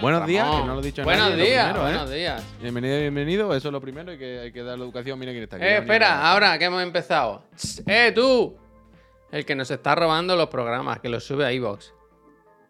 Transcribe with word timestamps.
Buenos 0.00 0.26
días, 0.26 0.44
Vamos. 0.44 0.60
que 0.60 0.66
no 0.66 0.74
lo 0.74 0.80
he 0.80 0.84
dicho 0.84 1.02
a 1.02 1.04
Buenos 1.04 1.30
nadie, 1.30 1.44
días, 1.46 1.64
primero, 1.64 1.88
¿eh? 1.88 1.90
buenos 1.92 2.10
días. 2.10 2.44
Bienvenido, 2.60 2.98
bienvenido. 3.00 3.54
Eso 3.54 3.68
es 3.68 3.72
lo 3.72 3.80
primero 3.80 4.12
y 4.12 4.18
que 4.18 4.40
hay 4.40 4.52
que 4.52 4.62
dar 4.62 4.78
la 4.78 4.84
educación. 4.84 5.18
Mira 5.18 5.32
quién 5.32 5.44
está 5.44 5.56
aquí. 5.56 5.64
Eh, 5.64 5.78
espera, 5.78 6.30
ahora 6.30 6.58
que 6.58 6.66
hemos 6.66 6.82
empezado. 6.82 7.44
¡Eh, 7.86 8.12
tú! 8.14 8.56
El 9.32 9.46
que 9.46 9.54
nos 9.54 9.70
está 9.70 9.94
robando 9.94 10.36
los 10.36 10.48
programas, 10.48 11.00
que 11.00 11.08
los 11.08 11.24
sube 11.24 11.46
a 11.46 11.50
Evox. 11.50 11.94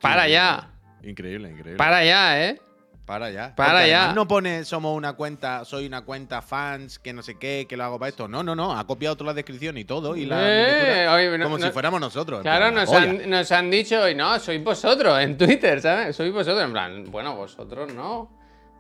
Para 0.00 0.28
ya, 0.28 0.70
Increíble, 1.02 1.48
increíble. 1.50 1.76
para 1.76 2.04
ya, 2.04 2.44
¿eh? 2.44 2.60
Para 3.06 3.30
ya. 3.30 3.54
Para 3.54 3.72
Porque 3.78 3.88
ya. 3.90 4.12
No 4.12 4.26
pone 4.26 4.64
somos 4.64 4.96
una 4.96 5.12
cuenta, 5.12 5.64
soy 5.64 5.86
una 5.86 6.02
cuenta 6.02 6.42
fans, 6.42 6.98
que 6.98 7.12
no 7.12 7.22
sé 7.22 7.38
qué, 7.38 7.66
que 7.68 7.76
lo 7.76 7.84
hago 7.84 7.98
para 8.00 8.08
esto. 8.10 8.26
No, 8.26 8.42
no, 8.42 8.56
no. 8.56 8.76
Ha 8.76 8.84
copiado 8.86 9.16
toda 9.16 9.28
la 9.30 9.34
descripción 9.34 9.78
y 9.78 9.84
todo. 9.84 10.16
Y 10.16 10.26
la 10.26 10.36
Eh, 10.42 10.66
miniatura, 10.66 11.14
oye, 11.14 11.38
no- 11.38 11.44
como 11.44 11.58
no- 11.58 11.66
si 11.66 11.72
fuéramos 11.72 12.00
nosotros. 12.00 12.42
Claro, 12.42 12.72
plan, 12.72 12.74
nos 12.74 12.92
han, 12.92 13.30
nos 13.30 13.52
han 13.52 13.70
dicho, 13.70 14.08
y 14.08 14.14
no, 14.16 14.38
sois 14.40 14.62
vosotros 14.62 15.20
en 15.20 15.38
Twitter, 15.38 15.80
¿sabes? 15.80 16.16
Sois 16.16 16.32
vosotros, 16.32 16.62
en 16.64 16.72
plan, 16.72 17.04
bueno, 17.10 17.36
vosotros 17.36 17.94
no. 17.94 18.28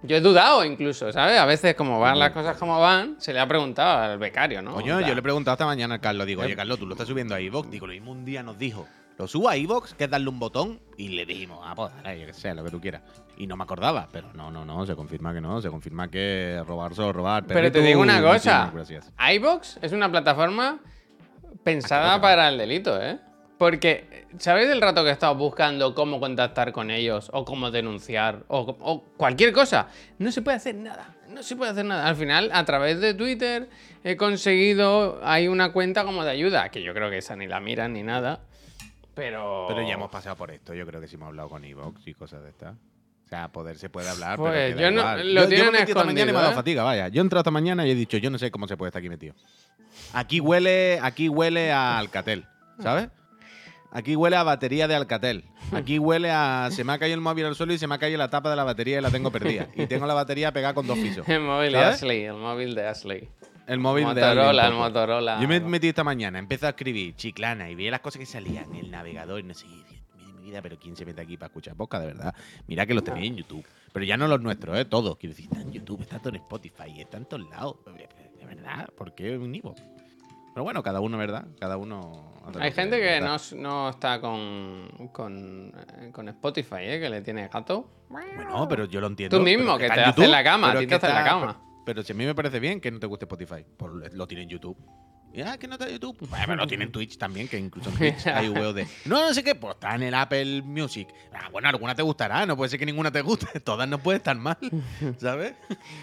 Yo 0.02 0.16
he 0.16 0.20
dudado 0.20 0.64
incluso, 0.64 1.10
¿sabes? 1.12 1.38
A 1.38 1.46
veces, 1.46 1.74
como 1.74 1.98
van 1.98 2.18
las 2.18 2.30
cosas 2.32 2.56
como 2.58 2.78
van, 2.80 3.16
se 3.18 3.32
le 3.32 3.40
ha 3.40 3.46
preguntado 3.48 4.02
al 4.12 4.18
becario, 4.18 4.60
¿no? 4.60 4.74
Coño, 4.74 5.00
yo 5.00 5.14
le 5.14 5.20
he 5.20 5.22
preguntado 5.22 5.54
esta 5.54 5.66
mañana 5.66 5.94
al 5.94 6.00
Carlos. 6.00 6.26
Digo, 6.26 6.42
oye. 6.42 6.54
Carlos, 6.54 6.78
tú 6.78 6.86
lo 6.86 6.94
estás 6.94 7.08
subiendo 7.08 7.34
a 7.34 7.40
iVoox. 7.40 7.70
Digo, 7.70 7.86
lo 7.86 7.92
mismo 7.92 8.10
un 8.12 8.24
día 8.24 8.42
nos 8.42 8.58
dijo, 8.58 8.86
lo 9.18 9.26
subo 9.26 9.48
a 9.48 9.56
iVoox, 9.56 9.94
que 9.94 10.04
es 10.04 10.10
darle 10.10 10.28
un 10.28 10.38
botón. 10.38 10.80
Y 10.96 11.08
le 11.08 11.24
dijimos, 11.24 11.60
ah, 11.64 11.74
pues, 11.74 11.90
dale, 12.04 12.20
yo 12.20 12.26
que 12.26 12.34
sé, 12.34 12.54
lo 12.54 12.62
que 12.62 12.70
tú 12.70 12.80
quieras. 12.80 13.02
Y 13.36 13.46
no 13.46 13.56
me 13.56 13.64
acordaba, 13.64 14.08
pero 14.10 14.32
no, 14.32 14.50
no, 14.50 14.64
no, 14.64 14.86
se 14.86 14.96
confirma 14.96 15.34
que 15.34 15.40
no. 15.40 15.60
Se 15.60 15.68
confirma 15.68 16.08
que 16.10 16.62
robar 16.66 16.94
solo 16.94 17.12
robar. 17.12 17.46
Pero 17.46 17.70
te 17.70 17.80
digo 17.80 18.00
una 18.00 18.22
cosa. 18.22 18.72
IVox 19.32 19.78
es 19.82 19.92
una 19.92 20.10
plataforma 20.10 20.78
pensada 21.62 22.20
para 22.20 22.48
el 22.48 22.58
delito, 22.58 23.00
¿eh? 23.00 23.18
Porque, 23.58 24.26
¿sabéis 24.38 24.68
el 24.68 24.82
rato 24.82 25.02
que 25.02 25.08
he 25.08 25.12
estado 25.12 25.34
buscando 25.34 25.94
cómo 25.94 26.20
contactar 26.20 26.72
con 26.72 26.90
ellos? 26.90 27.30
O 27.32 27.44
cómo 27.46 27.70
denunciar, 27.70 28.44
o, 28.48 28.76
o 28.80 29.02
cualquier 29.16 29.52
cosa. 29.52 29.88
No 30.18 30.30
se 30.30 30.42
puede 30.42 30.58
hacer 30.58 30.74
nada. 30.74 31.14
No 31.28 31.42
se 31.42 31.56
puede 31.56 31.70
hacer 31.70 31.86
nada. 31.86 32.06
Al 32.06 32.16
final, 32.16 32.50
a 32.52 32.64
través 32.64 33.00
de 33.00 33.14
Twitter, 33.14 33.68
he 34.04 34.16
conseguido. 34.16 35.20
Hay 35.22 35.48
una 35.48 35.72
cuenta 35.72 36.04
como 36.04 36.22
de 36.24 36.30
ayuda, 36.30 36.68
que 36.68 36.82
yo 36.82 36.92
creo 36.92 37.10
que 37.10 37.18
esa 37.18 37.34
ni 37.34 37.46
la 37.46 37.60
miran 37.60 37.94
ni 37.94 38.02
nada. 38.02 38.40
Pero. 39.14 39.64
Pero 39.68 39.82
ya 39.82 39.94
hemos 39.94 40.10
pasado 40.10 40.36
por 40.36 40.50
esto. 40.50 40.74
Yo 40.74 40.86
creo 40.86 41.00
que 41.00 41.08
sí 41.08 41.16
hemos 41.16 41.28
hablado 41.28 41.48
con 41.48 41.64
iVoox 41.64 42.06
y 42.06 42.14
cosas 42.14 42.42
de 42.42 42.50
estas. 42.50 42.76
O 43.26 43.28
sea, 43.28 43.48
poder 43.48 43.76
se 43.76 43.88
puede 43.90 44.08
hablar, 44.08 44.38
Pues, 44.38 44.52
pero 44.74 44.80
yo 44.80 44.90
no- 44.92 45.00
igual. 45.00 45.34
lo 45.34 45.42
yo, 45.42 45.48
tienen 45.48 45.66
yo 45.66 45.72
me 45.72 45.78
he 45.78 45.82
esta 45.82 46.04
mañana 46.04 46.30
y 46.30 46.32
me 46.32 46.38
ha 46.38 46.42
dado 46.42 46.52
¿eh? 46.52 46.56
fatiga, 46.56 46.84
vaya. 46.84 47.08
Yo 47.08 47.20
he 47.20 47.24
entrado 47.24 47.40
esta 47.40 47.50
mañana 47.50 47.84
y 47.86 47.90
he 47.90 47.94
dicho, 47.96 48.16
yo 48.18 48.30
no 48.30 48.38
sé 48.38 48.52
cómo 48.52 48.68
se 48.68 48.76
puede 48.76 48.90
estar 48.90 49.00
aquí 49.00 49.08
metido. 49.08 49.34
Aquí 50.12 50.38
huele, 50.40 51.00
aquí 51.02 51.28
huele 51.28 51.72
a 51.72 51.98
Alcatel, 51.98 52.46
¿sabes? 52.80 53.08
Aquí 53.90 54.14
huele 54.14 54.36
a 54.36 54.42
batería 54.44 54.86
de 54.86 54.94
Alcatel. 54.94 55.44
Aquí 55.72 55.98
huele 55.98 56.30
a 56.30 56.68
se 56.70 56.84
me 56.84 56.92
ha 56.92 56.98
caído 56.98 57.14
el 57.14 57.20
móvil 57.20 57.46
al 57.46 57.56
suelo 57.56 57.72
y 57.72 57.78
se 57.78 57.86
me 57.86 57.94
ha 57.94 57.98
caído 57.98 58.18
la 58.18 58.28
tapa 58.30 58.50
de 58.50 58.56
la 58.56 58.62
batería 58.64 58.98
y 58.98 59.00
la 59.02 59.10
tengo 59.10 59.30
perdida. 59.32 59.66
Y 59.74 59.86
tengo 59.86 60.06
la 60.06 60.14
batería 60.14 60.52
pegada 60.52 60.74
con 60.74 60.86
dos 60.86 60.98
pisos. 60.98 61.26
El 61.28 61.40
móvil 61.40 61.72
de. 61.72 61.78
Ashley, 61.78 62.24
el 62.24 62.34
móvil 62.34 62.74
de 62.74 62.86
Ashley. 62.86 63.28
El 63.66 63.80
móvil 63.80 64.04
de 64.14 64.20
Motorola, 64.20 64.66
el. 64.68 64.74
Motorola. 64.74 65.40
Yo 65.40 65.48
me 65.48 65.58
metí 65.60 65.88
esta 65.88 66.04
mañana, 66.04 66.38
empecé 66.38 66.66
a 66.66 66.70
escribir 66.70 67.16
chiclana 67.16 67.68
y 67.70 67.74
vi 67.74 67.90
las 67.90 68.00
cosas 68.00 68.20
que 68.20 68.26
salían 68.26 68.66
en 68.74 68.84
el 68.84 68.90
navegador 68.92 69.40
y 69.40 69.42
no 69.44 69.54
sé, 69.54 69.66
vida, 70.46 70.62
pero 70.62 70.78
¿quién 70.78 70.96
se 70.96 71.04
mete 71.04 71.20
aquí 71.20 71.36
para 71.36 71.48
escuchar 71.48 71.74
podcast 71.76 72.02
de 72.06 72.12
verdad? 72.14 72.34
Mira 72.66 72.86
que 72.86 72.94
los 72.94 73.04
tenéis 73.04 73.30
en 73.30 73.36
YouTube. 73.36 73.64
Pero 73.92 74.04
ya 74.04 74.16
no 74.16 74.28
los 74.28 74.40
nuestros, 74.40 74.76
¿eh? 74.78 74.84
Todos. 74.84 75.16
Quiero 75.16 75.34
decir, 75.34 75.48
está 75.50 75.60
en 75.62 75.72
YouTube, 75.72 76.02
está 76.02 76.18
todo 76.18 76.30
en 76.30 76.36
Spotify, 76.36 77.00
está 77.00 77.16
en 77.16 77.24
todos 77.24 77.48
lados. 77.48 77.76
De 78.38 78.46
verdad, 78.46 78.88
¿por 78.96 79.14
qué 79.14 79.36
un 79.36 79.54
Ivo? 79.54 79.74
Pero 80.54 80.64
bueno, 80.64 80.82
cada 80.82 81.00
uno, 81.00 81.18
¿verdad? 81.18 81.46
Cada 81.60 81.76
uno. 81.76 82.32
Hay 82.60 82.72
gente 82.72 82.98
que 82.98 83.20
no, 83.20 83.88
está 83.90 84.20
con, 84.20 84.88
con, 85.12 85.72
eh, 85.98 86.10
con 86.12 86.28
Spotify, 86.28 86.76
¿eh? 86.80 87.00
que 87.00 87.10
le 87.10 87.20
tiene 87.22 87.48
gato. 87.48 87.90
Bueno, 88.08 88.66
pero 88.68 88.84
yo 88.86 89.00
lo 89.00 89.08
entiendo. 89.08 89.36
Tú 89.36 89.42
mismo, 89.42 89.76
que 89.76 89.88
te 89.88 90.00
haces 90.00 90.28
la 90.28 90.44
cama, 90.44 90.70
a 90.72 90.78
ti 90.78 90.86
te 90.86 90.94
haces 90.94 91.10
la 91.10 91.24
cama. 91.24 91.46
Pero, 91.58 91.84
pero 91.84 92.02
si 92.02 92.12
a 92.12 92.16
mí 92.16 92.24
me 92.24 92.34
parece 92.34 92.60
bien 92.60 92.80
que 92.80 92.90
no 92.90 92.98
te 93.00 93.06
guste 93.06 93.24
Spotify, 93.24 93.64
por- 93.76 94.12
lo 94.14 94.26
tiene 94.26 94.44
en 94.44 94.48
YouTube. 94.48 94.76
Y, 95.36 95.42
ah, 95.42 95.58
que 95.58 95.68
no 95.68 95.74
está 95.74 95.88
YouTube. 95.88 96.16
Bueno, 96.30 96.44
pero 96.46 96.56
lo 96.56 96.66
tiene 96.66 96.84
en 96.84 96.92
Twitch 96.92 97.18
también, 97.18 97.46
que 97.46 97.58
incluso 97.58 97.90
en 97.90 97.96
Twitch 97.98 98.26
hay 98.26 98.48
VOD. 98.48 98.80
No, 99.04 99.20
no 99.20 99.34
sé 99.34 99.44
qué, 99.44 99.54
pues 99.54 99.74
está 99.74 99.94
en 99.94 100.04
el 100.04 100.14
Apple 100.14 100.62
Music. 100.62 101.08
Ah, 101.32 101.48
bueno, 101.52 101.68
alguna 101.68 101.94
te 101.94 102.00
gustará, 102.02 102.46
no 102.46 102.56
puede 102.56 102.70
ser 102.70 102.78
que 102.78 102.86
ninguna 102.86 103.12
te 103.12 103.20
guste. 103.20 103.60
Todas 103.64 103.86
no 103.86 103.98
pueden 103.98 104.20
estar 104.20 104.36
mal, 104.36 104.56
¿sabes? 105.18 105.52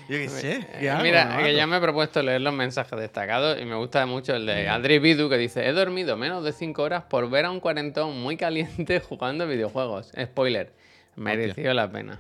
Yo 0.08 0.18
qué 0.18 0.30
sé. 0.30 0.68
¿qué 0.80 0.86
Eh, 0.86 0.90
hago, 0.92 1.04
Mira, 1.04 1.38
que 1.44 1.56
ya 1.56 1.66
me 1.66 1.78
he 1.78 1.82
propuesto 1.82 2.22
leer 2.22 2.42
los 2.42 2.54
mensajes 2.54 3.00
destacados 3.00 3.60
y 3.60 3.66
me 3.66 3.76
gusta 3.76 4.06
mucho 4.06 4.36
el 4.36 4.46
de 4.46 4.70
Adri 4.70 5.00
Bidu 5.00 5.30
que 5.30 5.38
dice: 5.38 5.68
He 5.68 5.74
dormido 5.74 6.16
menos 6.16 6.44
de 6.44 6.54
5 6.54 6.84
horas 6.84 7.04
por 7.10 7.28
ver 7.30 7.46
a 7.46 7.52
un 7.52 7.60
cuarentón 7.60 8.22
muy 8.22 8.38
caliente 8.38 9.00
jugando 9.00 9.48
videojuegos. 9.48 10.12
Spoiler, 10.22 10.74
mereció 11.16 11.74
la 11.74 11.92
pena. 11.92 12.20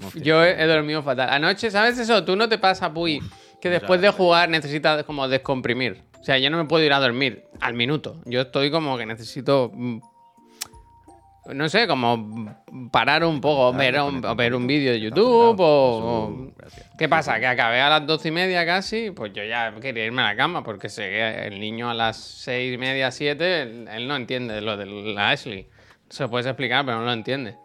Hostia. 0.00 0.22
Yo 0.22 0.44
he, 0.44 0.62
he 0.62 0.66
dormido 0.66 1.02
fatal. 1.02 1.28
Anoche, 1.30 1.70
¿sabes 1.72 1.98
eso? 1.98 2.24
Tú 2.24 2.36
no 2.36 2.48
te 2.48 2.58
pasa, 2.58 2.92
Puy, 2.92 3.20
que 3.60 3.68
después 3.68 4.00
de 4.00 4.10
jugar 4.10 4.48
necesitas 4.48 5.02
como 5.04 5.26
descomprimir. 5.28 6.11
O 6.22 6.24
sea, 6.24 6.38
yo 6.38 6.48
no 6.50 6.56
me 6.56 6.64
puedo 6.66 6.84
ir 6.84 6.92
a 6.92 7.00
dormir 7.00 7.44
al 7.60 7.74
minuto. 7.74 8.22
Yo 8.24 8.42
estoy 8.42 8.70
como 8.70 8.96
que 8.96 9.04
necesito. 9.04 9.70
mm, 9.74 9.98
No 11.52 11.68
sé, 11.68 11.88
como 11.88 12.56
parar 12.92 13.24
un 13.24 13.40
poco, 13.40 13.72
ver 13.76 14.00
un, 14.00 14.24
o 14.24 14.36
ver 14.36 14.54
un 14.54 14.64
vídeo 14.68 14.92
de 14.92 15.00
YouTube 15.00 15.56
o. 15.58 16.52
¿Qué 16.96 17.08
pasa? 17.08 17.40
Que 17.40 17.48
acabé 17.48 17.80
a 17.80 17.88
las 17.90 18.06
doce 18.06 18.28
y 18.28 18.30
media 18.30 18.64
casi, 18.64 19.10
pues 19.10 19.32
yo 19.32 19.42
ya 19.42 19.74
quería 19.80 20.04
irme 20.04 20.22
a 20.22 20.26
la 20.26 20.36
cama 20.36 20.62
porque 20.62 20.88
sé 20.88 21.10
que 21.10 21.46
el 21.48 21.58
niño 21.58 21.90
a 21.90 21.94
las 21.94 22.16
seis 22.16 22.72
y 22.72 22.78
media, 22.78 23.10
siete, 23.10 23.62
él, 23.62 23.88
él 23.92 24.06
no 24.06 24.14
entiende 24.14 24.60
lo 24.60 24.76
de 24.76 24.86
la 24.86 25.30
Ashley. 25.30 25.66
Se 26.08 26.22
lo 26.22 26.30
puedes 26.30 26.46
explicar, 26.46 26.84
pero 26.86 26.98
no 27.00 27.06
lo 27.06 27.12
entiende. 27.12 27.56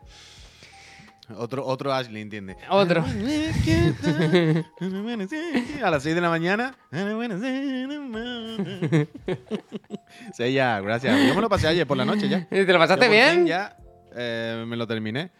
Otro, 1.36 1.66
otro 1.66 1.94
Ashley, 1.94 2.22
¿entiende? 2.22 2.56
Otro. 2.70 3.04
A 5.84 5.92
las 5.92 6.04
6 6.04 6.16
de 6.16 6.22
la 6.22 6.30
mañana. 6.30 6.76
Sí, 10.34 10.54
ya, 10.54 10.80
gracias. 10.80 11.28
Yo 11.28 11.36
me 11.36 11.42
lo 11.42 11.50
pasé 11.50 11.68
ayer 11.68 11.86
por 11.86 11.98
la 11.98 12.06
noche 12.06 12.30
ya. 12.30 12.48
¿Te 12.48 12.66
lo 12.72 12.80
pasaste 12.80 13.10
bien? 13.10 13.46
Ya 13.46 13.76
eh, 14.16 14.64
me 14.68 14.78
lo 14.78 14.88
terminé. 14.88 15.32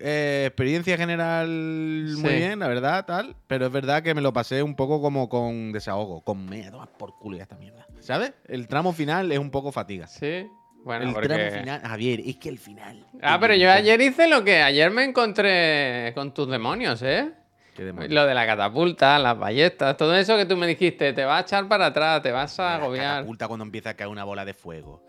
Eh, 0.00 0.44
experiencia 0.46 0.96
general 0.96 1.48
muy 1.48 2.30
Sí. 2.30 2.36
bien, 2.36 2.58
la 2.60 2.68
verdad, 2.68 3.04
tal. 3.04 3.36
Pero 3.46 3.66
es 3.66 3.72
verdad 3.72 4.02
que 4.02 4.14
me 4.14 4.20
lo 4.20 4.32
pasé 4.32 4.62
un 4.62 4.74
poco 4.74 5.02
como 5.02 5.28
con 5.28 5.72
desahogo. 5.72 6.22
Con 6.22 6.46
me 6.46 6.66
a 6.66 6.70
tomar 6.70 6.88
por 6.96 7.18
culo 7.18 7.36
ya 7.36 7.42
esta 7.42 7.56
mierda. 7.56 7.86
¿Sabes? 8.00 8.32
El 8.46 8.68
tramo 8.68 8.92
final 8.92 9.32
es 9.32 9.38
un 9.38 9.50
poco 9.50 9.72
fatiga. 9.72 10.06
Sí. 10.06 10.46
Bueno, 10.84 11.04
el 11.06 11.12
porque... 11.12 11.28
tramo 11.28 11.50
final. 11.50 11.80
Javier, 11.82 12.20
es 12.24 12.36
que 12.36 12.48
el 12.48 12.58
final. 12.58 13.04
Ah, 13.22 13.38
pero 13.40 13.54
yo 13.54 13.70
ayer 13.70 14.00
hice 14.00 14.28
lo 14.28 14.42
que 14.44 14.62
ayer 14.62 14.90
me 14.90 15.04
encontré 15.04 16.12
con 16.14 16.32
tus 16.32 16.48
demonios, 16.50 17.02
¿eh? 17.02 17.30
Qué 17.76 17.84
demonios. 17.84 18.12
Lo 18.12 18.26
de 18.26 18.34
la 18.34 18.46
catapulta, 18.46 19.18
las 19.18 19.38
ballestas, 19.38 19.96
todo 19.96 20.16
eso 20.16 20.36
que 20.36 20.46
tú 20.46 20.56
me 20.56 20.66
dijiste, 20.66 21.12
te 21.12 21.24
va 21.24 21.38
a 21.38 21.40
echar 21.42 21.68
para 21.68 21.86
atrás, 21.86 22.22
te 22.22 22.32
vas 22.32 22.58
a 22.58 22.64
La 22.64 22.74
agobiar. 22.76 23.14
catapulta 23.16 23.48
cuando 23.48 23.64
empieza 23.64 23.90
a 23.90 23.94
caer 23.94 24.08
una 24.08 24.24
bola 24.24 24.44
de 24.44 24.54
fuego. 24.54 25.04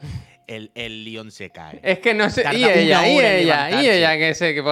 El, 0.47 0.72
el 0.75 1.03
león 1.06 1.31
se 1.31 1.52
cae. 1.52 1.79
Es 1.84 2.00
que 2.00 2.13
no 2.13 2.29
sé. 2.29 2.41
Tarda 2.44 2.58
Y 2.58 2.63
ella, 2.63 3.08
y 3.08 3.19
ella, 3.19 3.81
y 3.84 3.88
ella 3.90 4.18
que 4.18 4.34
se 4.34 4.53
que, 4.56 4.63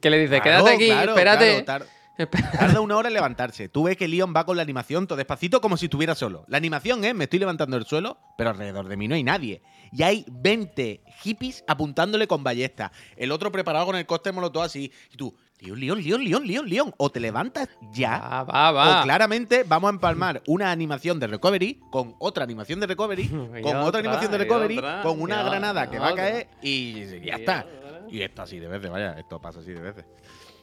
que 0.00 0.10
le 0.10 0.18
dice, 0.18 0.40
Claro, 0.40 0.64
quédate 0.64 0.74
aquí, 0.76 0.86
claro, 0.86 1.12
espérate. 1.12 1.64
claro, 1.64 1.64
tar- 1.64 1.86
Tarda 2.16 2.80
una 2.80 2.96
hora 2.96 3.08
en 3.08 3.14
levantarse. 3.14 3.68
Tú 3.68 3.84
ves 3.84 3.96
que 3.96 4.06
Leon 4.06 4.34
va 4.36 4.44
con 4.44 4.56
la 4.56 4.62
animación 4.62 5.06
todo 5.06 5.16
despacito 5.16 5.60
como 5.60 5.76
si 5.76 5.86
estuviera 5.86 6.14
solo. 6.14 6.44
La 6.46 6.58
animación 6.58 7.04
es, 7.04 7.14
me 7.14 7.24
estoy 7.24 7.38
levantando 7.38 7.76
del 7.76 7.86
suelo, 7.86 8.18
pero 8.36 8.50
alrededor 8.50 8.88
de 8.88 8.96
mí 8.96 9.08
no 9.08 9.14
hay 9.14 9.22
nadie. 9.22 9.62
Y 9.92 10.02
hay 10.02 10.24
20 10.28 11.02
hippies 11.22 11.64
apuntándole 11.66 12.26
con 12.26 12.44
ballesta. 12.44 12.92
El 13.16 13.32
otro 13.32 13.50
preparado 13.50 13.86
con 13.86 13.96
el 13.96 14.06
cóctel 14.06 14.34
molotov 14.34 14.62
así. 14.62 14.92
Y 15.10 15.16
tú, 15.16 15.34
Leon, 15.58 15.80
Leon, 15.80 16.02
Leon, 16.02 16.24
Leon, 16.24 16.46
Leon, 16.46 16.68
Leon. 16.68 16.94
O 16.96 17.10
te 17.10 17.20
levantas 17.20 17.68
ya. 17.92 18.18
Va, 18.18 18.44
va, 18.44 18.72
va. 18.72 19.00
O 19.00 19.04
claramente 19.04 19.64
vamos 19.66 19.88
a 19.88 19.92
empalmar 19.92 20.42
una 20.46 20.70
animación 20.70 21.18
de 21.18 21.28
recovery 21.28 21.80
con 21.90 22.14
otra 22.18 22.44
animación 22.44 22.80
de 22.80 22.86
recovery, 22.86 23.22
Y 23.58 23.62
con 23.62 23.76
otra, 23.76 23.84
otra 23.84 24.00
animación 24.00 24.32
de 24.32 24.38
recovery, 24.38 24.78
otra, 24.78 25.02
con 25.02 25.20
una 25.20 25.42
granada 25.42 25.90
que 25.90 25.98
va 25.98 26.08
a 26.08 26.14
caer 26.14 26.48
y 26.62 27.20
ya 27.24 27.36
está. 27.36 27.66
Y 28.10 28.20
esto 28.20 28.42
así 28.42 28.58
de 28.58 28.68
veces, 28.68 28.90
vaya, 28.90 29.18
esto 29.18 29.40
pasa 29.40 29.60
así 29.60 29.72
de 29.72 29.80
veces. 29.80 30.04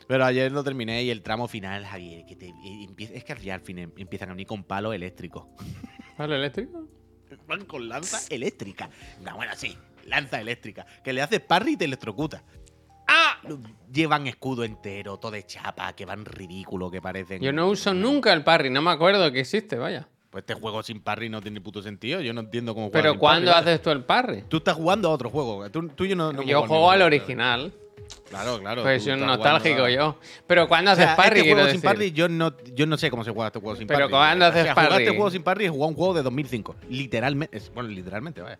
Pero 0.09 0.25
ayer 0.25 0.51
lo 0.51 0.63
terminé 0.63 1.03
y 1.03 1.11
el 1.11 1.21
tramo 1.21 1.47
final, 1.47 1.85
Javier, 1.85 2.25
que 2.25 2.35
te, 2.35 2.51
empieza- 2.65 3.13
es 3.13 3.23
que 3.23 3.51
al 3.51 3.61
fin 3.61 3.77
em- 3.77 3.91
empiezan 3.95 4.29
a 4.29 4.33
venir 4.33 4.47
con 4.47 4.63
palos 4.63 4.95
eléctricos. 4.95 5.43
¿Vale, 6.17 6.35
eléctrico? 6.35 6.87
Van 7.47 7.63
con 7.65 7.87
lanza 7.87 8.19
eléctrica. 8.31 8.89
No, 9.21 9.35
bueno, 9.35 9.51
sí, 9.55 9.77
lanza 10.07 10.41
eléctrica. 10.41 10.83
Que 11.03 11.13
le 11.13 11.21
haces 11.21 11.41
parry 11.41 11.73
y 11.73 11.77
te 11.77 11.85
electrocuta. 11.85 12.41
¡Ah! 13.07 13.37
Llevan 13.93 14.25
escudo 14.25 14.63
entero, 14.63 15.17
todo 15.19 15.33
de 15.33 15.45
chapa, 15.45 15.93
que 15.93 16.05
van 16.05 16.25
ridículo, 16.25 16.89
que 16.89 17.03
parecen. 17.03 17.39
Yo 17.43 17.53
no 17.53 17.67
uso 17.69 17.93
nunca 17.93 18.33
el 18.33 18.43
parry, 18.43 18.71
no 18.71 18.81
me 18.81 18.89
acuerdo 18.89 19.31
que 19.31 19.41
existe, 19.41 19.75
vaya. 19.75 20.09
Pues 20.31 20.41
este 20.41 20.55
juego 20.55 20.81
sin 20.81 21.01
parry 21.01 21.29
no 21.29 21.39
tiene 21.39 21.61
puto 21.61 21.83
sentido. 21.83 22.19
Yo 22.21 22.33
no 22.33 22.41
entiendo 22.41 22.73
cómo 22.73 22.87
jugar 22.87 23.03
Pero 23.03 23.19
¿cuándo 23.19 23.51
parry, 23.51 23.61
haces 23.69 23.81
tú 23.83 23.91
el 23.91 24.03
parry? 24.05 24.43
Tú 24.47 24.57
estás 24.57 24.73
jugando 24.75 25.07
a 25.09 25.11
otro 25.11 25.29
juego. 25.29 25.69
Tú, 25.69 25.87
tú 25.89 26.05
y 26.05 26.09
yo 26.09 26.15
no, 26.15 26.33
no 26.33 26.41
yo 26.41 26.65
juego 26.65 26.89
al 26.89 27.03
original. 27.03 27.71
Claro, 28.29 28.59
claro. 28.59 28.83
Pues 28.83 29.03
soy 29.03 29.13
un 29.13 29.21
nostálgico 29.21 29.75
jugando 29.77 29.89
yo. 29.89 30.15
Pero 30.47 30.67
¿cuándo 30.67 30.91
O 30.91 30.93
haces 30.93 31.05
sea, 31.05 31.15
parry? 31.15 31.39
este 31.39 31.53
juego 31.53 31.69
sin 31.69 31.81
parry, 31.81 32.11
yo 32.11 32.29
no, 32.29 32.53
yo 32.73 32.85
no 32.85 32.97
sé 32.97 33.09
cómo 33.09 33.23
se 33.23 33.31
juega 33.31 33.47
este 33.47 33.59
juego 33.59 33.75
sin 33.75 33.87
Pero 33.87 33.99
parry. 34.01 34.11
¿cuándo 34.11 34.45
O 34.45 34.47
haces 34.49 34.63
sea, 34.63 34.73
jugar 34.73 34.89
parry? 34.89 35.03
este 35.03 35.15
juego 35.15 35.31
sin 35.31 35.43
parry 35.43 35.65
es 35.65 35.71
jugar 35.71 35.89
un 35.89 35.95
juego 35.95 36.13
de 36.13 36.21
2005. 36.23 36.75
Literalmente. 36.89 37.57
es- 37.57 37.73
bueno, 37.73 37.89
literalmente, 37.89 38.41
vaya. 38.41 38.59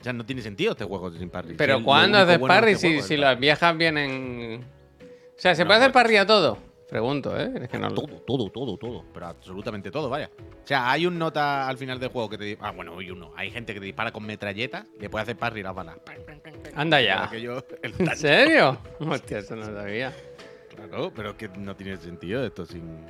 O 0.00 0.04
sea, 0.04 0.12
no 0.12 0.24
tiene 0.24 0.42
sentido 0.42 0.72
este 0.72 0.84
juego 0.84 1.10
sin 1.10 1.28
parry. 1.30 1.54
Pero 1.56 1.74
Si 1.74 1.78
el- 1.80 1.84
¿cuándo 1.84 2.18
lo 2.18 2.22
único 2.24 2.30
haces 2.30 2.40
bueno 2.40 2.54
parry 2.54 2.72
este 2.72 3.02
si, 3.02 3.16
si 3.16 3.22
viejas 3.38 3.76
vienen. 3.76 4.64
O 5.02 5.40
sea, 5.40 5.54
¿se 5.54 5.62
No, 5.64 5.68
puede 5.68 5.80
hacer 5.80 5.92
pues- 5.92 6.02
parry 6.04 6.16
a 6.18 6.26
todo? 6.26 6.58
Pregunto, 6.88 7.38
¿eh? 7.38 7.52
Es 7.62 7.68
que 7.68 7.78
no 7.78 7.92
Todo, 7.92 8.06
todo, 8.26 8.48
todo, 8.50 8.76
todo. 8.78 9.04
Pero 9.12 9.26
absolutamente 9.26 9.90
todo, 9.90 10.08
vaya. 10.08 10.30
O 10.64 10.66
sea, 10.66 10.90
hay 10.90 11.04
un 11.06 11.18
nota 11.18 11.68
al 11.68 11.76
final 11.76 11.98
del 12.00 12.08
juego 12.08 12.30
que 12.30 12.38
te 12.38 12.58
Ah, 12.60 12.70
bueno, 12.70 12.96
hay 12.98 13.10
uno. 13.10 13.32
Hay 13.36 13.50
gente 13.50 13.74
que 13.74 13.80
te 13.80 13.86
dispara 13.86 14.10
con 14.10 14.24
metralletas, 14.24 14.86
le 14.98 15.10
puede 15.10 15.22
hacer 15.24 15.36
parry 15.36 15.62
las 15.62 15.74
balas. 15.74 15.98
Anda 16.74 17.00
ya. 17.02 17.30
¿En 17.82 18.16
serio? 18.16 18.78
Hostia, 19.00 19.38
eso 19.38 19.54
no 19.54 19.66
sabía. 19.66 20.14
Claro, 20.74 21.12
pero 21.14 21.30
es 21.30 21.36
que 21.36 21.48
no 21.48 21.76
tiene 21.76 21.96
sentido 21.98 22.44
esto 22.44 22.64
sin. 22.64 23.04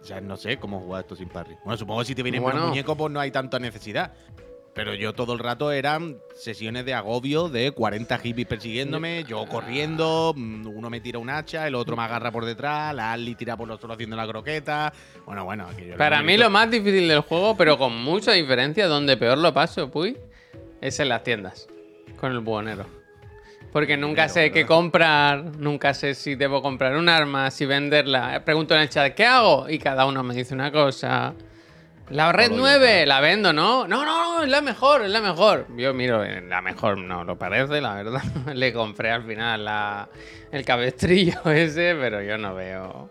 O 0.00 0.04
sea, 0.04 0.20
no 0.20 0.36
sé 0.36 0.58
cómo 0.58 0.78
jugar 0.78 1.00
esto 1.02 1.16
sin 1.16 1.28
parry. 1.28 1.56
Bueno, 1.64 1.76
supongo 1.76 2.00
que 2.00 2.06
si 2.06 2.14
te 2.14 2.22
vienen 2.22 2.40
Bueno. 2.42 2.56
buenos 2.58 2.70
muñecos, 2.70 2.96
pues 2.96 3.12
no 3.12 3.18
hay 3.18 3.30
tanta 3.32 3.58
necesidad. 3.58 4.12
Pero 4.74 4.94
yo 4.94 5.12
todo 5.12 5.32
el 5.32 5.40
rato 5.40 5.72
eran 5.72 6.18
sesiones 6.34 6.84
de 6.84 6.94
agobio 6.94 7.48
de 7.48 7.72
40 7.72 8.18
hippies 8.18 8.46
persiguiéndome, 8.46 9.24
yo 9.24 9.44
corriendo, 9.46 10.32
mm, 10.36 10.66
uno 10.68 10.88
me 10.88 11.00
tira 11.00 11.18
un 11.18 11.30
hacha, 11.30 11.66
el 11.66 11.74
otro 11.74 11.96
me 11.96 12.02
agarra 12.02 12.30
por 12.30 12.44
detrás, 12.44 12.94
la 12.94 13.12
Ali 13.12 13.34
tira 13.34 13.56
por 13.56 13.66
los 13.66 13.80
suelo 13.80 13.94
haciendo 13.94 14.14
la 14.14 14.26
croqueta. 14.26 14.92
Bueno, 15.26 15.44
bueno, 15.44 15.66
era 15.76 15.96
Para 15.96 16.22
mí 16.22 16.36
lo 16.36 16.48
más 16.48 16.70
difícil 16.70 17.08
del 17.08 17.20
juego, 17.20 17.56
pero 17.56 17.76
con 17.76 17.96
mucha 17.96 18.32
diferencia, 18.32 18.86
donde 18.86 19.16
peor 19.16 19.38
lo 19.38 19.52
paso, 19.52 19.90
Puy, 19.90 20.16
es 20.80 21.00
en 21.00 21.08
las 21.08 21.24
tiendas, 21.24 21.68
con 22.16 22.30
el 22.32 22.40
buhonero. 22.40 22.98
Porque 23.72 23.96
nunca 23.96 24.28
sé 24.28 24.50
qué 24.50 24.64
comprar, 24.64 25.44
nunca 25.58 25.92
sé 25.92 26.14
si 26.14 26.36
debo 26.36 26.62
comprar 26.62 26.96
un 26.96 27.08
arma, 27.08 27.50
si 27.50 27.66
venderla. 27.66 28.42
Pregunto 28.44 28.74
en 28.74 28.80
el 28.80 28.88
chat, 28.88 29.14
¿qué 29.14 29.26
hago? 29.26 29.68
Y 29.68 29.78
cada 29.78 30.06
uno 30.06 30.22
me 30.22 30.34
dice 30.34 30.54
una 30.54 30.72
cosa. 30.72 31.34
La 32.10 32.32
red 32.32 32.48
Todo 32.48 32.58
9, 32.58 33.06
la 33.06 33.20
vendo, 33.20 33.52
¿no? 33.52 33.86
No, 33.86 34.04
no, 34.04 34.36
no, 34.38 34.42
es 34.42 34.48
la 34.48 34.62
mejor, 34.62 35.02
es 35.02 35.10
la 35.10 35.20
mejor. 35.20 35.66
Yo 35.76 35.92
miro, 35.92 36.24
eh, 36.24 36.40
la 36.40 36.62
mejor 36.62 36.96
no 36.98 37.24
lo 37.24 37.36
parece, 37.36 37.80
la 37.80 37.94
verdad. 37.94 38.22
Le 38.54 38.72
compré 38.72 39.10
al 39.10 39.24
final 39.24 39.64
la, 39.64 40.08
el 40.50 40.64
cabestrillo 40.64 41.42
ese, 41.50 41.96
pero 42.00 42.22
yo 42.22 42.38
no 42.38 42.54
veo. 42.54 43.10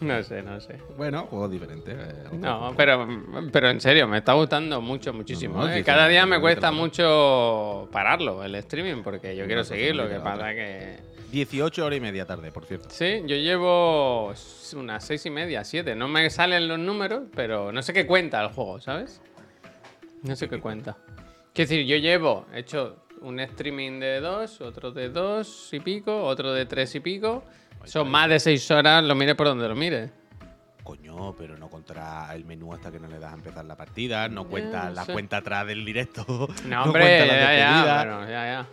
No 0.00 0.22
sé, 0.22 0.42
no 0.42 0.60
sé. 0.60 0.78
Bueno, 0.96 1.26
juegos 1.26 1.50
diferentes. 1.50 1.94
eh, 1.96 2.28
No, 2.32 2.74
pero, 2.76 3.06
pero 3.52 3.70
en 3.70 3.80
serio, 3.80 4.06
me 4.08 4.18
está 4.18 4.32
gustando 4.32 4.80
mucho, 4.80 5.12
muchísimo. 5.12 5.56
No, 5.60 5.66
no, 5.68 5.72
¿eh? 5.72 5.84
Cada 5.84 6.08
día 6.08 6.26
me 6.26 6.40
cuesta 6.40 6.72
mucho 6.72 7.88
pararlo, 7.92 8.42
el 8.44 8.54
streaming, 8.56 9.02
porque 9.02 9.36
yo 9.36 9.46
quiero 9.46 9.60
cosa 9.62 9.74
seguirlo. 9.74 10.08
que 10.08 10.16
pasa 10.20 10.52
que. 10.52 11.14
18 11.30 11.84
horas 11.84 11.96
y 11.96 12.00
media 12.00 12.26
tarde, 12.26 12.52
por 12.52 12.64
cierto. 12.64 12.88
Sí, 12.90 13.22
yo 13.26 13.34
llevo 13.36 14.32
unas 14.76 15.04
seis 15.04 15.26
y 15.26 15.30
media, 15.30 15.64
siete. 15.64 15.94
No 15.96 16.06
me 16.06 16.30
salen 16.30 16.68
los 16.68 16.78
números, 16.78 17.22
pero 17.34 17.72
no 17.72 17.82
sé 17.82 17.92
qué 17.92 18.06
cuenta 18.06 18.40
el 18.40 18.48
juego, 18.52 18.80
¿sabes? 18.80 19.20
No 20.22 20.36
sé 20.36 20.48
qué 20.48 20.60
cuenta. 20.60 20.96
Quiero 21.52 21.68
decir, 21.70 21.86
yo 21.86 21.96
llevo 21.96 22.46
he 22.54 22.60
hecho 22.60 22.96
un 23.20 23.40
streaming 23.40 23.98
de 24.00 24.20
dos, 24.20 24.60
otro 24.60 24.92
de 24.92 25.08
dos 25.08 25.68
y 25.72 25.80
pico, 25.80 26.24
otro 26.24 26.52
de 26.52 26.66
tres 26.66 26.94
y 26.94 27.00
pico. 27.00 27.42
Son 27.86 28.10
más 28.10 28.28
de 28.28 28.40
seis 28.40 28.70
horas, 28.70 29.02
lo 29.04 29.14
mire 29.14 29.34
por 29.34 29.46
donde 29.46 29.68
lo 29.68 29.74
mire. 29.74 30.10
Coño, 30.82 31.34
pero 31.36 31.56
no 31.56 31.68
contra 31.70 32.34
el 32.34 32.44
menú 32.44 32.72
hasta 32.74 32.92
que 32.92 33.00
no 33.00 33.08
le 33.08 33.18
das 33.18 33.32
a 33.32 33.34
empezar 33.34 33.64
la 33.64 33.74
partida, 33.76 34.28
no 34.28 34.46
cuenta 34.46 34.90
la 34.90 35.06
cuenta 35.06 35.38
atrás 35.38 35.66
del 35.66 35.84
directo. 35.84 36.48
No, 36.66 36.84
hombre, 36.84 37.04
ya, 37.04 37.26
ya, 37.26 37.34
despedidas. 37.36 38.04
bueno, 38.06 38.20
ya, 38.28 38.46
ya. 38.46 38.66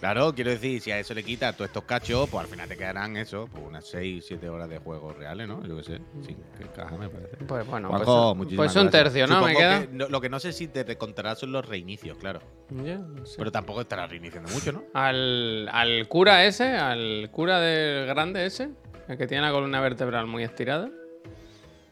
Claro, 0.00 0.32
quiero 0.32 0.50
decir, 0.50 0.80
si 0.80 0.92
a 0.92 0.98
eso 1.00 1.12
le 1.12 1.24
quitas 1.24 1.56
todos 1.56 1.68
estos 1.70 1.82
cachos, 1.82 2.28
pues 2.30 2.44
al 2.44 2.48
final 2.50 2.68
te 2.68 2.76
quedarán 2.76 3.16
eso, 3.16 3.48
pues 3.52 3.64
unas 3.66 3.84
6, 3.88 4.24
7 4.28 4.48
horas 4.48 4.68
de 4.68 4.78
juegos 4.78 5.16
reales, 5.16 5.48
¿no? 5.48 5.60
Yo 5.66 5.76
qué 5.78 5.82
sé, 5.82 6.00
sin 6.24 6.36
que 6.56 6.66
caja 6.74 6.96
me 6.96 7.08
parece. 7.08 7.36
Pues 7.38 7.66
bueno, 7.66 7.88
Juanjo, 7.88 8.34
pues, 8.36 8.54
pues 8.54 8.76
un 8.76 8.84
gracias. 8.84 8.90
tercio, 9.04 9.26
¿no? 9.26 9.34
Me 9.40 9.40
Supongo 9.48 9.58
queda. 9.58 9.80
que 9.80 9.88
no- 9.92 10.08
lo 10.08 10.20
que 10.20 10.28
no 10.28 10.38
sé 10.38 10.52
si 10.52 10.68
te 10.68 10.84
recontará 10.84 11.34
son 11.34 11.50
los 11.50 11.66
reinicios, 11.66 12.16
claro. 12.16 12.40
No 12.70 13.26
sé. 13.26 13.34
Pero 13.38 13.50
tampoco 13.50 13.80
estará 13.80 14.06
reiniciando 14.06 14.48
mucho, 14.52 14.70
¿no? 14.72 14.84
Al, 14.94 15.68
al 15.72 16.06
cura 16.06 16.44
ese, 16.44 16.68
al 16.76 17.28
cura 17.32 17.58
del 17.58 18.06
grande 18.06 18.46
ese, 18.46 18.70
el 19.08 19.18
que 19.18 19.26
tiene 19.26 19.42
la 19.42 19.50
columna 19.52 19.80
vertebral 19.80 20.28
muy 20.28 20.44
estirada. 20.44 20.88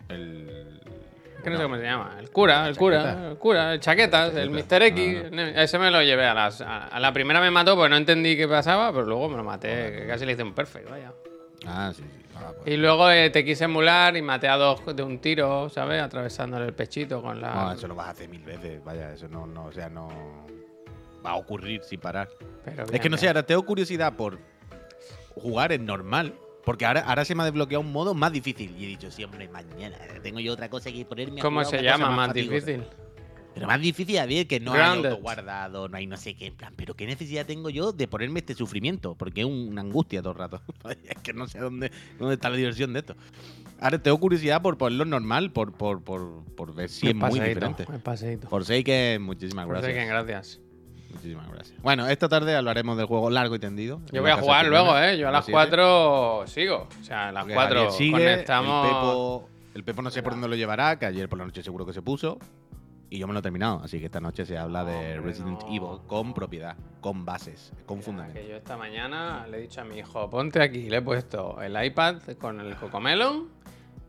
El... 0.09 0.81
Que 1.47 1.51
no 1.51 1.57
sé 1.59 1.63
cómo 1.63 1.77
se 1.77 1.83
llama. 1.85 2.17
El 2.19 2.31
cura, 2.31 2.69
el 2.69 2.77
cura, 2.77 3.03
Chaqueta. 3.05 3.29
el 3.31 3.37
cura, 3.39 3.73
el 3.75 3.81
chaquetas, 3.81 4.35
el 4.35 4.51
Mr. 4.51 4.83
X. 4.83 5.23
Ese 5.55 5.79
me 5.79 5.91
lo 5.93 6.03
llevé 6.03 6.27
a 6.27 6.35
las. 6.35 6.61
A, 6.61 6.89
a 6.89 6.99
la 6.99 7.13
primera 7.13 7.41
me 7.41 7.53
mató 7.53 7.77
porque 7.77 7.91
no 7.91 7.97
entendí 7.97 8.37
qué 8.37 8.49
pasaba, 8.49 8.91
pero 8.93 9.05
luego 9.07 9.29
me 9.29 9.37
lo 9.37 9.45
maté. 9.45 9.93
que 9.93 10.07
casi 10.09 10.27
le 10.27 10.33
hice 10.33 10.43
un 10.43 10.53
perfect, 10.55 10.91
vaya. 10.91 11.13
Ah, 11.65 11.93
sí, 11.95 12.03
sí. 12.03 12.25
Ah, 12.37 12.53
pues. 12.55 12.75
Y 12.75 12.77
luego 12.77 13.09
eh, 13.11 13.31
te 13.31 13.45
quise 13.45 13.65
emular 13.65 14.17
y 14.17 14.23
maté 14.23 14.49
a 14.49 14.57
dos 14.57 14.81
de 14.95 15.03
un 15.05 15.21
tiro, 15.21 15.69
¿sabes? 15.71 16.03
Atravesándole 16.03 16.67
el 16.67 16.75
pechito 16.75 17.23
con 17.23 17.41
la. 17.41 17.55
No, 17.55 17.73
eso 17.73 17.87
lo 17.87 17.95
vas 17.95 18.09
a 18.09 18.11
hacer 18.11 18.29
mil 18.29 18.43
veces, 18.43 18.83
vaya, 18.85 19.13
eso 19.13 19.29
no, 19.29 19.47
no, 19.47 19.67
o 19.67 19.73
sea, 19.73 19.89
no 19.89 20.09
va 21.25 21.31
a 21.31 21.37
ocurrir 21.37 21.83
sin 21.85 22.01
parar. 22.01 22.29
Pero 22.65 22.85
Es 22.93 23.01
que 23.01 23.09
no 23.09 23.17
sé, 23.17 23.29
ahora 23.29 23.45
tengo 23.45 23.65
curiosidad 23.65 24.13
por 24.15 24.39
jugar 25.35 25.71
en 25.73 25.87
normal. 25.87 26.35
Porque 26.67 26.85
ahora, 26.85 27.01
ahora 27.03 27.25
se 27.25 27.35
me 27.35 27.43
ha 27.43 27.47
desbloqueado 27.47 27.81
un 27.81 27.93
modo 27.93 28.13
más 28.13 28.33
difícil. 28.33 28.75
Y 28.79 28.85
he 28.85 28.89
dicho, 28.89 29.11
sí, 29.11 29.23
hombre, 29.25 29.49
mañana 29.49 29.97
tengo 30.23 30.41
yo 30.41 30.53
otra 30.53 30.69
cosa 30.69 30.91
que 30.93 31.05
ponerme. 31.07 31.41
a 31.41 31.43
¿Cómo 31.43 31.65
se 31.65 31.81
llama 31.81 32.11
más 32.11 32.27
fatigosa". 32.29 32.67
difícil? 32.67 32.83
Pero 33.55 33.69
más 33.69 33.81
difícil 33.81 34.19
a 34.19 34.27
ver 34.27 34.47
que 34.47 34.61
no 34.61 34.73
Grounded. 34.73 35.07
hay 35.07 35.11
autoguardado, 35.13 35.89
no 35.89 35.97
hay 35.97 36.07
no 36.07 36.17
sé 36.19 36.35
qué. 36.35 36.49
En 36.49 36.57
plan, 36.57 36.75
pero 36.77 36.95
¿qué 36.95 37.07
necesidad 37.07 37.47
tengo 37.47 37.71
yo 37.71 37.93
de 37.93 38.07
ponerme 38.07 38.41
este 38.41 38.53
sufrimiento? 38.55 39.15
Porque 39.15 39.41
es 39.43 39.47
una 39.47 39.81
angustia 39.81 40.21
todo 40.21 40.33
el 40.33 40.39
rato. 40.41 40.61
es 41.09 41.23
que 41.23 41.33
no 41.33 41.47
sé 41.49 41.61
dónde, 41.61 41.91
dónde 42.19 42.35
está 42.35 42.51
la 42.51 42.57
diversión 42.57 42.93
de 42.93 42.99
esto. 42.99 43.17
Ahora 43.81 43.99
tengo 44.03 44.19
curiosidad 44.19 44.61
por 44.61 44.77
ponerlo 44.77 45.05
normal, 45.07 45.53
por, 45.53 45.73
por, 45.73 46.03
por, 46.03 46.45
por 46.57 46.75
ver 46.75 46.91
si 46.91 47.07
es 47.07 47.11
El 47.13 47.15
muy 47.17 47.31
paseíto, 47.31 47.49
diferente. 47.49 47.87
el 47.91 48.01
paseíto. 48.01 48.49
Forsaken, 48.49 49.23
muchísimas 49.23 49.65
Por 49.67 49.75
gracias. 49.77 49.95
que 49.95 50.05
gracias. 50.07 50.61
Muchísimas 51.17 51.51
gracias. 51.51 51.83
Bueno, 51.83 52.07
esta 52.07 52.29
tarde 52.29 52.55
hablaremos 52.55 52.97
del 52.97 53.07
juego 53.07 53.31
largo 53.31 53.55
y 53.55 53.59
tendido. 53.59 54.01
Yo 54.13 54.23
voy 54.23 54.31
a 54.31 54.37
jugar 54.37 54.67
luego, 54.67 54.99
¿eh? 54.99 55.19
Yo 55.19 55.29
a 55.29 55.33
las 55.33 55.47
4 55.47 56.45
sigo. 56.47 56.89
O 57.01 57.05
sea, 57.05 57.29
a 57.29 57.33
las 57.33 57.47
4 57.47 57.91
sigue, 57.91 58.13
conectamos. 58.13 58.87
El 58.87 58.93
Pepo, 58.93 59.49
el 59.75 59.85
Pepo 59.85 60.03
no 60.03 60.11
sé 60.11 60.23
por 60.23 60.33
dónde 60.33 60.49
lo 60.49 60.57
llevará, 60.57 60.99
que 60.99 61.07
ayer 61.07 61.29
por 61.29 61.39
la 61.39 61.45
noche 61.45 61.63
seguro 61.63 61.85
que 61.87 61.93
se 61.93 62.03
puso. 62.03 62.39
Y 63.09 63.19
yo 63.19 63.29
me 63.29 63.33
lo 63.33 63.39
he 63.39 63.43
terminado. 63.43 63.81
Así 63.85 64.01
que 64.01 64.07
esta 64.07 64.21
noche 64.21 64.45
se 64.45 64.59
habla 64.59 64.85
de 64.85 65.21
Resident 65.21 65.63
no. 65.63 65.69
Evil 65.69 66.01
con 66.09 66.35
propiedad, 66.35 66.77
con 67.01 67.25
bases, 67.25 67.73
con 67.87 67.99
Mira, 67.99 68.07
fundamento. 68.07 68.41
Que 68.41 68.49
yo 68.49 68.57
esta 68.57 68.77
mañana 68.77 69.47
le 69.49 69.59
he 69.59 69.61
dicho 69.63 69.81
a 69.81 69.85
mi 69.85 69.99
hijo, 69.99 70.29
ponte 70.29 70.61
aquí. 70.61 70.91
Le 70.91 70.97
he 70.97 71.03
puesto 71.03 71.63
el 71.63 71.83
iPad 71.85 72.17
con 72.41 72.61
el 72.61 72.75
cocomelon 72.75 73.49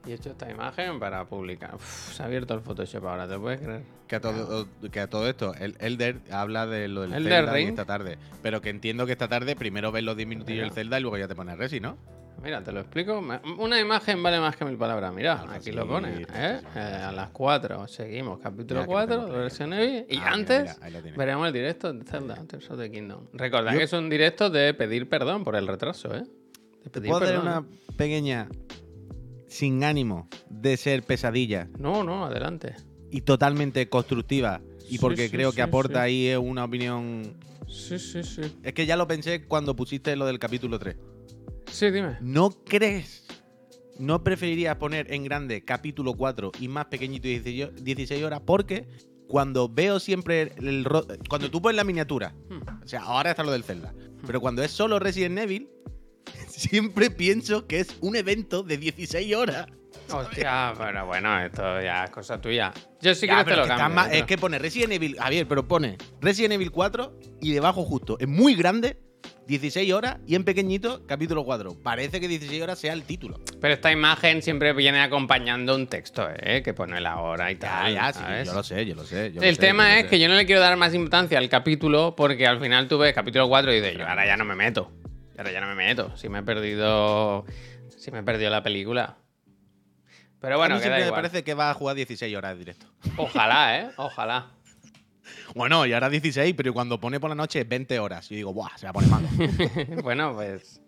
y 0.07 0.11
he 0.11 0.15
hecho 0.15 0.29
esta 0.31 0.49
imagen 0.49 0.99
para 0.99 1.25
publicar. 1.25 1.75
Uf, 1.75 2.13
se 2.13 2.23
ha 2.23 2.25
abierto 2.25 2.53
el 2.53 2.61
Photoshop 2.61 3.05
ahora, 3.05 3.27
¿te 3.27 3.37
puedes 3.37 3.59
creer? 3.61 3.81
Que 4.07 4.15
a, 4.15 4.21
todo, 4.21 4.67
que 4.91 4.99
a 5.01 5.09
todo 5.09 5.27
esto, 5.27 5.53
el 5.55 5.75
Elder 5.79 6.17
habla 6.31 6.65
de 6.65 6.87
lo 6.87 7.01
del 7.01 7.13
Elder 7.13 7.33
Zelda 7.45 7.53
Ring. 7.53 7.69
esta 7.69 7.85
tarde. 7.85 8.17
Pero 8.41 8.61
que 8.61 8.69
entiendo 8.69 9.05
que 9.05 9.11
esta 9.11 9.27
tarde 9.27 9.55
primero 9.55 9.91
ves 9.91 10.03
los 10.03 10.15
10 10.15 10.27
minutillos 10.29 10.63
del. 10.63 10.71
Zelda 10.73 10.97
y 10.97 11.01
luego 11.01 11.17
ya 11.17 11.27
te 11.27 11.35
pones 11.35 11.57
Resi, 11.57 11.79
¿no? 11.79 11.97
Mira, 12.41 12.63
te 12.63 12.71
lo 12.71 12.81
explico. 12.81 13.19
Una 13.57 13.79
imagen 13.79 14.21
vale 14.21 14.39
más 14.39 14.55
que 14.55 14.63
mil 14.63 14.77
palabras. 14.77 15.11
Mira, 15.11 15.43
Ah, 15.47 15.55
aquí 15.55 15.65
sí, 15.65 15.71
lo 15.71 15.87
pone. 15.87 16.17
sí, 16.17 16.23
¿eh? 16.35 16.59
sí, 16.61 16.67
Eh, 16.75 16.79
a 16.79 17.11
las 17.11 17.29
4 17.31 17.87
seguimos. 17.87 18.39
Capítulo 18.39 18.81
Mira, 18.81 18.85
que 18.85 18.87
lo 18.87 18.91
4 18.93 19.07
tengo 19.15 19.21
de 19.25 19.27
por 19.31 19.35
ahí. 19.37 19.41
versión 19.41 19.73
Evi. 19.73 20.05
Y 20.07 20.17
Ah, 20.19 20.31
antes 20.33 20.79
mira, 20.83 21.01
veremos 21.17 21.47
el 21.47 21.53
directo 21.53 21.91
de 21.91 22.05
Zelda, 22.05 22.35
Tears 22.47 22.69
of 22.69 22.77
the 22.79 22.91
Kingdom. 22.91 23.25
Recordad 23.33 23.71
Yo- 23.73 23.79
que 23.79 23.83
es 23.85 23.93
un 23.93 24.07
directo 24.07 24.51
de 24.51 24.71
pedir 24.75 25.09
perdón 25.09 25.43
por 25.43 25.55
el 25.55 25.67
retraso, 25.67 26.15
¿eh? 26.15 26.23
De 26.83 26.89
pedir 26.91 27.09
¿Puedo 27.09 27.25
perdón. 27.25 27.41
una 27.41 27.65
pequeña 27.97 28.47
sin 29.47 29.83
ánimo 29.83 30.27
de 30.49 30.77
ser 30.77 31.03
pesadilla 31.03 31.69
No, 31.79 32.03
no, 32.03 32.25
adelante. 32.25 32.75
y 33.11 33.21
totalmente 33.21 33.87
constructiva? 33.89 34.61
Y 34.89 34.99
porque 34.99 35.25
sí, 35.25 35.31
creo 35.31 35.51
sí, 35.51 35.55
que 35.57 35.61
aporta 35.61 36.01
ahí 36.01 36.27
eh, 36.27 36.37
una 36.37 36.63
opinión. 36.65 37.33
Sí, 37.67 37.99
sí, 37.99 38.23
sí. 38.23 38.41
Es 38.63 38.73
que 38.73 38.85
ya 38.85 38.95
lo 38.95 39.05
pensé 39.07 39.45
cuando 39.45 39.75
pusiste 39.75 40.15
lo 40.15 40.25
del 40.25 40.39
capítulo 40.39 40.79
3. 40.79 40.95
Sí, 41.69 41.91
dime. 41.91 42.17
¿No 42.21 42.51
crees? 42.51 43.25
¿No 43.99 44.23
preferirías 44.23 44.77
poner 44.77 45.11
en 45.13 45.23
grande 45.25 45.65
capítulo 45.65 46.13
4 46.13 46.51
y 46.61 46.67
más 46.69 46.85
pequeñito 46.85 47.27
16 47.27 47.83
16 47.83 48.23
horas? 48.23 48.41
Porque 48.45 48.87
cuando 49.27 49.67
veo 49.67 49.99
siempre 49.99 50.53
el. 50.57 50.87
Cuando 51.27 51.51
tú 51.51 51.61
pones 51.61 51.75
la 51.75 51.83
miniatura, 51.83 52.33
Hmm. 52.49 52.83
o 52.83 52.87
sea, 52.87 53.01
ahora 53.03 53.31
está 53.31 53.43
lo 53.43 53.51
del 53.51 53.63
Zelda, 53.63 53.93
pero 54.25 54.39
cuando 54.39 54.63
es 54.63 54.71
solo 54.71 54.99
Resident 54.99 55.37
Evil, 55.39 55.67
siempre 56.47 57.09
pienso 57.09 57.67
que 57.67 57.79
es 57.79 57.95
un 58.01 58.15
evento 58.15 58.63
de 58.63 58.77
16 58.77 59.35
horas. 59.35 59.67
Hostia, 60.11 60.73
pero 60.77 61.05
bueno, 61.05 61.39
esto 61.41 61.81
ya 61.81 62.05
es 62.05 62.11
cosa 62.11 62.39
tuya. 62.39 62.71
Yo 63.01 63.13
sí 63.13 63.27
Ya, 63.27 63.43
que 63.43 63.51
te 63.51 63.57
lo 63.57 63.67
cambio. 63.67 63.89
más- 63.89 64.11
es 64.13 64.23
que 64.23 64.37
pone 64.37 64.57
Resident 64.57 64.93
Evil, 64.93 65.17
Javier, 65.19 65.47
pero 65.47 65.67
pone 65.67 65.97
Resident 66.21 66.53
Evil 66.53 66.71
4 66.71 67.19
y 67.41 67.51
debajo 67.51 67.83
justo, 67.83 68.17
es 68.19 68.27
muy 68.27 68.55
grande, 68.55 68.97
16 69.47 69.91
horas 69.93 70.17
y 70.27 70.35
en 70.35 70.43
pequeñito, 70.43 71.05
capítulo 71.07 71.43
4. 71.45 71.75
Parece 71.81 72.19
que 72.19 72.27
16 72.27 72.61
horas 72.61 72.79
sea 72.79 72.93
el 72.93 73.03
título. 73.03 73.39
Pero 73.61 73.73
esta 73.73 73.91
imagen 73.91 74.41
siempre 74.41 74.73
viene 74.73 74.99
acompañando 75.01 75.73
un 75.75 75.87
texto, 75.87 76.27
¿eh? 76.37 76.61
Que 76.63 76.73
pone 76.73 76.99
la 77.01 77.19
hora 77.19 77.49
y 77.51 77.55
Ya, 77.55 77.59
tal. 77.59 77.93
ya, 77.93 78.13
sí, 78.13 78.19
¿sabes? 78.19 78.47
yo 78.47 78.53
lo 78.53 78.63
sé, 78.63 78.85
yo 78.85 78.95
lo 78.95 79.03
sé. 79.05 79.31
yo 79.33 79.41
lo 79.41 79.47
El 79.47 79.55
sé, 79.55 79.61
tema 79.61 79.83
yo 79.87 79.89
lo 79.89 79.95
es 79.97 80.03
sé. 80.03 80.09
que 80.09 80.19
yo 80.19 80.27
no 80.27 80.35
le 80.35 80.45
quiero 80.45 80.59
dar 80.61 80.75
más 80.77 80.93
importancia 80.93 81.37
al 81.37 81.47
capítulo 81.49 82.13
porque 82.15 82.45
al 82.47 82.59
final 82.59 82.87
tú 82.89 82.97
ves 82.97 83.13
capítulo 83.13 83.47
4 83.47 83.71
y 83.73 83.75
dices, 83.81 83.97
yo 83.97 84.07
ahora 84.07 84.25
ya 84.25 84.35
no 84.37 84.43
me 84.45 84.55
meto. 84.55 84.91
Ahora 85.37 85.51
ya 85.51 85.61
no 85.61 85.67
me 85.67 85.75
meto. 85.75 86.15
Si 86.17 86.29
me 86.29 86.39
he 86.39 86.43
perdido. 86.43 87.45
Si 87.97 88.11
me 88.11 88.19
he 88.19 88.23
perdido 88.23 88.49
la 88.49 88.63
película. 88.63 89.17
Pero 90.39 90.55
a 90.55 90.57
bueno, 90.57 90.75
mí 90.75 90.81
que 90.81 90.89
da 90.89 90.95
siempre 90.95 91.11
me 91.11 91.15
parece 91.15 91.43
que 91.43 91.53
va 91.53 91.71
a 91.71 91.73
jugar 91.73 91.95
16 91.95 92.35
horas 92.35 92.53
de 92.53 92.59
directo. 92.59 92.87
Ojalá, 93.17 93.79
¿eh? 93.79 93.91
Ojalá. 93.97 94.51
Bueno, 95.55 95.85
y 95.85 95.91
ahora 95.91 96.09
16, 96.09 96.53
pero 96.55 96.73
cuando 96.73 97.01
pone 97.01 97.19
por 97.19 97.29
la 97.29 97.35
noche 97.35 97.59
es 97.59 97.67
20 97.67 97.99
horas. 97.99 98.31
Y 98.31 98.35
digo, 98.35 98.53
¡buah! 98.53 98.77
Se 98.77 98.85
va 98.85 98.91
a 98.91 98.93
poner 98.93 99.09
malo. 99.09 99.27
bueno, 100.03 100.33
pues. 100.33 100.81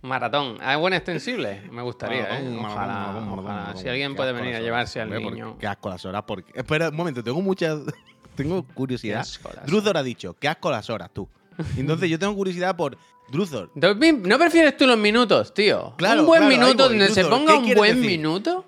Maratón. 0.00 0.56
¿Hay 0.62 0.78
buen 0.78 0.94
extensible? 0.94 1.62
Me 1.70 1.82
gustaría, 1.82 2.22
Maratón, 2.22 2.46
¿eh? 2.46 2.58
Ojalá. 2.60 2.86
maratón, 2.86 3.28
ojalá. 3.28 3.42
maratón. 3.42 3.82
Si 3.82 3.88
alguien 3.88 4.14
puede 4.14 4.32
venir 4.32 4.54
a 4.54 4.60
llevarse 4.60 5.02
al 5.02 5.10
niño. 5.10 5.58
Qué 5.58 5.66
asco 5.66 5.90
las 5.90 6.04
horas. 6.06 6.22
Porque... 6.26 6.50
Espera, 6.58 6.88
un 6.88 6.96
momento, 6.96 7.22
tengo 7.22 7.42
muchas. 7.42 7.80
tengo 8.36 8.62
curiosidad. 8.68 9.26
Druzor 9.66 9.96
ha 9.98 10.02
dicho, 10.02 10.34
qué 10.34 10.48
asco 10.48 10.70
las 10.70 10.88
horas, 10.88 11.10
tú. 11.12 11.28
Entonces 11.76 12.08
yo 12.08 12.18
tengo 12.18 12.34
curiosidad 12.34 12.76
por 12.76 12.96
Druzor. 13.30 13.70
¿No 13.74 14.38
prefieres 14.38 14.76
tú 14.76 14.86
los 14.86 14.98
minutos, 14.98 15.52
tío? 15.52 15.94
Claro, 15.96 16.20
un 16.20 16.26
buen 16.26 16.42
claro, 16.46 16.56
minuto 16.56 16.88
voy, 16.88 16.98
donde 16.98 17.12
se 17.14 17.24
ponga 17.24 17.62
¿qué 17.62 17.70
un 17.72 17.74
buen 17.74 17.96
decir? 17.96 18.18
minuto. 18.18 18.64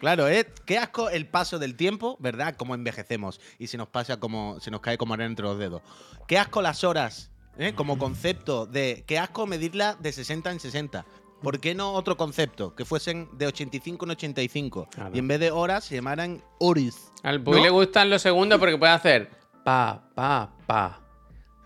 Claro, 0.00 0.26
es 0.26 0.46
qué 0.66 0.78
asco 0.78 1.08
el 1.10 1.28
paso 1.28 1.58
del 1.58 1.76
tiempo, 1.76 2.16
¿verdad? 2.18 2.56
Como 2.56 2.74
envejecemos 2.74 3.40
y 3.58 3.68
se 3.68 3.78
nos 3.78 3.88
pasa 3.88 4.18
como 4.18 4.58
se 4.60 4.70
nos 4.70 4.80
cae 4.80 4.98
como 4.98 5.14
arena 5.14 5.30
entre 5.30 5.44
los 5.44 5.58
dedos. 5.58 5.80
Qué 6.26 6.38
asco 6.38 6.60
las 6.60 6.82
horas, 6.82 7.30
¿eh? 7.56 7.72
Como 7.74 7.98
concepto 7.98 8.66
de 8.66 9.04
qué 9.06 9.18
asco 9.18 9.46
medirla 9.46 9.96
de 10.00 10.12
60 10.12 10.50
en 10.50 10.60
60. 10.60 11.06
¿Por 11.40 11.60
qué 11.60 11.74
no 11.74 11.92
otro 11.92 12.16
concepto? 12.16 12.74
Que 12.74 12.84
fuesen 12.84 13.28
de 13.38 13.46
85 13.46 14.04
en 14.04 14.10
85. 14.12 14.88
Claro. 14.90 15.10
Y 15.14 15.18
en 15.18 15.28
vez 15.28 15.40
de 15.40 15.50
horas 15.50 15.84
se 15.84 15.94
llamaran 15.94 16.42
horis. 16.58 17.12
Al 17.22 17.40
Puy 17.42 17.58
¿No? 17.58 17.62
le 17.62 17.70
gustan 17.70 18.10
los 18.10 18.22
segundos 18.22 18.58
porque 18.58 18.76
puede 18.76 18.92
hacer 18.92 19.42
pa, 19.64 20.02
pa, 20.14 20.52
pa. 20.66 21.01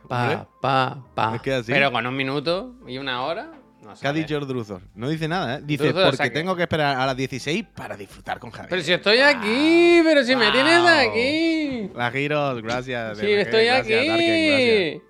Pa, 0.09 0.49
pa, 0.61 1.05
pa. 1.15 1.37
Es 1.37 1.43
que 1.43 1.55
así. 1.55 1.73
Pero 1.73 1.91
con 1.93 2.07
un 2.07 2.17
minuto 2.17 2.75
y 2.87 2.99
una 2.99 3.23
hora. 3.23 3.53
No 3.83 3.95
¿Qué 3.95 4.09
ha 4.09 4.13
dicho 4.13 4.37
el 4.37 4.47
Druzor? 4.49 4.81
No 4.97 5.09
dice 5.09 5.29
nada, 5.29 5.57
¿eh? 5.57 5.61
Dice, 5.63 5.85
Druzor, 5.85 6.03
porque 6.05 6.15
o 6.15 6.17
sea 6.17 6.29
que- 6.29 6.35
tengo 6.35 6.57
que 6.57 6.63
esperar 6.63 6.97
a 6.99 7.07
las 7.07 7.17
16 7.17 7.65
para 7.75 7.97
disfrutar 7.97 8.41
con 8.41 8.51
Javier. 8.51 8.71
Pero 8.71 8.83
si 8.83 8.93
estoy 8.93 9.19
aquí, 9.19 10.01
pero 10.03 10.25
si 10.25 10.35
me 10.35 10.51
tienes 10.51 10.81
aquí. 10.81 11.91
La 11.95 12.11
giros, 12.11 12.63
gracias. 12.63 13.19
Sí, 13.19 13.31
estoy 13.33 13.67
gracias, 13.67 14.01
aquí. 14.01 14.09
Darken. 14.09 15.03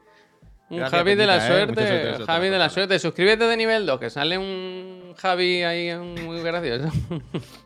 Un 0.69 0.79
Gracias, 0.79 0.99
Javi 0.99 1.15
de 1.15 1.27
la 1.27 1.37
¿eh? 1.37 1.47
Suerte. 1.47 2.25
Javi 2.27 2.49
de 2.49 2.59
la 2.59 2.69
suerte. 2.69 2.99
Suscríbete 2.99 3.45
de 3.45 3.57
nivel 3.57 3.87
2, 3.87 4.01
que 4.01 4.11
sale 4.11 4.37
un 4.37 5.15
Javi 5.17 5.63
ahí 5.63 5.95
muy 5.97 6.41
gracioso. 6.43 6.91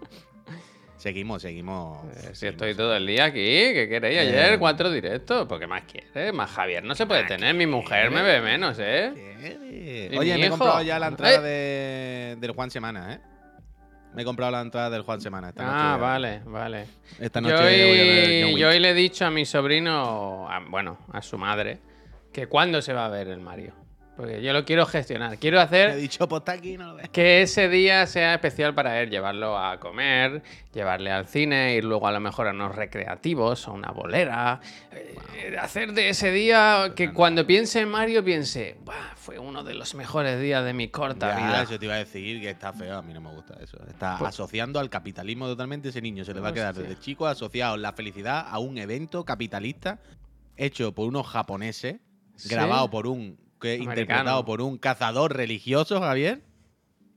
Seguimos, 1.01 1.41
seguimos. 1.43 2.05
Eh, 2.05 2.09
Si 2.15 2.21
seguimos. 2.21 2.43
estoy 2.43 2.75
todo 2.75 2.95
el 2.95 3.07
día 3.07 3.25
aquí, 3.25 3.39
¿qué 3.41 3.87
queréis? 3.89 4.19
Eh. 4.19 4.21
Ayer 4.21 4.59
cuatro 4.59 4.91
directos. 4.91 5.47
¿Por 5.47 5.59
qué 5.59 5.67
más 5.67 5.83
quieres? 5.91 6.33
Más 6.35 6.51
Javier 6.51 6.85
no 6.85 6.95
se 6.95 7.07
puede 7.07 7.25
tener. 7.25 7.55
Mi 7.55 7.67
mujer 7.67 8.11
me 8.11 8.23
ve 8.23 8.41
menos, 8.41 8.77
¿eh? 8.79 9.13
¿Qué? 9.15 10.09
¿Y 10.13 10.17
Oye, 10.19 10.37
me 10.37 10.47
he 10.47 10.51
comprado 10.51 10.83
ya 10.83 10.99
la 10.99 11.07
entrada 11.09 11.41
de, 11.41 12.37
del 12.39 12.51
Juan 12.53 12.71
Semana, 12.71 13.15
¿eh? 13.15 13.21
Me 14.15 14.23
he 14.23 14.25
comprado 14.25 14.51
la 14.53 14.61
entrada 14.61 14.91
del 14.91 15.03
Juan 15.03 15.21
Semana 15.21 15.51
esta 15.51 15.63
noche. 15.65 15.77
Ah, 15.79 15.97
vale, 15.97 16.41
vale. 16.45 16.87
Esta 17.21 17.41
Yo 17.41 17.49
noche 17.49 17.63
voy 17.63 17.73
a 17.73 17.85
ver 17.85 18.45
hoy, 18.45 18.61
yo 18.61 18.69
hoy 18.69 18.79
le 18.81 18.91
he 18.91 18.95
dicho 18.95 19.25
a 19.25 19.31
mi 19.31 19.45
sobrino, 19.47 20.49
a- 20.51 20.61
bueno, 20.69 20.99
a 21.13 21.23
su 21.23 21.39
madre, 21.39 21.79
que 22.33 22.47
cuándo 22.49 22.83
se 22.83 22.93
va 22.93 23.07
a 23.07 23.09
ver 23.09 23.29
el 23.29 23.41
Mario. 23.41 23.73
Porque 24.21 24.43
yo 24.43 24.53
lo 24.53 24.65
quiero 24.67 24.85
gestionar. 24.85 25.39
Quiero 25.39 25.57
Me 25.57 25.63
he 25.63 25.65
hacer 25.65 25.97
dicho, 25.97 26.29
pues 26.29 26.43
aquí, 26.47 26.77
no 26.77 26.89
lo 26.89 26.95
ves. 26.97 27.09
que 27.09 27.41
ese 27.43 27.69
día 27.71 28.07
sea 28.07 28.35
especial 28.35 28.75
para 28.75 29.01
él. 29.01 29.09
Llevarlo 29.09 29.57
a 29.59 29.81
comer, 29.81 30.43
llevarle 30.75 31.11
al 31.11 31.27
cine, 31.27 31.75
ir 31.77 31.85
luego 31.85 32.07
a 32.07 32.13
lo 32.13 32.21
mejor 32.21 32.47
a 32.49 32.51
unos 32.51 32.75
recreativos, 32.75 33.67
a 33.67 33.71
una 33.73 33.91
bolera. 33.93 34.61
eh, 34.93 35.57
hacer 35.59 35.93
de 35.95 36.11
ese 36.11 36.31
día 36.33 36.93
que 36.95 37.13
cuando 37.15 37.47
piense 37.47 37.81
en 37.81 37.89
Mario 37.89 38.23
piense, 38.23 38.77
"Buah, 38.85 39.15
fue 39.17 39.39
uno 39.39 39.65
de 39.65 39.73
los 39.75 39.95
mejores 39.95 40.39
días 40.41 40.65
de 40.65 40.75
mi 40.75 40.89
corta 40.89 41.31
Ya, 41.31 41.47
vida. 41.47 41.63
eso 41.63 41.79
te 41.79 41.87
iba 41.87 41.95
a 41.95 41.99
decir 41.99 42.41
que 42.43 42.51
está 42.51 42.73
feo, 42.75 42.99
a 42.99 43.03
mí 43.03 43.15
no 43.15 43.21
me 43.23 43.31
gusta 43.31 43.55
eso. 43.63 43.79
Está 43.89 44.17
Pues- 44.19 44.29
asociando 44.35 44.79
al 44.81 44.91
capitalismo 44.91 45.47
totalmente 45.47 45.89
ese 45.89 46.03
niño. 46.03 46.25
Se 46.27 46.35
le 46.35 46.41
va 46.41 46.49
a 46.49 46.53
quedar 46.53 46.71
Hostia. 46.73 46.89
desde 46.89 47.01
chico 47.01 47.27
asociado 47.27 47.77
la 47.79 47.93
felicidad 47.95 48.47
a 48.51 48.59
un 48.59 48.77
evento 48.77 49.25
capitalista 49.25 49.99
hecho 50.59 50.93
por 50.95 51.09
unos 51.09 51.27
japoneses, 51.27 51.97
Sí. 52.37 52.49
grabado 52.51 52.91
por 52.91 53.07
un, 53.07 53.39
que, 53.61 53.75
Americano. 53.75 53.93
interpretado 53.93 54.45
por 54.45 54.61
un 54.61 54.79
cazador 54.79 55.37
religioso, 55.37 56.01
Javier. 56.01 56.43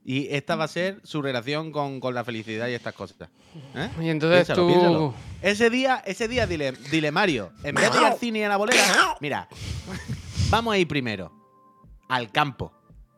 Y 0.06 0.28
esta 0.34 0.54
va 0.54 0.64
a 0.64 0.68
ser 0.68 1.00
su 1.02 1.22
relación 1.22 1.72
con, 1.72 1.98
con 1.98 2.14
la 2.14 2.24
felicidad 2.24 2.68
y 2.68 2.74
estas 2.74 2.92
cosas. 2.92 3.30
¿Eh? 3.74 3.90
Y 4.02 4.08
entonces 4.10 4.46
Piénsalo, 4.46 4.62
tú... 4.62 4.68
piénsalo. 4.68 5.14
Ese 5.40 5.70
día, 5.70 6.02
ese 6.04 6.28
día 6.28 6.46
dile, 6.46 6.72
dile 6.90 7.10
Mario, 7.10 7.52
en 7.62 7.74
vez 7.74 7.90
de 7.90 7.98
ir 7.98 8.04
al 8.04 8.18
cine 8.18 8.40
y 8.40 8.42
a 8.42 8.50
la 8.50 8.58
bolera, 8.58 9.16
mira, 9.20 9.48
vamos 10.50 10.74
a 10.74 10.78
ir 10.78 10.86
primero 10.86 11.32
al 12.08 12.30
campo 12.30 12.72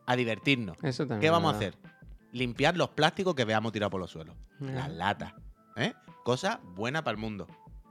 a 0.05 0.15
divertirnos. 0.15 0.77
Eso 0.81 1.03
también 1.03 1.19
¿Qué 1.19 1.29
vamos 1.29 1.53
a 1.53 1.57
hacer? 1.57 1.75
Limpiar 2.31 2.77
los 2.77 2.89
plásticos 2.89 3.35
que 3.35 3.43
veamos 3.43 3.73
tirados 3.73 3.91
por 3.91 3.99
los 3.99 4.09
suelos. 4.09 4.35
Las 4.59 4.89
latas. 4.89 5.33
¿eh? 5.75 5.93
Cosa 6.23 6.61
buena 6.63 7.03
para 7.03 7.15
el 7.15 7.21
mundo. 7.21 7.47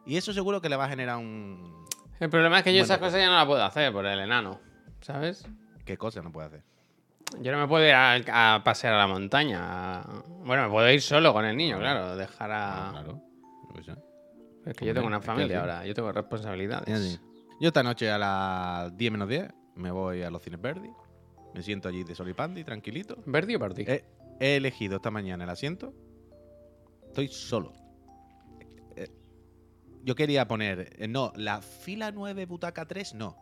Y 0.06 0.16
eso 0.16 0.32
seguro 0.32 0.62
que 0.62 0.68
le 0.68 0.76
va 0.76 0.86
a 0.86 0.88
generar 0.88 1.18
un... 1.18 1.84
El 2.18 2.30
problema 2.30 2.58
es 2.58 2.64
que 2.64 2.70
yo 2.70 2.78
Bueno, 2.78 2.84
esas 2.84 2.98
cosas 2.98 3.20
ya 3.20 3.26
no 3.26 3.34
las 3.34 3.46
puedo 3.46 3.62
hacer 3.62 3.92
por 3.92 4.06
el 4.06 4.18
enano, 4.18 4.58
¿sabes? 5.06 5.46
¿Qué 5.84 5.96
cosa 5.96 6.20
no 6.22 6.32
puede 6.32 6.48
hacer? 6.48 6.62
Yo 7.40 7.52
no 7.52 7.58
me 7.58 7.66
puedo 7.68 7.84
ir 7.86 7.92
a, 7.94 8.54
a 8.56 8.64
pasear 8.64 8.94
a 8.94 8.98
la 8.98 9.06
montaña. 9.06 10.00
a- 10.00 10.22
Bueno, 10.44 10.64
me 10.64 10.70
puedo 10.70 10.90
ir 10.90 11.00
solo 11.00 11.32
con 11.32 11.44
el 11.44 11.56
niño, 11.56 11.78
claro. 11.78 12.16
Dejar 12.16 12.50
a... 12.50 12.88
Ah, 12.88 12.90
claro. 12.92 13.22
Sé. 13.84 13.94
Es 14.64 14.76
que 14.76 14.84
yo 14.86 14.94
tengo 14.94 15.06
una 15.06 15.20
familia 15.20 15.60
ahora. 15.60 15.84
Yo 15.86 15.94
tengo 15.94 16.10
responsabilidades. 16.12 17.20
Yo 17.60 17.68
esta 17.68 17.82
noche 17.82 18.10
a 18.10 18.18
las 18.18 18.96
10 18.96 19.12
menos 19.12 19.28
10 19.28 19.48
me 19.76 19.90
voy 19.90 20.22
a 20.22 20.30
los 20.30 20.42
cines 20.42 20.60
Verdi. 20.60 20.90
Me 21.54 21.62
siento 21.62 21.88
allí 21.88 22.04
de 22.04 22.14
solipandi, 22.14 22.64
tranquilito. 22.64 23.16
¿Verdi 23.26 23.54
o 23.54 23.58
Party? 23.60 23.82
He, 23.86 24.04
he 24.40 24.56
elegido 24.56 24.96
esta 24.96 25.10
mañana 25.10 25.44
el 25.44 25.50
asiento. 25.50 25.94
Estoy 27.06 27.28
solo. 27.28 27.72
Eh, 28.96 29.08
Yo 30.02 30.14
quería 30.14 30.46
poner. 30.46 30.90
eh, 30.98 31.08
No, 31.08 31.32
la 31.36 31.60
fila 31.62 32.10
9, 32.12 32.44
butaca 32.46 32.84
3, 32.86 33.14
no. 33.14 33.36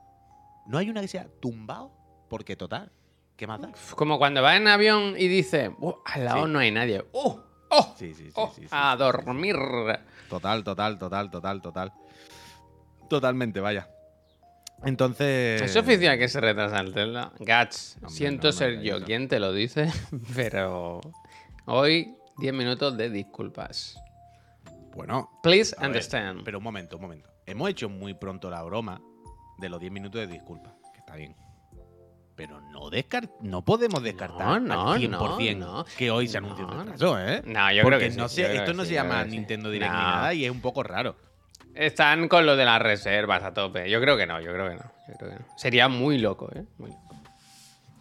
No 0.67 0.79
hay 0.79 0.91
una 0.91 1.01
que 1.01 1.09
sea 1.09 1.27
tumbado, 1.41 1.93
porque 2.29 2.57
total. 2.57 2.91
¿Qué 3.37 3.47
más 3.47 3.61
da? 3.61 3.73
Como 3.97 4.19
cuando 4.19 4.43
vas 4.43 4.57
en 4.57 4.69
avión 4.69 5.15
y 5.19 5.27
dices, 5.29 5.71
"Uh, 5.79 5.95
al 6.05 6.25
lado 6.25 6.47
Sí. 6.47 6.53
no 6.53 6.59
hay 6.61 6.71
nadie. 6.71 7.05
¡Oh! 7.13 7.41
¡Oh! 7.71 7.95
Sí, 7.99 8.15
sí, 8.15 8.27
sí. 8.27 8.33
¡Oh! 8.37 8.53
A 8.71 8.95
dormir. 8.97 9.57
Total, 10.29 10.63
total, 10.63 10.99
total, 10.99 11.31
total, 11.31 11.61
total. 11.61 11.93
Totalmente, 13.09 13.61
vaya. 13.61 13.89
Entonces. 14.85 15.63
¿Es 15.63 15.77
oficial 15.77 16.19
que 16.19 16.29
se 16.29 16.41
retrasa 16.41 16.79
el 16.81 16.93
Tesla? 16.93 17.33
Gats, 17.41 17.97
Hombre, 17.97 18.11
siento 18.11 18.49
no, 18.49 18.53
ser 18.53 18.81
yo 18.83 18.97
eso. 18.99 19.07
quien 19.07 19.29
te 19.29 19.41
lo 19.41 19.53
dice, 19.53 19.91
pero 20.35 21.01
hoy 21.67 22.15
10 22.39 22.53
minutos 22.55 22.97
de 22.97 23.11
disculpas. 23.11 23.97
Bueno. 24.95 25.31
Please 25.43 25.75
ver, 25.77 25.87
understand. 25.87 26.43
pero 26.45 26.59
un 26.59 26.65
momento, 26.65 26.97
un 26.97 27.03
momento. 27.03 27.31
Hemos 27.47 27.69
hecho 27.71 27.89
muy 27.89 28.15
pronto 28.15 28.49
la 28.51 28.63
broma 28.63 29.01
de 29.59 29.69
los 29.69 29.81
10 29.81 29.93
minutos 29.93 30.21
de 30.21 30.27
disculpa, 30.27 30.75
que 30.93 31.01
está 31.01 31.17
bien. 31.17 31.35
Pero 32.37 32.61
no 32.61 32.91
no 33.43 33.65
podemos 33.65 34.03
descartar 34.03 34.61
no, 34.61 34.93
al 34.93 35.11
no, 35.11 35.19
100% 35.19 35.57
no. 35.57 35.85
que 35.97 36.11
hoy 36.11 36.27
se 36.27 36.39
anuncie 36.39 36.65
No, 36.65 36.73
un 36.73 36.79
retraso, 36.81 37.21
¿eh? 37.21 37.43
No, 37.47 37.73
yo 37.73 37.83
Porque 37.83 37.99
creo 37.99 38.11
que 38.11 38.17
no 38.17 38.29
sí, 38.29 38.43
esto 38.43 38.75
no 38.75 38.83
sí, 38.83 38.89
se 38.89 38.95
llama. 38.95 39.25
Nintendo 39.25 39.71
Direct 39.71 39.93
ni 39.93 39.99
nada 39.99 40.35
y 40.35 40.45
es 40.45 40.51
un 40.51 40.61
poco 40.61 40.83
raro. 40.83 41.17
Están 41.75 42.29
con 42.29 42.45
lo 42.47 42.57
de 42.57 42.65
las 42.65 42.81
reservas 42.83 43.43
a 43.45 43.55
tope. 43.55 43.89
Yo 43.89 44.01
creo 44.01 44.17
que 44.17 44.27
no, 44.27 44.41
yo 44.41 44.53
creo 44.53 44.69
que 44.69 44.75
no. 44.77 44.83
yo 45.09 45.15
creo 45.17 45.31
que 45.31 45.37
no. 45.37 45.47
Sería 45.57 45.89
muy 45.89 46.19
loco, 46.19 46.51
¿eh? 46.55 46.65
Muy 46.79 46.91
loco. 46.91 47.01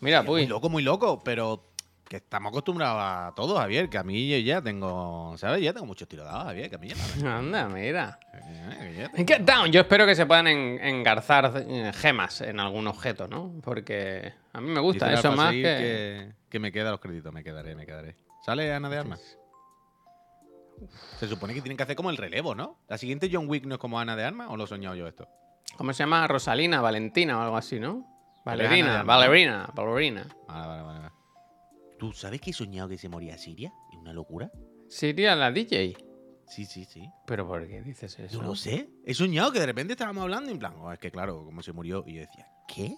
Mira, 0.01 0.19
Es 0.19 0.25
Muy 0.25 0.47
loco, 0.47 0.69
muy 0.69 0.83
loco, 0.83 1.23
pero 1.23 1.72
que 2.13 2.17
estamos 2.17 2.51
acostumbrados 2.51 2.99
a 3.01 3.33
todo, 3.35 3.57
Javier, 3.57 3.89
que 3.89 3.97
a 3.97 4.03
mí 4.03 4.29
yo 4.29 4.37
ya 4.37 4.61
tengo, 4.61 5.33
¿sabes? 5.35 5.63
Ya 5.63 5.73
tengo 5.73 5.87
muchos 5.87 6.07
tiros 6.07 6.27
dados, 6.27 6.43
Javier, 6.43 6.69
que 6.69 6.75
a 6.75 6.77
mí 6.77 6.87
ya 6.89 6.95
me- 7.23 7.27
Anda, 7.27 7.67
mira. 7.67 8.19
eh, 8.33 9.09
tengo- 9.11 9.27
Get 9.27 9.41
down. 9.41 9.71
Yo 9.71 9.81
espero 9.81 10.05
que 10.05 10.13
se 10.13 10.27
puedan 10.27 10.45
en- 10.45 10.79
engarzar 10.79 11.51
eh, 11.67 11.91
gemas 11.91 12.41
en 12.41 12.59
algún 12.59 12.85
objeto, 12.85 13.27
¿no? 13.27 13.55
Porque 13.63 14.31
a 14.53 14.61
mí 14.61 14.69
me 14.69 14.79
gusta 14.79 15.07
Dice 15.09 15.21
eso 15.21 15.31
más 15.35 15.49
que... 15.53 15.61
que... 15.63 16.31
que 16.51 16.59
me 16.59 16.71
queda 16.71 16.91
los 16.91 16.99
créditos, 16.99 17.33
me 17.33 17.43
quedaré, 17.43 17.73
me 17.73 17.87
quedaré. 17.87 18.15
¿Sale 18.45 18.71
Ana 18.71 18.89
de 18.89 18.97
Armas? 18.99 19.39
Se 21.17 21.27
supone 21.27 21.55
que 21.55 21.61
tienen 21.61 21.77
que 21.77 21.83
hacer 21.83 21.95
como 21.95 22.11
el 22.11 22.17
relevo, 22.17 22.53
¿no? 22.53 22.77
¿La 22.89 22.99
siguiente 22.99 23.27
John 23.33 23.49
Wick 23.49 23.65
no 23.65 23.73
es 23.73 23.79
como 23.81 23.99
Ana 23.99 24.15
de 24.15 24.23
Armas 24.23 24.49
o 24.51 24.55
lo 24.57 24.65
he 24.65 24.67
soñado 24.67 24.93
yo 24.93 25.07
esto? 25.07 25.27
¿Cómo 25.77 25.93
se 25.93 26.03
llama? 26.03 26.27
Rosalina, 26.27 26.79
Valentina 26.79 27.39
o 27.39 27.41
algo 27.41 27.57
así, 27.57 27.79
¿no? 27.79 28.05
Valerina. 28.45 29.03
Valerina, 29.03 29.71
Valerina. 29.73 30.27
Vale, 30.47 30.67
vale, 30.67 30.83
vale. 30.83 31.12
¿Tú 32.03 32.11
sabes 32.11 32.41
que 32.41 32.49
he 32.49 32.53
soñado 32.53 32.89
que 32.89 32.97
se 32.97 33.07
moría 33.07 33.37
Siria? 33.37 33.73
¿Es 33.89 33.97
una 33.97 34.11
locura? 34.11 34.51
Sería 34.89 35.37
la 35.37 35.53
DJ. 35.53 35.95
Sí, 36.49 36.65
sí, 36.65 36.83
sí. 36.83 37.09
¿Pero 37.25 37.47
por 37.47 37.65
qué 37.65 37.81
dices 37.81 38.19
eso? 38.19 38.41
No 38.41 38.49
lo 38.49 38.55
sé. 38.57 38.89
He 39.05 39.13
soñado 39.13 39.53
que 39.53 39.61
de 39.61 39.65
repente 39.67 39.93
estábamos 39.93 40.23
hablando 40.23 40.49
y 40.49 40.53
en 40.53 40.59
plan, 40.59 40.73
oh, 40.79 40.91
es 40.91 40.99
que 40.99 41.09
claro, 41.11 41.45
como 41.45 41.61
se 41.61 41.71
murió. 41.71 42.03
Y 42.05 42.15
yo 42.15 42.19
decía, 42.19 42.45
¿qué? 42.67 42.93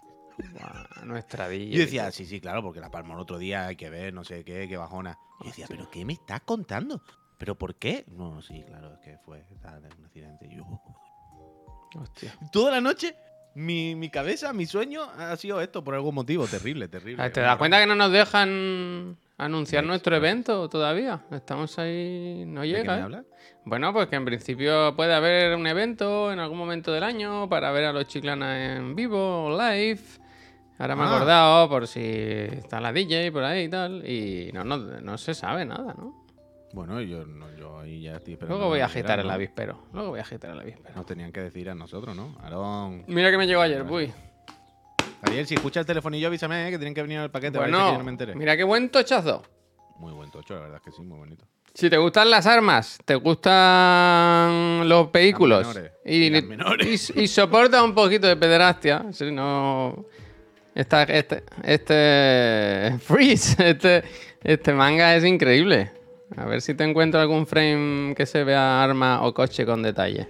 Buah, 0.53 1.05
nuestra 1.05 1.47
DJ. 1.47 1.69
Yo 1.69 1.79
decía, 1.81 2.11
sí, 2.11 2.25
sí, 2.25 2.41
claro, 2.41 2.63
porque 2.63 2.79
la 2.79 2.89
palma 2.89 3.13
el 3.13 3.19
otro 3.19 3.37
día 3.37 3.67
hay 3.67 3.75
que 3.75 3.91
ver, 3.91 4.11
no 4.11 4.23
sé 4.23 4.43
qué, 4.43 4.67
qué 4.67 4.75
bajona. 4.75 5.19
Y 5.41 5.43
yo 5.43 5.49
decía, 5.51 5.65
¿pero 5.69 5.87
qué 5.91 6.03
me 6.03 6.13
estás 6.13 6.41
contando? 6.41 7.03
¿Pero 7.37 7.55
por 7.55 7.75
qué? 7.75 8.05
No, 8.07 8.41
sí, 8.41 8.63
claro, 8.65 8.91
es 8.91 8.99
que 9.01 9.19
fue 9.19 9.45
un 9.47 10.03
accidente. 10.03 10.47
Y 10.47 10.55
yo, 10.57 10.65
Hostia. 11.93 12.35
toda 12.51 12.71
la 12.71 12.81
noche, 12.81 13.15
mi, 13.55 13.95
mi 13.95 14.09
cabeza, 14.09 14.53
mi 14.53 14.65
sueño 14.65 15.01
ha 15.17 15.35
sido 15.37 15.59
esto 15.61 15.83
por 15.83 15.95
algún 15.95 16.13
motivo. 16.15 16.45
Terrible, 16.47 16.87
terrible. 16.87 17.23
Ah, 17.23 17.29
¿Te 17.31 17.41
das 17.41 17.57
cuenta 17.57 17.79
que 17.79 17.87
no 17.87 17.95
nos 17.95 18.11
dejan 18.11 19.17
anunciar 19.37 19.83
nuestro 19.83 20.15
evento 20.15 20.69
todavía. 20.69 21.21
Estamos 21.31 21.77
ahí, 21.79 22.43
no 22.47 22.61
¿De 22.61 22.67
qué 22.67 22.77
llega. 22.77 23.07
me 23.09 23.17
¿eh? 23.17 23.21
Bueno, 23.65 23.91
pues 23.91 24.07
que 24.07 24.15
en 24.15 24.25
principio 24.25 24.95
puede 24.95 25.13
haber 25.13 25.55
un 25.55 25.65
evento 25.67 26.31
en 26.31 26.39
algún 26.39 26.57
momento 26.57 26.91
del 26.93 27.03
año 27.03 27.49
para 27.49 27.71
ver 27.71 27.85
a 27.85 27.91
los 27.93 28.07
chiclanas 28.07 28.77
en 28.77 28.95
vivo 28.95 29.45
o 29.45 29.49
live. 29.57 29.99
Ahora 30.77 30.95
me 30.95 31.03
he 31.03 31.05
Ah. 31.05 31.15
acordado 31.15 31.69
por 31.69 31.87
si 31.87 32.01
está 32.01 32.79
la 32.81 32.91
DJ 32.93 33.31
por 33.31 33.43
ahí 33.43 33.63
y 33.63 33.69
tal. 33.69 34.07
Y 34.09 34.51
no, 34.53 34.63
no, 34.63 34.77
no 34.77 35.17
se 35.17 35.33
sabe 35.33 35.65
nada, 35.65 35.93
¿no? 35.97 36.24
Bueno, 36.75 36.99
yo, 37.01 37.25
no, 37.25 37.45
yo 37.57 37.79
ahí 37.79 38.01
ya 38.01 38.17
estoy 38.17 38.33
esperando. 38.33 38.55
Luego 38.57 38.69
voy 38.69 38.79
a 38.81 38.87
que 38.87 38.91
agitar 38.99 39.19
el 39.21 39.29
avispero. 39.31 39.79
Luego 39.93 40.09
voy 40.09 40.19
a 40.19 40.23
agitar 40.23 40.51
el 40.51 40.59
avispero. 40.59 40.93
Nos 40.93 41.05
tenían 41.05 41.31
que 41.31 41.39
decir 41.39 41.69
a 41.69 41.73
nosotros, 41.75 42.13
¿no? 42.15 42.35
Aarón. 42.43 43.05
Mira 43.07 43.31
que 43.31 43.37
me 43.37 43.47
llegó 43.47 43.61
ayer, 43.61 43.81
uy. 43.83 44.11
Ariel, 45.21 45.47
si 45.47 45.55
escuchas 45.55 45.81
el 45.81 45.85
telefonillo, 45.87 46.27
avísame, 46.27 46.67
¿eh? 46.67 46.71
que 46.71 46.77
tienen 46.77 46.93
que 46.93 47.01
venir 47.01 47.19
al 47.19 47.31
paquete. 47.31 47.53
que 47.53 47.59
Bueno, 47.59 47.93
yo 47.93 47.97
no 47.97 48.03
me 48.03 48.11
enteré. 48.11 48.35
mira 48.35 48.57
qué 48.57 48.63
buen 48.65 48.89
tochazo. 48.89 49.41
Muy 49.99 50.11
buen 50.11 50.29
tocho, 50.31 50.53
la 50.55 50.59
verdad 50.61 50.77
es 50.77 50.83
que 50.83 50.91
sí, 50.91 51.01
muy 51.01 51.17
bonito. 51.17 51.45
Si 51.73 51.89
te 51.89 51.97
gustan 51.97 52.29
las 52.29 52.45
armas, 52.45 52.99
te 53.05 53.15
gustan 53.15 54.87
los 54.89 55.11
vehículos 55.11 55.65
menores. 55.67 55.91
y, 57.13 57.19
y- 57.19 57.23
y 57.23 57.27
soporta 57.27 57.81
un 57.83 57.95
poquito 57.95 58.27
de 58.27 58.35
pederastia, 58.35 59.05
si 59.13 59.31
no 59.31 60.05
esta- 60.73 61.03
este, 61.03 61.43
este 61.63 62.97
freeze, 62.99 63.69
este, 63.69 64.03
este 64.43 64.73
manga 64.73 65.15
es 65.15 65.23
increíble. 65.23 65.91
A 66.37 66.45
ver 66.45 66.61
si 66.61 66.73
te 66.73 66.83
encuentro 66.83 67.19
algún 67.21 67.47
frame 67.47 68.13
que 68.15 68.25
se 68.25 68.43
vea 68.43 68.83
arma 68.83 69.23
o 69.25 69.33
coche 69.33 69.65
con 69.65 69.81
detalle. 69.83 70.27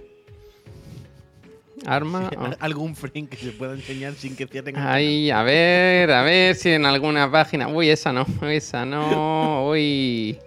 Arma. 1.84 2.30
o- 2.36 2.50
Algún 2.60 2.94
frame 2.96 3.28
que 3.28 3.36
se 3.36 3.50
pueda 3.52 3.74
enseñar 3.74 4.14
sin 4.14 4.34
que 4.36 4.46
cierren 4.46 4.76
el 4.76 4.82
Ay, 4.82 5.30
a 5.30 5.42
ver, 5.42 6.10
a 6.10 6.22
ver 6.22 6.54
si 6.54 6.70
en 6.70 6.86
alguna 6.86 7.30
página. 7.30 7.68
Uy, 7.68 7.90
esa 7.90 8.12
no, 8.12 8.24
esa 8.48 8.84
no. 8.86 9.68
Uy. 9.68 10.38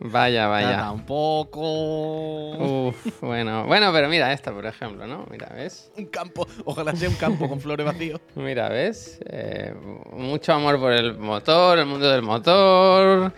Vaya, 0.00 0.48
vaya. 0.48 0.76
Tampoco. 0.78 2.88
Uf, 2.88 3.20
bueno, 3.22 3.64
bueno, 3.66 3.90
pero 3.92 4.08
mira 4.08 4.32
esta, 4.32 4.52
por 4.52 4.66
ejemplo, 4.66 5.06
¿no? 5.06 5.24
Mira, 5.30 5.50
¿ves? 5.54 5.90
Un 5.96 6.06
campo, 6.06 6.46
ojalá 6.64 6.94
sea 6.94 7.08
un 7.08 7.14
campo 7.14 7.48
con 7.48 7.60
flores 7.60 7.86
vacíos. 7.86 8.20
Mira, 8.34 8.68
¿ves? 8.68 9.18
Eh, 9.26 9.72
mucho 10.12 10.52
amor 10.52 10.78
por 10.78 10.92
el 10.92 11.16
motor, 11.16 11.78
el 11.78 11.86
mundo 11.86 12.10
del 12.10 12.22
motor. 12.22 13.32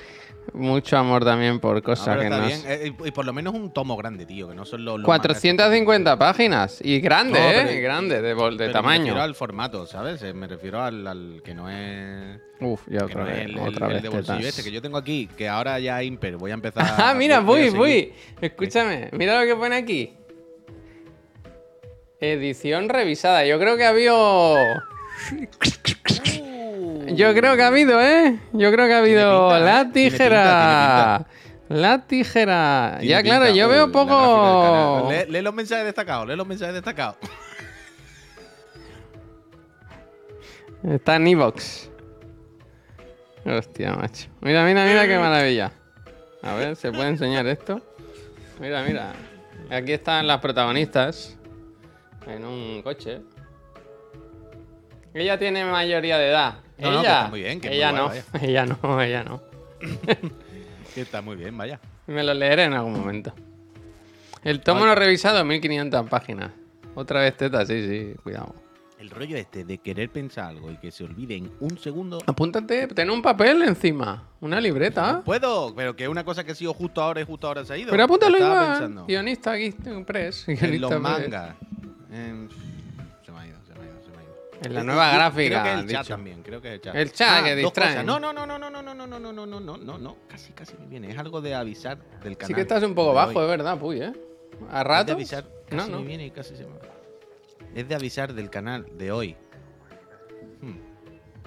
Mucho 0.55 0.97
amor 0.97 1.25
también 1.25 1.59
por 1.61 1.77
Ah, 1.79 1.81
cosas 1.83 2.19
que 2.19 2.31
no. 2.31 2.47
eh, 2.47 2.93
y 3.05 3.11
por 3.11 3.25
lo 3.27 3.33
menos 3.33 3.55
un 3.55 3.73
tomo 3.73 3.97
grande, 3.97 4.27
tío, 4.27 4.49
que 4.49 4.55
no 4.55 4.65
son 4.65 4.85
los. 4.85 4.97
los 5.01 5.05
450 5.05 6.19
páginas. 6.19 6.81
Y 6.83 7.01
grande, 7.01 7.39
No, 7.39 7.47
¿eh? 7.71 7.77
Y 7.77 7.81
grande, 7.81 8.23
de, 8.23 8.35
Pero 8.35 8.51
Me 8.53 8.69
tamaño. 8.69 8.99
refiero 9.05 9.23
al 9.23 9.35
formato, 9.35 9.87
¿sabes? 9.87 10.23
Eh, 10.23 10.33
Me 10.33 10.47
refiero 10.47 10.83
al, 10.83 11.07
al 11.07 11.43
que 11.45 11.55
no 11.55 11.69
es. 11.71 12.39
Uf, 12.61 12.83
ya 12.89 13.05
otra 13.05 13.21
no 13.21 13.27
vez, 13.27 13.39
el, 13.45 13.51
el- 13.51 13.59
otra 13.59 13.87
el 13.89 13.93
vez 13.95 14.03
de 14.03 14.09
bolsillo 14.09 14.49
este 14.49 14.63
que 14.63 14.71
yo 14.73 14.81
tengo 14.81 14.97
aquí, 14.97 15.29
que 15.37 15.49
ahora 15.49 15.79
ya 15.79 16.03
Imper, 16.03 16.37
voy 16.37 16.53
a 16.53 16.55
empezar. 16.55 16.85
Ah, 16.99 17.15
mira, 17.15 17.41
voy 17.41 17.69
voy. 17.71 18.13
Escúchame, 18.41 19.11
mira 19.13 19.41
lo 19.41 19.47
que 19.47 19.57
pone 19.57 19.77
aquí. 19.77 20.15
Edición 22.21 22.89
revisada. 22.89 23.45
Yo 23.45 23.59
creo 23.59 23.77
que 23.77 23.85
ha 23.85 23.91
habido. 23.91 24.57
Yo 27.17 27.35
creo 27.35 27.57
que 27.57 27.63
ha 27.63 27.69
habido, 27.69 28.01
¿eh? 28.01 28.39
Yo 28.53 28.71
creo 28.71 28.87
que 28.87 28.95
ha 28.95 28.99
habido 28.99 29.49
pinta, 29.49 29.59
¿eh? 29.59 29.65
la 29.65 29.93
Tiene 29.93 30.11
tijera. 30.11 31.27
La 31.69 32.07
tijera. 32.07 32.97
Tiene 33.01 33.13
Ya, 33.13 33.23
claro, 33.23 33.49
yo 33.55 33.69
veo 33.69 33.91
poco. 33.91 35.09
Lee, 35.11 35.25
lee 35.31 35.43
los 35.43 35.55
mensajes 35.55 35.85
destacados, 35.85 36.29
lee 36.29 36.37
los 36.37 36.47
mensajes 36.47 36.75
destacados. 36.75 37.17
Está 40.85 41.17
en 41.17 41.27
Evox. 41.27 41.91
Hostia, 43.45 43.95
macho. 43.95 44.29
Mira, 44.41 44.65
mira, 44.65 44.85
mira 44.85 45.07
qué 45.07 45.19
maravilla. 45.19 45.73
A 46.43 46.55
ver, 46.55 46.77
¿se 46.77 46.93
puede 46.93 47.09
enseñar 47.09 47.47
esto? 47.47 47.81
Mira, 48.61 48.83
mira. 48.83 49.13
Aquí 49.71 49.93
están 49.93 50.27
las 50.27 50.41
protagonistas. 50.41 51.37
En 52.27 52.45
un 52.45 52.83
coche. 52.83 53.23
Ella 55.15 55.39
tiene 55.39 55.65
mayoría 55.65 56.19
de 56.19 56.29
edad. 56.29 56.66
No, 56.79 56.91
no, 56.91 57.01
que 57.01 57.07
ella, 57.07 57.19
está 57.19 57.31
muy 57.31 57.41
bien, 57.41 57.61
que 57.61 57.67
es 57.69 57.71
muy 57.73 57.77
ella 57.77 57.91
guay, 57.91 58.21
no, 58.33 58.41
ella 58.41 58.67
no, 58.67 59.03
ella 59.03 59.25
no. 59.25 59.43
Que 60.95 61.03
está 61.03 61.21
muy 61.21 61.37
bien, 61.37 61.57
vaya. 61.57 61.79
Me 62.07 62.23
lo 62.23 62.33
leeré 62.33 62.65
en 62.65 62.73
algún 62.73 62.95
momento. 62.95 63.35
El 64.43 64.61
tomo 64.61 64.87
no 64.87 64.95
revisado, 64.95 65.45
1500 65.45 66.09
páginas. 66.09 66.53
Otra 66.95 67.21
vez 67.21 67.37
teta, 67.37 67.67
sí, 67.67 67.87
sí, 67.87 68.15
cuidado. 68.23 68.55
El 68.99 69.11
rollo 69.11 69.37
este 69.37 69.65
de 69.65 69.77
querer 69.79 70.09
pensar 70.09 70.47
algo 70.47 70.71
y 70.71 70.79
que 70.79 70.91
se 70.91 71.05
olvide 71.05 71.37
en 71.37 71.51
un 71.61 71.77
segundo. 71.77 72.23
Apúntate, 72.27 72.87
ten 72.89 73.11
un 73.11 73.21
papel 73.21 73.61
encima, 73.63 74.23
una 74.41 74.59
libreta. 74.59 75.13
No 75.13 75.25
puedo, 75.25 75.75
pero 75.75 75.95
que 75.95 76.05
es 76.05 76.09
una 76.09 76.25
cosa 76.25 76.45
que 76.45 76.53
ha 76.53 76.55
sido 76.55 76.73
justo 76.73 77.03
ahora 77.03 77.21
y 77.21 77.25
justo 77.25 77.47
ahora 77.47 77.65
se 77.65 77.75
ha 77.75 77.77
ido. 77.77 77.91
Pero 77.91 78.05
apúntalo 78.05 78.39
igual. 78.39 79.05
Guionista 79.07 79.53
press. 80.07 80.49
En 80.49 80.57
guionista 80.57 80.79
los 80.79 80.91
press. 80.91 81.01
mangas. 81.03 81.57
En- 82.11 82.49
En 84.63 84.75
la 84.75 84.81
Eh, 84.81 84.85
nueva 84.85 85.11
eh, 85.11 85.15
gráfica, 85.15 85.63
Creo 85.63 85.75
que 85.75 85.81
el 85.81 85.89
chat 85.89 86.09
también, 86.09 86.43
creo 86.43 86.61
que 86.63 86.69
es 86.69 86.75
el 86.75 86.81
chat. 86.81 86.95
El 86.95 87.13
chat, 87.13 87.45
que 87.45 87.63
cosas. 87.63 88.05
No, 88.05 88.19
no, 88.19 88.33
no, 88.33 88.47
no, 88.47 88.59
no, 88.59 88.71
no, 88.71 88.83
no, 88.83 88.95
no, 88.95 89.07
no, 89.07 89.19
no, 89.19 89.33
no, 89.33 89.47
no, 89.47 89.61
no, 89.61 89.77
no, 89.77 89.99
no. 89.99 90.17
Casi, 90.29 90.53
casi 90.53 90.75
me 90.79 90.87
viene. 90.87 91.11
Es 91.11 91.19
algo 91.19 91.41
de 91.41 91.55
avisar 91.55 91.99
del 92.23 92.37
canal. 92.37 92.47
Sí 92.49 92.55
que 92.55 92.61
estás 92.63 92.83
un 92.83 92.95
poco 92.95 93.11
de 93.11 93.15
bajo, 93.17 93.39
hoy. 93.39 93.45
es 93.45 93.51
verdad, 93.51 93.79
puy, 93.79 94.01
¿eh? 94.01 94.13
A 94.71 94.79
Es 94.79 94.79
de 94.79 94.85
rato. 94.85 95.13
avisar. 95.13 95.45
No, 95.71 95.77
Casi 95.79 95.91
no. 95.91 96.01
me 96.01 96.07
viene 96.07 96.27
y 96.27 96.31
casi 96.31 96.57
se 96.57 96.65
me. 96.65 96.71
Es 97.75 97.89
de 97.89 97.95
avisar 97.95 98.33
del 98.33 98.49
canal 98.49 98.87
de 98.97 99.13
hoy. 99.13 99.37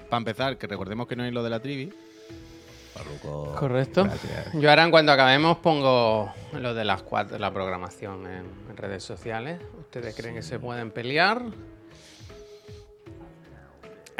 Para 0.08 0.18
empezar, 0.18 0.58
que 0.58 0.66
recordemos 0.66 1.06
que 1.06 1.14
no 1.16 1.24
es 1.24 1.32
lo 1.32 1.42
de 1.42 1.50
la 1.50 1.60
trivi. 1.60 1.92
Parruco. 2.94 3.54
Correcto. 3.56 4.04
Gracias. 4.04 4.52
Yo 4.54 4.68
ahora 4.68 4.82
en 4.84 4.90
cuanto 4.90 5.12
acabemos 5.12 5.58
pongo 5.58 6.32
lo 6.52 6.74
de 6.74 6.84
las 6.84 7.02
cuatro, 7.04 7.38
la 7.38 7.52
programación 7.52 8.26
en, 8.26 8.44
en 8.70 8.76
redes 8.76 9.04
sociales. 9.04 9.60
¿Ustedes 9.78 10.14
creen 10.16 10.34
que 10.34 10.42
se 10.42 10.58
pueden 10.58 10.90
pelear? 10.90 11.42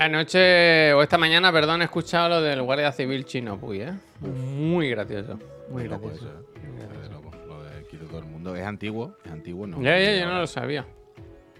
Anoche, 0.04 0.94
o 0.94 1.02
esta 1.02 1.18
mañana, 1.18 1.52
perdón, 1.52 1.82
he 1.82 1.84
escuchado 1.84 2.30
lo 2.30 2.40
del 2.40 2.62
guardia 2.62 2.90
civil 2.90 3.26
chino, 3.26 3.58
puy, 3.60 3.82
¿eh? 3.82 3.92
Muy 4.20 4.88
gracioso. 4.88 5.38
Muy 5.68 5.86
loco 5.88 6.08
gracioso. 6.08 6.26
eso, 6.30 6.40
¿eh? 6.84 6.88
Es 7.04 7.10
loco. 7.10 7.30
Lo 7.46 7.62
de 7.64 7.84
quito 7.86 8.06
todo 8.06 8.20
el 8.20 8.24
mundo. 8.24 8.56
Es 8.56 8.64
antiguo, 8.64 9.14
es 9.26 9.30
antiguo, 9.30 9.66
no. 9.66 9.82
Ya, 9.82 9.98
ya, 9.98 10.16
yo 10.16 10.26
no 10.26 10.38
lo 10.40 10.46
sabía. 10.46 10.86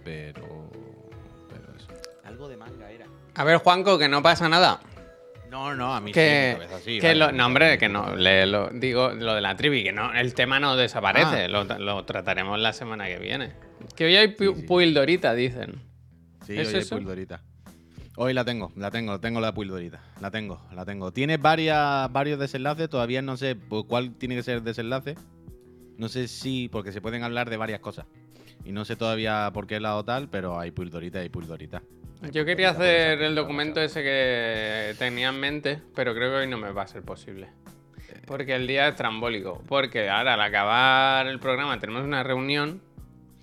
Pero. 0.03 0.71
Pero 1.49 1.77
eso. 1.77 1.87
Algo 2.23 2.47
de 2.49 2.57
manga 2.57 2.89
era. 2.89 3.05
A 3.35 3.43
ver, 3.43 3.57
Juanco, 3.57 3.99
que 3.99 4.09
no 4.09 4.23
pasa 4.23 4.49
nada. 4.49 4.79
No, 5.51 5.75
no, 5.75 5.93
a 5.93 6.01
mí 6.01 6.11
Que, 6.11 6.57
sí, 6.59 6.73
así, 6.73 6.99
que 6.99 7.07
vale, 7.09 7.19
lo, 7.19 7.31
no, 7.33 7.45
hombre, 7.45 7.77
que 7.77 7.89
no, 7.89 8.15
le- 8.15 8.47
lo, 8.47 8.69
digo 8.69 9.11
lo 9.11 9.35
de 9.35 9.41
la 9.41 9.55
trivi, 9.55 9.83
que 9.83 9.91
no, 9.91 10.13
el 10.13 10.33
tema 10.33 10.59
no 10.59 10.75
desaparece, 10.77 11.43
Ah. 11.43 11.47
lo, 11.47 11.65
lo 11.65 12.05
trataremos 12.05 12.57
la 12.57 12.71
semana 12.73 13.05
que 13.07 13.19
viene. 13.19 13.51
Que 13.95 14.05
hoy 14.05 14.15
hay 14.15 14.27
pu- 14.29 14.55
Sí, 14.55 14.61
sí. 14.61 14.65
puildorita, 14.67 15.33
dicen. 15.35 15.81
Sí, 16.47 16.57
¿Es 16.57 16.69
hoy 16.69 16.75
hay 16.75 16.79
eso? 16.81 16.95
Puildorita. 16.95 17.41
Hoy 18.17 18.33
la 18.33 18.43
tengo, 18.43 18.73
la 18.75 18.91
tengo, 18.91 19.19
tengo 19.19 19.39
la 19.39 19.53
Puildorita. 19.53 20.01
La 20.19 20.31
tengo, 20.31 20.61
la 20.73 20.83
tengo. 20.83 21.13
Tiene 21.13 21.37
varias, 21.37 22.11
varios 22.11 22.39
desenlaces, 22.39 22.89
todavía 22.89 23.21
no 23.21 23.37
sé 23.37 23.57
cuál 23.87 24.13
tiene 24.15 24.35
que 24.35 24.43
ser 24.43 24.57
el 24.57 24.63
desenlace. 24.63 25.15
No 25.97 26.09
sé 26.09 26.27
si, 26.27 26.67
porque 26.67 26.91
se 26.91 26.99
pueden 26.99 27.23
hablar 27.23 27.49
de 27.49 27.57
varias 27.57 27.79
cosas. 27.79 28.05
Y 28.65 28.73
no 28.73 28.83
sé 28.85 28.95
todavía 28.95 29.49
por 29.53 29.65
qué 29.65 29.79
lado 29.79 30.03
tal, 30.03 30.29
pero 30.29 30.59
hay 30.59 30.71
Puildorita 30.71 31.23
y 31.23 31.29
Puildorita. 31.29 31.81
Yo 32.31 32.45
quería 32.45 32.71
hacer 32.71 33.21
el 33.21 33.33
documento 33.33 33.81
ese 33.81 34.03
que 34.03 34.93
tenía 34.99 35.29
en 35.29 35.39
mente, 35.39 35.81
pero 35.95 36.13
creo 36.13 36.31
que 36.31 36.37
hoy 36.37 36.47
no 36.47 36.57
me 36.57 36.71
va 36.71 36.83
a 36.83 36.87
ser 36.87 37.01
posible. 37.03 37.49
Porque 38.27 38.55
el 38.55 38.67
día 38.67 38.89
es 38.89 38.95
trambólico. 38.95 39.63
Porque 39.67 40.09
ahora 40.09 40.35
al 40.35 40.41
acabar 40.41 41.27
el 41.27 41.39
programa 41.39 41.79
tenemos 41.79 42.03
una 42.03 42.23
reunión 42.23 42.81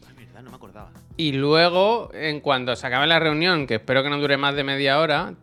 Ay, 0.09 0.25
verdad, 0.25 0.43
no 0.43 0.51
me 0.51 0.57
acordaba. 0.57 0.93
Y 1.19 1.33
luego, 1.33 2.11
en 2.15 2.41
cuanto 2.41 2.77
se 2.77 2.87
acabe 2.87 3.09
la 3.09 3.19
reunión, 3.19 3.67
que 3.67 3.75
espero 3.75 4.05
que 4.05 4.09
no 4.09 4.19
dure 4.19 4.37
más 4.37 4.55
de 4.55 4.63
media 4.63 5.01
hora, 5.01 5.35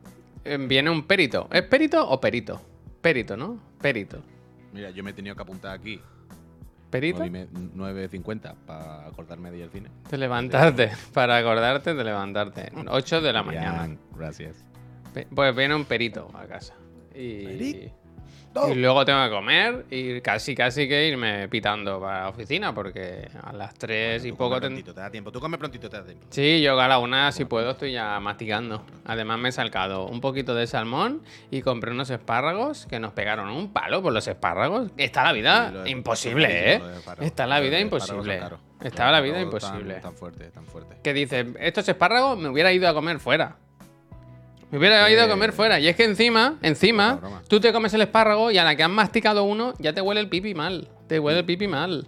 eh, 0.46 0.58
viene 0.58 0.90
un 0.90 1.06
perito. 1.06 1.50
¿Es 1.52 1.64
perito 1.64 2.10
o 2.10 2.22
perito? 2.22 2.62
Perito, 3.02 3.36
¿no? 3.36 3.60
Perito. 3.82 4.24
Mira, 4.72 4.90
yo 4.92 5.04
me 5.04 5.12
he 5.12 5.14
tenido 5.14 5.36
que 5.36 5.42
apuntar 5.42 5.78
aquí. 5.78 6.00
¿Perito? 6.90 7.26
9.50 7.26 8.56
para 8.66 9.06
acordarme 9.06 9.52
de 9.52 9.58
ir 9.58 9.64
al 9.66 9.70
cine. 9.70 9.90
De 10.10 10.18
levantarte. 10.18 10.92
Para 11.14 11.36
acordarte 11.36 11.94
de 11.94 12.04
levantarte. 12.06 12.72
8 12.88 13.20
de 13.20 13.34
la 13.34 13.44
mañana. 13.44 13.86
Bien, 13.86 14.00
Gracias. 14.16 14.64
Pues 15.34 15.56
viene 15.56 15.76
un 15.76 15.84
perito 15.84 16.32
a 16.34 16.46
casa. 16.46 16.74
Y, 17.14 17.44
¿Perito? 17.44 17.96
Y 18.72 18.76
luego 18.76 19.04
tengo 19.06 19.24
que 19.26 19.30
comer 19.32 19.86
y 19.90 20.22
casi, 20.22 20.56
casi 20.56 20.88
que 20.88 21.08
irme 21.08 21.48
pitando 21.50 22.00
para 22.00 22.22
la 22.24 22.30
oficina 22.30 22.74
porque 22.74 23.28
a 23.44 23.54
las 23.54 23.74
3 23.76 24.24
y 24.26 24.32
poco... 24.32 24.56
ten- 24.62 24.70
prontito, 24.70 24.94
te 24.94 25.00
da 25.02 25.10
tiempo. 25.12 25.32
Tú 25.32 25.40
come 25.40 25.58
prontito, 25.58 25.90
te 25.90 25.98
da 25.98 26.04
tiempo. 26.06 26.26
Sí, 26.30 26.62
yo 26.62 26.80
a 26.80 26.88
la 26.88 27.00
una, 27.00 27.32
si 27.32 27.46
puedo, 27.46 27.72
estoy 27.72 27.92
ya 27.92 28.20
masticando. 28.20 28.84
Además 29.06 29.40
me 29.40 29.50
he 29.50 29.52
salcado 29.52 30.06
un 30.08 30.22
poquito 30.22 30.56
de 30.56 30.68
salmón 30.68 31.22
y 31.52 31.62
compré 31.62 31.92
unos 31.92 32.10
espárragos 32.10 32.86
que 32.88 33.00
nos 33.00 33.14
pegaron 33.14 33.50
un 33.50 33.72
palo 33.74 34.02
por 34.02 34.14
los 34.14 34.28
espárragos. 34.28 34.90
Está 34.98 35.24
la 35.24 35.34
vida 35.34 35.84
Sí, 35.86 35.92
imposible, 35.92 36.74
¿eh? 36.76 36.82
Está 37.22 37.46
la 37.48 37.60
vida 37.60 37.80
imposible. 37.80 38.42
Está 38.82 39.12
la 39.12 39.22
vida 39.22 39.42
imposible. 39.42 39.94
Tan, 39.96 40.02
tan 40.04 40.14
fuerte, 40.16 40.46
tan 40.52 40.66
fuerte. 40.66 40.98
Que 41.04 41.14
dice, 41.14 41.46
estos 41.60 41.88
espárragos 41.88 42.38
me 42.38 42.50
hubiera 42.50 42.72
ido 42.72 42.88
a 42.88 42.94
comer 42.94 43.20
fuera. 43.20 43.58
Me 44.72 44.78
hubiera 44.80 45.10
ido 45.10 45.22
a 45.22 45.26
Eh, 45.26 45.30
comer 45.30 45.52
fuera. 45.54 45.80
Y 45.80 45.88
es 45.88 45.96
que 45.96 46.04
encima, 46.06 46.58
encima, 46.62 47.20
tú 47.48 47.60
te 47.60 47.72
comes 47.72 47.94
el 47.94 48.02
espárrago 48.02 48.52
y 48.52 48.58
a 48.58 48.64
la 48.64 48.76
que 48.76 48.84
has 48.84 48.90
masticado 48.90 49.44
uno, 49.44 49.74
ya 49.80 49.94
te 49.94 50.02
huele 50.02 50.22
el 50.22 50.30
pipi 50.30 50.54
mal. 50.54 50.90
Te 51.08 51.20
huele 51.20 51.40
el 51.40 51.46
pipi 51.46 51.68
mal. 51.68 52.08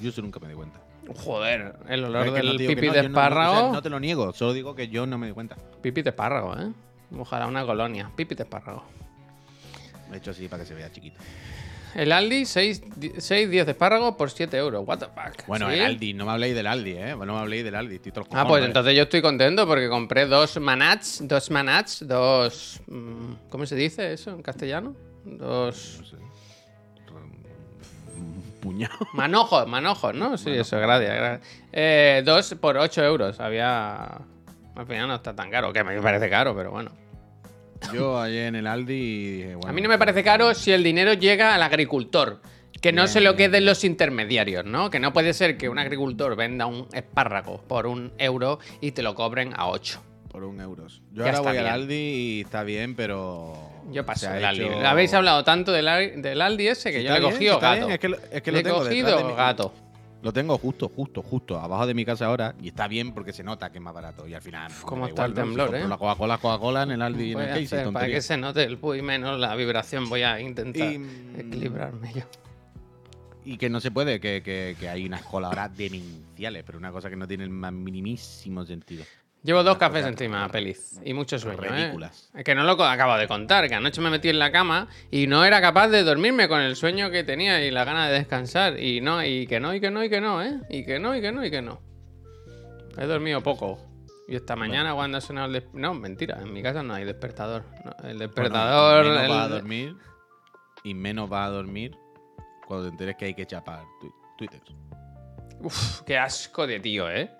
Yo 0.00 0.10
eso 0.10 0.20
nunca 0.22 0.38
me 0.40 0.48
di 0.48 0.54
cuenta. 0.54 0.80
Joder, 1.22 1.74
el 1.88 2.04
olor 2.04 2.32
del 2.32 2.46
no 2.46 2.56
pipi 2.56 2.74
de 2.74 2.86
yo 2.86 2.86
no- 2.86 2.90
o 2.90 2.92
sea, 2.92 3.02
espárrago. 3.02 3.72
no 3.72 3.82
te 3.82 3.90
lo 3.90 4.00
niego, 4.00 4.32
solo 4.32 4.52
digo 4.54 4.74
que 4.74 4.88
yo 4.88 5.06
no 5.06 5.18
me 5.18 5.26
di 5.26 5.32
cuenta. 5.32 5.56
Pipi 5.82 6.02
de 6.02 6.10
espárrago, 6.10 6.54
¿eh? 6.58 6.72
Ojalá 7.18 7.46
una 7.46 7.64
colonia. 7.66 8.10
Pipi 8.16 8.34
de 8.34 8.42
espárrago. 8.44 8.84
Lo 10.08 10.14
he 10.14 10.18
hecho 10.18 10.30
así 10.30 10.48
para 10.48 10.62
que 10.62 10.66
se 10.68 10.74
vea 10.74 10.90
chiquito. 10.90 11.18
El 11.94 12.10
Aldi, 12.10 12.44
6, 12.44 12.82
6 13.18 13.50
10 13.50 13.66
de 13.66 13.72
espárrago 13.72 14.16
por 14.16 14.30
7 14.30 14.56
euros. 14.56 14.82
What 14.86 14.98
the 14.98 15.06
fuck. 15.06 15.46
Bueno, 15.46 15.68
¿Sí? 15.68 15.74
el 15.74 15.80
Aldi, 15.82 16.14
no 16.14 16.26
me 16.26 16.32
habléis 16.32 16.54
del 16.54 16.66
Aldi, 16.66 16.90
¿eh? 16.92 17.16
No 17.16 17.24
me 17.34 17.38
habléis 17.38 17.64
del 17.64 17.74
Aldi, 17.74 17.96
Ah, 17.96 18.10
pues 18.12 18.28
cojones, 18.28 18.66
entonces 18.66 18.96
yo 18.96 19.02
estoy 19.04 19.22
contento 19.22 19.66
porque 19.66 19.88
compré 19.88 20.26
dos 20.26 20.58
manats, 20.60 21.26
dos 21.26 21.50
manats, 21.50 22.06
dos... 22.06 22.80
mm, 22.88 23.48
¿Cómo 23.48 23.64
se 23.66 23.76
dice 23.76 24.12
eso 24.12 24.30
en 24.30 24.42
castellano? 24.42 24.94
Dos... 25.24 25.98
No 26.00 26.06
sé. 26.06 26.16
Un 28.16 28.42
puñado. 28.60 28.94
Manojos, 29.12 29.66
manojos, 29.68 30.14
¿no? 30.14 30.36
Sí, 30.36 30.50
eso, 30.50 30.78
gracias. 30.78 31.14
gracias. 31.14 31.48
Eh, 31.72 32.22
dos 32.24 32.54
por 32.60 32.76
8 32.76 33.04
euros. 33.04 33.40
Había... 33.40 34.04
Al 34.74 34.86
final 34.86 35.06
no 35.06 35.14
está 35.14 35.34
tan 35.34 35.50
caro, 35.50 35.72
que 35.72 35.84
me 35.84 36.00
parece 36.02 36.28
caro, 36.28 36.56
pero 36.56 36.72
bueno. 36.72 36.90
Yo 37.92 38.20
ayer 38.20 38.46
en 38.46 38.56
el 38.56 38.66
Aldi 38.66 39.36
dije, 39.36 39.54
bueno. 39.54 39.68
A 39.68 39.72
mí 39.72 39.80
no 39.82 39.88
me 39.88 39.98
parece 39.98 40.22
caro 40.24 40.54
si 40.54 40.72
el 40.72 40.82
dinero 40.82 41.12
llega 41.14 41.54
al 41.54 41.62
agricultor. 41.62 42.40
Que 42.80 42.92
no 42.92 43.02
Bien, 43.02 43.08
se 43.08 43.20
lo 43.22 43.34
queden 43.34 43.64
los 43.64 43.82
intermediarios, 43.84 44.64
¿no? 44.64 44.90
Que 44.90 44.98
no 45.00 45.12
puede 45.12 45.32
ser 45.32 45.56
que 45.56 45.68
un 45.70 45.78
agricultor 45.78 46.36
venda 46.36 46.66
un 46.66 46.86
espárrago 46.92 47.62
por 47.66 47.86
un 47.86 48.12
euro 48.18 48.58
y 48.80 48.90
te 48.92 49.02
lo 49.02 49.14
cobren 49.14 49.52
a 49.56 49.68
8. 49.68 50.02
Por 50.30 50.44
un 50.44 50.60
euro. 50.60 50.88
Yo 51.12 51.24
Ya 51.24 51.30
ahora 51.30 51.40
voy 51.40 51.56
al. 51.56 51.66
Aldi 51.68 51.94
y 51.94 52.40
está 52.42 52.62
bien, 52.64 52.94
pero. 52.94 53.54
Yo 53.90 54.04
paso 54.04 54.28
del 54.30 54.44
Aldi. 54.44 54.64
hecho- 54.64 54.86
Habéis 54.86 55.14
hablado 55.14 55.44
tanto 55.44 55.72
del, 55.72 56.20
del 56.20 56.42
Aldi 56.42 56.68
ese 56.68 56.90
que 56.92 57.02
yo 57.04 57.12
le 57.12 57.18
he 57.18 57.22
cogido 57.22 57.58
gato. 57.60 57.88
Es 57.88 57.98
que, 58.00 58.16
es 58.32 58.42
que 58.42 58.52
le 58.52 58.58
he 58.58 58.62
tengo 58.62 58.78
cogido 58.78 59.16
de 59.18 59.24
mi- 59.24 59.34
gato. 59.34 59.72
Lo 60.24 60.32
tengo 60.32 60.56
justo, 60.56 60.88
justo, 60.88 61.20
justo, 61.22 61.60
abajo 61.60 61.86
de 61.86 61.92
mi 61.92 62.02
casa 62.04 62.24
ahora 62.24 62.54
y 62.58 62.68
está 62.68 62.88
bien 62.88 63.12
porque 63.12 63.34
se 63.34 63.44
nota 63.44 63.70
que 63.70 63.76
es 63.76 63.84
más 63.84 63.92
barato 63.92 64.26
y 64.26 64.32
al 64.32 64.40
final. 64.40 64.72
cómo 64.82 65.06
está 65.06 65.26
el 65.26 65.32
igual, 65.32 65.46
¿no? 65.46 65.52
Si 65.52 65.56
temblor, 65.58 65.74
¿eh? 65.76 65.86
La 65.88 65.98
Coca-Cola, 65.98 66.38
Coca-Cola 66.38 66.82
en 66.84 66.90
el 66.92 67.02
Aldi 67.02 67.24
y 67.24 67.32
en 67.32 67.40
el 67.40 67.48
Casey, 67.48 67.92
para 67.92 68.06
que 68.08 68.22
se 68.22 68.36
note 68.38 68.62
el 68.64 68.78
puy 68.78 69.02
menos 69.02 69.38
la 69.38 69.54
vibración, 69.54 70.08
voy 70.08 70.22
a 70.22 70.40
intentar 70.40 70.90
Y, 70.92 70.98
mm, 70.98 71.40
equilibrarme 71.40 72.12
yo. 72.14 72.22
Y 73.44 73.58
que 73.58 73.68
no 73.68 73.78
se 73.80 73.90
puede, 73.90 74.18
que, 74.18 74.42
que- 74.42 74.74
que 74.80 74.88
hay 74.88 75.04
unas 75.04 75.22
colas 75.24 75.50
ahora 75.50 75.68
demenciales, 75.68 76.64
pero 76.64 76.78
una 76.78 76.90
cosa 76.90 77.10
que 77.10 77.16
no 77.16 77.28
tiene 77.28 77.44
el 77.44 77.50
más 77.50 77.74
minimísimo 77.74 78.64
sentido. 78.64 79.04
Llevo 79.44 79.62
dos 79.62 79.76
cafés 79.76 80.06
encima, 80.06 80.48
Peliz. 80.48 80.98
Y 81.04 81.12
mucho 81.12 81.38
sueño, 81.38 81.62
¿eh? 81.64 81.68
ridículas. 81.70 82.30
Es 82.34 82.42
que 82.44 82.54
no 82.54 82.64
lo 82.64 82.82
acabo 82.82 83.14
de 83.18 83.28
contar, 83.28 83.68
que 83.68 83.74
anoche 83.74 84.00
me 84.00 84.08
metí 84.08 84.30
en 84.30 84.38
la 84.38 84.50
cama 84.50 84.88
y 85.10 85.26
no 85.26 85.44
era 85.44 85.60
capaz 85.60 85.88
de 85.88 86.02
dormirme 86.02 86.48
con 86.48 86.62
el 86.62 86.76
sueño 86.76 87.10
que 87.10 87.24
tenía 87.24 87.62
y 87.62 87.70
la 87.70 87.84
gana 87.84 88.08
de 88.08 88.14
descansar. 88.14 88.80
Y 88.80 89.02
no, 89.02 89.22
y 89.22 89.46
que 89.46 89.60
no, 89.60 89.74
y 89.74 89.80
que 89.80 89.90
no, 89.90 90.02
y 90.02 90.08
que 90.08 90.22
no, 90.22 90.42
¿eh? 90.42 90.60
Y 90.70 90.86
que 90.86 90.98
no, 90.98 91.14
y 91.14 91.20
que 91.20 91.30
no, 91.30 91.44
y 91.44 91.50
que 91.50 91.60
no. 91.60 91.82
He 92.96 93.04
dormido 93.04 93.42
poco. 93.42 93.78
Y 94.26 94.34
esta 94.36 94.56
mañana 94.56 94.94
cuando 94.94 95.18
ha 95.18 95.20
sonado 95.20 95.48
el 95.48 95.52
des- 95.52 95.74
No, 95.74 95.92
mentira, 95.92 96.38
en 96.40 96.50
mi 96.50 96.62
casa 96.62 96.82
no 96.82 96.94
hay 96.94 97.04
despertador. 97.04 97.64
No, 97.84 97.90
el 97.98 98.16
Bueno, 98.16 98.18
despertador... 98.20 99.04
y 99.04 99.08
menos 99.10 99.22
el- 99.24 99.28
vas 99.28 99.44
a 99.44 99.48
dormir. 99.48 99.96
Y 100.84 100.94
menos 100.94 101.28
vas 101.28 101.48
a 101.48 101.50
dormir 101.50 101.94
cuando 102.66 102.86
te 102.86 102.92
enteres 102.92 103.16
que 103.16 103.26
hay 103.26 103.34
que 103.34 103.44
chapar 103.44 103.84
Twitter. 104.38 104.62
Uf, 105.60 106.00
qué 106.06 106.16
asco 106.16 106.66
de 106.66 106.80
tío, 106.80 107.10
¿eh? 107.10 107.30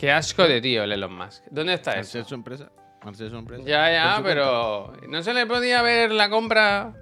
Qué 0.00 0.10
asco 0.10 0.44
de 0.48 0.62
tío 0.62 0.84
el 0.84 0.92
Elon 0.92 1.14
Musk. 1.14 1.44
¿Dónde 1.50 1.74
está 1.74 1.98
eso? 1.98 2.12
ser 2.12 2.24
su 2.24 2.34
empresa. 2.34 2.72
Su 3.12 3.24
empresa. 3.36 3.62
Ya, 3.66 3.92
ya, 3.92 4.22
pero 4.22 4.94
no 5.10 5.22
se 5.22 5.34
le 5.34 5.44
podía 5.46 5.82
ver 5.82 6.10
la 6.10 6.30
compra. 6.30 6.94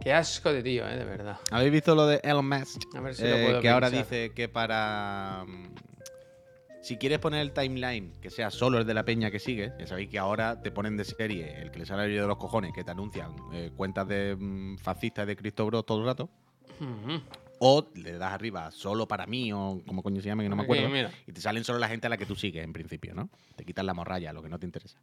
Qué 0.00 0.10
asco 0.14 0.50
de 0.50 0.62
tío, 0.62 0.88
eh, 0.88 0.96
de 0.96 1.04
verdad. 1.04 1.36
¿Habéis 1.50 1.72
visto 1.72 1.94
lo 1.94 2.06
de 2.06 2.20
Elon 2.24 2.48
Musk? 2.48 2.80
A 2.96 3.00
ver 3.02 3.14
si 3.14 3.22
lo 3.28 3.34
Eh, 3.36 3.44
puedo 3.44 3.60
que 3.60 3.68
ahora 3.68 3.88
pinchar. 3.90 4.04
dice 4.06 4.32
que 4.34 4.48
para. 4.48 5.44
mm, 5.46 5.74
Si 6.80 6.96
quieres 6.96 7.18
poner 7.18 7.40
el 7.42 7.52
timeline 7.52 8.12
que 8.22 8.30
sea 8.30 8.50
solo 8.50 8.78
el 8.78 8.86
de 8.86 8.94
la 8.94 9.04
peña 9.04 9.30
que 9.30 9.38
sigue, 9.38 9.74
ya 9.78 9.86
sabéis 9.86 10.08
que 10.08 10.18
ahora 10.18 10.62
te 10.62 10.70
ponen 10.70 10.96
de 10.96 11.04
serie 11.04 11.60
el 11.60 11.70
que 11.70 11.80
le 11.80 11.84
sale 11.84 12.04
el 12.06 12.14
de 12.18 12.26
los 12.26 12.38
cojones, 12.38 12.72
que 12.72 12.82
te 12.82 12.92
anuncian 12.92 13.36
eh, 13.52 13.70
cuentas 13.76 14.08
de 14.08 14.34
mm, 14.38 14.78
fascistas 14.78 15.24
y 15.24 15.26
de 15.26 15.36
Cristo 15.36 15.66
Bro 15.66 15.82
todo 15.82 15.98
el 16.00 16.06
rato. 16.06 16.30
Ujú. 16.80 17.20
O 17.60 17.88
le 17.94 18.12
das 18.18 18.32
arriba 18.32 18.70
solo 18.70 19.08
para 19.08 19.26
mí, 19.26 19.52
o 19.52 19.82
como 19.86 20.02
coño 20.02 20.20
se 20.22 20.28
llama, 20.28 20.42
que 20.42 20.48
no 20.48 20.56
me 20.56 20.62
Aquí, 20.62 20.72
acuerdo. 20.72 20.88
mira. 20.90 21.10
Y 21.26 21.32
te 21.32 21.40
salen 21.40 21.64
solo 21.64 21.78
la 21.78 21.88
gente 21.88 22.06
a 22.06 22.10
la 22.10 22.16
que 22.16 22.26
tú 22.26 22.36
sigues, 22.36 22.62
en 22.64 22.72
principio, 22.72 23.14
¿no? 23.14 23.30
Te 23.56 23.64
quitan 23.64 23.86
la 23.86 23.94
morralla, 23.94 24.32
lo 24.32 24.42
que 24.42 24.48
no 24.48 24.58
te 24.58 24.66
interesa. 24.66 24.98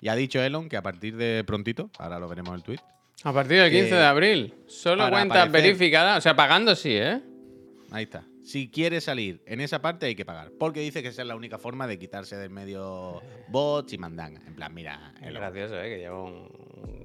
Y 0.00 0.08
ha 0.08 0.14
dicho 0.14 0.40
Elon 0.42 0.68
que 0.68 0.76
a 0.76 0.82
partir 0.82 1.16
de 1.16 1.42
prontito, 1.44 1.90
ahora 1.98 2.18
lo 2.18 2.28
veremos 2.28 2.50
en 2.50 2.54
el 2.56 2.62
tweet, 2.62 2.78
A 3.24 3.32
partir 3.32 3.58
del 3.60 3.70
Que 3.70 3.80
15 3.80 3.94
de 3.94 4.04
abril. 4.04 4.54
Solo 4.66 5.08
cuentas 5.10 5.50
verificadas. 5.50 6.18
O 6.18 6.20
sea, 6.20 6.36
pagando 6.36 6.76
sí, 6.76 6.90
¿eh? 6.92 7.20
Ahí 7.90 8.04
está. 8.04 8.22
Si 8.46 8.70
quiere 8.70 9.00
salir 9.00 9.42
en 9.44 9.60
esa 9.60 9.82
parte 9.82 10.06
hay 10.06 10.14
que 10.14 10.24
pagar. 10.24 10.52
Porque 10.56 10.78
dice 10.80 11.02
que 11.02 11.08
esa 11.08 11.22
es 11.22 11.28
la 11.28 11.34
única 11.34 11.58
forma 11.58 11.88
de 11.88 11.98
quitarse 11.98 12.36
del 12.36 12.50
medio 12.50 13.20
bots 13.48 13.92
y 13.92 13.98
mandangas. 13.98 14.46
En 14.46 14.54
plan, 14.54 14.72
mira, 14.72 15.12
Es 15.20 15.34
gracioso, 15.34 15.80
¿eh? 15.80 15.88
Que 15.88 15.98
lleva 15.98 16.22
un. 16.22 16.48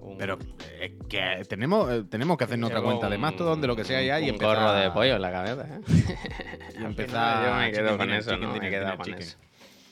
un- 0.02 0.18
pero 0.20 0.38
es 0.80 0.92
que 1.10 1.44
tenemos, 1.50 1.92
eh, 1.92 2.04
tenemos 2.10 2.38
que 2.38 2.44
hacernos 2.44 2.70
otra 2.70 2.82
cuenta 2.84 3.10
de 3.10 3.16
un- 3.16 3.22
Mastodon, 3.22 3.60
de 3.60 3.68
lo 3.68 3.76
que 3.76 3.84
sea 3.84 4.02
ya 4.04 4.20
y 4.20 4.26
un 4.26 4.30
empezar 4.36 4.58
gorro 4.58 4.74
de 4.74 4.92
pollo 4.92 5.16
en 5.16 5.22
la 5.22 5.32
cabeza, 5.32 5.68
¿eh? 5.68 5.82
Y 6.80 6.84
empezar. 6.84 7.46
Yo 7.48 7.56
me 7.56 7.72
quedo 7.72 7.98
con 7.98 8.12
eso, 8.12 8.38
¿no? 8.38 8.52
Me 8.52 8.68
he 8.68 8.70
quedado 8.70 8.92
dinner 8.92 8.98
con 8.98 9.06
chicken. 9.06 9.22
eso. 9.22 9.38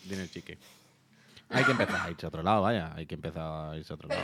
Dinner 0.06 0.30
chicken. 0.30 0.58
Hay 1.50 1.64
que 1.64 1.72
empezar 1.72 2.02
a 2.06 2.12
irse 2.12 2.26
a 2.28 2.30
otro 2.30 2.44
lado, 2.44 2.62
vaya. 2.62 2.94
Hay 2.96 3.08
que 3.08 3.16
empezar 3.16 3.72
a 3.72 3.76
irse 3.76 3.92
a 3.92 3.96
otro 3.96 4.08
lado. 4.08 4.22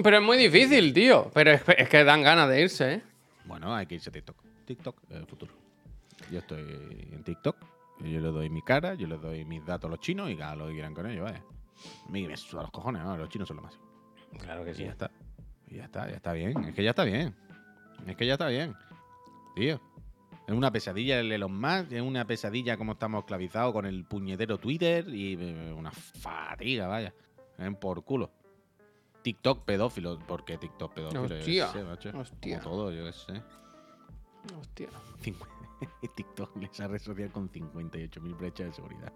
Pero 0.00 0.16
es 0.18 0.22
muy 0.22 0.36
difícil, 0.36 0.92
tío. 0.92 1.28
Pero 1.34 1.50
es, 1.52 1.62
es 1.76 1.88
que 1.88 2.04
dan 2.04 2.22
ganas 2.22 2.48
de 2.48 2.60
irse, 2.60 2.92
¿eh? 2.94 3.02
Bueno, 3.46 3.74
hay 3.74 3.86
que 3.86 3.96
irse 3.96 4.10
a 4.10 4.12
TikTok. 4.12 4.36
TikTok 4.66 5.02
es 5.08 5.16
el 5.16 5.26
futuro. 5.26 5.54
Yo 6.30 6.38
estoy 6.40 6.60
en 7.12 7.22
TikTok. 7.24 7.56
Yo 8.00 8.20
le 8.20 8.28
doy 8.28 8.50
mi 8.50 8.60
cara, 8.60 8.94
yo 8.94 9.06
les 9.06 9.20
doy 9.20 9.44
mis 9.46 9.64
datos 9.64 9.88
a 9.88 9.90
los 9.90 10.00
chinos 10.00 10.28
y 10.30 10.34
hagan 10.34 10.58
lo 10.58 10.66
que 10.66 10.72
quieran 10.74 10.92
con 10.94 11.06
ellos, 11.06 11.24
vaya. 11.24 11.42
A 12.06 12.10
mí 12.10 12.26
me 12.26 12.36
suda 12.36 12.62
los 12.62 12.70
cojones, 12.70 13.02
¿no? 13.02 13.16
Los 13.16 13.28
chinos 13.30 13.48
son 13.48 13.56
lo 13.58 13.62
más. 13.62 13.78
Claro 14.38 14.64
que 14.64 14.72
Y 14.72 14.74
ya 14.74 14.90
está. 14.90 15.10
Y 15.68 15.76
ya 15.76 15.84
está, 15.84 16.08
ya 16.08 16.16
está 16.16 16.32
bien. 16.32 16.62
Es 16.64 16.74
que 16.74 16.82
ya 16.84 16.90
está 16.90 17.04
bien. 17.04 17.34
Es 18.06 18.16
que 18.16 18.26
ya 18.26 18.34
está 18.34 18.48
bien. 18.48 18.74
Tío. 19.54 19.80
Es 20.46 20.54
una 20.54 20.70
pesadilla 20.70 21.18
el 21.18 21.32
Elon 21.32 21.58
Musk, 21.58 21.90
es 21.92 22.02
una 22.02 22.24
pesadilla 22.24 22.76
como 22.76 22.92
estamos 22.92 23.20
esclavizados 23.20 23.72
con 23.72 23.84
el 23.86 24.04
puñetero 24.04 24.58
Twitter 24.58 25.08
y 25.08 25.34
eh, 25.40 25.72
una 25.72 25.90
fatiga, 25.90 26.86
vaya. 26.86 27.12
Ven 27.58 27.74
por 27.76 28.04
culo. 28.04 28.30
TikTok 29.22 29.64
pedófilo. 29.64 30.18
¿Por 30.20 30.44
qué 30.44 30.56
TikTok 30.58 30.92
pedófilo? 30.92 31.26
Yo 31.26 31.34
Hostia, 31.36 31.68
sé, 31.68 31.82
macho. 31.82 32.10
hostia. 32.14 32.60
Como 32.60 32.76
todo, 32.76 32.92
yo 32.92 33.04
qué 33.06 33.12
sé. 33.12 33.42
Hostia. 34.54 34.88
TikTok 36.16 36.56
es 36.62 36.70
esa 36.70 36.88
red 36.88 37.00
social 37.00 37.30
con 37.30 37.50
58.000 37.50 38.36
brechas 38.36 38.66
de 38.66 38.72
seguridad. 38.72 39.12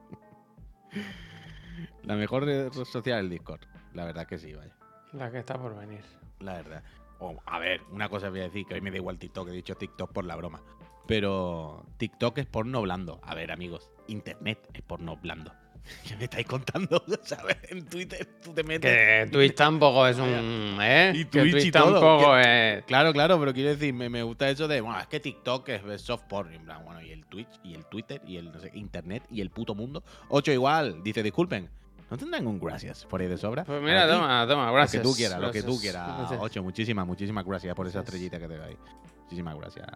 La 2.03 2.17
mejor 2.17 2.45
red 2.45 2.73
social 2.73 3.19
es 3.19 3.25
el 3.25 3.31
Discord. 3.31 3.61
La 3.95 4.05
verdad 4.05 4.27
que 4.27 4.39
sí, 4.39 4.53
vaya. 4.53 4.75
La 5.13 5.31
que 5.31 5.39
está 5.39 5.59
por 5.59 5.77
venir. 5.77 6.05
La 6.41 6.55
verdad. 6.55 6.83
O, 7.19 7.37
a 7.47 7.59
ver, 7.59 7.83
una 7.91 8.09
cosa 8.09 8.31
voy 8.31 8.41
a 8.41 8.45
decir, 8.45 8.67
que 8.67 8.75
hoy 8.75 8.81
me 8.81 8.91
da 8.91 8.97
igual 8.97 9.19
TikTok, 9.19 9.49
he 9.49 9.53
dicho 9.53 9.75
TikTok 9.75 10.13
por 10.13 10.25
la 10.25 10.37
broma. 10.37 10.63
Pero 11.07 11.85
TikTok 11.99 12.39
es 12.39 12.47
porno 12.47 12.81
blando. 12.83 13.21
A 13.23 13.35
ver, 13.35 13.51
amigos, 13.51 13.91
Internet 14.07 14.69
es 14.73 14.83
porno 14.83 15.17
blando. 15.17 15.53
¿Qué 16.09 16.17
me 16.17 16.25
estáis 16.25 16.47
contando? 16.47 17.03
¿Sabes? 17.25 17.57
En 17.69 17.85
Twitter 17.87 18.27
tú 18.43 18.53
te 18.53 18.63
metes... 18.63 18.91
Que 19.27 19.31
Twitch 19.33 19.55
tampoco 19.55 20.07
es 20.07 20.17
un. 20.19 20.79
¿Eh? 20.81 21.13
Y 21.15 21.25
Twitch 21.25 21.51
Twitch 21.53 21.65
y 21.67 21.71
todo, 21.73 21.93
tampoco 22.01 22.35
que- 22.35 22.79
es. 22.79 22.85
Claro, 22.85 23.13
claro, 23.13 23.39
pero 23.41 23.53
quiero 23.53 23.71
decir, 23.71 23.93
me, 23.95 24.09
me 24.09 24.23
gusta 24.23 24.49
eso 24.49 24.69
de, 24.69 24.81
bueno, 24.81 25.01
es 25.01 25.07
que 25.07 25.21
TikTok 25.21 25.69
es 25.69 26.03
soft 26.03 26.25
porn. 26.29 26.53
En 26.55 26.65
plan, 26.65 26.85
bueno, 26.85 27.01
y 27.01 27.11
el 27.11 27.25
Twitch, 27.27 27.49
y 27.65 27.75
el 27.75 27.85
Twitter, 27.87 28.21
y 28.27 28.37
el 28.37 28.53
no 28.53 28.61
sé, 28.61 28.71
Internet, 28.75 29.23
y 29.31 29.41
el 29.41 29.51
puto 29.51 29.75
mundo. 29.75 30.03
Ocho 30.29 30.53
igual, 30.53 31.03
dice, 31.03 31.23
disculpen, 31.23 31.69
¿no 32.11 32.17
tendrán 32.17 32.47
un 32.47 32.59
gracias 32.61 33.05
por 33.07 33.21
ahí 33.21 33.29
de 33.29 33.39
sobra? 33.39 33.65
Pues 33.65 33.83
mira, 33.83 34.09
toma, 34.09 34.47
toma, 34.49 34.67
Lo 34.67 34.73
gracias. 34.75 35.03
que 35.03 35.09
tú 35.09 35.15
quieras, 35.15 35.41
lo 35.41 35.51
que 35.51 35.63
tú 35.63 35.79
quieras. 35.81 36.19
gracias. 36.19 36.41
Ocho, 36.43 36.63
muchísimas, 36.63 37.07
muchísimas 37.07 37.45
gracias 37.45 37.75
por 37.75 37.87
esa 37.87 38.01
estrellita 38.01 38.39
que 38.39 38.49
te 38.49 38.57
doy. 38.57 38.77
Muchísimas 39.25 39.57
gracias. 39.57 39.87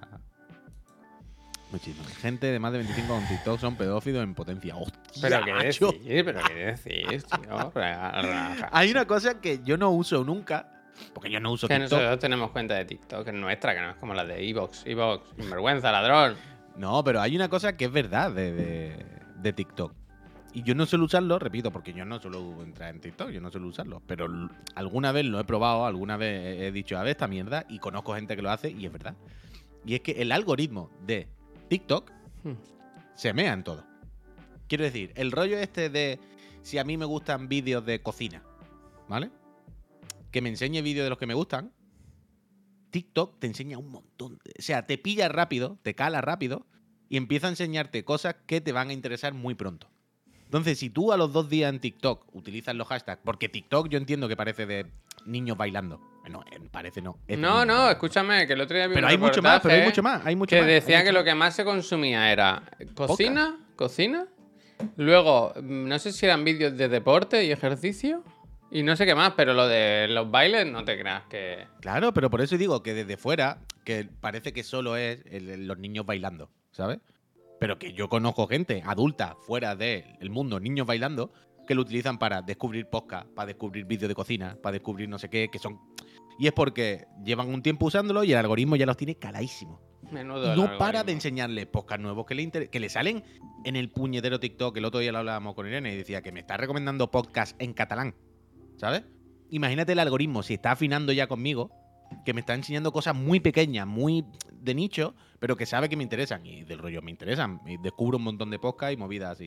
Muchísimas. 1.74 2.16
Gente 2.18 2.46
de 2.46 2.58
más 2.60 2.70
de 2.72 2.78
25 2.78 3.08
con 3.12 3.26
TikTok 3.26 3.58
son 3.60 3.74
pedófilos 3.76 4.22
en 4.22 4.32
potencia. 4.34 4.76
¡Hostia, 4.76 5.00
Pero 5.20 5.44
qué 5.44 5.52
decir, 5.66 6.24
pero 6.24 6.40
qué 6.46 6.54
decir, 6.54 7.22
tío. 7.24 7.72
Hay 8.70 8.90
una 8.92 9.06
cosa 9.06 9.40
que 9.40 9.60
yo 9.64 9.76
no 9.76 9.90
uso 9.90 10.22
nunca, 10.22 10.70
porque 11.12 11.30
yo 11.32 11.40
no 11.40 11.50
uso 11.50 11.66
Que 11.66 11.74
TikTok. 11.74 11.90
nosotros 11.98 12.18
tenemos 12.20 12.50
cuenta 12.52 12.74
de 12.74 12.84
TikTok, 12.84 13.24
que 13.24 13.30
es 13.30 13.36
nuestra, 13.36 13.74
que 13.74 13.80
no 13.80 13.90
es 13.90 13.96
como 13.96 14.14
la 14.14 14.24
de 14.24 14.48
Evox. 14.48 14.86
Evox, 14.86 15.30
sinvergüenza, 15.36 15.90
ladrón. 15.90 16.36
No, 16.76 17.02
pero 17.02 17.20
hay 17.20 17.34
una 17.34 17.48
cosa 17.48 17.76
que 17.76 17.86
es 17.86 17.92
verdad 17.92 18.30
de, 18.30 18.52
de- 18.52 19.06
de 19.36 19.52
TikTok. 19.52 19.92
Y 20.52 20.62
yo 20.62 20.76
no 20.76 20.86
suelo 20.86 21.06
usarlo, 21.06 21.40
repito, 21.40 21.72
porque 21.72 21.92
yo 21.92 22.04
no 22.04 22.20
suelo 22.20 22.62
entrar 22.62 22.94
en 22.94 23.00
TikTok, 23.00 23.30
yo 23.30 23.40
no 23.40 23.50
suelo 23.50 23.66
usarlo. 23.66 24.00
Pero 24.06 24.28
alguna 24.76 25.10
vez 25.10 25.24
lo 25.24 25.40
he 25.40 25.44
probado, 25.44 25.84
alguna 25.86 26.16
vez 26.16 26.60
he 26.62 26.70
dicho, 26.70 26.96
a 26.96 27.02
ver, 27.02 27.10
esta 27.10 27.26
mierda, 27.26 27.64
y 27.68 27.80
conozco 27.80 28.14
gente 28.14 28.36
que 28.36 28.42
lo 28.42 28.50
hace, 28.52 28.70
y 28.70 28.86
es 28.86 28.92
verdad. 28.92 29.16
Y 29.84 29.94
es 29.96 30.00
que 30.02 30.12
el 30.12 30.30
algoritmo 30.30 30.90
de 31.04 31.26
TikTok 31.68 32.10
Hmm. 32.42 32.52
se 33.14 33.32
mea 33.32 33.52
en 33.52 33.64
todo. 33.64 33.84
Quiero 34.68 34.84
decir, 34.84 35.12
el 35.16 35.32
rollo 35.32 35.58
este 35.58 35.88
de 35.88 36.18
si 36.62 36.78
a 36.78 36.84
mí 36.84 36.96
me 36.96 37.04
gustan 37.06 37.48
vídeos 37.48 37.84
de 37.86 38.02
cocina, 38.02 38.42
¿vale? 39.08 39.30
Que 40.30 40.40
me 40.42 40.48
enseñe 40.50 40.82
vídeos 40.82 41.04
de 41.04 41.10
los 41.10 41.18
que 41.18 41.26
me 41.26 41.34
gustan. 41.34 41.72
TikTok 42.90 43.38
te 43.40 43.46
enseña 43.46 43.78
un 43.78 43.88
montón. 43.90 44.38
de- 44.44 44.52
o 44.58 44.62
sea, 44.62 44.86
te 44.86 44.98
pilla 44.98 45.28
rápido, 45.28 45.78
te 45.82 45.94
cala 45.94 46.20
rápido 46.20 46.66
y 47.08 47.16
empieza 47.16 47.46
a 47.46 47.50
enseñarte 47.50 48.04
cosas 48.04 48.36
que 48.46 48.60
te 48.60 48.72
van 48.72 48.90
a 48.90 48.92
interesar 48.92 49.34
muy 49.34 49.54
pronto. 49.54 49.88
Entonces, 50.54 50.78
si 50.78 50.88
tú 50.88 51.10
a 51.10 51.16
los 51.16 51.32
dos 51.32 51.48
días 51.48 51.68
en 51.72 51.80
TikTok 51.80 52.32
utilizas 52.32 52.76
los 52.76 52.86
hashtags, 52.86 53.20
porque 53.24 53.48
TikTok 53.48 53.88
yo 53.88 53.98
entiendo 53.98 54.28
que 54.28 54.36
parece 54.36 54.66
de 54.66 54.86
niños 55.26 55.56
bailando. 55.56 56.00
Bueno, 56.20 56.44
eh, 56.48 56.60
parece 56.70 57.02
no. 57.02 57.18
es 57.26 57.36
de 57.36 57.42
No, 57.42 57.48
no, 57.48 57.56
bailando. 57.72 57.90
escúchame, 57.90 58.46
que 58.46 58.52
el 58.52 58.60
otro 58.60 58.76
día 58.76 58.86
vi 58.86 58.94
Pero 58.94 59.08
un 59.08 59.10
hay 59.10 59.18
mucho 59.18 59.42
más, 59.42 59.60
pero 59.60 59.74
hay 59.74 59.82
mucho 59.82 60.00
más, 60.04 60.24
hay 60.24 60.36
mucho 60.36 60.54
que 60.54 60.60
más. 60.60 60.68
decía 60.70 61.00
que 61.02 61.06
más. 61.10 61.14
lo 61.14 61.24
que 61.24 61.34
más 61.34 61.56
se 61.56 61.64
consumía 61.64 62.30
era 62.30 62.62
cocina, 62.94 63.58
cocina, 63.74 64.28
luego 64.96 65.52
mm, 65.60 65.88
no 65.88 65.98
sé 65.98 66.12
si 66.12 66.24
eran 66.24 66.44
vídeos 66.44 66.76
de 66.76 66.88
deporte 66.88 67.44
y 67.44 67.50
ejercicio 67.50 68.22
y 68.70 68.84
no 68.84 68.94
sé 68.94 69.06
qué 69.06 69.16
más, 69.16 69.32
pero 69.36 69.54
lo 69.54 69.66
de 69.66 70.06
los 70.08 70.30
bailes 70.30 70.70
no 70.70 70.84
te 70.84 70.96
creas 70.96 71.24
que 71.28 71.66
Claro, 71.80 72.14
pero 72.14 72.30
por 72.30 72.40
eso 72.40 72.56
digo 72.56 72.80
que 72.84 72.94
desde 72.94 73.16
fuera, 73.16 73.58
que 73.84 74.08
parece 74.20 74.52
que 74.52 74.62
solo 74.62 74.96
es 74.96 75.18
el- 75.32 75.66
los 75.66 75.78
niños 75.78 76.06
bailando, 76.06 76.48
¿sabes? 76.70 77.00
Pero 77.64 77.78
que 77.78 77.94
yo 77.94 78.10
conozco 78.10 78.46
gente 78.46 78.82
adulta 78.84 79.36
fuera 79.40 79.74
del 79.74 80.28
mundo, 80.28 80.60
niños 80.60 80.86
bailando, 80.86 81.32
que 81.66 81.74
lo 81.74 81.80
utilizan 81.80 82.18
para 82.18 82.42
descubrir 82.42 82.90
podcast, 82.90 83.26
para 83.30 83.46
descubrir 83.46 83.86
vídeos 83.86 84.06
de 84.10 84.14
cocina, 84.14 84.58
para 84.62 84.74
descubrir 84.74 85.08
no 85.08 85.18
sé 85.18 85.30
qué, 85.30 85.48
que 85.50 85.58
son... 85.58 85.80
Y 86.38 86.46
es 86.46 86.52
porque 86.52 87.06
llevan 87.24 87.48
un 87.48 87.62
tiempo 87.62 87.86
usándolo 87.86 88.22
y 88.22 88.32
el 88.32 88.36
algoritmo 88.36 88.76
ya 88.76 88.84
los 88.84 88.98
tiene 88.98 89.14
caladísimos. 89.14 89.80
menudo 90.10 90.54
no 90.54 90.76
para 90.76 91.04
de 91.04 91.12
enseñarle 91.12 91.64
podcast 91.64 92.02
nuevos 92.02 92.26
que 92.26 92.34
le, 92.34 92.42
inter- 92.42 92.68
que 92.68 92.80
le 92.80 92.90
salen 92.90 93.24
en 93.64 93.76
el 93.76 93.88
puñetero 93.88 94.38
TikTok. 94.38 94.76
El 94.76 94.84
otro 94.84 95.00
día 95.00 95.12
lo 95.12 95.20
hablábamos 95.20 95.54
con 95.54 95.66
Irene 95.66 95.94
y 95.94 95.96
decía 95.96 96.20
que 96.20 96.32
me 96.32 96.40
está 96.40 96.58
recomendando 96.58 97.10
podcast 97.10 97.58
en 97.62 97.72
catalán. 97.72 98.14
¿Sabes? 98.76 99.04
Imagínate 99.48 99.92
el 99.92 100.00
algoritmo, 100.00 100.42
si 100.42 100.52
está 100.52 100.72
afinando 100.72 101.12
ya 101.14 101.28
conmigo, 101.28 101.70
que 102.24 102.34
me 102.34 102.40
está 102.40 102.54
enseñando 102.54 102.92
cosas 102.92 103.14
muy 103.14 103.40
pequeñas, 103.40 103.86
muy 103.86 104.24
de 104.52 104.74
nicho, 104.74 105.14
pero 105.38 105.56
que 105.56 105.66
sabe 105.66 105.88
que 105.88 105.96
me 105.96 106.02
interesan. 106.02 106.44
Y 106.46 106.64
del 106.64 106.78
rollo 106.78 107.02
me 107.02 107.10
interesan. 107.10 107.60
Y 107.66 107.76
descubro 107.78 108.18
un 108.18 108.24
montón 108.24 108.50
de 108.50 108.58
podcast 108.58 108.92
y 108.92 108.96
movidas 108.96 109.32
así. 109.32 109.46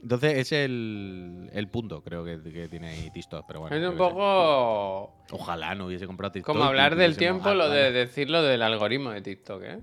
Entonces, 0.00 0.32
ese 0.32 0.64
es 0.64 0.66
el, 0.66 1.50
el 1.52 1.68
punto, 1.68 2.02
creo 2.02 2.22
que, 2.22 2.42
que 2.52 2.68
tiene 2.68 2.88
ahí 2.88 3.10
TikTok. 3.10 3.46
Pero 3.46 3.60
bueno, 3.60 3.76
es 3.76 3.88
un 3.88 3.96
poco 3.96 5.14
Ojalá 5.30 5.74
no 5.74 5.86
hubiese 5.86 6.06
comprado 6.06 6.32
TikTok. 6.32 6.54
como 6.54 6.64
hablar 6.64 6.96
del 6.96 7.16
tiempo, 7.16 7.54
lo 7.54 7.70
de 7.70 7.90
decir 7.92 8.30
lo 8.30 8.42
del 8.42 8.62
algoritmo 8.62 9.10
de 9.10 9.22
TikTok, 9.22 9.62
¿eh? 9.62 9.80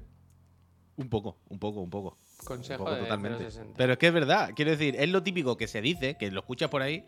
Un 0.97 1.09
poco, 1.09 1.39
un 1.49 1.57
poco, 1.57 1.81
un 1.81 1.89
poco. 1.89 2.17
Consejo 2.45 2.83
Un 2.83 2.89
poco 2.89 2.95
de 2.95 3.01
totalmente. 3.03 3.43
060. 3.45 3.73
Pero 3.75 3.93
es 3.93 3.99
que 3.99 4.07
es 4.07 4.13
verdad, 4.13 4.51
quiero 4.55 4.71
decir, 4.71 4.95
es 4.97 5.09
lo 5.09 5.23
típico 5.23 5.57
que 5.57 5.67
se 5.67 5.81
dice, 5.81 6.15
que 6.15 6.29
lo 6.29 6.41
escuchas 6.41 6.69
por 6.69 6.83
ahí, 6.83 7.03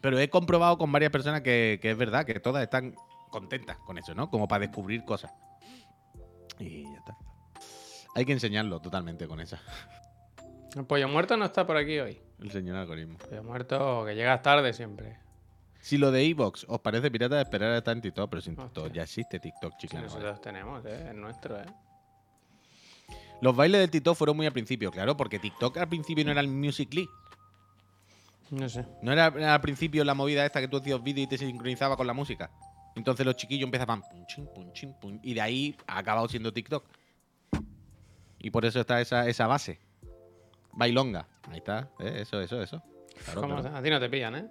pero 0.00 0.18
he 0.18 0.30
comprobado 0.30 0.78
con 0.78 0.90
varias 0.90 1.12
personas 1.12 1.42
que, 1.42 1.78
que 1.82 1.90
es 1.90 1.96
verdad, 1.98 2.24
que 2.24 2.40
todas 2.40 2.62
están 2.62 2.94
contentas 3.30 3.78
con 3.78 3.98
eso, 3.98 4.14
¿no? 4.14 4.30
Como 4.30 4.48
para 4.48 4.66
descubrir 4.66 5.04
cosas. 5.04 5.32
Y 6.58 6.84
ya 6.84 6.98
está. 6.98 7.16
Hay 8.14 8.24
que 8.24 8.32
enseñarlo 8.32 8.80
totalmente 8.80 9.28
con 9.28 9.40
esa. 9.40 9.60
El 10.74 10.84
pollo 10.84 11.08
muerto 11.08 11.36
no 11.36 11.44
está 11.44 11.66
por 11.66 11.76
aquí 11.76 11.98
hoy. 11.98 12.20
El 12.40 12.50
señor 12.50 12.76
algoritmo. 12.76 13.18
Pollo 13.18 13.42
muerto 13.42 14.04
que 14.04 14.14
llegas 14.14 14.42
tarde 14.42 14.72
siempre. 14.72 15.18
Si 15.80 15.98
lo 15.98 16.10
de 16.10 16.24
Evox 16.24 16.66
os 16.68 16.80
parece 16.80 17.10
pirata, 17.10 17.40
esperar 17.40 17.72
a 17.72 17.78
estar 17.78 17.94
en 17.94 18.02
TikTok, 18.02 18.28
pero 18.28 18.42
sin 18.42 18.54
Hostia. 18.54 18.66
TikTok 18.66 18.92
ya 18.92 19.02
existe 19.02 19.38
TikTok, 19.38 19.76
chicos. 19.76 20.00
nosotros 20.00 20.40
tenemos, 20.40 20.84
¿eh? 20.84 21.10
Es 21.10 21.14
nuestro, 21.14 21.60
¿eh? 21.60 21.66
Los 23.40 23.54
bailes 23.54 23.80
de 23.82 23.88
TikTok 23.88 24.16
fueron 24.16 24.36
muy 24.36 24.46
al 24.46 24.52
principio, 24.52 24.90
claro, 24.90 25.16
porque 25.16 25.38
TikTok 25.38 25.76
al 25.76 25.88
principio 25.88 26.24
no 26.24 26.32
era 26.32 26.40
el 26.40 26.48
Musical.ly. 26.48 27.08
No 28.50 28.68
sé. 28.68 28.84
No 29.02 29.12
era 29.12 29.26
al 29.26 29.60
principio 29.60 30.04
la 30.04 30.14
movida 30.14 30.44
esta 30.44 30.60
que 30.60 30.68
tú 30.68 30.78
hacías 30.78 31.02
vídeo 31.02 31.24
y 31.24 31.26
te 31.26 31.38
sincronizaba 31.38 31.96
con 31.96 32.06
la 32.06 32.14
música. 32.14 32.50
Entonces 32.96 33.24
los 33.26 33.36
chiquillos 33.36 33.66
empezaban 33.66 34.00
pum, 34.00 34.26
chin, 34.26 34.48
pum, 34.52 34.72
chin, 34.72 34.94
pum, 34.98 35.20
y 35.22 35.34
de 35.34 35.40
ahí 35.40 35.76
ha 35.86 35.98
acabado 35.98 36.26
siendo 36.28 36.52
TikTok. 36.52 36.84
Y 38.38 38.50
por 38.50 38.64
eso 38.64 38.80
está 38.80 39.00
esa, 39.00 39.28
esa 39.28 39.46
base. 39.46 39.78
Bailonga. 40.72 41.28
Ahí 41.50 41.58
está. 41.58 41.90
¿eh? 42.00 42.20
Eso, 42.22 42.40
eso, 42.40 42.60
eso. 42.62 42.82
Claro, 43.24 43.42
¿Cómo 43.42 43.60
claro. 43.60 43.76
A 43.76 43.82
ti 43.82 43.90
no 43.90 44.00
te 44.00 44.08
pillan, 44.08 44.36
¿eh? 44.36 44.48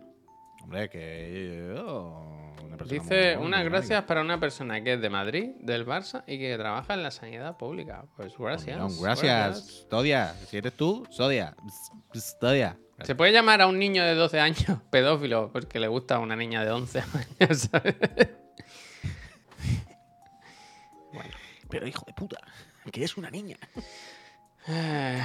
Hombre, 0.65 0.89
que. 0.89 1.75
oh, 1.87 2.55
una 2.63 2.75
Dice, 2.77 3.37
muy- 3.37 3.45
unas 3.47 3.61
muy 3.61 3.69
gracias 3.69 4.03
para 4.05 4.21
una 4.21 4.39
persona 4.39 4.83
que 4.83 4.93
es 4.93 5.01
de 5.01 5.09
Madrid, 5.09 5.51
del 5.59 5.85
Barça 5.85 6.23
y 6.27 6.39
que 6.39 6.57
trabaja 6.57 6.95
en 6.95 7.03
la 7.03 7.11
sanidad 7.11 7.55
pública. 7.57 8.05
Pues 8.17 8.33
gracias. 8.37 8.75
Millón. 8.77 9.01
Gracias. 9.01 9.85
Sodia. 9.89 10.33
Si 10.47 10.57
eres 10.57 10.73
tú, 10.73 11.05
Sodia. 11.11 11.55
Sodia. 12.13 12.77
Se 13.03 13.13
puede 13.13 13.31
llamar 13.31 13.61
a 13.61 13.67
un 13.67 13.77
niño 13.77 14.03
de 14.03 14.15
12 14.15 14.39
años 14.39 14.79
pedófilo 14.89 15.51
porque 15.53 15.79
le 15.79 15.87
gusta 15.87 16.15
a 16.15 16.19
una 16.19 16.35
niña 16.35 16.65
de 16.65 16.71
11 16.71 16.99
años, 16.99 17.57
¿sabes? 17.71 17.95
Pero 21.69 21.87
hijo 21.87 22.03
de 22.07 22.13
puta, 22.13 22.37
que 22.91 23.03
es 23.03 23.17
una 23.17 23.29
niña. 23.29 23.57
Eh, 24.67 25.21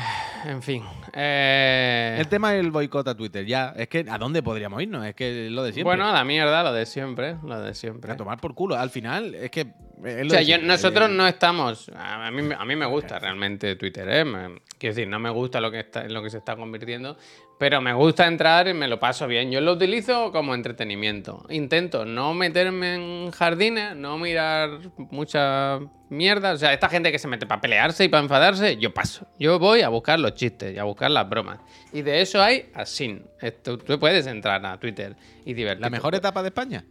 en 0.47 0.63
fin. 0.63 0.85
eh, 1.15 2.17
El 2.21 2.29
tema 2.29 2.53
del 2.53 2.71
boicot 2.71 3.09
a 3.09 3.17
Twitter, 3.17 3.47
ya. 3.47 3.73
Es 3.77 3.89
que, 3.89 4.05
¿a 4.09 4.19
dónde 4.19 4.43
podríamos 4.43 4.83
irnos? 4.83 5.07
Es 5.07 5.15
que 5.15 5.49
lo 5.51 5.63
de 5.63 5.73
siempre. 5.73 5.85
bueno, 5.85 6.09
a 6.09 6.13
la 6.13 6.25
mierda, 6.25 6.63
lo 6.63 6.73
de 6.73 6.85
siempre. 6.85 7.37
Lo 7.43 7.59
de 7.61 7.75
siempre. 7.75 8.13
A 8.13 8.17
tomar 8.17 8.39
por 8.39 8.55
culo. 8.55 8.77
Al 8.77 8.91
final, 8.91 9.35
es 9.35 9.51
que. 9.51 9.61
es 9.61 9.67
lo 9.67 10.27
O 10.27 10.31
sea, 10.31 10.39
de 10.41 10.45
yo- 10.45 10.47
siempre. 10.47 10.69
nosotros 10.69 11.11
no 11.11 11.27
estamos. 11.27 11.91
A 11.97 12.31
mí, 12.31 12.43
me- 12.43 12.55
a 12.55 12.65
mí 12.67 12.77
me 12.77 12.87
gusta 12.87 13.19
realmente 13.19 13.77
Twitter, 13.77 14.07
¿eh? 14.11 14.25
Me- 14.27 14.61
quiero 14.79 14.95
decir, 14.95 15.09
no 15.09 15.19
me 15.19 15.31
gusta 15.31 15.61
lo 15.61 15.71
que, 15.71 15.81
está, 15.81 16.05
en 16.05 16.13
lo 16.13 16.23
que 16.23 16.29
se 16.31 16.39
está 16.39 16.55
convirtiendo, 16.57 17.17
pero 17.61 17.83
me 17.83 17.93
gusta 17.93 18.27
entrar 18.27 18.69
y 18.69 18.73
me 18.73 18.89
lo 18.89 18.99
paso 18.99 19.27
bien. 19.27 19.51
Yo 19.53 19.61
lo 19.61 19.75
utilizo 19.75 20.33
como 20.33 20.55
entretenimiento. 20.55 21.45
Intento 21.51 22.07
no 22.07 22.33
meterme 22.33 22.95
en 22.95 23.31
jardines, 23.33 23.95
no 23.95 24.17
mirar 24.17 24.79
mucha 24.97 25.79
mierda. 26.09 26.53
O 26.53 26.57
sea, 26.57 26.73
esta 26.73 26.89
gente 26.89 27.13
que 27.13 27.19
se 27.19 27.29
mete 27.29 27.47
para 27.47 27.61
pelearse 27.61 28.05
y 28.05 28.09
para 28.09 28.23
enfadarse, 28.23 28.79
yo 28.79 28.95
paso. 28.95 29.29
Yo 29.39 29.59
voy 29.59 29.83
a 29.83 29.91
buscar 29.91 30.19
los 30.19 30.33
chistes 30.33 30.75
y 30.75 30.79
a 30.79 30.85
buscar 30.85 31.11
las 31.11 31.29
bromas. 31.29 31.59
Y 31.93 32.01
de 32.01 32.23
eso 32.23 32.41
hay 32.43 32.71
así. 32.73 33.21
Esto, 33.43 33.77
tú 33.77 34.01
puedes 34.01 34.27
entrar 34.27 34.65
a 34.65 34.81
Twitter 34.81 35.15
y 35.45 35.53
divertirte. 35.53 35.83
La 35.83 35.91
mejor 35.91 36.15
etapa 36.15 36.41
de 36.41 36.49
España. 36.49 36.87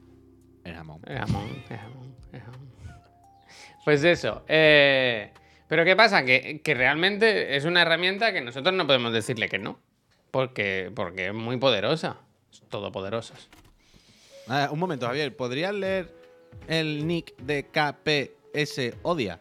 El 0.64 0.76
jamón. 0.76 1.02
Es 1.08 1.18
jamón, 1.18 1.64
es 1.68 1.80
jamón, 1.80 2.16
es 2.32 2.44
jamón. 2.44 2.70
Pues 3.84 4.04
eso. 4.04 4.44
eh, 4.48 5.32
pero 5.68 5.84
¿qué 5.84 5.96
pasa? 5.96 6.24
Que, 6.24 6.62
que 6.64 6.76
realmente 6.76 7.56
es 7.56 7.66
una 7.66 7.82
herramienta 7.82 8.32
que 8.34 8.42
nosotros 8.42 8.76
no 8.76 8.86
podemos 8.86 9.12
decirle 9.12 9.50
que 9.50 9.58
no. 9.58 9.80
Porque, 10.32 10.92
porque 10.94 11.28
es 11.28 11.34
muy 11.34 11.58
poderosa. 11.58 12.18
Es 12.52 12.62
todopoderosa. 12.70 13.34
Ah, 14.48 14.70
un 14.72 14.80
momento, 14.80 15.06
Javier. 15.08 15.36
¿Podrías 15.36 15.74
leer 15.74 16.14
el 16.68 17.06
nick 17.08 17.36
de 17.38 17.66
KPS 17.68 18.96
Odia? 19.04 19.40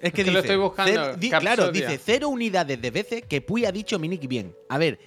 Es 0.00 0.12
que, 0.12 0.22
que 0.24 0.30
lo 0.30 0.38
dice, 0.40 0.52
estoy 0.52 0.56
buscando, 0.62 1.16
di- 1.16 1.28
claro, 1.30 1.72
dice 1.72 1.98
cero 2.02 2.28
unidades 2.28 2.80
de 2.80 2.90
veces 2.90 3.24
que 3.28 3.40
Puy 3.40 3.64
ha 3.64 3.72
dicho 3.72 3.98
mi 3.98 4.08
nick 4.08 4.28
bien. 4.28 4.54
A 4.68 4.78
ver, 4.78 4.98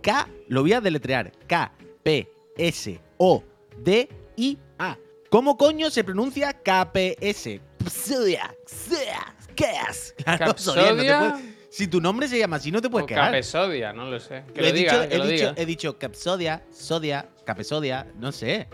K, 0.00 0.26
lo 0.48 0.62
voy 0.62 0.72
a 0.72 0.80
deletrear. 0.80 1.30
K, 1.46 1.70
P, 2.02 2.28
S, 2.56 2.98
O, 3.18 3.44
D, 3.76 4.08
I, 4.36 4.56
A. 4.78 4.96
¿Cómo 5.28 5.56
coño 5.58 5.90
se 5.90 6.02
pronuncia 6.02 6.52
KPS? 6.54 7.60
Psodia, 7.90 8.54
psodia, 8.66 9.34
¿Qué 9.54 9.66
Claro, 9.66 10.06
no 10.24 10.24
te 10.24 10.38
Capsodia. 10.38 11.18
puedes- 11.18 11.51
si 11.72 11.88
tu 11.88 12.00
nombre 12.02 12.28
se 12.28 12.38
llama 12.38 12.56
así, 12.56 12.70
no 12.70 12.82
te 12.82 12.90
puedes 12.90 13.04
O 13.04 13.06
quedar. 13.06 13.24
Capesodia, 13.26 13.92
no 13.94 14.04
lo 14.10 14.20
sé. 14.20 14.44
Que 14.54 14.60
Lo 14.60 14.68
lo, 14.68 14.68
he, 14.68 14.72
diga, 14.74 14.92
dicho, 14.92 15.08
que 15.08 15.14
he, 15.14 15.18
lo 15.18 15.24
dicho, 15.26 15.48
diga. 15.48 15.54
he 15.62 15.66
dicho 15.66 15.98
Capsodia, 15.98 16.62
Sodia, 16.70 17.28
Capesodia, 17.46 18.06
no 18.16 18.30
sé. 18.30 18.68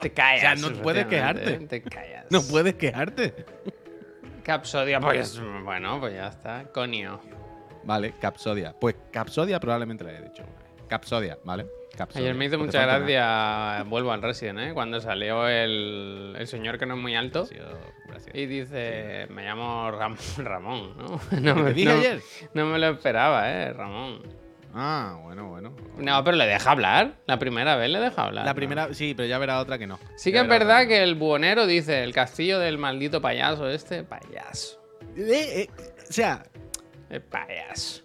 Te 0.00 0.12
callas. 0.12 0.58
o 0.60 0.62
sea, 0.66 0.70
no 0.70 0.82
puedes 0.82 1.06
quejarte. 1.06 1.52
Te 1.60 1.82
callas. 1.82 2.26
No 2.30 2.42
puedes 2.42 2.74
quejarte. 2.74 3.34
Capsodia, 4.42 5.00
pues 5.00 5.40
bueno, 5.64 6.00
pues 6.00 6.14
ya 6.14 6.26
está. 6.28 6.64
Conio. 6.72 7.20
Vale, 7.84 8.14
Capsodia. 8.20 8.74
Pues 8.78 8.96
Capsodia 9.12 9.60
probablemente 9.60 10.02
la 10.04 10.12
he 10.12 10.22
dicho. 10.22 10.42
Capsodia, 10.88 11.38
¿vale? 11.44 11.66
Capsodia. 11.96 12.26
Ayer 12.26 12.34
me 12.36 12.44
hizo 12.44 12.58
mucha 12.58 12.82
gracia, 12.84 13.82
vuelvo 13.88 14.12
al 14.12 14.22
Resident, 14.22 14.58
¿eh? 14.60 14.70
Cuando 14.74 15.00
salió 15.00 15.48
el, 15.48 16.34
el 16.38 16.46
señor 16.46 16.78
que 16.78 16.86
no 16.86 16.94
es 16.94 17.00
muy 17.00 17.14
alto. 17.16 17.48
Gracias. 18.06 18.34
Y 18.34 18.46
dice, 18.46 19.26
me 19.30 19.44
llamo 19.44 19.90
Ram- 19.90 20.16
Ramón, 20.44 20.96
¿no? 20.96 21.20
¿Qué 21.30 21.36
No 21.40 21.54
te 21.54 21.62
me, 21.62 21.72
dije 21.72 21.92
no- 21.92 21.98
ayer? 21.98 22.20
no 22.54 22.66
me 22.66 22.78
lo 22.78 22.88
esperaba, 22.88 23.50
¿eh? 23.50 23.72
Ramón. 23.72 24.22
Ah, 24.78 25.18
bueno, 25.22 25.48
bueno. 25.48 25.74
No, 25.96 26.22
pero 26.22 26.36
le 26.36 26.44
deja 26.46 26.70
hablar. 26.70 27.14
La 27.26 27.38
primera 27.38 27.76
vez 27.76 27.88
le 27.88 27.98
deja 27.98 28.24
hablar. 28.24 28.44
La 28.44 28.52
¿no? 28.52 28.56
primera, 28.56 28.92
sí, 28.92 29.14
pero 29.16 29.26
ya 29.26 29.38
verá 29.38 29.58
otra 29.60 29.78
que 29.78 29.86
no. 29.86 29.98
Sí 30.16 30.32
que 30.32 30.38
es 30.40 30.46
verdad 30.48 30.82
otra 30.82 30.88
que 30.88 31.02
el 31.02 31.14
buhonero 31.14 31.66
dice, 31.66 32.04
el 32.04 32.12
castillo 32.12 32.58
del 32.58 32.76
maldito 32.76 33.22
payaso 33.22 33.70
este, 33.70 34.04
payaso. 34.04 34.78
Eh, 35.16 35.62
eh, 35.62 35.68
o 36.08 36.12
sea, 36.12 36.42
El 37.08 37.22
payaso. 37.22 38.02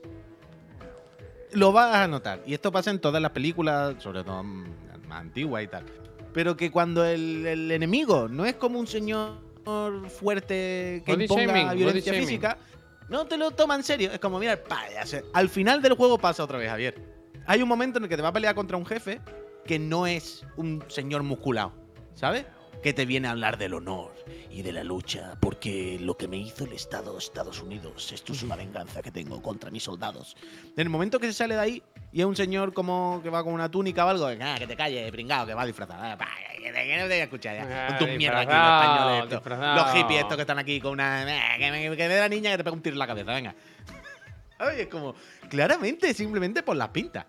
Lo 1.54 1.72
vas 1.72 1.96
a 1.96 2.08
notar. 2.08 2.42
Y 2.46 2.54
esto 2.54 2.72
pasa 2.72 2.92
en 2.92 3.00
todas 3.00 3.22
las 3.22 3.32
películas, 3.32 3.96
sobre 4.02 4.24
todo 4.24 4.44
mm, 4.44 4.66
más 5.08 5.22
antiguas 5.22 5.64
y 5.64 5.68
tal. 5.68 5.86
Pero 6.34 6.56
que 6.56 6.72
cuando 6.72 7.06
el, 7.06 7.46
el 7.46 7.72
enemigo 7.72 8.28
no 8.28 8.46
es 8.46 8.56
como 8.56 8.80
un 8.80 8.88
señor 8.88 9.52
fuerte 10.10 11.04
que 11.06 11.14
Body 11.14 11.24
imponga 11.24 11.46
shaming, 11.46 11.78
violencia 11.78 12.14
física, 12.14 12.58
no 13.10 13.26
te 13.26 13.38
lo 13.38 13.52
toma 13.52 13.76
en 13.76 13.84
serio. 13.84 14.12
Es 14.12 14.20
como, 14.20 14.40
mira, 14.40 14.62
pa, 14.62 14.90
ya 14.92 15.06
sé. 15.06 15.24
al 15.34 15.50
final 15.50 15.82
del 15.82 15.94
juego 15.94 16.18
pasa 16.18 16.44
otra 16.44 16.58
vez, 16.58 16.70
Javier. 16.70 16.96
Hay 17.46 17.62
un 17.62 17.68
momento 17.68 17.98
en 17.98 18.04
el 18.04 18.10
que 18.10 18.16
te 18.16 18.22
va 18.22 18.30
a 18.30 18.34
pelear 18.34 18.56
contra 18.56 18.78
un 18.78 18.86
jefe 18.86 19.20
que 19.66 19.80
no 19.80 20.08
es 20.08 20.46
un 20.56 20.84
señor 20.88 21.24
musculado, 21.24 21.74
¿sabes? 22.14 22.46
Que 22.82 22.94
te 22.94 23.06
viene 23.06 23.28
a 23.28 23.32
hablar 23.32 23.58
del 23.60 23.76
honor 23.76 24.12
y 24.50 24.63
de 24.63 24.72
la 24.72 24.84
lucha, 24.84 25.36
porque 25.39 26.00
lo 26.02 26.17
que 26.17 26.28
me 26.28 26.38
hizo 26.38 26.65
el 26.65 26.74
Estado 26.74 27.13
de 27.13 27.20
Estados 27.20 27.62
Unidos, 27.62 28.12
esto 28.12 28.34
es 28.34 28.41
una 28.41 28.56
venganza 28.56 29.04
que 29.04 29.12
tengo 29.12 29.39
contra 29.41 29.70
mis 29.70 29.84
soldados. 29.84 30.36
En 30.76 30.82
el 30.82 30.89
momento 30.89 31.20
que 31.20 31.28
se 31.28 31.34
sale 31.34 31.54
de 31.54 31.62
ahí 31.62 31.84
y 32.12 32.22
es 32.22 32.26
un 32.26 32.36
señor 32.36 32.74
como 32.74 33.20
que 33.22 33.30
va 33.30 33.44
con 33.44 33.54
una 33.54 33.70
túnica 33.70 34.04
o 34.06 34.10
algo, 34.10 34.26
ah, 34.26 34.56
que 34.58 34.65
te 34.65 34.76
calle, 34.76 35.12
pringado, 35.12 35.46
que 35.46 35.54
va 35.54 35.63
disfrazado. 35.65 36.02
Ah, 36.04 36.17
que 36.58 36.70
no 36.98 37.04
te 37.04 37.08
voy 37.08 37.13
a 37.20 37.24
escuchar 37.24 37.56
ya. 37.56 37.86
Ah, 37.86 37.98
Con 37.98 38.08
tus 38.08 38.17
mierdas 38.17 38.48
aquí, 38.48 38.54
los 38.54 39.32
españoles 39.44 39.76
los 39.84 39.94
hippies 39.94 40.20
estos 40.22 40.36
que 40.36 40.41
están 40.41 40.60
aquí 40.60 40.82
con 40.82 40.94
una... 40.94 41.22
ah, 41.22 41.58
Que 41.60 41.70
me, 41.72 41.82
que 41.84 41.89
me 42.08 42.13
dé 42.15 42.20
la 42.20 42.30
niña 42.30 42.50
que 42.52 42.58
te 42.58 42.63
pega 42.63 42.76
un 42.76 42.82
tiro 42.82 42.96
en 42.96 43.00
la 43.00 43.08
cabeza, 43.08 43.32
venga. 43.32 43.54
Oye, 44.60 44.82
es 44.84 44.88
como, 44.88 45.13
claramente, 45.50 46.13
simplemente 46.15 46.63
por 46.63 46.76
las 46.76 46.89
pintas. 46.89 47.26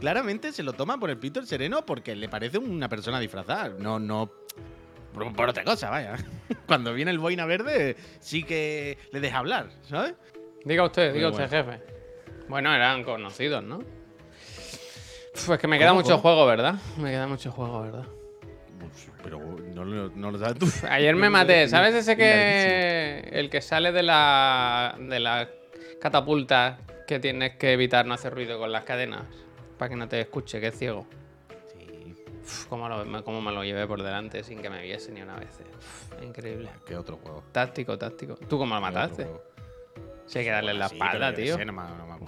Claramente 0.00 0.50
se 0.52 0.62
lo 0.62 0.72
toma 0.72 0.98
por 0.98 1.10
el 1.10 1.18
pito 1.18 1.40
el 1.40 1.46
sereno 1.46 1.84
porque 1.84 2.16
le 2.16 2.28
parece 2.28 2.56
una 2.58 2.88
persona 2.88 3.20
disfrazada. 3.20 3.68
No, 3.78 3.98
no. 3.98 4.30
Por, 5.14 5.32
por 5.34 5.48
otra 5.48 5.64
cosa, 5.64 5.88
vaya. 5.90 6.16
Cuando 6.66 6.92
viene 6.92 7.10
el 7.12 7.18
boina 7.18 7.46
verde, 7.46 7.96
sí 8.20 8.42
que 8.42 8.98
le 9.12 9.20
deja 9.20 9.38
hablar, 9.38 9.68
¿sabes? 9.88 10.14
Diga 10.64 10.84
usted, 10.84 11.14
diga 11.14 11.28
usted, 11.30 11.48
jefe. 11.48 11.80
Bueno, 12.48 12.74
eran 12.74 13.04
conocidos, 13.04 13.62
¿no? 13.62 13.78
Uf, 13.78 15.50
es 15.50 15.58
que 15.58 15.66
me 15.68 15.78
queda 15.78 15.88
¿Cómo, 15.90 16.00
mucho 16.00 16.10
cómo? 16.12 16.22
juego, 16.22 16.46
¿verdad? 16.46 16.74
Me 16.98 17.10
queda 17.10 17.26
mucho 17.26 17.50
juego, 17.50 17.82
¿verdad? 17.82 18.04
Pero 19.22 19.38
no, 19.38 19.84
lo- 19.84 20.10
no 20.10 20.30
lo 20.30 20.38
sabes 20.38 20.58
tú. 20.58 20.66
Ayer 20.88 21.14
me 21.16 21.26
No 21.26 21.30
maté. 21.32 21.68
¿Sabes 21.68 21.94
ese 21.94 22.12
es 22.12 22.18
que. 22.18 23.28
El 23.32 23.50
que 23.50 23.60
sale 23.62 23.92
de 23.92 24.02
la. 24.02 24.94
de 24.98 25.20
la 25.20 25.48
catapulta 26.00 26.78
que 27.06 27.18
tienes 27.18 27.56
que 27.56 27.72
evitar 27.72 28.04
no 28.06 28.14
hacer 28.14 28.34
ruido 28.34 28.58
con 28.58 28.70
las 28.72 28.84
cadenas? 28.84 29.22
Para 29.78 29.88
que 29.88 29.96
no 29.96 30.06
te 30.08 30.20
escuche, 30.20 30.60
que 30.60 30.68
es 30.68 30.78
ciego. 30.78 31.06
Uf, 32.44 32.66
cómo, 32.66 32.88
lo- 32.88 33.24
cómo 33.24 33.40
me 33.40 33.50
lo 33.52 33.64
llevé 33.64 33.86
por 33.86 34.02
delante 34.02 34.44
sin 34.44 34.60
que 34.60 34.70
me 34.70 34.82
viese 34.82 35.10
ni 35.12 35.22
una 35.22 35.36
vez. 35.36 35.60
eh. 35.60 35.64
Uf, 35.76 36.22
increíble. 36.22 36.70
¿qué 36.86 36.96
otro 36.96 37.16
juego? 37.16 37.42
Táctico, 37.52 37.96
táctico. 37.98 38.34
¿Tú 38.36 38.58
cómo 38.58 38.74
lo 38.74 38.80
¿Qué 38.80 38.86
otro 38.88 39.00
mataste? 39.00 39.26
Sí, 40.26 40.38
hay 40.38 40.44
que 40.44 40.50
darle 40.50 40.74
la 40.74 40.86
espalda, 40.86 41.34
tío. 41.34 41.56
sé, 41.56 41.64
no 41.66 41.72
no 41.72 42.18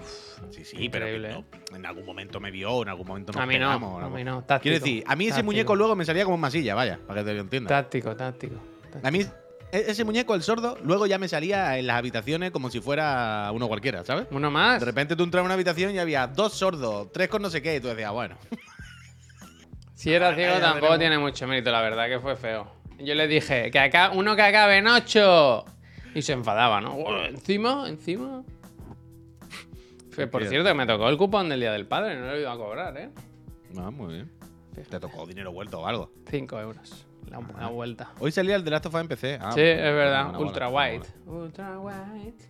sí, 0.50 0.64
sí, 0.64 0.88
pero 0.90 1.06
que 1.06 1.18
no. 1.18 1.44
en 1.76 1.86
algún 1.86 2.04
momento 2.04 2.40
me 2.40 2.50
vio, 2.50 2.82
en 2.82 2.88
algún 2.90 3.06
momento 3.06 3.32
nos 3.32 3.42
A 3.42 3.46
mí 3.46 3.54
no, 3.58 3.66
pegamos, 3.68 4.02
a 4.02 4.08
mí 4.08 4.22
no, 4.24 4.44
táctico, 4.44 4.62
Quiero 4.62 4.84
decir, 4.84 5.04
a 5.06 5.16
mí 5.16 5.28
ese 5.28 5.42
muñeco 5.42 5.74
luego 5.74 5.96
me 5.96 6.04
salía 6.04 6.24
como 6.24 6.36
masilla, 6.36 6.74
vaya, 6.74 6.98
para 7.06 7.20
que 7.20 7.26
te 7.26 7.34
lo 7.34 7.40
entiendas. 7.40 7.70
Táctico, 7.70 8.14
táctico. 8.14 8.56
táctico. 8.82 9.06
A 9.06 9.10
mí, 9.10 9.20
e- 9.72 9.84
ese 9.88 10.04
muñeco, 10.04 10.34
el 10.34 10.42
sordo, 10.42 10.76
luego 10.82 11.06
ya 11.06 11.18
me 11.18 11.26
salía 11.28 11.78
en 11.78 11.86
las 11.86 11.96
habitaciones 11.96 12.50
como 12.50 12.68
si 12.70 12.80
fuera 12.80 13.50
uno 13.54 13.66
cualquiera, 13.66 14.04
¿sabes? 14.04 14.26
Uno 14.30 14.50
más. 14.50 14.80
De 14.80 14.86
repente 14.86 15.16
tú 15.16 15.24
entras 15.24 15.40
a 15.40 15.44
una 15.46 15.54
habitación 15.54 15.94
y 15.94 15.98
había 15.98 16.26
dos 16.26 16.52
sordos, 16.52 17.10
tres 17.12 17.28
con 17.28 17.40
no 17.40 17.48
sé 17.48 17.62
qué, 17.62 17.76
y 17.76 17.80
tú 17.80 17.88
decías, 17.88 18.12
bueno. 18.12 18.36
Si 19.96 20.12
era 20.12 20.34
ciego 20.34 20.58
tampoco 20.60 20.98
tiene 20.98 21.18
mucho 21.18 21.46
mérito, 21.46 21.70
la 21.72 21.80
verdad 21.80 22.06
que 22.06 22.20
fue 22.20 22.36
feo. 22.36 22.70
Yo 22.98 23.14
le 23.14 23.26
dije, 23.26 23.70
que 23.70 23.78
acá, 23.78 24.10
uno 24.14 24.36
que 24.36 24.42
acabe 24.42 24.76
en 24.76 24.86
8. 24.86 25.64
Y 26.14 26.20
se 26.22 26.32
enfadaba, 26.34 26.80
¿no? 26.82 26.94
"Oh, 26.94 27.24
Encima, 27.24 27.88
encima. 27.88 28.42
Fue, 30.10 30.26
por 30.26 30.44
cierto, 30.46 30.68
que 30.68 30.74
me 30.74 30.86
tocó 30.86 31.08
el 31.08 31.16
cupón 31.16 31.48
del 31.48 31.60
Día 31.60 31.72
del 31.72 31.86
Padre, 31.86 32.14
no 32.20 32.26
lo 32.26 32.38
iba 32.38 32.52
a 32.52 32.56
cobrar, 32.56 32.96
¿eh? 32.98 33.10
Ah, 33.78 33.90
muy 33.90 34.14
bien. 34.14 34.30
Te 34.88 35.00
tocó 35.00 35.26
dinero 35.26 35.50
vuelto 35.52 35.80
o 35.80 35.86
algo. 35.86 36.10
5 36.30 36.60
euros. 36.60 37.06
La, 37.30 37.40
la 37.58 37.68
vuelta. 37.68 38.12
Hoy 38.20 38.30
salía 38.32 38.54
el 38.56 38.64
de 38.64 38.70
Last 38.70 38.86
of 38.86 38.94
Us 38.94 39.00
en 39.00 39.08
PC. 39.08 39.38
Ah, 39.40 39.52
sí, 39.52 39.60
es 39.62 39.76
verdad. 39.78 40.24
buena, 40.24 40.38
Ultra 40.38 40.68
buena, 40.68 40.92
white. 40.94 41.08
Ultra 41.26 41.78
white. 41.80 42.44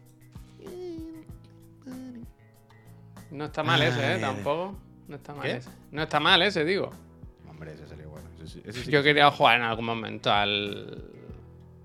No 3.31 3.45
está 3.47 3.63
mal 3.63 3.83
ese, 3.83 4.17
¿eh? 4.17 4.19
Tampoco. 4.21 4.77
No 5.09 5.17
está 5.17 5.33
mal 5.35 5.43
¿Qué? 5.43 5.53
ese. 5.57 5.71
No 5.93 6.03
está 6.03 6.21
mal 6.21 6.43
ese, 6.43 6.65
digo. 6.65 6.91
Hombre, 7.57 7.73
ese 7.73 7.87
salió 7.87 8.11
bueno. 8.11 8.29
Sí- 8.45 8.61
sí 8.71 8.90
Yo 8.90 9.01
que- 9.01 9.05
quería 9.09 9.31
jugar 9.31 9.57
en 9.57 9.62
algún 9.62 9.87
momento 9.87 10.31
al, 10.31 11.05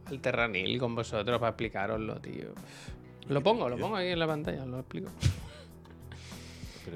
al 0.05 0.19
Terranil 0.19 0.77
con 0.77 0.93
vosotros 0.95 1.39
para 1.39 1.51
explicaroslo, 1.51 2.19
tío. 2.19 2.49
Lo 3.29 3.41
pongo, 3.41 3.69
lo 3.69 3.77
pongo 3.77 3.95
aquí 3.95 4.07
en 4.09 4.19
la 4.19 4.27
pantalla, 4.27 4.65
lo 4.65 4.79
explico. 4.79 5.09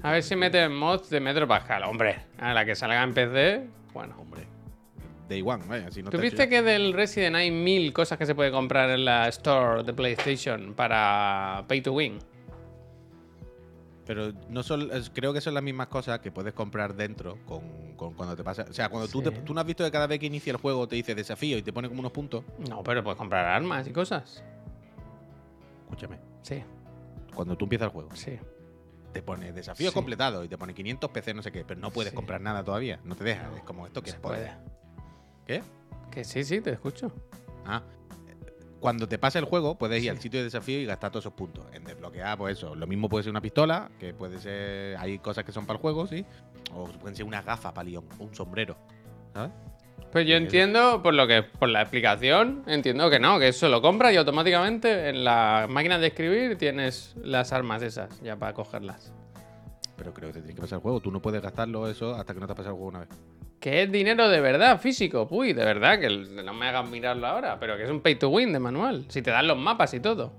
A 0.03 0.11
ver 0.11 0.23
si 0.23 0.35
mete 0.35 0.67
mods 0.67 1.09
de 1.09 1.19
Metro 1.21 1.47
Pascal. 1.47 1.83
Hombre, 1.83 2.17
a 2.39 2.53
la 2.53 2.65
que 2.65 2.75
salga 2.75 3.01
en 3.01 3.13
PC, 3.13 3.65
bueno. 3.93 4.15
Hombre. 4.19 4.43
Day 5.29 5.41
One, 5.41 5.63
vaya, 5.67 5.89
si 5.89 6.03
no 6.03 6.09
¿Tú 6.11 6.17
viste 6.17 6.49
que 6.49 6.61
del 6.61 6.91
Resident 6.93 7.35
hay 7.37 7.49
mil 7.49 7.93
cosas 7.93 8.17
que 8.17 8.25
se 8.25 8.35
puede 8.35 8.51
comprar 8.51 8.89
en 8.89 9.05
la 9.05 9.27
store 9.29 9.83
de 9.83 9.93
PlayStation 9.93 10.73
para 10.75 11.63
Pay 11.67 11.81
to 11.81 11.93
Win? 11.93 12.19
Pero 14.05 14.31
no 14.49 14.61
son, 14.61 14.89
creo 15.13 15.33
que 15.33 15.41
son 15.41 15.53
las 15.55 15.63
mismas 15.63 15.87
cosas 15.87 16.19
que 16.19 16.31
puedes 16.31 16.53
comprar 16.53 16.93
dentro 16.95 17.37
con, 17.45 17.93
con 17.95 18.13
cuando 18.13 18.35
te 18.35 18.43
pasa. 18.43 18.65
O 18.69 18.73
sea, 18.73 18.89
cuando 18.89 19.07
tú, 19.07 19.21
te- 19.23 19.31
tú 19.31 19.53
no 19.53 19.59
has 19.61 19.65
visto 19.65 19.83
que 19.83 19.89
cada 19.91 20.05
vez 20.05 20.19
que 20.19 20.27
inicia 20.27 20.51
el 20.51 20.57
juego 20.57 20.87
te 20.87 20.95
dice 20.95 21.15
desafío 21.15 21.57
y 21.57 21.63
te 21.63 21.73
pone 21.73 21.87
como 21.87 22.01
unos 22.01 22.11
puntos. 22.11 22.43
No, 22.69 22.83
pero 22.83 23.03
puedes 23.03 23.17
comprar 23.17 23.45
armas 23.47 23.87
y 23.87 23.91
cosas. 23.91 24.43
Escúchame. 25.85 26.19
Sí, 26.43 26.63
Cuando 27.33 27.57
tú 27.57 27.65
empiezas 27.65 27.87
el 27.87 27.91
juego, 27.91 28.09
sí. 28.15 28.37
te 29.11 29.21
pone 29.23 29.51
desafío 29.53 29.89
Sí. 29.89 29.93
completado 29.93 30.43
y 30.43 30.47
te 30.49 30.57
pone 30.57 30.73
500 30.73 31.09
PC, 31.09 31.33
no 31.33 31.41
sé 31.41 31.51
qué, 31.51 31.65
pero 31.65 31.79
no 31.79 31.89
puedes 31.91 32.11
Sí. 32.11 32.15
comprar 32.15 32.41
nada 32.41 32.63
todavía. 32.63 32.99
No 33.03 33.15
te 33.15 33.23
deja. 33.23 33.49
Es 33.55 33.63
como 33.63 33.87
esto 33.87 34.01
que 34.01 34.11
Se 34.11 34.17
es 34.17 34.21
puede. 34.21 34.51
¿Qué? 35.47 35.63
Que 36.11 36.23
sí, 36.23 36.43
sí, 36.43 36.61
te 36.61 36.71
escucho. 36.71 37.11
Ah. 37.65 37.81
Cuando 38.85 39.07
te 39.07 39.17
pasa 39.17 39.39
el 39.39 39.45
juego, 39.45 39.79
puedes 39.79 39.97
ir 39.97 40.03
Sí. 40.03 40.09
al 40.09 40.19
sitio 40.19 40.39
de 40.39 40.43
desafío 40.43 40.79
y 40.79 40.85
gastar 40.85 41.09
todos 41.09 41.23
esos 41.23 41.33
puntos. 41.33 41.65
En 41.73 41.83
desbloquear, 41.83 42.37
pues 42.37 42.55
eso. 42.59 42.75
Lo 42.75 42.85
mismo 42.85 43.09
puede 43.09 43.23
ser 43.23 43.31
una 43.31 43.41
pistola, 43.41 43.89
que 43.99 44.13
puede 44.13 44.37
ser. 44.37 44.95
Hay 44.97 45.17
cosas 45.17 45.43
que 45.43 45.51
son 45.51 45.65
para 45.65 45.77
el 45.77 45.81
juego, 45.81 46.05
sí. 46.05 46.23
O 46.71 46.85
pueden 46.85 47.15
ser 47.15 47.25
unas 47.25 47.43
gafas 47.43 47.71
para 47.73 47.89
León, 47.89 48.05
o 48.19 48.25
un 48.25 48.35
sombrero. 48.35 48.77
¿Sabes? 49.33 49.51
Pues 50.11 50.27
yo 50.27 50.37
Sí, 50.37 50.43
entiendo, 50.43 51.01
por 51.01 51.15
lo 51.15 51.25
que, 51.25 51.41
por 51.41 51.67
la 51.69 51.81
explicación, 51.81 52.61
entiendo 52.67 53.09
que 53.09 53.19
no, 53.19 53.39
que 53.39 53.47
eso 53.47 53.67
lo 53.69 53.81
compras 53.81 54.13
y 54.13 54.17
automáticamente 54.17 55.09
en 55.09 55.23
la 55.23 55.65
máquina 55.67 55.97
de 55.97 56.05
escribir 56.07 56.55
tienes 56.57 57.15
las 57.23 57.51
armas 57.53 57.81
esas, 57.81 58.21
ya 58.21 58.35
para 58.37 58.53
cogerlas. 58.53 59.11
Pero 59.97 60.13
creo 60.13 60.29
que 60.29 60.33
te 60.33 60.39
tiene 60.41 60.53
que 60.55 60.61
pasar 60.61 60.77
el 60.77 60.83
juego. 60.83 60.99
Tú 60.99 61.09
no 61.09 61.21
puedes 61.23 61.41
gastarlo 61.41 61.89
eso 61.89 62.13
hasta 62.13 62.35
que 62.35 62.39
no 62.39 62.45
te 62.45 62.53
ha 62.53 62.55
pasado 62.55 62.75
el 62.75 62.79
juego 62.79 62.89
una 62.89 62.99
vez. 62.99 63.09
Que 63.65 63.81
es 63.81 63.91
dinero 63.91 64.29
de 64.29 64.41
verdad, 64.41 64.79
físico, 64.79 65.27
uy, 65.31 65.53
de 65.53 65.65
verdad, 65.65 65.99
que 65.99 66.07
no 66.07 66.53
me 66.53 66.67
hagas 66.67 66.87
mirarlo 66.87 67.25
ahora, 67.25 67.59
pero 67.59 67.75
que 67.75 67.85
es 67.85 67.89
un 67.89 67.99
pay 67.99 68.13
to 68.13 68.29
win 68.29 68.53
de 68.53 68.59
manual, 68.59 69.05
si 69.07 69.23
te 69.23 69.31
dan 69.31 69.47
los 69.47 69.57
mapas 69.57 69.91
y 69.95 69.99
todo. 69.99 70.31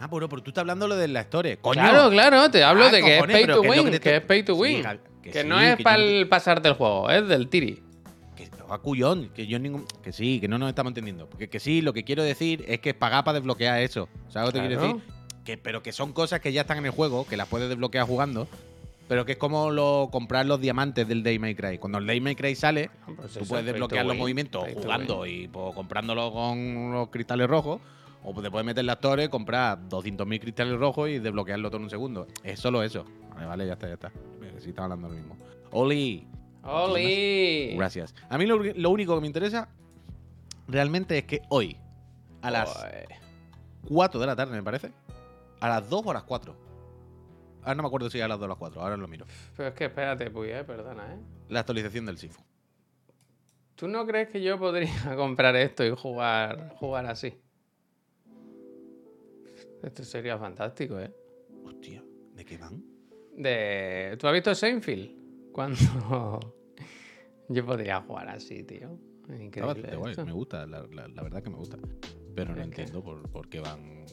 Ah, 0.00 0.08
bueno, 0.08 0.28
pero 0.28 0.42
tú 0.42 0.50
estás 0.50 0.62
hablando 0.62 0.88
lo 0.88 0.96
de 0.96 1.06
la 1.06 1.20
historia. 1.20 1.56
¡Coño! 1.58 1.74
Claro, 1.80 2.10
claro, 2.10 2.50
te 2.50 2.64
hablo 2.64 2.86
Ah, 2.86 2.90
de 2.90 3.00
que 3.00 3.14
cojones, 3.18 3.36
es 3.36 3.40
pay 3.46 3.54
to 3.54 3.62
que 3.62 3.68
win, 3.70 3.98
que 4.00 4.16
es 4.16 4.20
pay 4.22 4.42
to 4.42 4.56
win. 4.56 4.84
Que, 5.22 5.30
que 5.30 5.44
no 5.44 5.60
es 5.60 5.80
para 5.80 5.98
yo- 6.04 6.28
pasarte 6.28 6.66
el 6.70 6.74
juego, 6.74 7.08
es 7.08 7.28
del 7.28 7.48
tiri. 7.48 7.80
Que, 8.34 8.48
a 8.68 8.78
cuyón, 8.78 9.28
que 9.28 9.46
yo 9.46 9.60
ningún. 9.60 9.86
Que 10.02 10.12
sí, 10.12 10.40
que 10.40 10.48
no 10.48 10.58
nos 10.58 10.68
estamos 10.68 10.90
entendiendo. 10.90 11.28
Porque 11.30 11.48
que 11.48 11.60
sí, 11.60 11.82
lo 11.82 11.92
que 11.92 12.02
quiero 12.02 12.24
decir 12.24 12.64
es 12.66 12.80
que 12.80 12.90
es 12.90 12.96
pagar 12.96 13.22
para 13.22 13.38
desbloquear 13.38 13.80
eso. 13.80 14.08
¿Sabes 14.28 14.48
lo 14.48 14.52
que 14.54 14.58
te 14.58 14.66
quiero 14.66 14.80
Claro. 14.82 14.96
decir? 14.98 15.12
Que, 15.44 15.56
pero 15.56 15.84
que 15.84 15.92
son 15.92 16.12
cosas 16.12 16.40
que 16.40 16.52
ya 16.52 16.62
están 16.62 16.78
en 16.78 16.86
el 16.86 16.90
juego, 16.90 17.28
que 17.28 17.36
las 17.36 17.46
puedes 17.46 17.68
desbloquear 17.68 18.08
jugando. 18.08 18.48
Pero 19.08 19.24
que 19.24 19.32
es 19.32 19.38
como 19.38 19.70
lo, 19.70 20.08
comprar 20.10 20.46
los 20.46 20.60
diamantes 20.60 21.06
del 21.06 21.22
Day 21.22 21.38
May 21.38 21.54
Cry. 21.54 21.78
Cuando 21.78 21.98
el 21.98 22.06
Day 22.06 22.20
May 22.20 22.34
Cry 22.34 22.54
sale, 22.54 22.90
pues 23.16 23.32
tú 23.32 23.44
puedes 23.46 23.66
desbloquear 23.66 24.06
los 24.06 24.16
movimientos 24.16 24.64
jugando 24.74 25.26
y 25.26 25.48
pues, 25.48 25.74
comprándolo 25.74 26.32
con 26.32 26.92
los 26.92 27.08
cristales 27.10 27.48
rojos. 27.48 27.80
O 28.24 28.40
te 28.40 28.50
puedes 28.50 28.64
meter 28.64 28.80
en 28.80 28.86
las 28.86 29.00
torres, 29.00 29.28
comprar 29.28 29.80
200.000 29.88 30.40
cristales 30.40 30.78
rojos 30.78 31.08
y 31.08 31.18
desbloquearlo 31.18 31.68
todo 31.70 31.78
en 31.78 31.84
un 31.84 31.90
segundo. 31.90 32.28
Es 32.44 32.60
solo 32.60 32.84
eso. 32.84 33.04
Vale, 33.34 33.46
vale, 33.46 33.66
ya 33.66 33.72
está, 33.72 33.88
ya 33.88 33.94
está. 33.94 34.12
Venga, 34.40 34.60
Sí, 34.60 34.68
estaba 34.68 34.84
hablando 34.84 35.08
lo 35.08 35.14
mismo. 35.14 35.36
Oli, 35.72 36.24
¡Oli! 36.62 37.74
Gracias. 37.76 38.14
A 38.28 38.38
mí 38.38 38.46
lo, 38.46 38.62
lo 38.62 38.90
único 38.90 39.14
que 39.16 39.20
me 39.20 39.26
interesa 39.26 39.68
realmente 40.68 41.18
es 41.18 41.24
que 41.24 41.42
hoy, 41.48 41.76
a 42.40 42.50
las 42.50 42.70
Joder. 42.70 43.08
4 43.88 44.20
de 44.20 44.26
la 44.26 44.36
tarde, 44.36 44.52
me 44.52 44.62
parece, 44.62 44.92
a 45.60 45.68
las 45.68 45.88
2 45.88 46.02
o 46.04 46.10
a 46.10 46.14
las 46.14 46.22
4. 46.22 46.56
Ahora 47.62 47.74
no 47.76 47.82
me 47.82 47.86
acuerdo 47.88 48.10
si 48.10 48.20
a 48.20 48.28
las 48.28 48.38
2 48.38 48.42
o 48.42 48.46
a 48.46 48.48
las 48.48 48.58
4, 48.58 48.80
ahora 48.82 48.96
lo 48.96 49.06
miro. 49.08 49.24
Pero 49.56 49.68
es 49.68 49.74
que 49.74 49.84
espérate, 49.86 50.30
Puy, 50.30 50.50
eh, 50.50 50.64
perdona, 50.64 51.14
¿eh? 51.14 51.18
La 51.48 51.60
actualización 51.60 52.06
del 52.06 52.18
Sifu. 52.18 52.42
¿Tú 53.76 53.88
no 53.88 54.06
crees 54.06 54.28
que 54.28 54.42
yo 54.42 54.58
podría 54.58 54.92
comprar 55.16 55.54
esto 55.56 55.84
y 55.84 55.90
jugar, 55.96 56.74
jugar 56.76 57.06
así? 57.06 57.34
Esto 59.82 60.04
sería 60.04 60.38
fantástico, 60.38 60.98
¿eh? 61.00 61.12
Hostia, 61.64 62.02
¿de 62.34 62.44
qué 62.44 62.56
van? 62.56 62.82
De... 63.36 64.16
¿Tú 64.18 64.26
has 64.28 64.32
visto 64.32 64.54
Seinfeld? 64.54 65.50
Cuando 65.52 65.78
yo 67.48 67.66
podría 67.66 68.00
jugar 68.02 68.28
así, 68.28 68.62
tío. 68.64 68.98
Está 69.22 69.34
Increíble. 69.34 69.60
bastante 69.66 69.96
guay, 69.96 70.10
esto. 70.12 70.26
me 70.26 70.32
gusta, 70.32 70.66
la, 70.66 70.86
la- 70.90 71.08
la 71.08 71.22
verdad 71.22 71.42
que 71.42 71.50
me 71.50 71.56
gusta. 71.56 71.78
Pero 72.34 72.50
no 72.50 72.56
que- 72.56 72.62
entiendo 72.62 73.02
por, 73.02 73.28
por 73.30 73.48
qué 73.48 73.60
van 73.60 74.04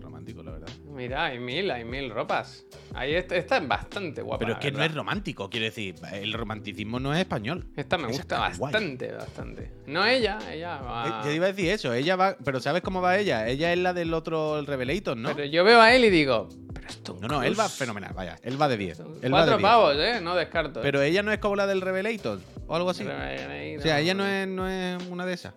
romántico, 0.00 0.42
la 0.42 0.52
verdad. 0.52 0.68
Mira, 0.86 1.24
hay 1.26 1.38
mil, 1.38 1.70
hay 1.70 1.84
mil 1.84 2.10
ropas. 2.10 2.64
Ahí 2.94 3.14
está, 3.14 3.36
esta 3.36 3.56
es 3.58 3.66
bastante 3.68 4.22
guapa. 4.22 4.38
Pero 4.40 4.52
es 4.52 4.58
que 4.58 4.70
no 4.72 4.82
es 4.82 4.94
romántico, 4.94 5.48
quiero 5.50 5.64
decir, 5.66 5.94
el 6.12 6.32
romanticismo 6.32 7.00
no 7.00 7.12
es 7.14 7.20
español. 7.20 7.66
Esta 7.76 7.98
me 7.98 8.08
gusta 8.08 8.36
guay. 8.56 8.72
bastante, 8.72 9.12
bastante. 9.12 9.70
No 9.86 10.04
ella, 10.06 10.38
ella 10.52 10.76
va. 10.80 11.20
Eh, 11.22 11.26
Yo 11.26 11.32
iba 11.32 11.46
a 11.46 11.52
decir 11.52 11.70
eso, 11.70 11.92
ella 11.92 12.16
va, 12.16 12.36
pero 12.44 12.60
¿sabes 12.60 12.82
cómo 12.82 13.00
va 13.00 13.16
ella? 13.18 13.46
Ella 13.48 13.72
es 13.72 13.78
la 13.78 13.92
del 13.92 14.12
otro, 14.14 14.58
el 14.58 14.66
Revelator, 14.66 15.16
¿no? 15.16 15.34
Pero 15.34 15.44
yo 15.46 15.64
veo 15.64 15.80
a 15.80 15.94
él 15.94 16.04
y 16.04 16.10
digo, 16.10 16.48
pero 16.72 16.88
esto 16.88 17.18
No, 17.20 17.28
no, 17.28 17.42
él 17.42 17.58
va 17.58 17.68
fenomenal, 17.68 18.12
vaya, 18.14 18.36
él 18.42 18.60
va 18.60 18.68
de 18.68 18.76
10. 18.76 18.98
Él 19.00 19.06
va 19.06 19.14
de 19.22 19.30
Cuatro 19.30 19.56
10. 19.58 19.62
pavos, 19.62 19.96
eh, 19.98 20.20
no 20.22 20.34
descarto. 20.36 20.80
eh. 20.80 20.82
Pero 20.82 21.02
ella 21.02 21.22
no 21.22 21.32
es 21.32 21.38
como 21.38 21.56
la 21.56 21.66
del 21.66 21.80
Revelator 21.80 22.40
o 22.66 22.76
algo 22.76 22.90
así. 22.90 23.04
O 23.04 23.80
sea, 23.82 23.98
ella 24.00 24.14
no 24.14 24.26
es, 24.26 24.46
no 24.48 24.68
es 24.68 25.02
una 25.08 25.26
de 25.26 25.32
esas. 25.32 25.54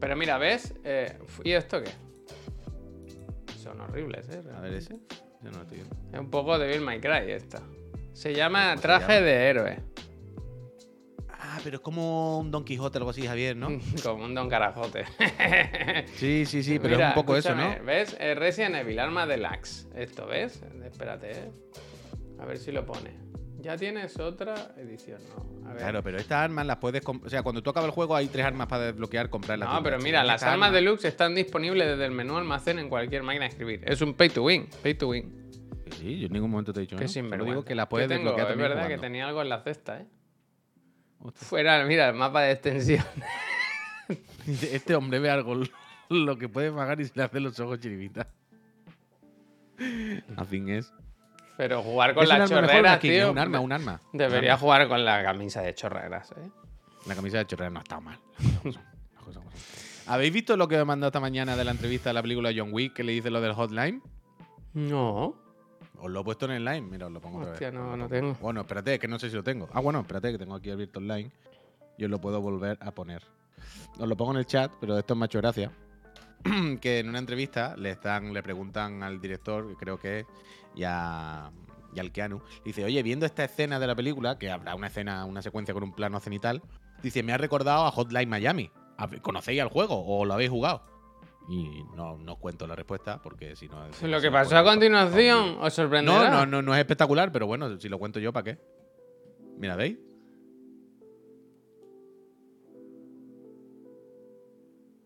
Pero 0.00 0.16
mira, 0.16 0.36
¿ves? 0.38 0.74
Eh, 0.84 1.16
¿Y 1.44 1.52
esto 1.52 1.82
qué? 1.82 1.90
Horribles, 3.88 4.28
eh. 4.28 4.42
A 4.56 4.60
ver, 4.60 4.74
ese. 4.74 4.94
Yo 5.42 5.50
no 5.50 5.64
viendo. 5.66 5.94
Es 6.12 6.18
un 6.18 6.30
poco 6.30 6.58
de 6.58 6.68
Bill 6.68 6.80
My 6.80 7.00
Cry 7.00 7.30
esta. 7.32 7.62
Se 8.12 8.34
llama 8.34 8.70
¿Cómo 8.70 8.76
se 8.76 8.82
Traje 8.82 9.14
llama? 9.14 9.26
de 9.26 9.48
Héroe. 9.48 9.80
Ah, 11.28 11.60
pero 11.62 11.76
es 11.76 11.80
como 11.82 12.38
un 12.38 12.50
Don 12.50 12.64
Quijote 12.64 12.98
o 12.98 13.00
algo 13.00 13.10
así, 13.10 13.26
Javier, 13.26 13.54
¿no? 13.56 13.68
Como 14.02 14.24
un 14.24 14.34
Don 14.34 14.48
Carajote. 14.48 15.04
Sí, 16.14 16.46
sí, 16.46 16.62
sí, 16.62 16.78
pero 16.78 16.94
Mira, 16.96 17.10
es 17.10 17.16
un 17.16 17.22
poco 17.22 17.36
eso, 17.36 17.54
¿no? 17.54 17.76
¿Ves? 17.84 18.16
Eh, 18.18 18.34
Resident 18.34 18.76
Evil, 18.76 18.98
arma 18.98 19.26
deluxe. 19.26 19.86
Esto, 19.94 20.26
¿ves? 20.26 20.62
Espérate, 20.84 21.30
eh. 21.32 21.50
A 22.40 22.46
ver 22.46 22.58
si 22.58 22.72
lo 22.72 22.84
pone. 22.86 23.23
Ya 23.64 23.78
tienes 23.78 24.18
otra 24.18 24.74
edición, 24.76 25.22
¿no? 25.30 25.66
A 25.66 25.72
ver. 25.72 25.78
Claro, 25.78 26.02
pero 26.02 26.18
estas 26.18 26.44
armas 26.44 26.66
las 26.66 26.76
puedes. 26.76 27.02
O 27.06 27.30
sea, 27.30 27.42
cuando 27.42 27.62
tú 27.62 27.70
acabas 27.70 27.86
el 27.86 27.92
juego 27.94 28.14
hay 28.14 28.28
tres 28.28 28.44
armas 28.44 28.66
para 28.66 28.84
desbloquear, 28.84 29.30
comprarlas. 29.30 29.70
No, 29.70 29.82
pero 29.82 29.98
mira, 29.98 30.22
las 30.22 30.42
armas 30.42 30.70
deluxe 30.70 31.06
están 31.06 31.34
disponibles 31.34 31.88
desde 31.88 32.04
el 32.04 32.12
menú 32.12 32.36
almacén 32.36 32.78
en 32.78 32.90
cualquier 32.90 33.22
máquina 33.22 33.46
de 33.46 33.48
escribir. 33.48 33.80
Es 33.86 34.02
un 34.02 34.12
pay 34.12 34.28
to 34.28 34.42
win, 34.42 34.68
pay 34.82 34.92
to 34.92 35.08
win. 35.08 35.50
Sí, 35.98 36.20
yo 36.20 36.26
en 36.26 36.32
ningún 36.34 36.50
momento 36.50 36.74
te 36.74 36.80
he 36.80 36.82
dicho. 36.82 36.96
Que 36.96 37.04
¿no? 37.04 37.08
Sinvergüenza. 37.08 37.54
digo 37.54 37.64
que 37.64 37.74
las 37.74 37.86
puedes 37.86 38.08
tengo, 38.08 38.32
desbloquear 38.32 38.50
Es 38.50 38.58
verdad 38.58 38.88
que 38.88 38.98
tenía 38.98 39.26
algo 39.26 39.40
en 39.40 39.48
la 39.48 39.62
cesta, 39.62 40.00
¿eh? 40.00 40.06
Hostia. 41.20 41.48
Fuera, 41.48 41.82
mira, 41.86 42.08
el 42.10 42.14
mapa 42.14 42.42
de 42.42 42.52
extensión. 42.52 43.04
Este 44.46 44.94
hombre 44.94 45.20
ve 45.20 45.30
algo 45.30 45.62
lo 46.10 46.36
que 46.36 46.50
puede 46.50 46.70
pagar 46.70 47.00
y 47.00 47.06
se 47.06 47.12
le 47.14 47.22
hace 47.22 47.40
los 47.40 47.58
ojos 47.60 47.80
chiribita. 47.80 48.28
A 50.36 50.44
fin 50.50 50.68
es. 50.68 50.92
Pero 51.56 51.82
jugar 51.82 52.14
con 52.14 52.24
Es 52.24 52.48
chorreras, 52.50 52.98
skin, 52.98 53.12
es 53.12 53.18
tío. 53.20 53.30
un 53.30 53.38
arma, 53.38 53.60
un 53.60 53.72
arma. 53.72 54.00
Debería 54.12 54.54
Un 54.54 54.60
jugar 54.60 54.88
con 54.88 55.04
la 55.04 55.22
camisa 55.22 55.62
de 55.62 55.74
chorreras, 55.74 56.32
¿eh? 56.32 56.50
La 57.06 57.14
camisa 57.14 57.38
de 57.38 57.46
chorrera 57.46 57.70
no 57.70 57.78
ha 57.78 57.82
estado 57.82 58.00
mal. 58.00 58.18
¿Habéis 60.06 60.32
visto 60.32 60.56
lo 60.56 60.68
que 60.68 60.76
me 60.76 60.84
mandó 60.84 61.06
esta 61.06 61.20
mañana 61.20 61.56
de 61.56 61.64
la 61.64 61.70
entrevista 61.70 62.10
de 62.10 62.14
la 62.14 62.22
película 62.22 62.50
John 62.54 62.70
Wick 62.72 62.92
que 62.92 63.04
le 63.04 63.12
dice 63.12 63.30
lo 63.30 63.40
del 63.40 63.54
hotline? 63.54 64.02
No. 64.74 65.34
Os 65.98 66.10
lo 66.10 66.20
he 66.20 66.24
puesto 66.24 66.44
en 66.46 66.52
el 66.52 66.64
line, 66.64 66.82
mira, 66.82 67.06
os 67.06 67.12
lo 67.12 67.20
pongo 67.20 67.38
otra 67.38 67.52
Hostia, 67.52 67.70
vez. 67.70 67.78
no, 67.80 67.96
no 67.96 68.08
tengo. 68.08 68.34
Bueno, 68.40 68.60
espérate, 68.62 68.98
que 68.98 69.08
no 69.08 69.18
sé 69.18 69.30
si 69.30 69.36
lo 69.36 69.42
tengo. 69.42 69.68
Ah, 69.72 69.80
bueno, 69.80 70.00
espérate, 70.00 70.32
que 70.32 70.38
tengo 70.38 70.54
aquí 70.56 70.70
abierto 70.70 70.98
online. 70.98 71.30
Y 71.96 72.04
os 72.04 72.10
lo 72.10 72.20
puedo 72.20 72.40
volver 72.42 72.76
a 72.82 72.90
poner. 72.90 73.22
Os 73.98 74.06
lo 74.06 74.16
pongo 74.16 74.32
en 74.32 74.38
el 74.38 74.46
chat, 74.46 74.70
pero 74.80 74.98
esto 74.98 75.16
ha 75.18 75.24
hecho 75.24 75.38
gracia. 75.40 75.70
que 76.82 76.98
en 76.98 77.08
una 77.08 77.18
entrevista 77.20 77.74
le 77.76 77.92
están, 77.92 78.34
le 78.34 78.42
preguntan 78.42 79.02
al 79.02 79.20
director, 79.20 79.74
creo 79.78 79.98
que 79.98 80.20
es, 80.20 80.26
y, 80.74 80.82
a, 80.84 81.50
y 81.94 82.00
al 82.00 82.12
Keanu, 82.12 82.40
dice, 82.64 82.84
oye, 82.84 83.02
viendo 83.02 83.26
esta 83.26 83.44
escena 83.44 83.78
de 83.78 83.86
la 83.86 83.94
película, 83.94 84.38
que 84.38 84.50
habrá 84.50 84.74
una 84.74 84.88
escena, 84.88 85.24
una 85.24 85.42
secuencia 85.42 85.72
con 85.74 85.82
un 85.84 85.92
plano 85.92 86.20
cenital, 86.20 86.62
dice, 87.02 87.22
me 87.22 87.32
ha 87.32 87.38
recordado 87.38 87.84
a 87.86 87.90
Hotline 87.90 88.28
Miami. 88.28 88.70
¿Hab- 88.98 89.20
¿Conocéis 89.22 89.60
al 89.60 89.68
juego 89.68 90.04
o 90.06 90.24
lo 90.24 90.34
habéis 90.34 90.50
jugado? 90.50 90.82
Y 91.48 91.82
no, 91.94 92.16
no 92.16 92.32
os 92.34 92.38
cuento 92.38 92.66
la 92.66 92.74
respuesta, 92.74 93.20
porque 93.22 93.54
si 93.54 93.68
no... 93.68 93.86
Lo 94.02 94.20
que 94.20 94.30
pasó 94.30 94.56
a 94.56 94.64
continuación 94.64 95.58
os 95.60 95.74
sorprenderá. 95.74 96.30
no, 96.30 96.36
no, 96.38 96.46
no, 96.46 96.62
no 96.62 96.74
es 96.74 96.80
espectacular, 96.80 97.30
pero 97.32 97.46
bueno, 97.46 97.78
si 97.78 97.88
lo 97.88 97.98
cuento 97.98 98.18
yo, 98.18 98.32
¿para 98.32 98.44
qué? 98.44 98.58
Mira, 99.58 99.76
¿veis? 99.76 99.98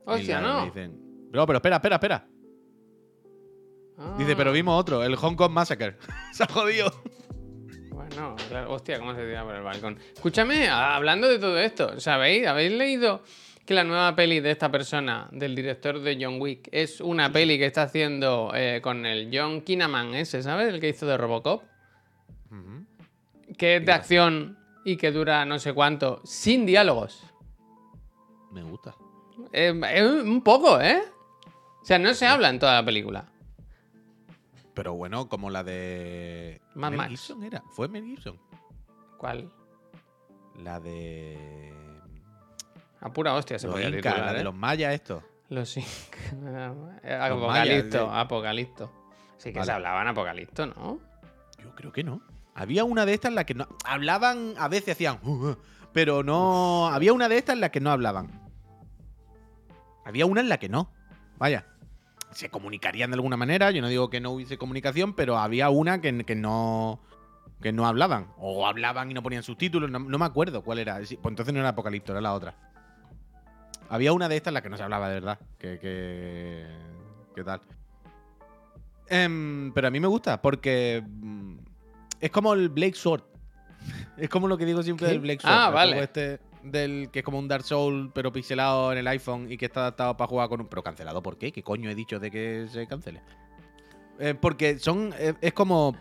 Hostia, 0.05 0.41
no. 0.41 0.65
dicen, 0.65 1.29
no, 1.33 1.47
pero 1.47 1.59
espera, 1.59 1.77
espera, 1.77 1.97
espera. 1.97 2.27
Dice, 4.17 4.33
Ah, 4.33 4.35
pero 4.37 4.53
vimos 4.53 4.79
otro, 4.81 5.03
el 5.03 5.17
Hong 5.17 5.35
Kong 5.35 5.51
Massacre. 5.53 5.97
Se 6.33 6.45
ha 6.45 6.47
jodido. 6.47 6.93
Bueno, 7.91 8.37
claro. 8.49 8.73
Hostia, 8.73 8.99
cómo 8.99 9.15
se 9.15 9.27
tira 9.27 9.43
por 9.45 9.55
el 9.55 9.63
balcón. 9.63 9.99
Escúchame, 10.15 10.69
a- 10.69 10.95
hablando 10.97 11.29
de 11.29 11.39
todo 11.39 11.59
esto, 11.59 11.99
¿sabéis? 12.01 12.47
¿Habéis 12.47 12.73
leído 12.73 13.23
que 13.67 13.75
la 13.75 13.85
nueva 13.85 14.15
peli 14.17 14.41
de 14.41 14.51
esta 14.53 14.71
persona, 14.71 15.29
del 15.33 15.55
director 15.55 16.01
de 16.01 16.17
John 16.21 16.41
Wick, 16.41 16.69
es 16.73 17.01
una 17.01 17.31
peli 17.33 17.59
que 17.59 17.67
está 17.67 17.83
haciendo 17.83 18.53
eh, 18.55 18.81
con 18.83 19.05
el 19.05 19.29
John 19.33 19.61
Kinnaman 19.63 20.15
ese, 20.15 20.43
¿sabes? 20.43 20.69
El 20.73 20.81
que 20.81 20.89
hizo 20.91 21.05
de 21.07 21.17
Robocop. 21.19 21.63
Que 23.57 23.77
es 23.77 23.85
de 23.87 23.93
acción 23.93 24.59
y 24.85 24.97
que 24.97 25.11
dura 25.11 25.45
no 25.45 25.59
sé 25.59 25.73
cuánto, 25.75 26.21
sin 26.25 26.65
diálogos. 26.67 27.25
Me 28.53 28.63
gusta. 28.63 28.95
Eh, 29.53 29.73
un 30.25 30.43
poco, 30.43 30.81
¿eh? 30.81 31.03
O 31.83 31.85
sea, 31.85 31.99
no 31.99 32.15
se 32.15 32.27
habla 32.27 32.49
en 32.51 32.59
toda 32.59 32.75
la 32.75 32.85
película. 32.85 33.27
Pero 34.79 34.95
bueno, 34.95 35.29
como 35.29 35.51
la 35.51 35.65
de. 35.65 36.61
Mad 36.75 36.91
Mel 36.91 36.99
Max. 36.99 37.11
Gibson 37.11 37.43
era. 37.43 37.63
¿Fue 37.73 37.89
Mel 37.89 38.05
Gibson? 38.05 38.39
¿Cuál? 39.19 39.51
La 40.57 40.79
de. 40.79 41.93
A 43.01 43.13
pura 43.13 43.35
hostia 43.35 43.59
se 43.59 43.67
Los 43.67 43.75
podía 43.75 43.91
titular, 43.91 44.19
la 44.21 44.33
de 44.33 44.41
¿eh? 44.41 44.45
los 44.45 44.55
mayas, 44.55 44.95
esto. 44.95 45.23
Los 45.49 45.77
mayas, 45.77 47.31
Apocalipto, 47.31 48.11
Apocalipto. 48.13 48.93
Sí 49.39 49.51
que 49.53 49.59
Vale. 49.61 49.67
se 49.67 49.73
hablaban 49.73 50.07
Apocalipto, 50.09 50.67
¿no? 50.67 51.01
Yo 51.63 51.75
creo 51.75 51.91
que 51.93 52.05
no. 52.05 52.21
Había 52.55 52.85
una 52.85 53.05
de 53.07 53.15
estas 53.15 53.31
en 53.31 53.35
la 53.35 53.45
que 53.45 53.55
no. 53.55 53.67
Hablaban, 53.85 54.55
a 54.59 54.69
veces 54.69 54.95
hacían. 54.95 55.19
"Uh, 55.25 55.49
uh", 55.51 55.57
pero 55.93 56.23
no. 56.23 56.89
Había 56.89 57.13
una 57.13 57.29
de 57.29 57.39
estas 57.39 57.55
en 57.55 57.61
la 57.63 57.71
que 57.71 57.81
no 57.81 57.91
hablaban. 57.91 58.31
Había 60.05 60.27
una 60.27 60.41
en 60.41 60.49
la 60.49 60.59
que 60.59 60.69
no. 60.69 60.93
Vaya. 61.39 61.67
Se 62.33 62.51
comunicarían 62.51 63.11
de 63.11 63.15
alguna 63.15 63.37
manera. 63.37 63.71
Yo 63.71 63.83
no 63.83 63.89
digo 63.89 64.11
que 64.11 64.21
no 64.21 64.31
hubiese 64.31 64.59
comunicación, 64.59 65.15
pero 65.15 65.39
había 65.39 65.71
una 65.71 66.01
que, 66.01 66.25
que 66.25 66.35
no. 66.35 67.01
Que 67.61 67.73
no 67.73 67.87
hablaban. 67.87 68.29
O 68.37 68.67
hablaban 68.67 69.11
y 69.11 69.15
no 69.15 69.23
ponían 69.23 69.43
subtítulos. 69.43 69.91
No, 69.91 69.99
no 69.99 70.19
me 70.19 70.25
acuerdo 70.25 70.63
cuál 70.63 70.79
era. 70.79 70.97
Pues 70.97 71.13
entonces 71.13 71.53
no 71.53 71.61
era 71.61 71.71
Apocalipto, 71.71 72.13
era 72.13 72.21
la 72.21 72.35
otra. 72.35 72.55
Había 73.89 74.13
una 74.13 74.29
de 74.29 74.37
estas 74.37 74.53
en 74.53 74.55
la 74.55 74.63
que 74.63 74.69
no 74.69 74.77
se 74.77 74.83
hablaba 74.83 75.09
de 75.09 75.15
verdad. 75.15 75.39
Que. 75.59 75.79
que 75.79 76.67
¿Qué 77.35 77.45
tal? 77.45 77.61
Em, 79.09 79.73
pero 79.73 79.89
a 79.89 79.91
mí 79.91 80.01
me 80.01 80.09
gusta 80.09 80.43
porque 80.43 81.03
mm, 81.07 81.57
es 82.21 82.31
como 82.31 82.53
el 82.55 82.69
Blake 82.69 82.95
Sword. 82.97 83.23
Es 84.19 84.29
como 84.29 84.49
lo 84.49 84.59
que 84.59 84.67
digo 84.67 84.83
siempre 84.83 85.07
¿Qué? 85.07 85.13
del 85.13 85.21
Blake 85.21 85.41
Sword. 85.41 85.55
Ah, 85.55 85.71
vale. 85.71 86.03
Este 86.03 86.41
del 86.63 87.11
que 87.13 87.21
es 87.21 87.25
como 87.25 87.39
un 87.39 87.49
Dark 87.49 87.65
Soul 87.65 88.11
pero 88.15 88.33
pixelado 88.33 88.93
en 88.93 88.99
el 88.99 89.07
iPhone 89.09 89.51
y 89.51 89.57
que 89.57 89.67
está 89.67 89.81
adaptado 89.81 90.17
para 90.17 90.29
jugar 90.29 90.49
con 90.49 90.61
un 90.61 90.67
pero 90.67 90.83
cancelado. 90.83 91.23
¿Por 91.23 91.39
qué? 91.39 91.53
¿Qué 91.53 91.63
coño 91.63 91.91
he 91.91 91.95
dicho 91.95 92.19
de 92.19 92.31
que 92.31 92.67
se 92.71 92.87
cancele? 92.87 93.23
Eh, 94.19 94.35
porque 94.35 94.79
son 94.79 95.15
eh, 95.19 95.35
es 95.41 95.53
como 95.53 95.97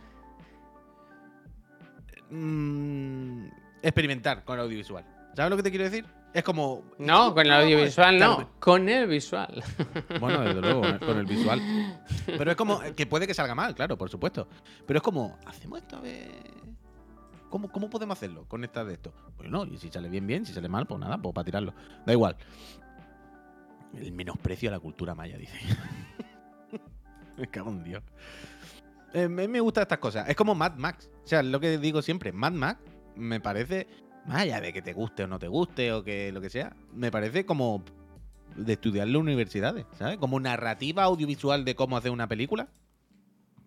mm, 2.29 3.45
experimentar 3.81 4.43
con 4.43 4.57
el 4.59 4.65
audiovisual. 4.65 5.05
¿Sabes 5.35 5.49
lo 5.51 5.57
que 5.57 5.63
te 5.63 5.69
quiero 5.69 5.85
decir? 5.85 6.05
Es 6.33 6.43
como 6.43 6.83
No, 6.99 7.33
con 7.33 7.45
el 7.45 7.51
audiovisual 7.51 8.17
claro, 8.17 8.39
no. 8.41 8.49
Con 8.59 8.89
el 8.89 9.07
visual. 9.07 9.63
bueno, 10.19 10.41
desde 10.41 10.61
luego, 10.61 10.85
¿eh? 10.85 10.99
con 10.99 11.17
el 11.17 11.25
visual. 11.25 11.61
Pero 12.25 12.51
es 12.51 12.57
como, 12.57 12.79
que 12.95 13.05
puede 13.05 13.25
que 13.25 13.33
salga 13.33 13.55
mal, 13.55 13.73
claro, 13.73 13.97
por 13.97 14.09
supuesto. 14.09 14.47
Pero 14.85 14.97
es 14.97 15.03
como, 15.03 15.37
hacemos 15.45 15.79
esto 15.79 15.97
a 15.97 16.01
ver. 16.01 16.56
¿Cómo, 17.49 17.71
cómo 17.71 17.89
podemos 17.89 18.17
hacerlo 18.17 18.45
con 18.47 18.63
esta 18.63 18.83
de 18.83 18.93
esto? 18.93 19.13
Bueno, 19.37 19.65
y 19.65 19.77
si 19.77 19.89
sale 19.89 20.09
bien, 20.09 20.27
bien, 20.27 20.45
si 20.45 20.53
sale 20.53 20.69
mal, 20.69 20.85
pues 20.85 20.99
nada, 20.99 21.17
pues 21.17 21.33
para 21.33 21.45
tirarlo. 21.45 21.73
Da 22.05 22.13
igual. 22.13 22.35
El 23.95 24.11
menosprecio 24.11 24.69
a 24.69 24.73
la 24.73 24.79
cultura 24.79 25.15
maya, 25.15 25.37
dice. 25.37 25.57
me 27.37 27.47
cago 27.47 27.69
en 27.69 27.83
Dios. 27.83 28.03
Eh, 29.13 29.27
me 29.27 29.59
gustan 29.59 29.83
estas 29.83 29.99
cosas. 29.99 30.27
Es 30.29 30.35
como 30.35 30.55
Mad 30.55 30.75
Max. 30.75 31.09
O 31.23 31.27
sea, 31.27 31.41
lo 31.41 31.59
que 31.59 31.77
digo 31.77 32.01
siempre, 32.01 32.31
Mad 32.31 32.51
Max 32.51 32.81
me 33.17 33.39
parece, 33.39 33.87
más 34.25 34.41
allá 34.41 34.61
de 34.61 34.73
que 34.73 34.81
te 34.81 34.93
guste 34.93 35.23
o 35.23 35.27
no 35.27 35.39
te 35.39 35.47
guste 35.47 35.91
o 35.91 36.03
que 36.03 36.31
lo 36.31 36.41
que 36.41 36.49
sea, 36.49 36.75
me 36.93 37.11
parece 37.11 37.45
como 37.45 37.83
de 38.55 38.73
estudiar 38.73 39.07
en 39.07 39.13
las 39.13 39.21
universidades, 39.21 39.85
¿sabes? 39.97 40.17
Como 40.17 40.39
narrativa 40.39 41.03
audiovisual 41.03 41.65
de 41.65 41.75
cómo 41.75 41.97
hacer 41.97 42.11
una 42.11 42.27
película. 42.27 42.69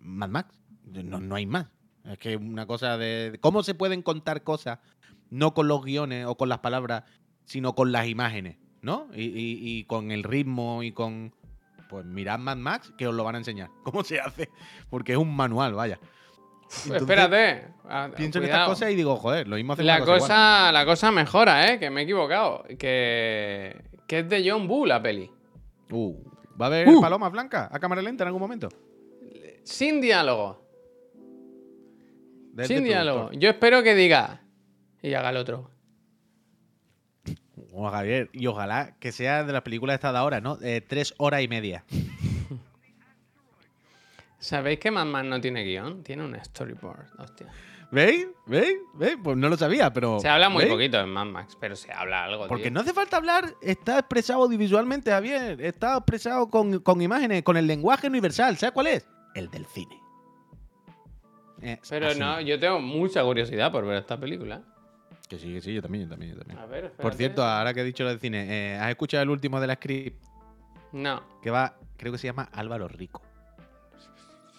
Mad 0.01 0.29
Max. 0.29 0.55
No, 0.85 1.21
no 1.21 1.35
hay 1.35 1.47
más. 1.47 1.67
Es 2.05 2.19
que 2.19 2.37
una 2.37 2.67
cosa 2.67 2.97
de, 2.99 3.39
cómo 3.41 3.63
se 3.63 3.75
pueden 3.75 4.03
contar 4.03 4.43
cosas, 4.43 4.79
no 5.31 5.55
con 5.55 5.69
los 5.69 5.85
guiones 5.85 6.27
o 6.27 6.37
con 6.37 6.49
las 6.49 6.59
palabras, 6.61 7.05
sino 7.45 7.75
con 7.75 7.93
las 7.93 8.07
imágenes, 8.09 8.57
¿no? 8.83 9.09
Y, 9.15 9.23
y- 9.25 9.59
y 9.79 9.85
con 9.85 10.11
el 10.11 10.23
ritmo 10.25 10.83
y 10.83 10.93
con... 10.93 11.35
Pues 11.89 12.05
mirad 12.07 12.39
Mad 12.39 12.57
Max, 12.57 12.93
que 12.97 13.09
os 13.09 13.15
lo 13.15 13.25
van 13.25 13.35
a 13.35 13.39
enseñar. 13.39 13.69
¿Cómo 13.85 14.05
se 14.05 14.21
hace? 14.21 14.49
Porque 14.89 15.13
es 15.13 15.19
un 15.19 15.35
manual, 15.35 15.75
vaya. 15.75 15.99
Entonces, 16.85 17.03
Espérate. 17.03 17.65
ah, 17.89 18.09
Pienso 18.17 18.39
en 18.39 18.45
estas 18.45 18.69
cosas 18.69 18.93
y 18.93 18.95
digo, 18.95 19.17
joder, 19.17 19.49
lo 19.49 19.57
mismo 19.57 19.73
hacer 19.73 19.85
La 19.85 20.05
cosa, 20.05 20.71
la 20.71 20.85
cosa 20.85 21.11
mejora, 21.11 21.73
¿eh? 21.73 21.81
Que 21.81 21.91
me 21.91 22.03
he 22.03 22.05
equivocado. 22.05 22.63
Que, 22.79 23.83
que 24.07 24.21
es 24.21 24.29
de 24.29 24.49
John 24.49 24.69
Boo 24.69 24.87
la 24.87 25.03
peli. 25.03 25.29
Uh, 25.91 26.15
¿Va 26.61 26.67
a 26.67 26.69
haber 26.69 26.89
Uh. 26.89 27.01
palomas 27.01 27.33
blancas 27.33 27.69
a 27.73 27.79
cámara 27.81 28.01
lenta 28.03 28.23
en 28.23 28.29
algún 28.29 28.41
momento? 28.43 28.69
Sin 29.65 30.01
diálogo. 30.01 30.60
Sin 32.65 32.85
diálogo. 32.85 33.19
productor. 33.19 33.41
Yo 33.41 33.51
espero 33.51 33.83
que 33.83 33.95
diga. 33.95 34.41
Y 35.03 35.15
haga 35.15 35.31
el 35.31 35.37
otro. 35.37 35.71
O 37.73 37.89
Javier, 37.89 38.29
y 38.33 38.47
ojalá 38.47 38.97
que 38.99 39.13
sea 39.13 39.45
de 39.45 39.53
las 39.53 39.63
películas 39.63 39.95
esta 39.95 40.13
de 40.13 40.19
ahora, 40.19 40.41
¿no? 40.41 40.59
Eh, 40.61 40.81
tres 40.81 41.15
horas 41.19 41.43
y 41.43 41.49
media. 41.49 41.85
¿Sabéis 44.39 44.81
que 44.81 44.91
Mad 44.91 45.07
Men 45.07 45.29
no 45.29 45.41
tiene 45.41 45.65
guion? 45.65 46.03
Tiene 46.03 46.25
un 46.25 46.35
storyboard. 46.43 47.07
Hostia. 47.19 47.47
¿Veis? 47.93 48.27
¿Veis? 48.47 48.79
¿Veis? 48.95 49.17
Pues 49.23 49.37
no 49.37 49.49
lo 49.49 49.57
sabía, 49.57 49.93
pero. 49.93 50.19
Se 50.21 50.29
habla 50.29 50.49
muy 50.49 50.65
¿veis? 50.65 50.73
poquito 50.73 50.99
en 50.99 51.11
Mad 51.11 51.27
Max, 51.27 51.57
pero 51.61 51.77
se 51.77 51.93
habla 51.93 52.25
algo. 52.25 52.49
Porque 52.49 52.65
tío. 52.65 52.73
no 52.73 52.81
hace 52.81 52.95
falta 52.95 53.19
hablar, 53.19 53.55
está 53.61 53.99
expresado 53.99 54.45
audiovisualmente, 54.45 55.11
Javier. 55.11 55.61
Está 55.61 55.97
expresado 55.97 56.49
con, 56.49 56.81
con 56.81 57.03
imágenes, 57.03 57.43
con 57.43 57.57
el 57.57 57.67
lenguaje 57.67 58.07
universal. 58.07 58.57
¿Sabes 58.57 58.73
cuál 58.73 58.87
es? 58.89 59.07
El 59.35 59.51
del 59.51 59.67
cine. 59.67 60.01
Es 61.63 61.79
Pero 61.89 62.09
así. 62.09 62.19
no, 62.19 62.41
yo 62.41 62.59
tengo 62.59 62.81
mucha 62.81 63.23
curiosidad 63.23 63.71
por 63.71 63.85
ver 63.87 63.97
esta 63.99 64.19
película. 64.19 64.63
Que 65.29 65.39
sí, 65.39 65.53
que 65.53 65.61
sí, 65.61 65.75
yo 65.75 65.83
también, 65.83 66.05
yo 66.05 66.11
también, 66.11 66.33
yo 66.33 66.39
también. 66.39 66.59
A 66.59 66.67
ver, 66.67 66.93
Por 66.93 67.15
cierto, 67.15 67.45
ahora 67.45 67.73
que 67.75 67.81
he 67.81 67.85
dicho 67.85 68.03
lo 68.03 68.11
del 68.11 68.19
cine, 68.19 68.47
eh, 68.75 68.79
¿has 68.79 68.91
escuchado 68.91 69.23
el 69.23 69.31
último 69.31 69.61
de 69.61 69.67
la 69.67 69.75
script? 69.75 70.21
No. 70.93 71.23
Que 71.43 71.51
va, 71.51 71.77
creo 71.97 72.11
que 72.13 72.19
se 72.19 72.27
llama 72.27 72.49
Álvaro 72.53 72.89
Rico. 72.89 73.23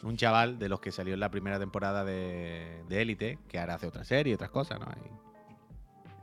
Un 0.03 0.15
chaval 0.17 0.57
de 0.57 0.69
los 0.69 0.79
que 0.79 0.91
salió 0.91 1.13
en 1.13 1.19
la 1.19 1.29
primera 1.29 1.59
temporada 1.59 2.03
de 2.05 2.83
de 2.87 3.01
Élite, 3.01 3.37
que 3.49 3.59
ahora 3.59 3.75
hace 3.75 3.87
otra 3.87 4.03
serie 4.03 4.31
y 4.31 4.33
otras 4.35 4.49
cosas, 4.49 4.79
¿no? 4.79 4.85
Y, 4.85 5.09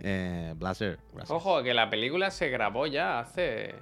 eh, 0.00 0.54
Blaster. 0.56 0.98
gracias. 1.12 1.30
Ojo, 1.30 1.62
que 1.62 1.74
la 1.74 1.90
película 1.90 2.30
se 2.30 2.48
grabó 2.48 2.86
ya 2.86 3.20
hace 3.20 3.74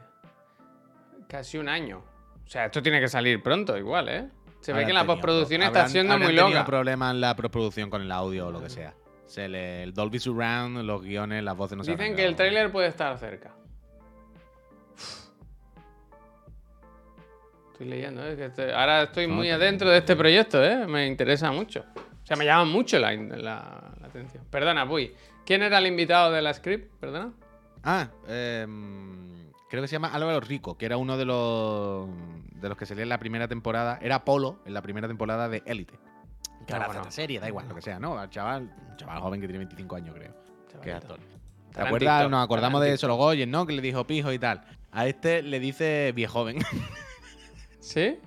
casi 1.29 1.59
un 1.59 1.69
año. 1.69 2.03
O 2.45 2.49
sea, 2.49 2.67
esto 2.67 2.83
tiene 2.83 3.01
que 3.01 3.09
salir 3.09 3.43
pronto, 3.43 3.77
igual, 3.79 4.09
¿eh? 4.09 4.29
Se 4.67 4.73
ve 4.73 4.85
que 4.87 4.93
la 4.93 5.01
tenido 5.01 5.15
postproducción 5.15 5.61
pro- 5.61 5.67
está 5.69 5.79
habrán- 5.81 5.91
siendo 5.93 6.13
habrán 6.15 6.29
muy 6.29 6.37
loca. 6.37 6.65
problemas 6.65 7.11
en 7.15 7.21
la 7.21 7.37
postproducción 7.37 7.89
con 7.91 8.03
el 8.03 8.11
audio 8.13 8.49
o 8.49 8.51
lo 8.53 8.61
que 8.63 8.69
sea. 8.71 8.95
Se 9.27 9.49
le, 9.49 9.83
el 9.83 9.93
Dolby 9.95 10.19
Surround, 10.19 10.79
los 10.85 11.03
guiones, 11.03 11.43
las 11.43 11.57
voces 11.57 11.77
no 11.79 11.85
se 11.85 11.93
Dicen 11.93 12.15
que 12.17 12.25
el 12.25 12.37
tráiler 12.37 12.71
puede 12.71 12.89
estar 12.89 13.17
cerca. 13.19 13.53
Estoy 17.73 17.89
leyendo, 17.89 18.27
¿eh? 18.27 18.37
Que 18.37 18.47
estoy- 18.47 18.71
ahora 18.71 19.03
estoy 19.03 19.27
muy 19.27 19.51
adentro 19.51 19.91
de 19.91 19.99
este 19.99 20.17
proyecto, 20.17 20.63
¿eh? 20.65 20.87
Me 20.87 21.07
interesa 21.07 21.53
mucho. 21.53 21.85
O 21.97 22.27
sea, 22.27 22.37
me 22.37 22.45
llama 22.45 22.65
mucho 22.65 22.99
la, 22.99 23.13
la- 23.13 23.93
la 24.01 24.07
atención. 24.07 24.45
Perdona, 24.51 24.89
Puy. 24.89 25.15
¿Quién 25.45 25.63
era 25.63 25.79
el 25.79 25.87
invitado 25.87 26.33
de 26.33 26.43
la 26.43 26.53
script? 26.55 26.91
Perdona. 26.99 27.33
Ah, 27.85 28.09
em, 28.27 29.53
creo 29.71 29.83
que 29.83 29.89
se 29.89 29.93
llama 29.93 30.09
Álvaro 30.09 30.41
Rico, 30.41 30.77
que 30.77 30.87
era 30.87 30.97
uno 30.97 31.17
de 31.17 31.25
los 31.25 32.09
de 32.61 32.69
los 32.69 32.77
que 32.77 32.87
salía 32.87 33.03
en 33.03 33.09
la 33.09 33.19
primera 33.19 33.49
temporada. 33.49 33.99
Era 34.01 34.25
Polo 34.25 34.61
en 34.65 34.75
la 34.75 34.83
primera 34.83 35.09
temporada 35.09 35.49
de 35.49 35.63
Élite. 35.67 35.95
Que 36.67 36.73
ahora 36.73 36.87
hace 36.87 36.97
bueno. 36.99 37.11
serie, 37.13 37.41
da 37.41 37.49
igual, 37.49 37.69
lo 37.69 37.75
que 37.75 37.83
sea, 37.83 37.99
¿no? 37.99 38.19
Al 38.19 38.29
chaval, 38.31 38.73
un 38.91 38.97
chaval 38.97 39.21
joven 39.21 39.41
que 39.41 39.47
tiene 39.47 39.59
25 39.59 39.97
años, 39.97 40.15
creo. 40.15 40.33
Que 40.83 40.91
es 40.91 40.97
Chavalito. 40.97 40.97
actor. 40.97 41.21
¿Te 41.73 41.81
acuerdas? 41.83 42.31
Nos 42.31 42.45
acordamos 42.45 42.83
de 42.83 42.97
Solo 42.97 43.17
Goyen, 43.17 43.51
¿no? 43.51 43.67
Que 43.67 43.75
le 43.75 43.83
dijo 43.83 44.07
pijo 44.07 44.33
y 44.33 44.39
tal. 44.39 44.65
A 44.91 45.07
este 45.07 45.43
le 45.43 45.61
dice 45.61 46.13
viejoven. 46.15 46.59
¿Sí? 47.81 48.19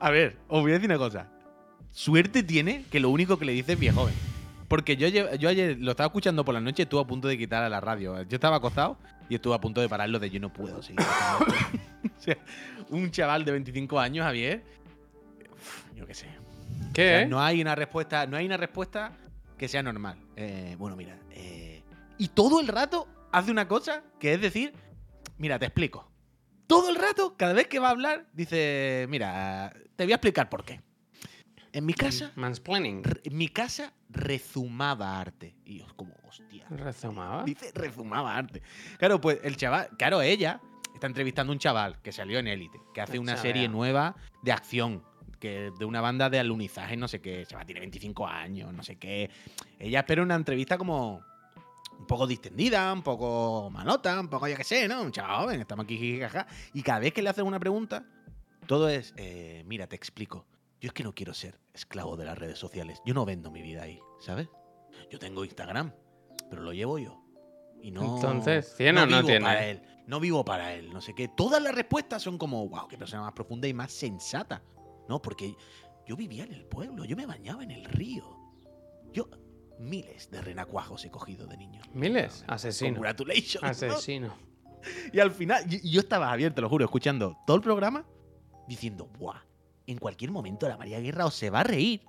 A 0.00 0.10
ver, 0.10 0.36
os 0.48 0.62
voy 0.62 0.72
a 0.72 0.74
decir 0.74 0.88
una 0.88 0.98
cosa. 0.98 1.28
Suerte 1.92 2.42
tiene 2.42 2.84
que 2.90 2.98
lo 2.98 3.10
único 3.10 3.38
que 3.38 3.44
le 3.44 3.52
dice 3.52 3.74
es 3.74 3.78
viejoven. 3.78 4.14
Porque 4.68 4.96
yo, 4.96 5.08
yo 5.08 5.48
ayer 5.48 5.76
lo 5.78 5.90
estaba 5.92 6.06
escuchando 6.08 6.44
por 6.44 6.54
la 6.54 6.60
noche 6.60 6.82
y 6.82 6.84
estuve 6.84 7.00
a 7.00 7.04
punto 7.06 7.28
de 7.28 7.36
quitar 7.38 7.62
a 7.62 7.68
la 7.68 7.80
radio. 7.80 8.22
Yo 8.22 8.34
estaba 8.36 8.56
acostado 8.56 8.96
y 9.28 9.34
estuve 9.34 9.54
a 9.54 9.60
punto 9.60 9.80
de 9.80 9.88
pararlo 9.88 10.18
de 10.18 10.30
yo 10.30 10.40
no 10.40 10.52
puedo 10.52 10.82
seguir. 10.82 11.00
haciendo 11.00 11.54
esto". 11.54 11.78
o 12.18 12.22
sea, 12.22 12.38
un 12.90 13.10
chaval 13.10 13.44
de 13.44 13.52
25 13.52 13.98
años, 14.00 14.24
Javier. 14.24 14.62
Yo 15.94 16.06
qué 16.06 16.14
sé. 16.14 16.26
O 16.90 16.92
¿Qué? 16.92 17.08
sea, 17.08 17.26
no 17.26 17.40
hay 17.40 17.60
una 17.60 17.74
respuesta, 17.74 18.26
no 18.26 18.36
hay 18.36 18.46
una 18.46 18.56
respuesta 18.56 19.12
que 19.58 19.68
sea 19.68 19.82
normal. 19.82 20.16
Eh, 20.36 20.74
bueno, 20.78 20.96
mira. 20.96 21.16
eh, 21.32 21.82
y 22.18 22.28
todo 22.28 22.60
el 22.60 22.68
rato 22.68 23.06
hace 23.32 23.50
una 23.50 23.66
cosa 23.68 24.02
que 24.20 24.34
es 24.34 24.40
decir, 24.40 24.72
mira, 25.38 25.58
te 25.58 25.66
explico. 25.66 26.10
Todo 26.66 26.88
el 26.88 26.96
rato, 26.96 27.34
cada 27.36 27.52
vez 27.52 27.66
que 27.66 27.78
va 27.78 27.88
a 27.88 27.90
hablar, 27.90 28.26
dice, 28.32 29.06
mira, 29.10 29.72
te 29.96 30.04
voy 30.04 30.12
a 30.12 30.16
explicar 30.16 30.48
por 30.48 30.64
qué. 30.64 30.80
En 31.74 31.84
mi 31.86 31.92
casa, 31.92 32.30
Mansplaining. 32.36 33.02
re- 33.04 33.20
en 33.24 33.36
mi 33.36 33.48
casa 33.48 33.92
rezumaba 34.08 35.20
arte. 35.20 35.54
Y 35.64 35.78
yo, 35.80 35.86
como, 35.96 36.14
hostia. 36.28 36.66
¿Rezumaba? 36.70 37.44
Dice 37.44 37.70
rezumaba 37.74 38.36
arte. 38.36 38.62
Claro, 38.98 39.20
pues 39.20 39.40
el 39.42 39.56
chaval, 39.56 39.88
claro, 39.98 40.22
ella 40.22 40.60
está 40.94 41.06
entrevistando 41.08 41.52
a 41.52 41.54
un 41.54 41.58
chaval 41.58 42.00
que 42.00 42.12
salió 42.12 42.38
en 42.38 42.46
Élite, 42.46 42.78
que 42.94 43.00
hace 43.00 43.18
una 43.18 43.36
serie 43.36 43.68
nueva 43.68 44.14
de 44.42 44.52
acción, 44.52 45.02
que 45.40 45.72
de 45.78 45.84
una 45.84 46.00
banda 46.00 46.30
de 46.30 46.38
alunizaje, 46.38 46.96
no 46.96 47.08
sé 47.08 47.20
qué. 47.20 47.40
El 47.40 47.46
chaval 47.48 47.66
tiene 47.66 47.80
25 47.80 48.26
años, 48.26 48.72
no 48.72 48.82
sé 48.82 48.96
qué. 48.96 49.28
Ella 49.78 49.98
espera 50.00 50.22
una 50.22 50.36
entrevista 50.36 50.78
como 50.78 51.22
un 51.98 52.06
poco 52.06 52.26
distendida, 52.26 52.92
un 52.92 53.02
poco 53.02 53.68
malota, 53.70 54.18
un 54.20 54.28
poco, 54.28 54.46
yo 54.48 54.56
qué 54.56 54.64
sé, 54.64 54.86
¿no? 54.88 55.02
Un 55.02 55.10
chaval 55.12 55.42
joven, 55.42 55.60
estamos 55.60 55.84
aquí, 55.84 55.96
jiji, 55.98 56.20
jaja. 56.20 56.46
Y 56.72 56.82
cada 56.82 57.00
vez 57.00 57.12
que 57.12 57.20
le 57.22 57.30
hacen 57.30 57.44
una 57.46 57.58
pregunta, 57.58 58.04
todo 58.66 58.88
es, 58.88 59.12
eh, 59.16 59.64
mira, 59.66 59.86
te 59.88 59.96
explico. 59.96 60.46
Yo 60.84 60.88
es 60.88 60.92
que 60.92 61.02
no 61.02 61.14
quiero 61.14 61.32
ser 61.32 61.58
esclavo 61.72 62.14
de 62.14 62.26
las 62.26 62.36
redes 62.36 62.58
sociales. 62.58 63.00
Yo 63.06 63.14
no 63.14 63.24
vendo 63.24 63.50
mi 63.50 63.62
vida 63.62 63.84
ahí, 63.84 64.02
¿sabes? 64.20 64.50
Yo 65.10 65.18
tengo 65.18 65.42
Instagram, 65.42 65.94
pero 66.50 66.60
lo 66.60 66.74
llevo 66.74 66.98
yo. 66.98 67.24
Y 67.80 67.90
no. 67.90 68.16
Entonces, 68.16 68.74
¿tiene 68.76 69.00
o 69.00 69.06
no 69.06 69.16
vivo 69.16 69.26
tiene? 69.26 69.46
Para 69.46 69.66
él. 69.66 69.82
No 70.06 70.20
vivo 70.20 70.44
para 70.44 70.74
él, 70.74 70.92
no 70.92 71.00
sé 71.00 71.14
qué. 71.14 71.28
Todas 71.28 71.62
las 71.62 71.74
respuestas 71.74 72.20
son 72.20 72.36
como, 72.36 72.68
wow, 72.68 72.86
qué 72.86 72.98
persona 72.98 73.22
más 73.22 73.32
profunda 73.32 73.66
y 73.66 73.72
más 73.72 73.92
sensata. 73.92 74.62
No, 75.08 75.22
porque 75.22 75.56
yo 76.06 76.16
vivía 76.16 76.44
en 76.44 76.52
el 76.52 76.66
pueblo, 76.66 77.06
yo 77.06 77.16
me 77.16 77.24
bañaba 77.24 77.64
en 77.64 77.70
el 77.70 77.86
río. 77.86 78.36
Yo 79.10 79.30
miles 79.78 80.30
de 80.30 80.42
renacuajos 80.42 81.02
he 81.06 81.10
cogido 81.10 81.46
de 81.46 81.56
niño. 81.56 81.80
Miles. 81.94 82.44
Asesino. 82.46 82.96
Congratulations. 82.96 83.62
¿no? 83.62 83.68
Asesino. 83.70 84.36
Y 85.14 85.18
al 85.18 85.30
final, 85.30 85.66
yo 85.66 86.00
estaba 86.00 86.30
abierto, 86.30 86.60
lo 86.60 86.68
juro, 86.68 86.84
escuchando 86.84 87.38
todo 87.46 87.56
el 87.56 87.62
programa, 87.62 88.04
diciendo, 88.68 89.08
¡buah! 89.18 89.53
En 89.86 89.98
cualquier 89.98 90.30
momento 90.30 90.68
la 90.68 90.76
María 90.76 91.00
Guerra 91.00 91.26
o 91.26 91.30
se 91.30 91.50
va 91.50 91.60
a 91.60 91.64
reír. 91.64 92.02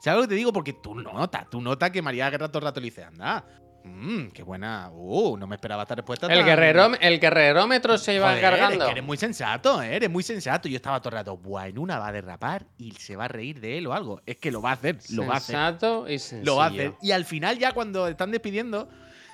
¿Sabes 0.00 0.16
lo 0.16 0.22
que 0.22 0.28
te 0.28 0.34
digo? 0.34 0.52
Porque 0.52 0.72
tú 0.72 0.94
notas, 0.94 1.48
tú 1.50 1.60
notas 1.60 1.90
que 1.90 2.02
María 2.02 2.28
Guerra 2.30 2.48
todo 2.48 2.58
el 2.58 2.64
rato 2.64 2.80
le 2.80 2.86
dice, 2.86 3.04
anda, 3.04 3.44
mmm, 3.84 4.28
qué 4.28 4.42
buena, 4.42 4.90
uh, 4.92 5.36
no 5.36 5.46
me 5.46 5.54
esperaba 5.56 5.82
esta 5.82 5.94
respuesta. 5.94 6.26
El, 6.26 6.38
tan- 6.38 6.46
guerrero, 6.46 6.90
el 7.00 7.20
guerrerómetro 7.20 7.96
se 7.98 8.14
iba 8.16 8.28
Joder, 8.28 8.40
cargando. 8.40 8.78
Es 8.80 8.84
que 8.84 8.90
eres 8.90 9.04
muy 9.04 9.16
sensato, 9.16 9.80
¿eh? 9.82 9.94
eres 9.94 10.10
muy 10.10 10.22
sensato. 10.24 10.68
Yo 10.68 10.76
estaba 10.76 11.00
todo 11.00 11.10
el 11.10 11.14
rato, 11.16 11.36
buah, 11.36 11.68
en 11.68 11.78
una 11.78 11.98
va 12.00 12.08
a 12.08 12.12
derrapar 12.12 12.66
y 12.78 12.90
se 12.92 13.14
va 13.14 13.26
a 13.26 13.28
reír 13.28 13.60
de 13.60 13.78
él 13.78 13.86
o 13.86 13.92
algo. 13.92 14.20
Es 14.26 14.38
que 14.38 14.50
lo 14.50 14.60
va 14.60 14.70
a 14.70 14.74
hacer, 14.74 14.98
lo 15.10 15.26
va 15.26 15.34
a 15.34 15.36
hacer. 15.36 15.54
Sensato 15.54 16.08
y 16.08 16.18
sencillo. 16.18 16.50
Lo 16.52 16.56
va 16.56 16.64
a 16.64 16.68
hacer. 16.68 16.94
Y 17.00 17.12
al 17.12 17.24
final, 17.24 17.58
ya 17.58 17.72
cuando 17.72 18.08
están 18.08 18.32
despidiendo, 18.32 18.88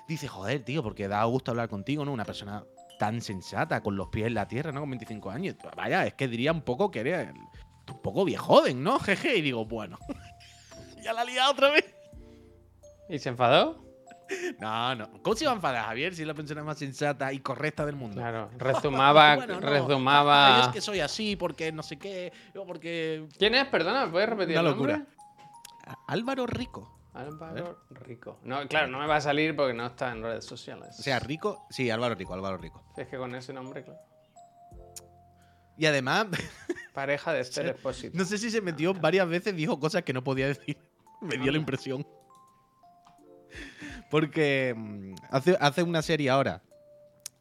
dice, 0.07 0.29
joder, 0.29 0.62
tío, 0.64 0.83
porque 0.83 1.09
da 1.09 1.24
gusto 1.24 1.51
hablar 1.53 1.68
contigo, 1.70 2.05
¿no? 2.05 2.12
Una 2.12 2.24
persona 2.24 2.62
tan 2.99 3.22
sensata, 3.22 3.81
con 3.83 3.97
los 3.97 4.09
pies 4.09 4.26
en 4.26 4.35
la 4.35 4.47
tierra, 4.49 4.72
¿no? 4.72 4.81
Con 4.81 4.91
25 4.91 5.31
años. 5.31 5.55
Vaya, 5.76 6.05
es 6.05 6.14
que 6.14 6.29
diría 6.29 6.53
un 6.53 6.62
poco 6.62 6.91
que 6.91 7.01
eres 7.01 7.29
un 7.91 8.03
poco 8.03 8.24
viejoven, 8.24 8.82
¿no? 8.82 8.99
Jeje. 9.01 9.36
Y 9.36 9.43
digo, 9.43 9.64
bueno. 9.64 9.99
ya 11.03 11.12
la 11.12 11.24
liado 11.24 11.53
otra 11.53 11.70
vez. 11.70 11.84
¿Y 13.09 13.18
se 13.18 13.30
enfadó? 13.30 13.84
No, 14.59 14.95
no. 14.95 15.11
¿Cómo 15.22 15.34
se 15.36 15.47
va 15.47 15.53
a 15.53 15.55
enfadar, 15.55 15.84
Javier, 15.86 16.14
si 16.14 16.22
es 16.22 16.28
la 16.28 16.34
persona 16.34 16.62
más 16.62 16.78
sensata 16.78 17.32
y 17.32 17.41
correcta 17.41 17.86
del 17.86 17.97
mundo? 17.97 18.16
Claro. 18.16 18.51
Rezumaba. 18.59 19.36
Bueno, 19.36 19.61
no. 19.61 19.68
rezumaba. 19.68 20.57
Ay, 20.57 20.62
es 20.66 20.68
que 20.68 20.80
soy 20.80 21.01
así 21.01 21.36
porque 21.36 21.72
no 21.72 21.82
sé 21.82 21.99
qué, 21.99 22.32
porque... 22.66 23.26
¿Quién 23.39 23.55
es? 23.55 23.66
Perdona, 23.68 24.07
¿me 24.07 24.12
puedes 24.12 24.28
repetir 24.28 24.59
Una 24.59 24.68
el 24.68 24.76
nombre? 24.76 24.93
locura. 24.99 25.14
Álvaro 26.07 26.47
Rico. 26.47 26.99
Álvaro 27.14 27.80
Rico. 27.91 28.39
No, 28.43 28.66
claro, 28.68 28.89
no 28.89 28.99
me 28.99 29.07
va 29.07 29.16
a 29.16 29.20
salir 29.20 29.57
porque 29.57 29.72
no 29.74 29.86
está 29.86 30.12
en 30.12 30.22
redes 30.22 30.45
sociales. 30.45 30.95
O 30.99 31.03
sea, 31.03 31.18
Rico... 31.18 31.66
Sí, 31.70 31.91
Álvaro 31.91 32.14
Rico, 32.14 32.34
Álvaro 32.34 32.59
Rico. 32.59 32.84
Es 32.97 33.09
que 33.09 33.16
con 33.16 33.34
ese 33.34 33.53
nombre, 33.53 33.82
claro. 33.82 34.01
Y 35.79 35.87
además... 35.87 36.26
Pareja 36.93 37.33
de 37.33 37.41
Esther 37.41 37.66
Expósito. 37.68 38.18
No 38.18 38.24
sé 38.24 38.39
si 38.39 38.51
se 38.51 38.61
metió 38.61 38.93
varias 38.93 39.29
veces, 39.29 39.55
dijo 39.55 39.79
cosas 39.79 40.03
que 40.03 40.12
no 40.12 40.24
podía 40.24 40.49
decir. 40.49 40.76
Me 41.20 41.37
dio 41.37 41.45
la 41.45 41.47
Anda. 41.47 41.59
impresión. 41.59 42.07
Porque 44.11 44.74
mm, 44.76 45.14
hace, 45.31 45.57
hace 45.61 45.83
una 45.85 46.03
serie 46.03 46.31
ahora 46.31 46.62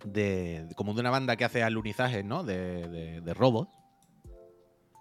de 0.04 0.68
como 0.76 0.94
de 0.94 1.00
una 1.02 1.10
banda 1.10 1.36
que 1.36 1.46
hace 1.46 1.64
alunizajes, 1.64 2.24
¿no? 2.24 2.44
De, 2.44 2.88
de, 2.88 3.22
de 3.22 3.34
robots. 3.34 3.76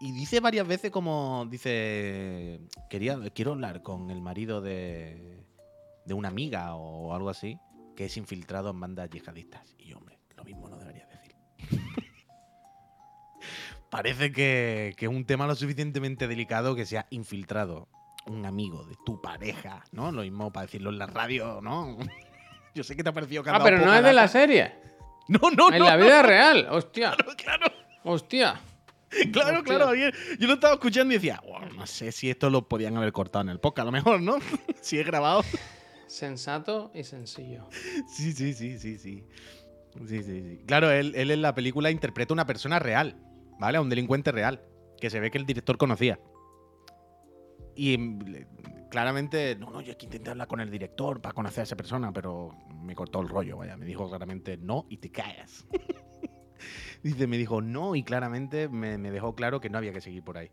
Y 0.01 0.13
dice 0.13 0.41
varias 0.41 0.67
veces 0.67 0.91
como 0.91 1.47
dice 1.51 2.61
quería 2.91 3.19
quiero 3.35 3.53
hablar 3.53 3.83
con 3.83 4.11
el 4.11 4.21
marido 4.21 4.61
de 4.61 5.45
de 6.05 6.15
una 6.15 6.29
amiga 6.29 6.75
o 6.75 7.15
algo 7.15 7.31
así 7.31 7.59
que 7.95 8.07
es 8.07 8.17
infiltrado 8.17 8.71
en 8.71 8.81
bandas 8.81 9.11
yihadistas. 9.11 9.75
Y 9.79 9.93
hombre, 9.95 10.19
lo 10.37 10.45
mismo 10.45 10.69
no 10.69 10.79
debería. 10.79 11.06
Parece 13.91 14.33
que, 14.33 14.95
que 14.97 15.07
es 15.07 15.11
un 15.11 15.25
tema 15.25 15.47
lo 15.47 15.55
suficientemente 15.55 16.29
delicado 16.29 16.75
que 16.75 16.87
sea 16.87 17.07
infiltrado 17.11 17.89
un 18.27 18.45
amigo 18.45 18.85
de 18.85 18.97
tu 19.07 19.21
pareja, 19.23 19.85
¿no? 19.93 20.11
Lo 20.11 20.23
mismo 20.23 20.53
para 20.53 20.67
decirlo 20.67 20.91
en 20.91 20.99
la 20.99 21.07
radio, 21.07 21.61
¿no? 21.63 21.97
Yo 22.75 22.83
sé 22.85 22.97
que 22.97 23.03
te 23.05 23.09
ha 23.09 23.13
parecido 23.13 23.43
que 23.45 23.51
Ah, 23.51 23.61
pero 23.63 23.79
no 23.79 23.95
es 23.95 24.03
de 24.03 24.13
la 24.13 24.29
serie. 24.29 24.75
No, 25.29 25.51
no, 25.51 25.73
En 25.73 25.81
no. 25.81 25.87
la 25.87 25.97
vida 25.97 26.23
real. 26.23 26.69
Hostia. 26.71 27.17
Claro, 27.37 27.67
Hostia. 28.05 28.61
claro, 29.33 29.59
Hostia. 29.59 29.63
claro. 29.65 29.89
Ayer 29.89 30.15
yo 30.39 30.47
lo 30.47 30.55
estaba 30.55 30.75
escuchando 30.75 31.13
y 31.15 31.17
decía, 31.17 31.41
"Wow, 31.45 31.69
no 31.77 31.85
sé 31.87 32.13
si 32.13 32.31
esto 32.31 32.49
lo 32.49 32.69
podían 32.69 32.97
haber 32.97 33.11
cortado 33.13 33.43
en 33.43 33.49
el 33.49 33.59
podcast, 33.59 33.83
a 33.83 33.87
lo 33.87 33.93
mejor, 33.93 34.21
¿no? 34.21 34.37
si 34.81 35.01
es 35.01 35.05
grabado. 35.07 35.43
Sensato 36.07 36.93
y 36.95 37.03
sencillo. 37.03 37.69
Sí, 38.07 38.33
sí, 38.33 38.53
sí, 38.55 38.79
sí, 38.79 38.99
sí. 38.99 39.25
Sí, 40.07 40.23
sí, 40.23 40.23
sí. 40.23 40.63
Claro, 40.67 40.91
él, 40.93 41.13
él 41.17 41.31
en 41.33 41.43
la 41.43 41.55
película 41.55 41.91
interpreta 41.91 42.33
a 42.33 42.35
una 42.35 42.47
persona 42.47 42.79
real, 42.79 43.17
¿vale? 43.59 43.79
A 43.79 43.81
un 43.81 43.89
delincuente 43.89 44.33
real, 44.33 44.63
que 45.01 45.11
se 45.11 45.21
ve 45.21 45.31
que 45.31 45.39
el 45.39 45.47
director 45.47 45.77
conocía. 45.77 46.19
Y 47.75 47.99
mm, 47.99 48.89
claramente, 48.91 49.57
no, 49.57 49.71
no, 49.71 49.81
yo 49.81 49.93
aquí 49.93 50.07
intenté 50.07 50.31
hablar 50.31 50.49
con 50.49 50.61
el 50.61 50.71
director 50.71 51.21
para 51.21 51.35
conocer 51.35 51.61
a 51.61 51.65
esa 51.65 51.77
persona, 51.77 52.13
pero 52.13 52.51
me 52.83 52.95
cortó 52.95 53.21
el 53.21 53.29
rollo, 53.29 53.57
vaya. 53.59 53.77
Me 53.77 53.87
dijo 53.87 54.09
claramente 54.09 54.57
no 54.57 54.87
y 54.89 54.99
te 54.99 55.11
callas. 55.11 55.67
Dice, 57.03 57.27
me 57.27 57.37
dijo 57.37 57.61
no 57.61 57.95
y 57.95 58.03
claramente 58.03 58.69
me, 58.69 58.99
dejó 58.99 59.35
claro 59.35 59.61
que 59.61 59.69
no 59.69 59.79
había 59.79 59.93
que 59.93 60.01
seguir 60.01 60.23
por 60.25 60.39
ahí. 60.39 60.51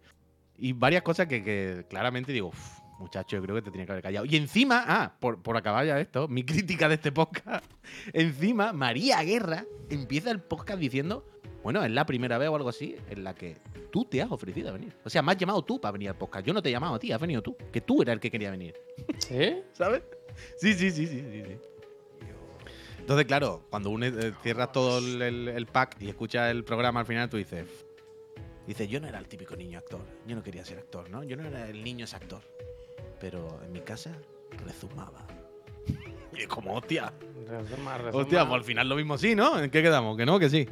Y 0.57 0.73
varias 0.73 1.01
cosas 1.01 1.27
que, 1.27 1.43
que 1.43 1.85
claramente 1.89 2.31
digo, 2.31 2.49
"Uf, 2.49 2.83
muchacho, 2.99 3.35
yo 3.37 3.43
creo 3.43 3.55
que 3.55 3.61
te 3.61 3.71
tenía 3.71 3.85
que 3.85 3.91
haber 3.91 4.03
callado. 4.03 4.25
Y 4.25 4.35
encima, 4.35 4.83
ah, 4.87 5.17
por, 5.19 5.41
por 5.41 5.57
acabar 5.57 5.85
ya 5.85 5.99
esto, 5.99 6.27
mi 6.27 6.43
crítica 6.45 6.87
de 6.89 6.95
este 6.95 7.11
podcast, 7.11 7.65
encima 8.13 8.73
María 8.73 9.21
Guerra 9.23 9.65
empieza 9.89 10.31
el 10.31 10.41
podcast 10.41 10.79
diciendo, 10.79 11.25
bueno, 11.63 11.83
es 11.83 11.91
la 11.91 12.05
primera 12.05 12.37
vez 12.37 12.49
o 12.49 12.55
algo 12.55 12.69
así 12.69 12.95
en 13.09 13.23
la 13.23 13.33
que 13.33 13.57
tú 13.91 14.05
te 14.05 14.21
has 14.21 14.31
ofrecido 14.31 14.69
a 14.69 14.73
venir. 14.73 14.93
O 15.03 15.09
sea, 15.09 15.21
me 15.21 15.31
has 15.31 15.37
llamado 15.37 15.63
tú 15.63 15.79
para 15.79 15.93
venir 15.93 16.09
al 16.09 16.17
podcast. 16.17 16.45
Yo 16.45 16.53
no 16.53 16.61
te 16.61 16.69
he 16.69 16.71
llamado 16.71 16.95
a 16.95 16.99
ti, 16.99 17.11
has 17.11 17.21
venido 17.21 17.41
tú. 17.41 17.55
Que 17.71 17.81
tú 17.81 18.01
eras 18.01 18.13
el 18.13 18.19
que 18.19 18.29
quería 18.29 18.51
venir. 18.51 18.75
¿Sí? 19.19 19.61
¿Sabes? 19.73 20.03
Sí, 20.57 20.73
sí, 20.73 20.91
sí, 20.91 21.07
sí, 21.07 21.19
sí. 21.21 21.43
sí. 21.45 21.57
Entonces, 22.99 23.25
claro, 23.25 23.63
cuando 23.69 23.89
uno 23.89 24.05
eh, 24.05 24.33
cierras 24.41 24.71
todo 24.71 24.99
el, 24.99 25.21
el- 25.21 25.47
el 25.49 25.65
pack 25.67 25.97
y 26.01 26.07
escuchas 26.09 26.49
el 26.51 26.63
programa 26.63 27.01
al 27.01 27.05
final, 27.05 27.29
tú 27.29 27.35
dices, 27.37 27.65
dices, 28.65 28.87
yo 28.87 29.01
no 29.01 29.07
era 29.07 29.19
el 29.19 29.27
típico 29.27 29.55
niño 29.57 29.77
actor, 29.77 30.01
yo 30.25 30.35
no 30.37 30.41
quería 30.43 30.63
ser 30.63 30.79
actor, 30.79 31.09
¿no? 31.09 31.21
Yo 31.23 31.35
no 31.35 31.45
era 31.45 31.67
el 31.69 31.83
niño 31.83 32.05
ese 32.05 32.15
actor. 32.15 32.41
Pero 33.19 33.59
en 33.65 33.71
mi 33.73 33.81
casa 33.81 34.11
rezumaba. 34.65 35.25
Y 36.35 36.41
es 36.41 36.47
como, 36.47 36.73
hostia, 36.73 37.13
Resuma, 37.47 37.95
resuma. 37.99 38.23
hostia, 38.23 38.39
pues 38.47 38.53
al 38.59 38.63
final 38.63 38.89
lo 38.89 38.95
mismo 38.95 39.19
sí, 39.19 39.35
¿no? 39.35 39.59
¿En 39.61 39.69
qué 39.69 39.83
quedamos? 39.83 40.17
Que 40.17 40.25
no, 40.25 40.39
que 40.39 40.49
sí. 40.49 40.67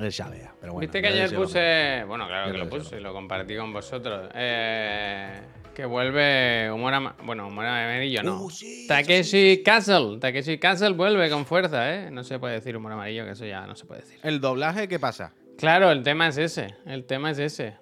Es 0.00 0.16
ya 0.16 0.28
vea, 0.28 0.54
pero 0.60 0.74
bueno. 0.74 0.80
Viste 0.86 1.02
que 1.02 1.08
ayer 1.08 1.34
puse. 1.34 2.04
Bueno, 2.06 2.26
claro 2.26 2.46
Yo 2.46 2.52
que 2.52 2.58
lo 2.58 2.68
puse 2.68 2.96
y 2.98 3.00
lo 3.00 3.12
compartí 3.12 3.56
con 3.56 3.72
vosotros. 3.72 4.30
Eh, 4.34 5.40
que 5.74 5.84
vuelve 5.84 6.70
humor 6.72 6.94
ama- 6.94 7.16
Bueno, 7.24 7.46
humor 7.48 7.66
amarillo 7.66 8.22
no. 8.22 8.42
Uh, 8.44 8.50
sí, 8.50 8.86
Takeshi 8.88 9.62
Castle. 9.64 10.18
Takeshi 10.20 10.58
Castle 10.58 10.90
vuelve 10.90 11.28
con 11.30 11.46
fuerza, 11.46 11.94
¿eh? 11.94 12.10
No 12.10 12.22
se 12.24 12.38
puede 12.38 12.54
decir 12.54 12.76
humor 12.76 12.92
amarillo, 12.92 13.24
que 13.24 13.32
eso 13.32 13.44
ya 13.44 13.66
no 13.66 13.74
se 13.76 13.84
puede 13.86 14.00
decir. 14.02 14.18
El 14.22 14.40
doblaje, 14.40 14.86
¿qué 14.88 14.98
pasa? 14.98 15.32
Claro, 15.58 15.90
el 15.90 16.02
tema 16.04 16.28
es 16.28 16.38
ese. 16.38 16.74
El 16.86 17.04
tema 17.04 17.30
es 17.32 17.38
ese. 17.38 17.76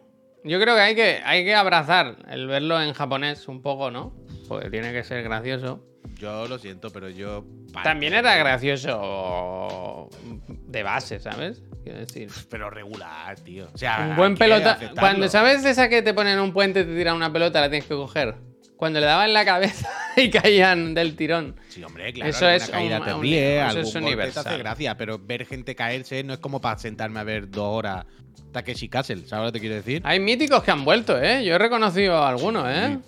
Yo 0.45 0.61
creo 0.61 0.75
que 0.77 0.81
hay 0.81 0.95
que, 0.95 1.21
hay 1.25 1.45
que 1.45 1.55
abrazar 1.55 2.17
el 2.31 2.47
verlo 2.47 2.81
en 2.81 2.93
japonés 2.95 3.49
un 3.49 3.61
poco, 3.63 3.91
¿no? 3.91 4.15
Porque 4.49 4.71
tiene 4.71 4.93
que 4.93 5.03
ser 5.05 5.23
gracioso. 5.23 5.85
Yo 6.19 6.47
lo 6.47 6.59
siento, 6.59 6.91
pero 6.91 7.09
yo. 7.09 7.45
También 7.83 8.15
era 8.15 8.37
gracioso 8.37 10.09
de 10.49 10.83
base, 10.83 11.19
¿sabes? 11.21 11.63
Quiero 11.83 11.99
decir. 12.01 12.29
Pero 12.51 12.71
regular, 12.71 13.39
tío. 13.41 13.69
O 13.73 13.79
sea, 13.79 14.09
Un 14.11 14.17
buen 14.17 14.37
pelota. 14.37 14.73
aceptarlo. 14.73 15.01
Cuando 15.01 15.29
sabes 15.29 15.63
de 15.63 15.71
esa 15.71 15.89
que 15.89 16.03
te 16.03 16.15
ponen 16.15 16.39
un 16.39 16.53
puente 16.53 16.81
y 16.81 16.85
te 16.85 16.95
tiran 16.95 17.17
una 17.17 17.33
pelota, 17.33 17.61
la 17.61 17.69
tienes 17.71 17.89
que 17.89 17.95
coger. 17.95 18.35
Cuando 18.77 19.01
le 19.01 19.07
daban 19.07 19.33
la 19.33 19.45
cabeza 19.45 19.89
y 20.17 20.29
caían 20.31 20.95
del 20.95 21.17
tirón. 21.17 21.57
Sí, 21.69 21.83
hombre, 21.83 22.13
claro. 22.13 22.31
Eso 22.31 22.49
es 22.49 22.69
caída 22.69 22.99
un- 23.01 23.05
te 23.07 23.15
un- 23.15 23.23
ríe, 23.23 23.67
eso 23.67 23.81
es 23.81 23.93
te 23.93 23.99
universal. 23.99 24.47
hace 24.47 24.59
gracia, 24.59 24.97
pero 24.97 25.19
ver 25.19 25.47
gente 25.47 25.75
caerse 25.75 26.23
no 26.25 26.35
es 26.35 26.39
como 26.41 26.61
para 26.61 26.79
sentarme 26.79 27.21
a 27.21 27.25
ver 27.25 27.51
dos 27.51 27.65
horas 27.75 28.05
Takeshi 28.53 28.89
Castle, 28.89 29.27
¿sabes 29.27 29.47
lo 29.47 29.53
que 29.53 29.59
te 29.59 29.61
quiero 29.61 29.75
decir? 29.77 30.03
Hay 30.05 30.21
míticos 30.21 30.63
que 30.63 30.71
han 30.71 30.85
vuelto, 30.85 31.19
¿eh? 31.21 31.43
Yo 31.45 31.55
he 31.55 31.59
reconocido 31.59 32.17
a 32.19 32.29
algunos, 32.29 32.67
¿eh? 32.69 32.99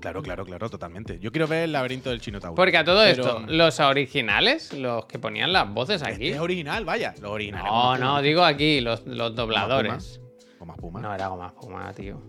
Claro, 0.00 0.22
claro, 0.22 0.44
claro, 0.44 0.68
totalmente. 0.70 1.18
Yo 1.18 1.32
quiero 1.32 1.46
ver 1.48 1.64
el 1.64 1.72
laberinto 1.72 2.10
del 2.10 2.20
Chinotauro. 2.20 2.54
Porque 2.54 2.76
a 2.76 2.84
todo 2.84 3.02
Pero- 3.02 3.22
esto, 3.22 3.40
los 3.48 3.80
originales, 3.80 4.72
los 4.72 5.06
que 5.06 5.18
ponían 5.18 5.52
las 5.52 5.72
voces 5.72 6.02
aquí. 6.02 6.12
Este 6.26 6.30
es 6.30 6.40
original, 6.40 6.84
vaya. 6.84 7.14
Los 7.20 7.30
originales. 7.32 7.70
No, 7.70 7.96
no, 7.98 8.22
digo 8.22 8.42
aquí, 8.44 8.80
los, 8.80 9.06
los 9.06 9.34
dobladores. 9.34 10.20
Goma 10.58 10.74
espuma. 10.74 11.00
No 11.00 11.14
era 11.14 11.28
goma 11.28 11.46
espuma, 11.48 11.92
tío. 11.92 12.20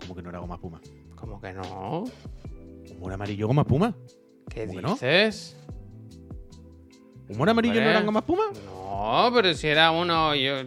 ¿Cómo 0.00 0.14
que 0.14 0.22
no 0.22 0.30
era 0.30 0.38
goma 0.38 0.54
espuma? 0.54 0.80
¿Cómo 1.16 1.40
que 1.40 1.52
no? 1.52 2.04
¿Humor 2.96 3.12
amarillo 3.12 3.46
goma 3.48 3.62
espuma? 3.62 3.94
¿Qué 4.48 4.66
dices? 4.66 5.56
¿Humor 7.28 7.50
amarillo 7.50 7.80
no 7.80 7.90
eran 7.90 8.06
goma 8.06 8.20
espuma? 8.20 8.44
No, 8.64 9.30
pero 9.34 9.52
si 9.54 9.66
era 9.68 9.90
uno, 9.90 10.34
yo. 10.34 10.62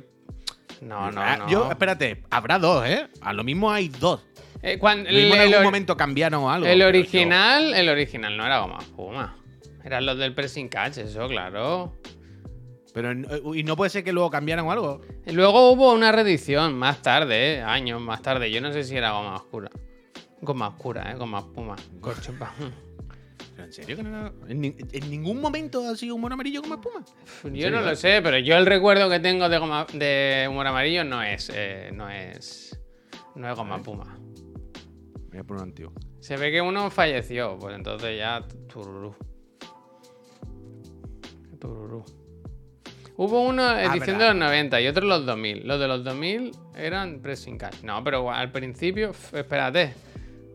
No, 0.81 1.11
no, 1.11 1.21
Ah, 1.21 1.37
no. 1.37 1.49
Yo, 1.49 1.69
espérate, 1.71 2.23
habrá 2.29 2.57
dos, 2.59 2.85
¿eh? 2.87 3.07
A 3.21 3.33
lo 3.33 3.43
mismo 3.43 3.71
hay 3.71 3.87
dos. 3.87 4.21
Eh, 4.63 4.77
cuando- 4.77 5.09
mismo 5.09 5.35
en 5.35 5.41
el, 5.41 5.47
algún 5.53 5.63
momento 5.63 5.97
cambiaron 5.97 6.49
algo. 6.49 6.67
el 6.67 6.79
yo- 6.79 6.87
original, 6.87 7.73
el 7.73 7.89
original 7.89 8.37
no 8.37 8.45
era 8.45 8.59
goma 8.59 8.77
espuma. 8.79 9.37
Eran 9.83 10.05
los 10.05 10.17
del 10.17 10.33
pressing 10.35 10.69
catch, 10.69 10.97
eso, 10.99 11.27
claro. 11.27 11.97
Pero, 12.93 13.11
eh, 13.11 13.41
y 13.55 13.63
no 13.63 13.75
puede 13.75 13.89
ser 13.89 14.03
que 14.03 14.11
luego 14.11 14.29
cambiaran 14.29 14.65
o 14.65 14.71
algo. 14.71 15.01
Luego 15.25 15.71
hubo 15.71 15.93
una 15.93 16.11
reedición 16.11 16.75
más 16.77 17.01
tarde, 17.01 17.55
eh, 17.55 17.61
años 17.61 17.99
más 18.01 18.21
tarde. 18.21 18.51
Yo 18.51 18.61
no 18.61 18.71
sé 18.73 18.83
si 18.83 18.95
era 18.95 19.11
goma 19.11 19.35
oscura. 19.35 19.69
Goma 20.41 20.67
oscura, 20.67 21.11
eh, 21.11 21.15
goma 21.15 21.39
espuma. 21.39 21.75
Corchupa. 22.01 22.53
¿Pero 23.55 23.63
¿En 23.65 23.73
serio 23.73 23.95
que 23.95 24.03
no 24.03 24.09
era? 24.09 24.31
¿En, 24.49 24.63
en 24.91 25.09
ningún 25.09 25.39
momento 25.41 25.87
ha 25.89 25.95
sido 25.95 26.15
humor 26.15 26.33
amarillo 26.33 26.61
como 26.61 26.75
espuma? 26.75 27.03
Yo 27.53 27.71
no 27.71 27.81
lo 27.81 27.95
sé, 27.95 28.21
pero 28.21 28.37
yo 28.39 28.57
el 28.57 28.65
recuerdo 28.65 29.09
que 29.09 29.19
tengo 29.19 29.47
de 29.49 29.57
goma 29.57 29.87
de 29.93 30.45
humor 30.49 30.67
amarillo 30.67 31.03
no 31.03 31.23
es, 31.23 31.49
eh, 31.53 31.91
no 31.93 32.09
es, 32.09 32.77
no 33.35 33.49
es 33.49 33.55
goma 33.55 33.81
puma. 33.81 34.17
Voy 35.31 35.39
a 35.39 35.43
poner 35.43 35.63
un 35.63 35.69
antiguo. 35.69 35.93
Se 36.19 36.35
ve 36.37 36.51
que 36.51 36.61
uno 36.61 36.89
falleció, 36.91 37.57
pues 37.57 37.75
entonces 37.75 38.17
ya 38.17 38.45
tururú. 38.67 39.15
Tururú. 41.59 42.03
Hubo 43.15 43.43
uno 43.43 43.77
edición 43.77 44.17
de 44.17 44.25
los 44.27 44.35
90 44.35 44.81
y 44.81 44.87
otro 44.87 45.05
los 45.05 45.25
2000. 45.25 45.67
Los 45.67 45.79
de 45.79 45.87
los 45.87 46.03
2000 46.03 46.51
eran 46.75 47.21
pressing 47.21 47.57
catch. 47.57 47.81
No, 47.83 48.03
pero 48.03 48.31
al 48.31 48.51
principio, 48.51 49.11
espérate. 49.31 49.93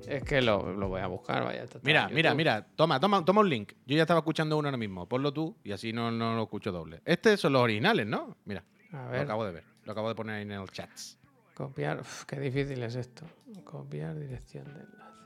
Es 0.07 0.23
que 0.23 0.41
lo, 0.41 0.73
lo 0.73 0.89
voy 0.89 1.01
a 1.01 1.07
buscar, 1.07 1.45
vaya. 1.45 1.65
está 1.65 1.81
Mira, 1.83 2.09
mira, 2.09 2.35
mira. 2.35 2.67
Toma, 2.77 3.01
toma, 3.01 3.25
toma 3.25 3.41
un 3.41 3.49
link. 3.49 3.73
Yo 3.87 3.97
ya 3.97 4.03
estaba 4.03 4.21
escuchando 4.21 4.57
uno 4.57 4.69
ahora 4.69 4.79
mismo. 4.79 5.09
Ponlo 5.09 5.33
tú 5.33 5.57
y 5.65 5.73
así 5.73 5.93
no, 5.93 6.11
no 6.11 6.37
lo 6.37 6.45
escucho 6.45 6.71
doble. 6.71 7.01
Estos 7.05 7.41
son 7.41 7.55
los 7.55 7.63
originales, 7.63 8.07
¿no? 8.07 8.37
Mira, 8.45 8.65
A 8.93 9.11
lo 9.13 9.21
acabo 9.21 9.45
de 9.45 9.53
ver. 9.53 9.65
Lo 9.85 9.93
acabo 9.93 10.09
de 10.09 10.15
poner 10.15 10.37
ahí 10.37 10.43
en 10.43 10.53
el 10.53 10.69
chat. 10.71 10.91
Copiar. 11.57 12.01
Uf, 12.01 12.25
qué 12.25 12.39
difícil 12.39 12.83
es 12.83 12.95
esto. 12.95 13.25
Copiar 13.65 14.15
dirección 14.19 14.65
de 14.67 14.81
enlace. 14.81 15.17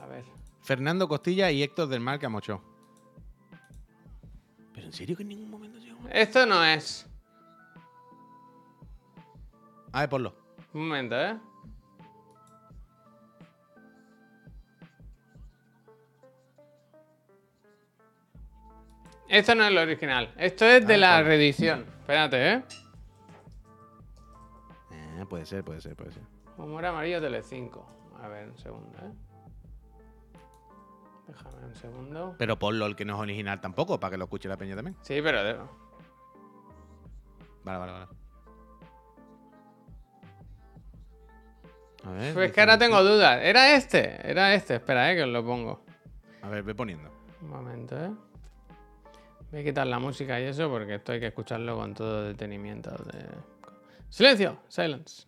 A 0.00 0.06
ver. 0.06 0.24
Fernando 0.62 1.08
Costilla 1.08 1.50
y 1.50 1.62
Héctor 1.62 1.88
del 1.88 2.00
Mar 2.00 2.18
Camocho. 2.18 2.62
¿Pero 4.74 4.86
en 4.86 4.92
serio 4.92 5.16
que 5.16 5.22
en 5.22 5.30
ningún 5.30 5.50
momento 5.50 5.78
llegó? 5.78 6.06
Esto 6.10 6.44
no 6.44 6.62
es. 6.62 7.06
A 9.92 10.00
ver, 10.00 10.08
ponlo. 10.10 10.34
Un 10.74 10.88
momento, 10.88 11.18
¿eh? 11.18 11.38
Esto 19.28 19.54
no 19.54 19.64
es 19.64 19.72
lo 19.72 19.80
original. 19.82 20.32
Esto 20.36 20.64
es 20.66 20.86
de 20.86 20.94
Ah, 20.94 20.98
la 20.98 21.10
vale. 21.12 21.24
reedición. 21.28 21.80
Espérate, 22.00 22.52
¿eh? 22.52 22.62
Eh, 24.92 25.24
puede 25.28 25.46
ser, 25.46 25.64
puede 25.64 25.80
ser, 25.80 25.96
puede 25.96 26.12
ser. 26.12 26.22
Humor 26.56 26.86
amarillo 26.86 27.20
Tele5. 27.20 27.82
A 28.22 28.28
ver, 28.28 28.48
un 28.48 28.58
segundo, 28.58 28.98
¿eh? 28.98 29.12
Déjame 31.26 31.66
un 31.66 31.74
segundo. 31.74 32.34
Pero 32.38 32.58
ponlo 32.58 32.86
el 32.86 32.94
que 32.94 33.04
no 33.04 33.14
es 33.14 33.20
original 33.20 33.60
tampoco, 33.60 33.98
para 33.98 34.12
que 34.12 34.16
lo 34.18 34.24
escuche 34.24 34.48
la 34.48 34.56
peña 34.56 34.76
también. 34.76 34.96
Sí, 35.02 35.20
pero... 35.22 35.42
de- 35.42 35.54
Vale, 37.64 37.78
vale, 37.80 37.92
vale. 37.92 38.06
A 42.04 42.10
ver. 42.10 42.32
Pues 42.32 42.34
dice- 42.34 42.52
que 42.52 42.60
ahora 42.60 42.78
tengo 42.78 43.02
dudas. 43.02 43.40
¿Era 43.42 43.74
este? 43.74 44.30
Era 44.30 44.54
este. 44.54 44.76
Espera, 44.76 45.10
¿eh? 45.10 45.16
Que 45.16 45.22
os 45.24 45.28
lo 45.30 45.44
pongo. 45.44 45.82
A 46.42 46.48
ver, 46.48 46.62
ve 46.62 46.74
poniendo. 46.74 47.10
Un 47.42 47.48
momento, 47.50 47.96
¿eh? 48.04 48.10
Voy 49.56 49.62
a 49.62 49.64
quitar 49.64 49.86
la 49.86 49.98
música 49.98 50.38
y 50.38 50.44
eso 50.44 50.68
porque 50.68 50.96
esto 50.96 51.12
hay 51.12 51.20
que 51.20 51.28
escucharlo 51.28 51.76
con 51.78 51.94
todo 51.94 52.24
detenimiento. 52.24 52.90
de- 52.90 53.24
¡Silencio! 54.10 54.58
Silence. 54.68 55.24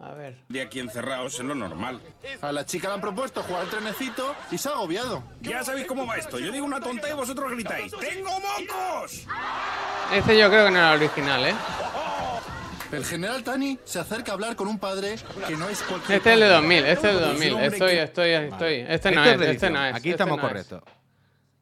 A 0.00 0.12
ver. 0.12 0.36
de 0.50 0.60
aquí 0.60 0.80
encerrados 0.80 1.32
es 1.32 1.40
lo 1.46 1.54
normal. 1.54 1.98
A 2.42 2.52
la 2.52 2.66
chica 2.66 2.88
le 2.88 2.94
han 2.96 3.00
propuesto 3.00 3.42
jugar 3.42 3.62
al 3.62 3.70
trenecito 3.70 4.34
y 4.50 4.58
se 4.58 4.68
ha 4.68 4.72
agobiado. 4.72 5.22
Ya 5.40 5.64
sabéis 5.64 5.86
cómo 5.86 6.06
va 6.06 6.18
esto. 6.18 6.38
Yo 6.38 6.52
digo 6.52 6.66
una 6.66 6.78
tonta 6.78 7.08
y 7.08 7.14
vosotros 7.14 7.50
gritáis. 7.52 7.90
¡Tengo 7.98 8.28
mocos! 8.38 9.26
Este 10.12 10.38
yo 10.38 10.50
creo 10.50 10.66
que 10.66 10.70
no 10.70 10.76
era 10.78 10.92
el 10.92 11.00
original, 11.02 11.46
¿eh? 11.46 11.54
El 12.92 13.04
general 13.06 13.42
Tani 13.42 13.78
se 13.82 13.98
acerca 13.98 14.32
a 14.32 14.34
hablar 14.34 14.56
con 14.56 14.68
un 14.68 14.78
padre 14.78 15.16
que 15.48 15.56
no 15.56 15.70
es 15.70 15.80
cualquier 15.84 16.18
Este 16.18 16.28
es 16.30 16.34
el 16.34 16.40
de 16.40 16.46
padre. 16.48 16.60
2000, 16.60 16.84
este 16.84 16.92
es 17.08 17.14
el 17.14 17.20
de 17.20 17.24
Es 17.24 17.28
un 17.28 17.32
2000. 17.32 17.52
hombre 17.54 17.66
Estoy, 17.68 17.92
estoy, 17.96 18.30
estoy. 18.30 18.74
Este 18.94 19.10
no 19.12 19.24
es, 19.24 19.40
este 19.40 19.70
no 19.70 19.86
es. 19.86 19.94
Aquí 19.94 20.10
este 20.10 20.22
estamos 20.22 20.36
no 20.36 20.42
es. 20.42 20.48
correctos. 20.50 20.82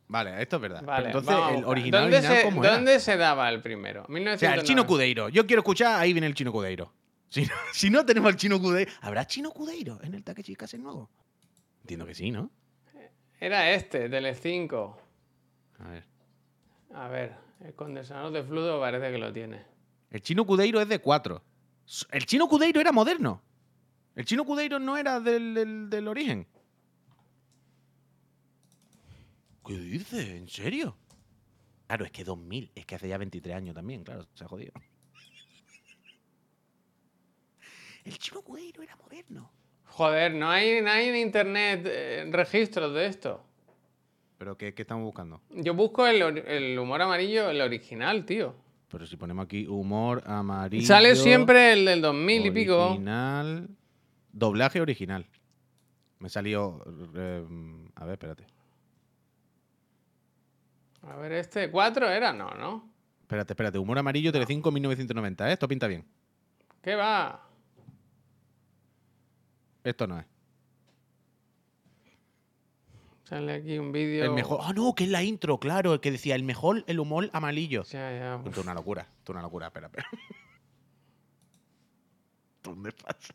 Vale, 0.09 0.41
esto 0.43 0.57
es 0.57 0.63
verdad. 0.63 0.83
Vale, 0.85 1.07
entonces, 1.07 1.35
el 1.59 1.65
original, 1.65 2.03
¿Dónde, 2.03 2.17
original, 2.17 2.37
se, 2.39 2.45
¿cómo 2.45 2.65
era? 2.65 2.73
¿Dónde 2.75 2.99
se 3.01 3.17
daba 3.19 3.49
el 3.51 3.61
primero? 3.61 4.03
O 4.03 4.07
sea, 4.07 4.13
1990. 4.15 4.61
el 4.61 4.67
chino 4.67 4.87
Cudeiro. 4.87 5.29
Yo 5.29 5.47
quiero 5.47 5.61
escuchar, 5.61 6.01
ahí 6.01 6.13
viene 6.13 6.27
el 6.27 6.35
chino 6.35 6.51
Cudeiro. 6.51 6.93
Si 7.29 7.43
no, 7.45 7.53
si 7.73 7.91
no 7.91 8.07
tenemos 8.07 8.31
el 8.31 8.37
chino 8.37 8.59
Cudeiro. 8.61 8.91
¿Habrá 9.03 9.27
chino 9.27 9.51
Cudeiro 9.51 9.99
en 10.03 10.15
el 10.15 10.25
Takeshi 10.25 10.57
Kase 10.57 10.79
nuevo? 10.79 11.11
Entiendo 11.83 12.07
que 12.07 12.15
sí, 12.15 12.31
¿no? 12.31 12.51
Era 13.41 13.71
este, 13.71 14.09
Telecinco. 14.09 14.99
A 15.79 15.89
ver. 15.91 16.05
A 16.95 17.09
ver, 17.09 17.35
el 17.61 17.75
condensador 17.75 18.33
de 18.33 18.43
fluido 18.43 18.81
parece 18.81 19.13
que 19.13 19.19
lo 19.19 19.33
tiene. 19.33 19.63
El 20.11 20.23
chino 20.23 20.47
Cudeiro 20.47 20.81
es 20.81 20.89
de 20.89 20.99
4. 21.01 21.43
El 22.13 22.25
chino 22.27 22.49
Cudeiro 22.49 22.81
era 22.81 22.93
moderno. 22.93 23.43
El 24.17 24.25
chino 24.25 24.45
Cudeiro 24.45 24.79
no 24.79 24.97
era 24.97 25.21
del, 25.21 25.53
del- 25.55 25.91
del 25.91 26.09
origen. 26.09 26.47
¿Qué 29.69 29.79
dices? 29.79 30.29
¿En 30.31 30.49
serio? 30.49 30.97
Claro, 31.87 32.07
es 32.07 32.11
que 32.11 32.25
2000, 32.25 32.73
es 32.75 32.87
que 32.87 32.95
hace 32.95 33.07
ya 33.07 33.19
23 33.19 33.55
años 33.55 33.75
también, 33.75 34.03
claro, 34.03 34.27
se 34.33 34.45
ha 34.45 34.49
jodido. 34.49 34.73
El 38.05 38.19
chino 38.19 38.41
Cudeiro 38.41 38.83
era 38.83 38.97
moderno. 38.97 39.51
Joder, 39.85 40.33
no 40.35 40.49
hay, 40.49 40.81
no 40.81 40.91
hay 40.91 41.09
en 41.09 41.17
internet 41.17 41.83
eh, 41.85 42.27
registros 42.31 42.95
de 42.95 43.07
esto. 43.07 43.45
¿Pero 44.39 44.57
qué, 44.57 44.73
qué 44.73 44.83
estamos 44.83 45.05
buscando? 45.05 45.43
Yo 45.51 45.75
busco 45.75 46.07
el 46.07 46.79
humor 46.79 47.03
amarillo, 47.03 47.51
el 47.51 47.61
original, 47.61 48.25
tío. 48.25 48.55
Pero 48.91 49.07
si 49.07 49.17
ponemos 49.19 49.45
aquí 49.45 49.67
humor 49.67 50.23
amarillo. 50.25 50.87
Sale 50.87 51.15
siempre 51.15 51.75
el 51.75 51.85
del 51.85 52.01
2000 52.01 52.47
y 52.47 52.51
pico. 52.51 52.87
Original. 52.87 53.69
Doblaje 54.33 54.81
original. 54.81 55.27
Me 56.21 56.31
salió. 56.31 56.83
eh, 57.15 57.45
a 57.97 58.05
ver, 58.07 58.13
espérate. 58.15 58.47
A 61.03 61.17
ver, 61.17 61.33
este 61.33 61.71
4 61.71 62.11
era, 62.11 62.33
no, 62.33 62.51
¿no? 62.51 62.91
Espérate, 63.23 63.53
espérate. 63.53 63.79
Humor 63.79 63.99
amarillo, 63.99 64.33
Telecinco 64.33 64.71
1990. 64.71 65.49
¿eh? 65.49 65.53
Esto 65.53 65.69
pinta 65.69 65.87
bien. 65.87 66.05
¿Qué 66.83 66.95
va? 66.95 67.45
Esto 69.85 70.07
no 70.07 70.19
es. 70.19 70.27
Sale 73.25 73.53
aquí 73.53 73.79
un 73.79 73.93
vídeo. 73.93 74.25
El 74.25 74.33
mejor. 74.33 74.61
Ah, 74.63 74.73
no, 74.73 74.95
que 74.95 75.05
es 75.05 75.11
la 75.11 75.23
intro, 75.23 75.59
claro. 75.59 75.93
El 75.93 76.01
que 76.01 76.11
decía 76.11 76.35
el 76.35 76.43
mejor, 76.43 76.85
el 76.87 76.99
humor 76.99 77.29
amarillo. 77.35 77.83
Ya, 77.85 78.11
ya. 78.11 78.37
Esto 78.37 78.51
es 78.51 78.59
una 78.59 78.73
locura. 78.73 79.03
Esto 79.03 79.33
es 79.33 79.35
una 79.35 79.43
locura. 79.43 79.67
Espera, 79.67 79.89
espera. 79.89 80.09
¿Dónde 82.63 82.93
pasa? 82.93 83.35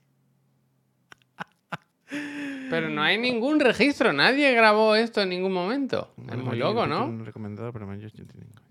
Pero 2.69 2.89
no 2.89 3.01
hay 3.03 3.17
ningún 3.19 3.59
registro, 3.59 4.13
nadie 4.13 4.51
grabó 4.53 4.95
esto 4.95 5.21
en 5.21 5.29
ningún 5.29 5.53
momento. 5.53 6.13
Es 6.29 6.37
muy 6.37 6.57
loco, 6.57 6.87
¿no? 6.87 7.23
Recomendado 7.23 7.71
para 7.71 7.85
mayores 7.85 8.13
de 8.13 8.23
85. 8.23 8.61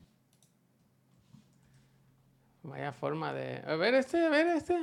Vaya 2.64 2.92
forma 2.92 3.32
de. 3.32 3.62
A 3.66 3.74
ver 3.76 3.94
este, 3.94 4.24
a 4.24 4.28
ver 4.30 4.46
este. 4.48 4.76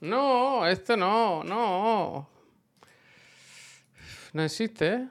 No, 0.00 0.66
esto 0.66 0.96
no, 0.96 1.42
no. 1.44 2.28
No 4.32 4.42
existe, 4.42 4.92
¿eh? 4.94 5.08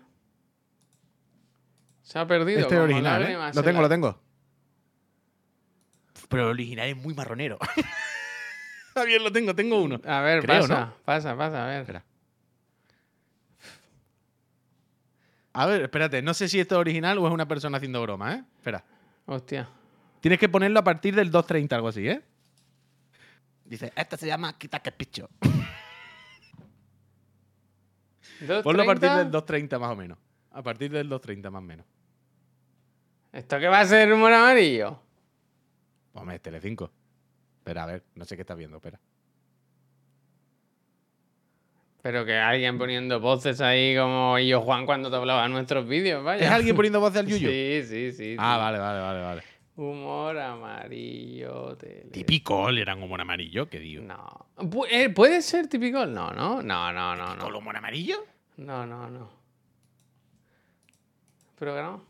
Se 2.03 2.19
ha 2.19 2.27
perdido. 2.27 2.59
Este 2.59 2.75
es 2.75 2.81
original, 2.81 3.23
¿eh? 3.23 3.33
Lo 3.33 3.45
en 3.47 3.51
tengo, 3.65 3.77
la- 3.77 3.81
lo 3.81 3.89
tengo. 3.89 4.21
Pero 6.29 6.43
el 6.43 6.49
original 6.49 6.87
es 6.89 6.97
muy 6.97 7.13
marronero. 7.13 7.57
Javier, 8.93 9.21
lo 9.21 9.31
tengo, 9.31 9.55
tengo 9.55 9.81
uno. 9.81 9.99
A 10.05 10.21
ver, 10.21 10.41
Creo, 10.43 10.61
pasa, 10.61 10.79
¿no? 10.85 10.93
pasa, 11.03 11.35
pasa, 11.35 11.65
a 11.65 11.67
ver. 11.67 11.81
Espera. 11.81 12.03
A 15.57 15.65
ver, 15.67 15.83
espérate, 15.83 16.21
no 16.21 16.33
sé 16.33 16.49
si 16.49 16.59
esto 16.59 16.75
es 16.75 16.79
original 16.79 17.17
o 17.17 17.27
es 17.27 17.33
una 17.33 17.47
persona 17.47 17.77
haciendo 17.77 18.01
broma, 18.01 18.35
¿eh? 18.35 18.43
Espera. 18.57 18.83
Hostia. 19.25 19.69
Tienes 20.19 20.37
que 20.37 20.49
ponerlo 20.49 20.81
a 20.81 20.83
partir 20.83 21.15
del 21.15 21.31
2.30, 21.31 21.71
algo 21.71 21.87
así, 21.87 22.09
¿eh? 22.09 22.21
Dice, 23.63 23.93
esto 23.95 24.17
se 24.17 24.27
llama 24.27 24.57
quita 24.57 24.81
que 24.81 24.91
picho. 24.91 25.29
Ponlo 28.63 28.83
a 28.83 28.85
partir 28.85 29.07
2.30. 29.09 29.17
del 29.17 29.31
2.30 29.31 29.79
más 29.79 29.91
o 29.91 29.95
menos. 29.95 30.17
A 30.51 30.61
partir 30.61 30.91
del 30.91 31.09
2.30 31.09 31.49
más 31.49 31.59
o 31.59 31.65
menos. 31.65 31.85
¿Esto 33.31 33.57
qué 33.57 33.69
va 33.69 33.79
a 33.79 33.85
ser 33.85 34.11
humor 34.11 34.33
amarillo? 34.33 34.99
Hombre, 36.15 36.35
es 36.35 36.41
Telecinco. 36.41 36.91
Espera, 37.59 37.83
a 37.83 37.85
ver, 37.85 38.03
no 38.15 38.25
sé 38.25 38.35
qué 38.35 38.41
estás 38.41 38.57
viendo, 38.57 38.75
espera. 38.75 38.99
Pero 42.05 42.23
que 42.23 42.37
alguien 42.37 42.77
poniendo 42.77 43.19
voces 43.19 43.59
ahí 43.61 43.95
como 43.97 44.37
yo 44.37 44.61
Juan 44.61 44.85
cuando 44.85 45.09
te 45.09 45.15
hablaba 45.15 45.43
en 45.47 45.51
nuestros 45.53 45.87
vídeos, 45.87 46.23
vaya. 46.23 46.45
¿Es 46.45 46.51
alguien 46.51 46.75
poniendo 46.75 46.99
voz 46.99 47.15
al 47.15 47.25
yuyu? 47.27 47.49
Sí, 47.49 47.81
sí, 47.83 48.11
sí. 48.11 48.35
Ah, 48.37 48.57
sí. 48.57 48.61
vale, 48.61 48.77
vale, 48.77 48.99
vale, 49.01 49.21
vale. 49.21 49.43
Humor 49.75 50.37
amarillo. 50.37 51.75
tele- 51.77 52.11
Típico, 52.11 52.69
le 52.69 52.81
eran 52.83 53.01
humor 53.01 53.21
amarillo, 53.21 53.67
¿qué 53.67 53.79
digo? 53.79 54.03
No. 54.03 54.45
Eh, 54.91 55.09
¿Puede 55.09 55.41
ser 55.41 55.65
típico? 55.65 56.05
No, 56.05 56.31
no, 56.31 56.61
no, 56.61 56.93
no, 56.93 57.15
no. 57.15 57.37
¿Con 57.39 57.51
No, 57.53 57.57
humor 57.57 57.75
amarillo? 57.75 58.17
no, 58.57 58.85
no. 58.85 59.09
no. 59.09 59.27
Programa. 61.57 62.03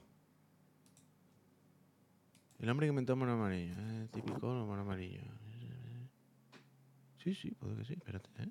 El 2.60 2.70
hombre 2.70 2.88
que 2.88 2.89
inventó 2.89 3.14
humor 3.14 3.30
amarillo. 3.30 3.76
Eh, 3.78 4.08
típico 4.12 4.46
humor 4.48 4.78
amarillo. 4.80 5.22
Sí, 7.24 7.34
sí, 7.34 7.52
puede 7.52 7.78
que 7.78 7.86
sí, 7.86 7.93
espérate, 7.93 8.30
¿eh? 8.39 8.50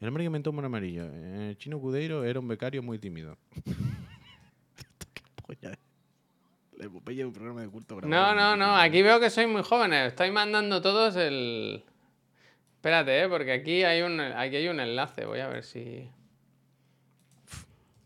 El 0.00 0.08
hombre 0.08 0.22
que 0.22 0.26
inventó 0.26 0.50
humor 0.50 0.64
amarillo. 0.64 1.04
Eh, 1.12 1.54
Chino 1.58 1.78
Cudeiro 1.78 2.24
era 2.24 2.40
un 2.40 2.48
becario 2.48 2.82
muy 2.82 2.98
tímido. 2.98 3.36
¿Qué 3.54 5.22
polla 5.46 5.72
es? 5.72 5.78
La 6.78 6.86
epopeya 6.86 7.18
de 7.18 7.26
un 7.26 7.32
programa 7.34 7.60
de 7.60 7.68
culto 7.68 7.96
grabado 7.96 8.34
No, 8.34 8.34
no, 8.34 8.56
no. 8.56 8.76
Aquí 8.76 9.02
veo 9.02 9.20
que 9.20 9.28
sois 9.28 9.46
muy 9.48 9.62
jóvenes. 9.62 10.08
Estáis 10.08 10.32
mandando 10.32 10.80
todos 10.80 11.14
el. 11.16 11.84
Espérate, 12.76 13.22
eh, 13.24 13.28
porque 13.28 13.52
aquí 13.52 13.84
hay 13.84 14.00
un, 14.00 14.18
aquí 14.20 14.56
hay 14.56 14.68
un 14.68 14.80
enlace. 14.80 15.26
Voy 15.26 15.40
a 15.40 15.48
ver 15.48 15.62
si. 15.64 16.08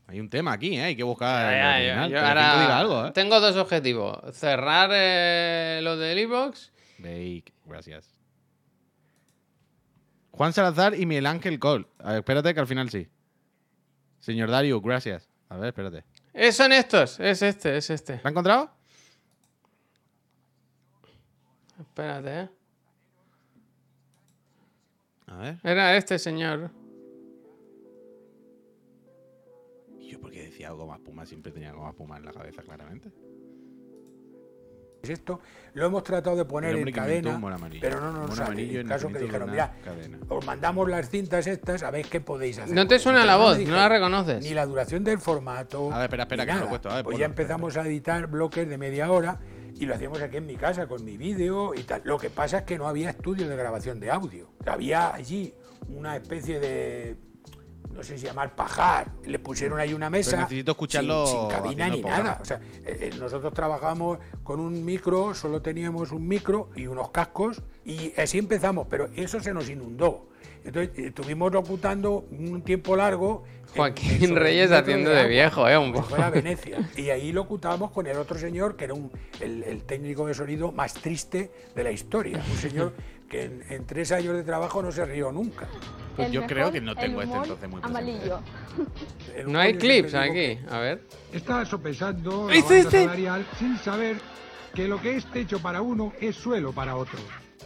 Hay 0.09 0.19
un 0.21 0.29
tema 0.29 0.53
aquí, 0.53 0.77
¿eh? 0.77 0.83
Hay 0.83 0.97
que 0.97 1.05
buscar 1.05 1.53
el 1.53 1.59
Ya, 1.61 1.63
ya, 1.63 2.03
original. 2.03 2.11
yo 2.11 2.17
Telecinco 2.19 2.29
ahora 2.41 2.61
diga 2.61 2.79
algo, 2.79 3.07
¿eh? 3.07 3.13
Tengo 3.13 3.41
dos 3.41 3.57
objetivos. 3.57 4.19
Cerrar 4.37 4.91
eh, 4.93 5.81
lo 5.83 5.97
del 5.97 6.19
iBox 6.19 6.73
Bake, 6.99 7.53
gracias. 7.65 8.14
Juan 10.37 10.53
Salazar 10.53 10.99
y 10.99 11.07
Miguel 11.07 11.27
Ángel 11.27 11.61
Col. 11.61 11.87
A 12.01 12.09
ver, 12.09 12.19
espérate 12.19 12.53
que 12.53 12.59
al 12.59 12.67
final 12.67 12.91
sí. 12.91 13.09
Señor 14.19 14.51
Dario, 14.51 14.81
gracias. 14.81 15.29
A 15.49 15.57
ver, 15.57 15.69
espérate. 15.69 16.05
Eh, 16.33 16.51
son 16.51 16.73
estos. 16.73 17.21
Es 17.21 17.41
este, 17.43 17.77
es 17.77 17.89
este. 17.89 18.15
¿Lo 18.17 18.23
ha 18.25 18.31
encontrado? 18.31 18.71
Espérate, 21.79 22.41
eh. 22.41 22.49
A 25.29 25.37
ver. 25.37 25.59
Era 25.63 25.97
este 25.97 26.19
señor. 26.19 26.73
¿Y 30.01 30.09
yo 30.09 30.21
por 30.21 30.33
qué 30.33 30.43
decía 30.43 30.73
goma 30.73 30.97
espuma? 30.97 31.25
Siempre 31.27 31.53
tenía 31.53 31.73
goma 31.73 31.91
espuma 31.91 32.17
en 32.17 32.25
la 32.25 32.33
cabeza, 32.33 32.63
claramente. 32.63 33.13
Esto 35.09 35.41
lo 35.75 35.87
hemos 35.87 36.03
tratado 36.03 36.37
de 36.37 36.45
poner 36.45 36.77
en 36.77 36.91
cadena, 36.93 37.41
pero 37.81 38.01
no 38.01 38.13
nos 38.13 38.37
sale. 38.37 38.63
El 38.71 38.77
en 38.77 38.89
caso 38.89 39.09
que 39.09 39.19
dijeron, 39.19 39.51
mira, 39.51 39.75
cadena". 39.85 40.19
os 40.29 40.45
mandamos 40.45 40.89
las 40.89 41.11
cintas 41.11 41.47
estas, 41.47 41.83
a 41.83 41.91
ver 41.91 42.07
qué 42.07 42.21
podéis 42.21 42.59
hacer. 42.59 42.75
¿No 42.75 42.87
te 42.87 42.99
suena 42.99 43.25
la 43.25 43.37
voz? 43.37 43.59
¿No 43.59 43.75
la 43.77 43.89
reconoces? 43.89 44.43
Ni 44.43 44.55
la 44.55 44.67
duración 44.67 45.05
del 45.05 45.19
formato. 45.19 45.93
A 45.93 45.99
ver, 45.99 46.05
espera, 46.05 46.23
espera, 46.25 46.47
que 46.47 46.53
no 46.53 46.59
lo 46.59 46.61
he 46.61 46.67
nada. 46.67 46.71
puesto. 46.71 46.91
A 46.91 46.95
ver, 46.97 47.05
pues 47.05 47.15
ponlo, 47.15 47.19
ya 47.19 47.27
espera, 47.27 47.43
empezamos 47.43 47.77
a 47.77 47.87
editar 47.87 48.27
bloques 48.27 48.69
de 48.69 48.79
media 48.79 49.11
hora 49.11 49.41
y 49.77 49.87
lo 49.87 49.95
hacíamos 49.95 50.23
aquí 50.23 50.37
en 50.37 50.47
mi 50.47 50.57
casa 50.57 50.87
con 50.87 51.05
mi 51.05 51.17
vídeo 51.17 51.75
y 51.75 51.83
tal. 51.83 52.03
Lo 52.05 52.19
que 52.19 52.31
pasa 52.31 52.59
es 52.59 52.63
que 52.65 52.79
no 52.79 52.87
había 52.87 53.11
estudio 53.11 53.49
de 53.49 53.57
grabación 53.57 53.99
de 54.01 54.11
audio. 54.11 54.51
Había 54.67 55.15
allí 55.15 55.55
una 55.89 56.17
especie 56.17 56.61
de. 56.61 57.17
No 57.95 58.03
sé 58.03 58.19
si 58.19 58.27
llamar 58.27 58.55
pajar. 58.57 59.13
Le 59.25 59.39
pusieron 59.39 59.79
ahí 59.79 59.95
una 59.95 60.11
mesa. 60.11 60.37
necesito 60.37 60.73
escucharlo 60.73 61.27
Sin, 61.27 61.41
sin 61.41 61.49
cabina 61.49 61.89
ni 61.89 62.01
programa. 62.01 62.23
nada. 62.25 62.39
O 62.43 62.45
sea, 62.45 62.61
eh, 62.85 63.11
eh, 63.13 63.17
nosotros 63.19 63.55
trabajamos 63.55 64.19
con 64.43 64.59
un 64.61 64.85
micro, 64.85 65.33
solo 65.35 65.63
teníamos 65.63 66.11
un 66.13 66.27
micro 66.27 66.71
y 66.75 66.87
unos 66.87 67.11
cascos 67.11 67.63
y 67.85 68.13
así 68.21 68.39
empezamos, 68.39 68.87
pero 68.91 69.09
eso 69.15 69.41
se 69.41 69.55
nos 69.55 69.69
inundó. 69.69 70.29
Entonces 70.65 70.99
eh, 70.99 71.07
estuvimos 71.09 71.53
locutando 71.53 72.25
un 72.31 72.63
tiempo 72.63 72.97
largo. 72.97 73.45
Joaquín 73.77 74.25
en 74.25 74.37
Reyes 74.37 74.73
haciendo 74.73 75.11
de 75.11 75.27
viejo, 75.29 75.69
eh, 75.69 75.77
un 75.77 75.93
poco. 75.93 76.09
fuera 76.09 76.31
Venecia. 76.31 76.79
Y 76.97 77.11
ahí 77.11 77.33
locutábamos 77.33 77.91
con 77.91 78.07
el 78.07 78.17
otro 78.17 78.39
señor, 78.39 78.75
que 78.77 78.85
era 78.85 78.95
un, 78.95 79.11
el, 79.41 79.63
el 79.63 79.83
técnico 79.85 80.27
de 80.27 80.35
sonido 80.35 80.73
más 80.73 80.95
triste 80.95 81.51
de 81.75 81.85
la 81.85 81.91
historia. 81.93 82.43
Un 82.51 82.57
señor 82.57 82.93
que 83.35 83.43
en, 83.45 83.65
en 83.69 83.85
tres 83.85 84.13
años 84.13 84.37
de 84.37 84.45
trabajo 84.45 84.81
no 84.81 84.93
se 84.93 85.05
rió 85.05 85.33
nunca. 85.33 85.67
Pues 86.15 86.31
yo 86.31 86.47
creo 86.47 86.71
que 86.71 86.81
no 86.81 86.95
tengo 86.95 87.21
este 87.21 87.35
entonces 87.35 87.69
muy 87.69 87.81
presente. 87.81 87.99
amarillo. 88.13 88.39
En 89.35 89.47
un 89.49 89.53
No 89.53 89.59
hay 89.59 89.75
clips 89.77 90.15
aquí. 90.15 90.59
A 90.71 90.79
ver. 90.79 91.03
Está 91.33 91.65
sopesando 91.65 92.49
la 92.49 92.55
¿Es 92.55 92.63
banda 92.63 92.79
este? 92.79 93.03
salarial 93.05 93.47
sin 93.59 93.77
saber 93.79 94.17
que 94.73 94.87
lo 94.87 95.01
que 95.03 95.17
es 95.17 95.27
techo 95.33 95.59
para 95.61 95.83
uno 95.83 96.13
es 96.21 96.37
suelo 96.37 96.73
para 96.73 96.95
otro. 96.97 97.19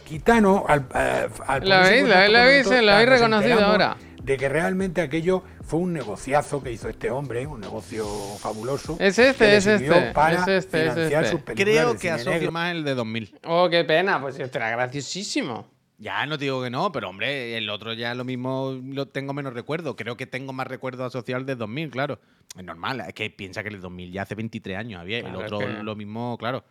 Quitano, 0.07 0.65
al, 0.67 0.87
eh, 0.95 1.27
al 1.45 1.59
¿Lo 1.59 1.75
ponerse 1.75 2.13
habéis- 2.15 2.15
habéis- 2.15 2.63
con 2.63 2.73
lo 2.73 2.81
nosotros, 2.81 2.89
habéis 2.95 3.09
reconocido 3.09 3.65
ahora? 3.65 3.97
De 4.23 4.37
que 4.37 4.49
realmente 4.49 5.01
aquello 5.01 5.43
fue 5.61 5.79
un 5.79 5.93
negociazo 5.93 6.61
que 6.61 6.71
hizo 6.71 6.89
este 6.89 7.09
hombre, 7.09 7.47
un 7.47 7.61
negocio 7.61 8.05
fabuloso. 8.39 8.97
Es 8.99 9.17
este, 9.17 9.55
es 9.57 9.65
este, 9.65 10.11
Para 10.13 10.41
es 10.41 10.47
este, 10.65 10.87
es 10.87 10.93
financiar 10.93 11.23
este. 11.23 11.35
sus 11.35 11.41
películas 11.45 11.73
Creo 11.75 11.97
que 11.97 12.11
asocio 12.11 12.31
negro. 12.31 12.51
más 12.51 12.71
el 12.71 12.83
de 12.83 12.95
2000. 12.95 13.39
Oh, 13.45 13.69
qué 13.69 13.83
pena, 13.85 14.21
pues 14.21 14.37
este 14.39 14.57
era 14.57 14.69
graciosísimo. 14.71 15.67
Ya 15.97 16.25
no 16.25 16.37
te 16.37 16.45
digo 16.45 16.61
que 16.63 16.69
no, 16.69 16.91
pero 16.91 17.09
hombre, 17.09 17.57
el 17.57 17.69
otro 17.69 17.93
ya 17.93 18.13
lo 18.15 18.23
mismo 18.23 18.77
lo 18.83 19.07
tengo 19.07 19.33
menos 19.33 19.53
recuerdo. 19.53 19.95
Creo 19.95 20.15
que 20.15 20.27
tengo 20.27 20.53
más 20.53 20.67
recuerdo 20.67 21.03
asociado 21.05 21.39
al 21.39 21.45
de 21.45 21.55
2000, 21.55 21.89
claro. 21.89 22.19
Es 22.57 22.63
normal, 22.63 23.01
es 23.07 23.13
que 23.13 23.29
piensa 23.29 23.63
que 23.63 23.69
el 23.69 23.81
2000 23.81 24.11
ya 24.11 24.21
hace 24.21 24.35
23 24.35 24.77
años 24.77 25.01
había. 25.01 25.21
Claro, 25.21 25.39
el 25.39 25.45
es 25.45 25.51
otro 25.51 25.67
que- 25.67 25.83
lo 25.83 25.95
mismo, 25.95 26.37
claro. 26.37 26.63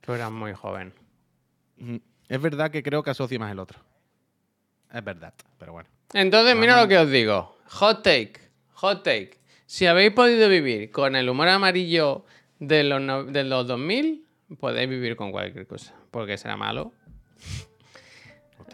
Tú 0.00 0.12
eras 0.12 0.30
muy 0.30 0.52
joven. 0.52 0.92
Ujú. 1.80 2.00
Es 2.28 2.40
verdad 2.40 2.70
que 2.70 2.82
creo 2.82 3.02
que 3.02 3.10
asocio 3.10 3.38
más 3.40 3.50
el 3.52 3.58
otro. 3.58 3.78
Es 4.96 5.04
verdad, 5.04 5.34
pero 5.58 5.72
bueno. 5.72 5.88
Entonces, 6.14 6.56
mira 6.56 6.80
lo 6.80 6.88
que 6.88 6.98
os 6.98 7.10
digo. 7.10 7.58
Hot 7.68 8.02
take. 8.02 8.32
Hot 8.74 9.02
take. 9.02 9.32
Si 9.66 9.86
habéis 9.86 10.12
podido 10.12 10.48
vivir 10.48 10.90
con 10.90 11.16
el 11.16 11.28
humor 11.28 11.48
amarillo 11.48 12.24
de 12.60 12.84
los, 12.84 13.00
no- 13.00 13.24
de 13.24 13.44
los 13.44 13.66
2000, 13.66 14.24
podéis 14.58 14.88
vivir 14.88 15.16
con 15.16 15.32
cualquier 15.32 15.66
cosa. 15.66 15.92
Porque 16.10 16.38
será 16.38 16.56
malo. 16.56 16.92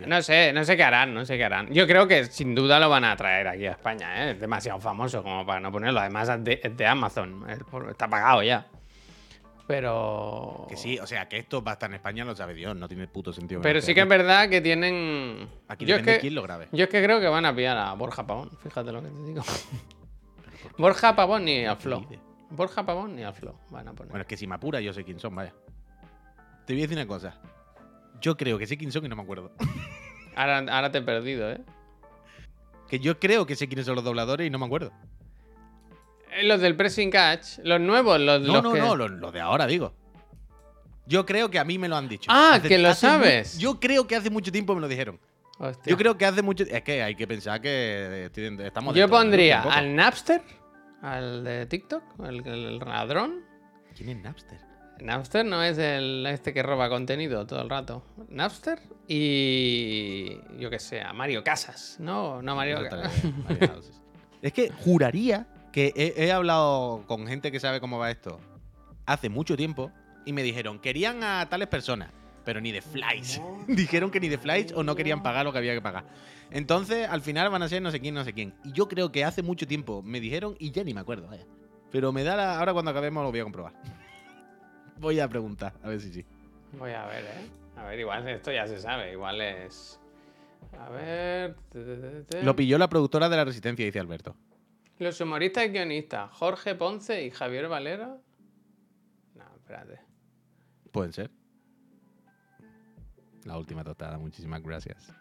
No 0.07 0.23
sé, 0.23 0.53
no 0.53 0.65
sé 0.65 0.77
qué 0.77 0.85
harán, 0.85 1.13
no 1.13 1.25
sé 1.25 1.37
qué 1.37 1.45
harán. 1.45 1.73
Yo 1.73 1.87
creo 1.87 2.09
que 2.09 2.25
sin 2.25 2.55
duda 2.55 2.81
lo 2.81 2.89
van 2.89 3.05
a 3.05 3.15
traer 3.17 3.47
aquí 3.49 3.67
a 3.67 3.73
España, 3.73 4.27
¿eh? 4.27 4.31
Es 4.33 4.41
demasiado 4.41 4.81
famoso 4.81 5.23
como 5.23 5.45
para 5.45 5.61
no 5.61 5.71
ponerlo. 5.71 6.01
Además 6.01 6.29
es 6.29 6.43
de, 6.45 6.61
es 6.63 6.77
de 6.77 6.87
Amazon. 6.87 7.45
Está 7.91 8.09
pagado 8.09 8.43
ya. 8.43 8.67
Pero... 9.67 10.67
Que 10.69 10.77
sí, 10.77 10.99
o 10.99 11.07
sea, 11.07 11.29
que 11.29 11.39
esto 11.39 11.63
va 11.63 11.73
a 11.73 11.75
estar 11.75 11.89
en 11.91 11.95
España, 11.95 12.25
lo 12.25 12.35
sabe 12.35 12.55
Dios, 12.55 12.75
no 12.77 12.89
tiene 12.89 13.07
puto 13.09 13.33
sentido. 13.33 13.61
Pero 13.63 13.81
sí 13.81 13.95
que 13.95 14.01
es 14.03 14.09
verdad 14.09 14.49
que 14.49 14.61
tienen... 14.61 15.49
Aquí 15.69 15.85
yo 15.87 15.95
es 15.97 16.01
depende 16.03 16.15
que- 16.15 16.21
quién 16.21 16.35
lo 16.35 16.43
grabe. 16.43 16.69
Yo 16.73 16.85
es 16.85 16.91
que 16.91 17.03
creo 17.03 17.21
que 17.21 17.29
van 17.29 17.47
a 17.47 17.55
pillar 17.55 17.77
a 17.79 17.93
Borja 17.95 18.27
Pavón, 18.27 18.51
fíjate 18.63 18.91
lo 18.93 19.03
que 19.03 19.09
te 19.09 19.23
digo. 19.25 19.43
Borja 20.79 21.15
Pavón 21.15 21.45
ni 21.45 21.65
al 21.65 21.77
Flow. 21.77 22.01
dices? 22.01 22.19
Borja 22.51 22.85
Pavón 22.85 23.17
ni 23.17 23.23
al 23.23 23.35
Flow 23.35 23.55
van 23.71 23.89
a 23.89 23.93
poner. 23.93 24.11
Bueno, 24.11 24.23
es 24.23 24.29
que 24.29 24.37
si 24.37 24.47
me 24.47 24.55
apura, 24.55 24.81
yo 24.81 24.93
sé 24.93 25.05
quién 25.05 25.19
son, 25.19 25.35
vaya. 25.35 25.53
Te 26.67 26.73
voy 26.75 26.83
a 26.83 26.85
decir 26.87 26.97
una 26.99 27.07
cosa. 27.07 27.41
Yo 28.21 28.37
creo 28.37 28.59
que 28.59 28.67
sé 28.67 28.77
quién 28.77 28.93
son 28.93 29.05
y 29.05 29.09
no 29.09 29.17
me 29.17 29.23
acuerdo. 29.23 29.53
Ahora, 30.37 30.59
ahora 30.59 30.91
te 30.91 30.99
he 30.99 31.03
perdido, 31.03 31.51
¿eh? 31.51 31.61
que 32.89 32.99
yo 32.99 33.19
creo 33.19 33.45
que 33.47 33.55
sé 33.57 33.69
quiénes 33.69 33.85
son 33.87 33.95
los 33.97 34.05
dobladores 34.05 34.47
y 34.47 34.51
no 34.51 34.59
me 34.59 34.65
acuerdo. 34.67 34.91
Eh, 36.35 36.45
Los 36.45 36.61
del 36.61 36.77
Pressing 36.77 37.11
Catch, 37.11 37.59
los 37.65 37.81
nuevos, 37.81 38.21
los, 38.21 38.41
No, 38.41 38.55
los 38.55 38.63
no, 38.63 38.73
que... 38.73 38.79
no, 38.81 38.97
los 38.97 39.11
los 39.11 39.33
de 39.33 39.41
ahora 39.41 39.67
digo. 39.67 39.95
Yo 41.07 41.27
creo 41.27 41.51
que 41.51 41.59
a 41.59 41.65
mí 41.65 41.79
me 41.79 41.89
lo 41.89 41.97
han 41.97 42.09
dicho. 42.09 42.31
Ah, 42.33 42.61
que 42.63 42.79
lo 42.79 42.95
sabes. 42.95 43.59
yo 43.59 43.81
creo 43.81 44.07
que 44.07 44.17
hace 44.17 44.31
mucho 44.31 44.53
tiempo 44.53 44.75
me 44.75 44.81
lo 44.81 44.89
dijeron. 44.89 45.19
Hostia. 45.59 45.91
Yo 45.91 45.97
creo 45.97 46.17
que 46.17 46.25
hace 46.27 46.43
mucho. 46.43 46.65
Es 46.65 46.83
que 46.83 47.03
hay 47.03 47.15
que 47.15 47.27
pensar 47.27 47.61
que 47.61 48.31
estamos. 48.61 48.95
Yo 48.95 49.09
pondría 49.09 49.63
al 49.63 49.95
Napster, 49.95 50.43
al 51.03 51.45
de 51.45 51.67
TikTok, 51.67 52.03
el, 52.27 52.47
el 52.47 52.79
ladrón. 52.79 53.45
¿Quién 53.97 54.09
es 54.11 54.17
Napster? 54.23 54.59
Napster 55.01 55.45
no 55.45 55.63
es 55.63 55.79
el 55.79 56.25
este 56.27 56.55
que 56.55 56.63
roba 56.63 56.89
contenido 56.89 57.47
todo 57.47 57.61
el 57.61 57.69
rato. 57.69 58.05
Napster 58.29 58.81
y 59.09 60.39
yo 60.59 60.71
que 60.71 60.79
sé, 60.79 61.01
a 61.03 61.13
Mario 61.13 61.43
Casas, 61.43 61.97
¿no? 61.99 62.41
No 62.41 62.55
Mario 62.57 62.79
Casas. 62.89 63.23
es 64.43 64.53
que 64.53 64.71
juraría 64.71 65.47
que 65.73 65.93
he, 65.97 66.27
he 66.27 66.33
hablado 66.33 67.05
con 67.07 67.27
gente 67.27 67.51
que 67.51 67.59
sabe 67.59 67.81
cómo 67.81 67.99
va 67.99 68.11
esto 68.11 68.39
hace 69.07 69.29
mucho 69.29 69.57
tiempo 69.57 69.91
y 70.25 70.33
me 70.33 70.43
dijeron 70.43 70.79
querían 70.79 71.25
a 71.25 71.49
tales 71.49 71.69
personas, 71.69 72.11
pero 72.45 72.61
ni 72.61 72.73
de 72.73 72.83
flies. 72.83 73.41
Dijeron 73.67 74.11
que 74.11 74.21
ni 74.21 74.29
de 74.29 74.39
flies 74.39 74.73
o 74.73 74.83
no 74.83 74.95
querían 74.95 75.23
pagar 75.23 75.45
lo 75.45 75.53
que 75.53 75.59
había 75.59 75.75
que 75.75 75.81
pagar. 75.81 76.05
Entonces, 76.51 77.09
al 77.09 77.23
final 77.23 77.51
van 77.51 77.63
a 77.63 77.69
ser 77.69 77.81
no 77.83 77.91
sé 77.91 78.01
quién, 78.01 78.15
no 78.15 78.25
sé 78.25 78.33
quién. 78.33 78.55
Y 78.65 78.73
yo 78.73 78.89
creo 78.89 79.11
que 79.11 79.25
hace 79.25 79.43
mucho 79.43 79.67
tiempo 79.67 80.03
me 80.03 80.21
dijeron 80.21 80.55
y 80.59 80.71
ya 80.71 80.85
ni 80.85 80.93
me 80.93 81.01
acuerdo, 81.01 81.29
vaya. 81.29 81.47
Pero 81.91 82.13
me 82.13 82.25
da 82.25 82.37
la... 82.37 82.59
Ahora 82.59 82.73
cuando 82.73 82.91
acabemos 82.91 83.23
lo 83.23 83.31
voy 83.31 83.41
a 83.41 83.45
comprobar. 83.45 83.73
voy 84.99 85.19
a 85.21 85.29
preguntar, 85.29 85.73
a 85.83 85.89
ver 85.89 86.01
si 86.01 86.13
sí. 86.13 86.25
Voy 86.79 86.93
a 86.93 87.07
ver, 87.07 87.25
¿eh? 87.25 87.51
A 87.77 87.85
ver, 87.85 87.99
igual 87.99 88.29
esto 88.29 88.53
ya 88.53 88.67
se 88.67 88.79
sabe, 88.79 89.13
igual 89.13 89.41
es... 89.41 89.99
A 90.79 90.91
ver... 90.91 91.57
Lo 92.43 92.55
pilló 92.55 92.79
la 92.79 92.89
productora 92.89 93.29
de 93.29 93.37
La 93.37 93.45
Resistencia, 93.45 93.85
dice 93.85 93.99
Alberto. 93.99 94.37
Los 95.03 95.21
humoristas 95.21 95.65
y 95.65 95.71
guionistas, 95.71 96.31
Jorge 96.31 96.77
Ponce 96.77 97.27
y 97.27 97.31
Javier 97.33 97.67
Valera. 97.67 98.17
No, 99.35 99.45
espérate. 99.57 99.99
Pueden 100.93 101.13
ser. 101.13 101.29
La 103.45 103.59
última 103.59 103.83
tostada, 103.83 104.17
muchísimas 104.19 104.63
gracias. 104.63 105.13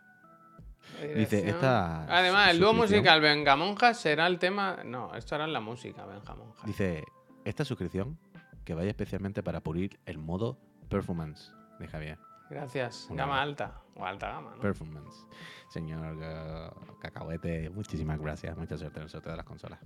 Dice, 1.15 1.49
esta 1.49 2.03
Además, 2.15 2.51
el 2.51 2.59
dúo 2.59 2.73
musical 2.73 3.21
Vengamonjas 3.21 3.99
será 3.99 4.27
el 4.27 4.37
tema. 4.37 4.83
No, 4.85 5.15
esto 5.15 5.33
era 5.33 5.47
la 5.47 5.61
música, 5.61 6.05
Vengamonjas. 6.05 6.63
Dice, 6.63 7.03
esta 7.43 7.65
suscripción 7.65 8.19
que 8.63 8.75
vaya 8.75 8.91
especialmente 8.91 9.41
para 9.41 9.61
pulir 9.61 9.99
el 10.05 10.19
modo 10.19 10.59
performance 10.89 11.51
de 11.79 11.87
Javier. 11.87 12.19
Gracias. 12.51 13.07
Una 13.09 13.23
Gama 13.23 13.41
alta. 13.41 13.81
O 13.95 14.05
alta 14.05 14.29
gama, 14.29 14.51
¿no? 14.55 14.61
Performance. 14.61 15.25
Señor 15.69 16.17
eh, 16.21 16.69
Cacahuete, 16.99 17.69
muchísimas 17.69 18.19
gracias. 18.19 18.55
Mucha 18.57 18.77
suerte 18.77 18.99
en 18.99 19.03
el 19.03 19.09
sorteo 19.09 19.31
de 19.31 19.37
las 19.37 19.45
consolas. 19.45 19.79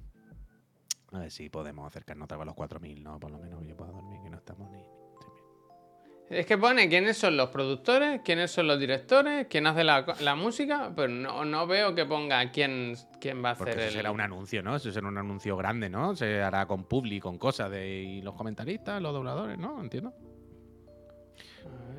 A 1.12 1.20
ver 1.20 1.32
si 1.32 1.50
podemos 1.50 1.88
acercarnos 1.88 2.26
otra 2.26 2.38
vez 2.38 2.44
a 2.44 2.46
los 2.46 2.56
4.000, 2.56 3.02
¿no? 3.04 3.20
Por 3.20 3.32
lo 3.32 3.38
menos 3.40 3.64
yo 3.66 3.76
puedo 3.78 3.92
dormir, 3.92 4.20
que 4.24 4.30
no 4.30 4.38
estamos 4.38 4.70
ni... 4.72 4.80
ni- 4.80 4.86
Es 6.38 6.46
que 6.46 6.58
pone 6.58 6.90
quiénes 6.90 7.18
son 7.18 7.38
los 7.38 7.50
productores, 7.50 8.22
quiénes 8.26 8.52
son 8.52 8.68
los 8.68 8.80
directores, 8.80 9.48
quién 9.48 9.68
hace 9.68 9.84
la, 9.84 10.06
la 10.22 10.36
música, 10.36 10.92
pero 10.96 11.08
no, 11.10 11.46
no 11.46 11.68
veo 11.68 11.94
que 11.94 12.06
ponga 12.06 12.52
quién, 12.52 12.96
quién 13.22 13.44
va 13.46 13.52
a 13.52 13.56
Porque 13.56 13.72
hacer 13.72 13.84
eso 13.84 13.90
el. 13.92 13.96
será 13.98 14.12
un 14.12 14.22
anuncio, 14.22 14.64
¿no? 14.64 14.76
Eso 14.76 14.92
será 14.92 15.08
un 15.08 15.18
anuncio 15.18 15.56
grande, 15.56 15.90
¿no? 15.90 16.16
Se 16.16 16.42
hará 16.42 16.66
con 16.66 16.84
publi, 16.86 17.20
con 17.20 17.38
cosas 17.38 17.70
de 17.70 17.88
y 18.02 18.22
los 18.24 18.34
comentaristas, 18.34 19.02
los 19.02 19.14
dobladores, 19.14 19.58
¿no? 19.58 19.80
Entiendo. 19.82 20.14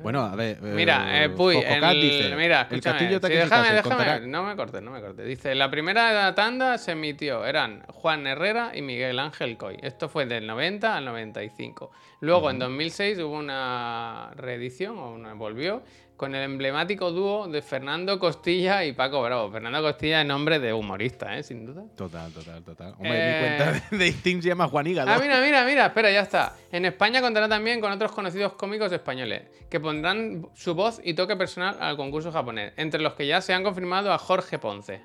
Bueno, 0.07 0.21
a 0.23 0.37
ver. 0.37 0.61
Mira, 0.61 1.21
eh, 1.21 1.27
Puy, 1.27 1.57
el- 1.57 1.99
dice, 1.99 2.33
mira, 2.37 2.61
el 2.61 2.77
escúchame, 2.77 2.97
castillo 2.97 3.19
Takeshita 3.19 3.73
déjame, 3.73 4.27
no 4.27 4.43
me 4.43 4.55
cortes, 4.55 4.81
no 4.81 4.91
me 4.91 5.01
cortes. 5.01 5.25
Dice, 5.27 5.53
la 5.53 5.69
primera 5.69 6.33
tanda 6.33 6.77
se 6.77 6.93
emitió, 6.93 7.45
eran 7.45 7.83
Juan 7.89 8.25
Herrera 8.25 8.71
y 8.73 8.81
Miguel 8.81 9.19
Ángel 9.19 9.57
Coy. 9.57 9.77
Esto 9.81 10.07
fue 10.07 10.25
del 10.25 10.47
90 10.47 10.95
al 10.95 11.03
95. 11.03 11.91
Luego, 12.21 12.49
en 12.49 12.57
2006 12.57 13.19
hubo 13.19 13.37
una 13.37 14.31
reedición, 14.37 14.97
o 14.97 15.11
una, 15.11 15.33
volvió, 15.33 15.83
con 16.17 16.33
el 16.35 16.43
emblemático 16.43 17.11
dúo 17.11 17.47
de 17.47 17.61
Fernando 17.61 18.17
Costilla 18.17 18.83
y 18.83 18.91
Paco 18.93 19.21
Bravo. 19.21 19.51
Fernando 19.51 19.81
Costilla 19.83 20.21
es 20.21 20.27
nombre 20.27 20.59
de 20.59 20.73
humorista, 20.73 21.37
¿eh? 21.37 21.43
Sin 21.43 21.65
duda. 21.65 21.83
Total, 21.95 22.31
total, 22.33 22.63
total. 22.63 22.93
Hombre, 22.93 23.11
Eh, 23.13 23.33
mi 23.33 23.47
cuenta 23.47 23.87
de, 23.91 23.97
de 23.97 24.11
Steam 24.11 24.41
se 24.41 24.47
llama 24.49 24.67
Juan 24.67 24.87
Hígado. 24.87 25.11
Ah, 25.11 25.19
mira, 25.21 25.39
mira, 25.39 25.63
mira, 25.63 25.85
espera, 25.85 26.11
ya 26.11 26.21
está. 26.21 26.55
En 26.71 26.85
España 26.85 27.21
contará 27.21 27.47
también 27.47 27.79
con 27.79 27.91
otros 27.91 28.11
conocidos 28.11 28.53
cómicos 28.53 28.91
españoles, 28.91 29.43
que 29.69 29.79
pondrán 29.79 30.47
su 30.55 30.73
voz 30.73 30.99
y 31.03 31.13
toque 31.13 31.35
personal 31.35 31.77
al 31.79 31.95
concurso 31.95 32.31
japonés, 32.31 32.73
entre 32.77 32.99
los 33.01 33.13
que 33.13 33.27
ya 33.27 33.39
se 33.39 33.53
han 33.53 33.63
confirmado 33.63 34.11
a 34.11 34.17
Jorge 34.17 34.57
Ponce, 34.57 35.03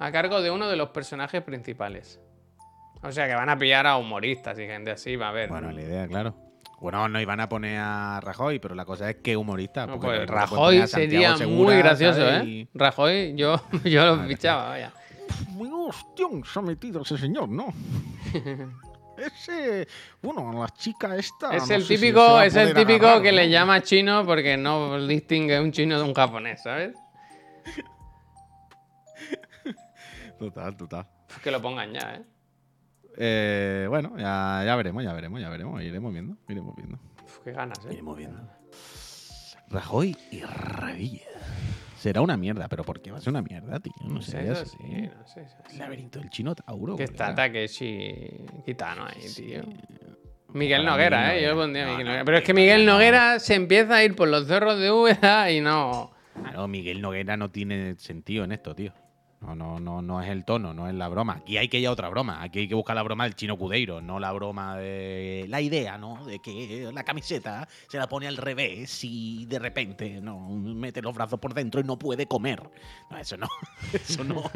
a 0.00 0.10
cargo 0.10 0.42
de 0.42 0.50
uno 0.50 0.68
de 0.68 0.76
los 0.76 0.88
personajes 0.90 1.42
principales. 1.42 2.20
O 3.02 3.12
sea 3.12 3.28
que 3.28 3.34
van 3.34 3.50
a 3.50 3.56
pillar 3.56 3.86
a 3.86 3.96
humoristas 3.98 4.58
y 4.58 4.66
gente 4.66 4.90
así, 4.90 5.14
va 5.14 5.28
a 5.28 5.32
ver. 5.32 5.48
Bueno, 5.48 5.70
la 5.70 5.80
idea, 5.82 6.08
claro. 6.08 6.34
Bueno, 6.80 7.08
no 7.08 7.20
iban 7.20 7.40
a 7.40 7.48
poner 7.48 7.78
a 7.80 8.20
Rajoy, 8.20 8.58
pero 8.58 8.74
la 8.74 8.84
cosa 8.84 9.10
es 9.10 9.16
que 9.16 9.36
humorista. 9.36 9.86
Porque 9.86 10.06
pues 10.06 10.20
no 10.20 10.34
Rajoy 10.34 10.86
sería 10.86 11.36
Segura, 11.36 11.56
muy 11.56 11.76
gracioso, 11.78 12.20
¿sabes? 12.20 12.46
¿eh? 12.46 12.68
Rajoy, 12.74 13.34
yo, 13.36 13.60
yo 13.84 14.04
lo 14.04 14.24
fichaba, 14.24 14.70
vaya. 14.70 14.92
Muy 15.50 15.70
hostión 15.72 16.44
se 16.44 16.58
ha 16.58 16.62
metido 16.62 17.02
ese 17.02 17.16
señor, 17.16 17.48
¿no? 17.48 17.72
Ese, 19.16 19.86
bueno, 20.20 20.60
la 20.60 20.68
chica 20.70 21.16
esta. 21.16 21.54
Es 21.54 21.68
no 21.68 21.76
el 21.76 21.84
si 21.84 21.94
típico, 21.94 22.40
es 22.40 22.56
el 22.56 22.74
típico 22.74 23.06
agarrar, 23.06 23.22
que 23.22 23.30
le 23.30 23.48
llama 23.48 23.80
chino 23.80 24.26
porque 24.26 24.56
no 24.56 25.06
distingue 25.06 25.60
un 25.60 25.70
chino 25.70 25.98
de 25.98 26.02
un 26.02 26.12
japonés, 26.12 26.64
¿sabes? 26.64 26.96
Total, 30.38 30.76
total. 30.76 31.06
Pues 31.28 31.38
que 31.38 31.50
lo 31.52 31.62
pongan 31.62 31.92
ya, 31.92 32.16
¿eh? 32.16 32.24
Eh, 33.16 33.86
bueno, 33.88 34.12
ya, 34.18 34.62
ya 34.64 34.76
veremos, 34.76 35.02
ya 35.04 35.12
veremos, 35.12 35.40
ya 35.40 35.48
veremos. 35.48 35.82
Iremos 35.82 36.12
viendo, 36.12 36.36
iremos 36.48 36.74
viendo. 36.76 36.98
Uf, 37.24 37.38
qué 37.44 37.52
ganas, 37.52 37.78
¿eh? 37.86 37.92
Iremos 37.92 38.16
viendo. 38.16 38.40
Rajoy 39.70 40.16
y 40.30 40.42
Revilla. 40.42 41.22
Será 41.98 42.20
una 42.20 42.36
mierda, 42.36 42.68
pero 42.68 42.84
¿por 42.84 43.00
qué 43.00 43.10
va 43.10 43.18
a 43.18 43.20
ser 43.20 43.30
una 43.30 43.40
mierda, 43.42 43.80
tío? 43.80 43.92
No, 44.02 44.14
No 44.14 44.22
sé. 44.22 44.50
eso 44.50 44.66
sí, 44.66 44.76
no 44.82 45.26
sé. 45.26 45.40
eso 45.42 45.56
sí. 45.66 45.72
El 45.72 45.78
laberinto 45.78 46.18
del 46.18 46.28
chino 46.28 46.54
Tauro. 46.54 46.96
Que 46.96 47.04
está 47.04 47.34
Takeshi 47.34 48.46
Kitano 48.66 49.06
ahí, 49.06 49.22
tío. 49.34 49.62
Miguel 50.52 50.82
Para 50.82 50.90
Noguera, 50.92 51.18
Miguel 51.28 51.38
¿eh? 51.44 51.46
Yo 51.48 51.54
pondría 51.56 51.84
No, 51.86 51.90
Miguel 51.92 52.04
no, 52.04 52.10
Noguera. 52.12 52.24
Pero 52.26 52.38
es 52.38 52.44
que 52.44 52.54
Miguel 52.54 52.86
Noguera 52.86 53.38
se 53.40 53.54
empieza 53.54 53.96
a 53.96 54.04
ir 54.04 54.14
por 54.14 54.28
los 54.28 54.46
cerros 54.46 54.78
de 54.78 54.90
Úbeda 54.92 55.50
y 55.50 55.60
no. 55.60 56.12
Claro, 56.40 56.68
Miguel 56.68 57.00
Noguera 57.00 57.36
no 57.36 57.50
tiene 57.50 57.94
sentido 57.96 58.44
en 58.44 58.52
esto, 58.52 58.74
tío. 58.74 58.92
No, 59.46 59.54
no, 59.54 59.78
no, 59.78 60.00
no 60.00 60.22
es 60.22 60.30
el 60.30 60.44
tono, 60.44 60.72
no 60.72 60.88
es 60.88 60.94
la 60.94 61.06
broma. 61.08 61.34
Aquí 61.34 61.58
hay 61.58 61.68
que 61.68 61.78
ir 61.78 61.86
a 61.86 61.90
otra 61.90 62.08
broma. 62.08 62.42
Aquí 62.42 62.60
hay 62.60 62.68
que 62.68 62.74
buscar 62.74 62.96
la 62.96 63.02
broma 63.02 63.24
del 63.24 63.34
chino 63.34 63.56
Cudeiro, 63.58 64.00
no 64.00 64.18
la 64.18 64.32
broma 64.32 64.76
de 64.78 65.44
la 65.48 65.60
idea, 65.60 65.98
¿no? 65.98 66.24
De 66.24 66.38
que 66.38 66.90
la 66.94 67.04
camiseta 67.04 67.68
se 67.88 67.98
la 67.98 68.08
pone 68.08 68.26
al 68.26 68.36
revés 68.38 69.04
y 69.04 69.44
de 69.44 69.58
repente 69.58 70.20
no 70.22 70.48
mete 70.48 71.02
los 71.02 71.14
brazos 71.14 71.38
por 71.40 71.52
dentro 71.52 71.80
y 71.80 71.84
no 71.84 71.98
puede 71.98 72.26
comer. 72.26 72.62
No, 73.10 73.18
eso 73.18 73.36
no. 73.36 73.48
Eso 73.92 74.24
no. 74.24 74.50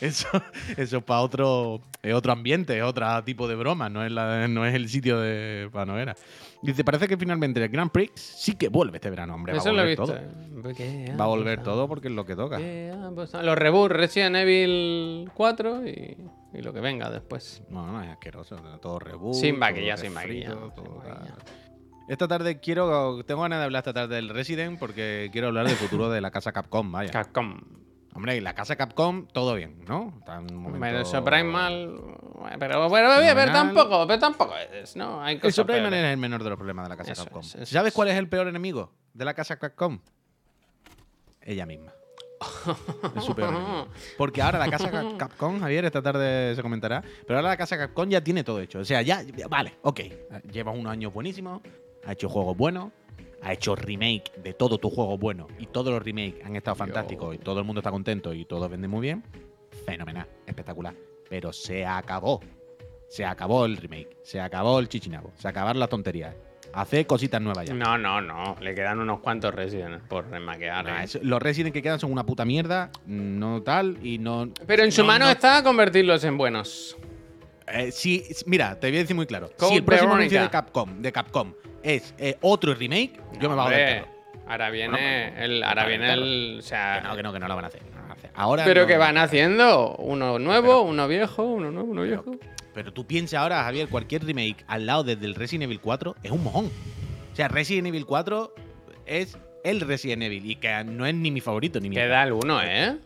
Eso, 0.00 0.28
eso 0.76 0.98
es 0.98 1.04
para 1.04 1.20
otro, 1.20 1.80
es 2.02 2.12
otro 2.14 2.32
ambiente, 2.32 2.76
es 2.76 2.84
otro 2.84 3.06
tipo 3.24 3.48
de 3.48 3.54
broma. 3.54 3.88
No 3.88 4.04
es, 4.04 4.12
la- 4.12 4.46
no 4.48 4.64
es 4.66 4.74
el 4.74 4.88
sitio 4.88 5.18
de 5.18 5.68
Panovera. 5.72 6.14
Dice, 6.66 6.84
parece 6.84 7.06
que 7.08 7.16
finalmente 7.16 7.62
el 7.62 7.68
Grand 7.68 7.90
Prix 7.90 8.12
sí 8.20 8.54
que 8.56 8.68
vuelve 8.68 8.96
este 8.96 9.08
verano, 9.10 9.34
hombre. 9.34 9.52
va 9.52 9.58
a 9.58 9.60
Eso 9.60 9.72
lo 9.72 9.82
he 9.82 9.94
volver 9.94 9.98
visto. 9.98 10.06
todo. 10.06 10.62
Porque 10.62 11.14
Va 11.18 11.24
a 11.24 11.28
volver 11.28 11.58
ha 11.60 11.62
todo 11.62 11.88
porque 11.88 12.08
es 12.08 12.14
lo 12.14 12.26
que 12.26 12.34
toca. 12.36 12.56
Que 12.58 12.92
ha 12.92 13.10
pasado. 13.12 13.44
Los 13.44 13.56
reboots 13.56 13.94
Resident 13.94 14.36
Evil 14.36 15.30
4 15.34 15.86
y, 15.86 16.16
y 16.54 16.62
lo 16.62 16.72
que 16.72 16.80
venga 16.80 17.08
después. 17.10 17.62
No, 17.70 17.86
no, 17.92 18.02
es 18.02 18.08
asqueroso. 18.10 18.56
Todo 18.82 18.98
reboot. 18.98 19.34
Sin 19.34 19.52
todo 19.54 19.60
vaquilla, 19.60 19.96
sin 19.96 20.12
todo 20.12 20.20
vaquilla. 20.98 21.34
Esta 22.08 22.28
tarde 22.28 22.60
quiero. 22.60 23.24
Tengo 23.24 23.42
ganas 23.42 23.58
de 23.58 23.64
hablar 23.64 23.80
esta 23.80 23.92
tarde 23.92 24.14
del 24.16 24.28
Resident 24.28 24.78
porque 24.78 25.28
quiero 25.32 25.48
hablar 25.48 25.66
del 25.66 25.76
futuro 25.76 26.08
de 26.10 26.20
la 26.20 26.30
casa 26.30 26.52
Capcom, 26.52 26.90
vaya. 26.92 27.10
Capcom. 27.10 27.60
Hombre, 28.16 28.40
la 28.40 28.54
casa 28.54 28.76
Capcom, 28.76 29.26
todo 29.28 29.54
bien, 29.54 29.84
¿no? 29.86 30.14
Está 30.18 30.36
en 30.38 30.50
un 30.52 30.56
momento... 30.62 30.80
Pero 30.80 31.00
eso 31.00 31.22
Primal. 31.22 31.86
Bueno, 32.34 32.56
Pero, 32.58 32.88
bueno, 32.88 33.08
pero, 33.14 33.34
pero 33.34 33.52
tampoco, 33.52 34.06
pero 34.06 34.18
tampoco 34.18 34.54
es, 34.72 34.96
¿no? 34.96 35.22
Hay 35.22 35.34
El 35.36 35.40
cosas 35.42 35.64
Primal 35.66 35.82
peores. 35.90 36.00
es 36.06 36.10
el 36.12 36.16
menor 36.16 36.42
de 36.42 36.48
los 36.50 36.56
problemas 36.58 36.86
de 36.86 36.88
la 36.88 36.96
casa 36.96 37.12
Eso 37.12 37.24
Capcom. 37.24 37.42
es, 37.42 37.54
eso 37.56 37.66
¿Sabes 37.66 37.88
es. 37.90 37.94
cuál 37.94 38.08
es 38.08 38.16
el 38.16 38.28
peor 38.28 38.48
enemigo 38.48 38.90
de 39.12 39.24
la 39.24 39.34
casa 39.34 39.58
Capcom? 39.58 39.98
Ella 41.42 41.66
misma. 41.66 41.92
Es 43.16 43.24
su 43.24 43.34
peor 43.34 43.50
enemigo. 43.54 43.88
Porque 44.18 44.42
ahora 44.42 44.58
la 44.58 44.70
casa 44.70 44.90
Cap- 44.90 45.16
Capcom, 45.16 45.60
Javier, 45.60 45.84
esta 45.84 46.02
tarde 46.02 46.54
se 46.54 46.62
comentará, 46.62 47.02
pero 47.26 47.38
ahora 47.38 47.50
la 47.50 47.56
casa 47.56 47.76
Capcom 47.78 48.08
ya 48.08 48.20
tiene 48.22 48.44
todo 48.44 48.60
hecho. 48.60 48.80
O 48.80 48.84
sea, 48.84 49.02
ya, 49.02 49.22
ya- 49.22 49.46
vale, 49.48 49.74
ok. 49.82 50.00
Lleva 50.50 50.72
unos 50.72 50.92
años 50.92 51.12
buenísimos, 51.12 51.60
ha 52.04 52.12
hecho 52.12 52.28
juegos 52.28 52.56
buenos, 52.56 52.92
ha 53.46 53.52
hecho 53.52 53.76
remake 53.76 54.32
de 54.42 54.54
todos 54.54 54.80
tus 54.80 54.92
juegos 54.92 55.20
buenos 55.20 55.46
y 55.58 55.66
todos 55.66 55.92
los 55.92 56.02
remakes 56.02 56.44
han 56.44 56.56
estado 56.56 56.74
fantásticos 56.74 57.32
y 57.34 57.38
todo 57.38 57.60
el 57.60 57.64
mundo 57.64 57.78
está 57.78 57.92
contento 57.92 58.34
y 58.34 58.44
todos 58.44 58.68
venden 58.68 58.90
muy 58.90 59.00
bien. 59.02 59.22
Fenomenal, 59.84 60.26
espectacular. 60.46 60.94
Pero 61.30 61.52
se 61.52 61.86
acabó. 61.86 62.40
Se 63.08 63.24
acabó 63.24 63.64
el 63.66 63.76
remake, 63.76 64.16
se 64.24 64.40
acabó 64.40 64.80
el 64.80 64.88
chichinabo, 64.88 65.30
se 65.36 65.46
acabaron 65.46 65.78
las 65.78 65.88
tonterías. 65.88 66.34
Hace 66.72 67.06
cositas 67.06 67.40
nuevas 67.40 67.66
ya. 67.66 67.72
No, 67.74 67.96
no, 67.96 68.20
no. 68.20 68.56
Le 68.60 68.74
quedan 68.74 68.98
unos 68.98 69.20
cuantos 69.20 69.54
Resident 69.54 70.02
por 70.08 70.28
remaquear. 70.28 70.84
Nah, 70.84 71.04
¿eh? 71.04 71.08
los 71.22 71.40
Resident 71.40 71.72
que 71.72 71.82
quedan 71.82 72.00
son 72.00 72.10
una 72.10 72.26
puta 72.26 72.44
mierda, 72.44 72.90
no 73.06 73.62
tal, 73.62 73.96
y 74.04 74.18
no. 74.18 74.50
Pero 74.66 74.82
en 74.82 74.90
su 74.90 75.02
no- 75.02 75.06
mano 75.06 75.26
no- 75.26 75.30
está 75.30 75.62
convertirlos 75.62 76.24
en 76.24 76.36
buenos. 76.36 76.96
Eh, 77.68 77.92
si, 77.92 78.24
mira, 78.46 78.78
te 78.78 78.88
voy 78.88 78.96
a 78.96 79.00
decir 79.02 79.14
muy 79.16 79.26
claro. 79.26 79.50
Code 79.56 79.70
si 79.70 79.76
el 79.78 79.84
próximo 79.84 80.10
Veronica. 80.14 80.36
anuncio 80.36 80.42
de 80.42 80.50
Capcom, 80.50 81.00
de 81.02 81.12
Capcom 81.12 81.52
es 81.94 82.14
eh, 82.18 82.36
otro 82.40 82.74
remake, 82.74 83.12
yo 83.40 83.48
me 83.50 83.54
bajo 83.56 83.70
del 83.70 83.98
carro. 84.00 84.16
Ahora 84.48 84.70
viene 84.70 85.44
el. 85.44 85.62
Ahora 85.62 85.86
viene 85.86 86.12
el. 86.12 86.56
O 86.60 86.62
sea. 86.62 87.00
Que 87.02 87.08
no, 87.08 87.16
que 87.16 87.22
no, 87.22 87.32
que 87.32 87.38
no 87.40 87.48
lo 87.48 87.56
van 87.56 87.64
a 87.64 87.68
hacer. 87.68 87.82
no 87.82 87.96
lo 87.96 88.02
van 88.02 88.10
a 88.10 88.14
hacer. 88.14 88.30
Ahora 88.34 88.64
pero 88.64 88.82
no- 88.82 88.86
que 88.86 88.96
van 88.96 89.18
haciendo 89.18 89.96
uno 89.96 90.38
nuevo, 90.38 90.82
uno 90.82 91.08
viejo, 91.08 91.42
uno 91.44 91.70
nuevo, 91.70 91.90
uno 91.90 92.02
viejo. 92.02 92.36
Pero 92.74 92.92
tú 92.92 93.06
piensas 93.06 93.40
ahora, 93.40 93.62
Javier, 93.64 93.88
cualquier 93.88 94.24
remake 94.24 94.64
al 94.68 94.86
lado 94.86 95.02
desde 95.02 95.24
el 95.26 95.34
Resident 95.34 95.64
Evil 95.64 95.80
4 95.80 96.14
es 96.22 96.30
un 96.30 96.44
mojón. 96.44 96.66
O 97.32 97.36
sea, 97.36 97.48
Resident 97.48 97.88
Evil 97.88 98.04
4 98.06 98.54
es 99.06 99.36
el 99.64 99.80
Resident 99.80 100.22
Evil 100.22 100.48
y 100.50 100.56
que 100.56 100.84
no 100.84 101.06
es 101.06 101.14
ni 101.14 101.30
mi 101.30 101.40
favorito 101.40 101.80
ni 101.80 101.88
mi. 101.88 101.96
Queda 101.96 102.22
el 102.22 102.32
uno, 102.32 102.60
¿eh? 102.62 102.96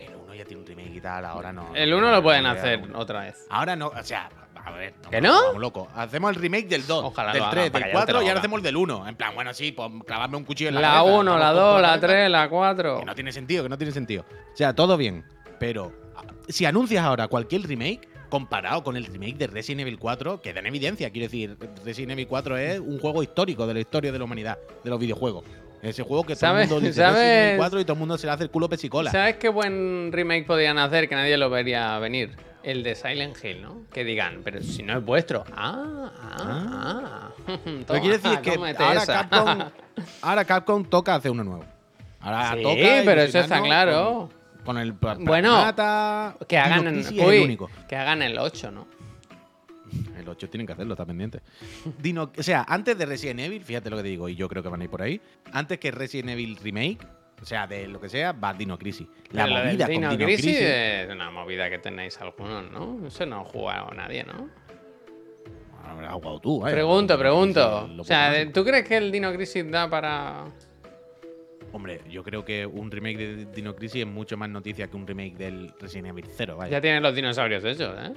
El 0.00 0.14
1 0.24 0.34
ya 0.34 0.44
tiene 0.44 0.62
un 0.62 0.66
remake 0.66 0.94
y 0.96 1.00
tal, 1.00 1.24
ahora 1.24 1.52
no. 1.52 1.74
El 1.76 1.90
no 1.90 1.98
uno 1.98 2.06
queda- 2.06 2.16
lo 2.16 2.22
pueden 2.22 2.46
hacer 2.46 2.80
otra 2.94 3.20
vez. 3.20 3.46
Ahora 3.50 3.76
no, 3.76 3.88
o 3.88 4.02
sea, 4.02 4.28
a 4.68 4.76
ver. 4.76 4.94
¿Que 5.10 5.20
nos 5.20 5.32
no? 5.34 5.42
Vamos 5.46 5.60
locos. 5.60 5.88
Hacemos 5.94 6.30
el 6.30 6.36
remake 6.42 6.68
del 6.68 6.86
2, 6.86 7.04
Ojalá 7.04 7.32
del 7.32 7.42
lo 7.42 7.50
3, 7.50 7.60
hagan, 7.62 7.72
para 7.72 7.84
del 7.86 7.92
que 7.92 7.98
ya 7.98 8.04
te 8.06 8.12
4 8.12 8.14
lo 8.14 8.22
y 8.24 8.28
ahora 8.28 8.38
hacemos 8.40 8.56
el 8.58 8.62
del 8.64 8.76
1. 8.76 9.08
En 9.08 9.16
plan, 9.16 9.34
bueno, 9.34 9.54
sí, 9.54 9.72
pues 9.72 9.90
clavarme 10.06 10.36
un 10.36 10.44
cuchillo 10.44 10.68
en 10.68 10.74
la 10.76 10.80
La 10.80 10.88
cabeza, 10.94 11.16
1, 11.18 11.30
la 11.32 11.38
estamos 11.38 11.54
2, 11.54 11.62
todos 11.70 11.82
la 11.82 11.88
cabeza. 11.88 12.06
3, 12.06 12.30
la 12.30 12.48
4. 12.48 12.98
Que 13.00 13.04
no 13.04 13.14
tiene 13.14 13.32
sentido, 13.32 13.62
que 13.64 13.68
no 13.68 13.78
tiene 13.78 13.92
sentido. 13.92 14.24
O 14.52 14.56
sea, 14.56 14.74
todo 14.74 14.96
bien. 14.96 15.24
Pero 15.58 15.92
ah, 16.16 16.22
si 16.48 16.64
anuncias 16.66 17.04
ahora 17.04 17.28
cualquier 17.28 17.62
remake, 17.66 18.08
comparado 18.28 18.84
con 18.84 18.96
el 18.96 19.06
remake 19.06 19.36
de 19.38 19.46
Resident 19.46 19.80
Evil 19.82 19.98
4, 19.98 20.40
queda 20.42 20.60
en 20.60 20.66
evidencia. 20.66 21.10
Quiero 21.10 21.26
decir, 21.26 21.56
Resident 21.84 22.12
Evil 22.12 22.26
4 22.28 22.56
es 22.58 22.78
un 22.80 22.98
juego 23.00 23.22
histórico 23.22 23.66
de 23.66 23.74
la 23.74 23.80
historia 23.80 24.12
de 24.12 24.18
la 24.18 24.24
humanidad, 24.24 24.58
de 24.84 24.90
los 24.90 24.98
videojuegos. 25.00 25.44
Ese 25.80 26.02
juego 26.02 26.24
que 26.24 26.34
todo 26.34 26.46
el 26.50 26.56
¿Sabes- 26.56 26.68
mundo 26.70 26.86
dice 26.86 27.00
sabes- 27.00 27.14
Resident 27.20 27.46
Evil 27.46 27.58
4 27.58 27.80
y 27.80 27.84
todo 27.84 27.92
el 27.94 27.98
mundo 28.00 28.18
se 28.18 28.26
le 28.26 28.32
hace 28.32 28.42
el 28.42 28.50
culo 28.50 28.68
pesicola. 28.68 29.10
¿Sabes 29.12 29.36
qué 29.36 29.48
buen 29.48 30.10
remake 30.12 30.44
podían 30.46 30.76
hacer 30.76 31.08
que 31.08 31.14
nadie 31.14 31.36
lo 31.38 31.48
vería 31.50 31.98
venir? 32.00 32.36
El 32.62 32.82
de 32.82 32.94
Silent 32.94 33.36
Hill, 33.42 33.62
¿no? 33.62 33.82
Que 33.92 34.04
digan, 34.04 34.40
pero 34.44 34.62
si 34.62 34.82
no 34.82 34.98
es 34.98 35.04
vuestro. 35.04 35.44
Ah, 35.54 36.10
ah, 36.20 36.36
ah. 36.40 37.30
Lo 37.46 37.56
que 37.56 37.84
Toma, 37.84 38.00
quiere 38.00 38.18
decir 38.18 38.40
que 38.40 38.50
ahora 38.50 39.02
esa. 39.02 39.28
Capcom, 39.28 39.58
ahora 40.22 40.44
Capcom 40.44 40.84
toca 40.84 41.14
hacer 41.14 41.30
uno 41.30 41.44
nuevo. 41.44 41.64
Ahora 42.20 42.54
Sí, 42.54 42.62
toca 42.62 42.74
pero 43.04 43.22
eso 43.22 43.38
está 43.38 43.62
claro. 43.62 44.28
Con, 44.64 44.64
con 44.64 44.78
el 44.78 44.92
Bueno, 44.92 45.64
Que 46.46 46.58
hagan, 46.58 46.88
en, 46.88 47.04
el 47.06 47.42
único. 47.42 47.70
que 47.88 47.96
hagan 47.96 48.22
el 48.22 48.38
8, 48.38 48.70
¿no? 48.70 48.86
El 50.18 50.28
8 50.28 50.50
tienen 50.50 50.66
que 50.66 50.72
hacerlo, 50.74 50.94
está 50.94 51.06
pendiente. 51.06 51.40
Dino, 51.98 52.30
o 52.36 52.42
sea, 52.42 52.66
antes 52.68 52.98
de 52.98 53.06
Resident 53.06 53.40
Evil, 53.40 53.64
fíjate 53.64 53.88
lo 53.88 53.96
que 53.96 54.02
te 54.02 54.08
digo, 54.10 54.28
y 54.28 54.34
yo 54.34 54.48
creo 54.48 54.62
que 54.62 54.68
van 54.68 54.80
a 54.80 54.84
ir 54.84 54.90
por 54.90 55.00
ahí. 55.00 55.20
Antes 55.52 55.78
que 55.78 55.90
Resident 55.90 56.30
Evil 56.30 56.56
Remake, 56.56 56.98
o 57.40 57.44
sea, 57.44 57.66
de 57.66 57.88
lo 57.88 58.00
que 58.00 58.08
sea, 58.08 58.32
va 58.32 58.52
Dino 58.54 58.78
Crisis. 58.78 59.06
La 59.30 59.44
Pero 59.44 59.58
lo 59.58 59.64
movida 59.64 59.84
con 59.86 59.94
Dino 59.94 60.10
Dino 60.10 60.24
Crisis 60.24 60.44
Crisis. 60.44 60.60
es 60.62 61.10
una 61.10 61.30
movida 61.30 61.70
que 61.70 61.78
tenéis 61.78 62.20
algunos, 62.20 62.70
¿no? 62.70 63.06
Eso 63.06 63.26
no 63.26 63.40
ha 63.40 63.44
jugado 63.44 63.90
nadie, 63.92 64.24
¿no? 64.24 64.48
Habrás 65.84 66.12
jugado 66.12 66.40
tú, 66.40 66.66
¿eh? 66.66 66.72
Pregunto, 66.72 67.18
pregunto. 67.18 67.88
Lo 67.88 68.02
O 68.02 68.04
sea. 68.04 68.50
¿tú 68.52 68.64
crees 68.64 68.86
que 68.86 68.96
el 68.96 69.10
Dino 69.10 69.32
Crisis 69.32 69.70
da 69.70 69.88
para...? 69.88 70.46
Hombre, 71.72 72.00
yo 72.10 72.22
creo 72.24 72.44
que 72.44 72.64
un 72.64 72.90
remake 72.90 73.18
de 73.18 73.44
Dino 73.46 73.74
Crisis 73.76 74.00
es 74.02 74.06
mucho 74.06 74.36
más 74.38 74.48
noticia 74.48 74.88
que 74.88 74.96
un 74.96 75.06
remake 75.06 75.36
del 75.36 75.74
Resident 75.78 76.08
Evil 76.08 76.24
0, 76.30 76.56
vaya. 76.56 76.70
Ya 76.72 76.80
tienen 76.80 77.02
los 77.02 77.14
dinosaurios 77.14 77.62
hechos, 77.64 77.94
¿eh? 77.98 78.12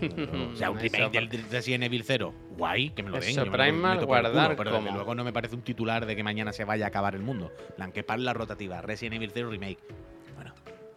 O 0.52 0.56
sea, 0.56 0.70
un 0.70 0.78
remake 0.78 1.10
del 1.12 1.28
Resident 1.50 1.84
Evil 1.84 2.02
0, 2.04 2.34
guay, 2.56 2.90
que 2.90 3.02
me 3.02 3.10
lo 3.10 3.18
den. 3.20 3.28
Eso, 3.30 3.44
me 3.46 3.52
Primal, 3.52 3.96
culo, 3.96 4.06
guardar 4.06 4.56
pero 4.56 4.72
desde 4.72 4.90
luego 4.92 5.14
no 5.14 5.22
me 5.22 5.32
parece 5.32 5.54
un 5.54 5.62
titular 5.62 6.06
de 6.06 6.16
que 6.16 6.22
mañana 6.22 6.52
se 6.52 6.64
vaya 6.64 6.86
a 6.86 6.88
acabar 6.88 7.14
el 7.14 7.22
mundo. 7.22 7.52
En 7.70 7.76
plan, 7.76 7.92
que 7.92 8.02
para 8.02 8.20
la 8.22 8.32
rotativa, 8.32 8.80
Resident 8.80 9.16
Evil 9.16 9.30
0 9.34 9.50
remake. 9.50 9.78
Bueno, 10.34 10.54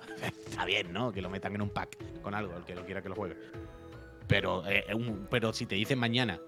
está 0.47 0.63
bien, 0.65 0.93
¿no? 0.93 1.11
Que 1.11 1.21
lo 1.21 1.29
metan 1.29 1.55
en 1.55 1.61
un 1.61 1.69
pack 1.69 1.97
con 2.21 2.33
algo, 2.33 2.55
el 2.55 2.63
que 2.63 2.73
lo 2.75 2.85
quiera 2.85 3.01
que 3.01 3.09
lo 3.09 3.15
juegue. 3.15 3.35
Pero, 4.27 4.63
eh, 4.67 4.85
un- 4.93 5.27
pero 5.29 5.51
si 5.53 5.65
te 5.65 5.75
dicen 5.75 5.99
mañana 5.99 6.39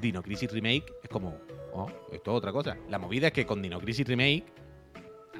Dino 0.00 0.22
Crisis 0.22 0.50
Remake, 0.52 0.84
es 1.02 1.08
como, 1.08 1.36
oh, 1.72 1.88
esto 2.12 2.30
es 2.32 2.36
otra 2.38 2.52
cosa. 2.52 2.76
La 2.88 2.98
movida 2.98 3.28
es 3.28 3.32
que 3.32 3.46
con 3.46 3.62
Dino 3.62 3.80
Crisis 3.80 4.06
Remake 4.06 4.44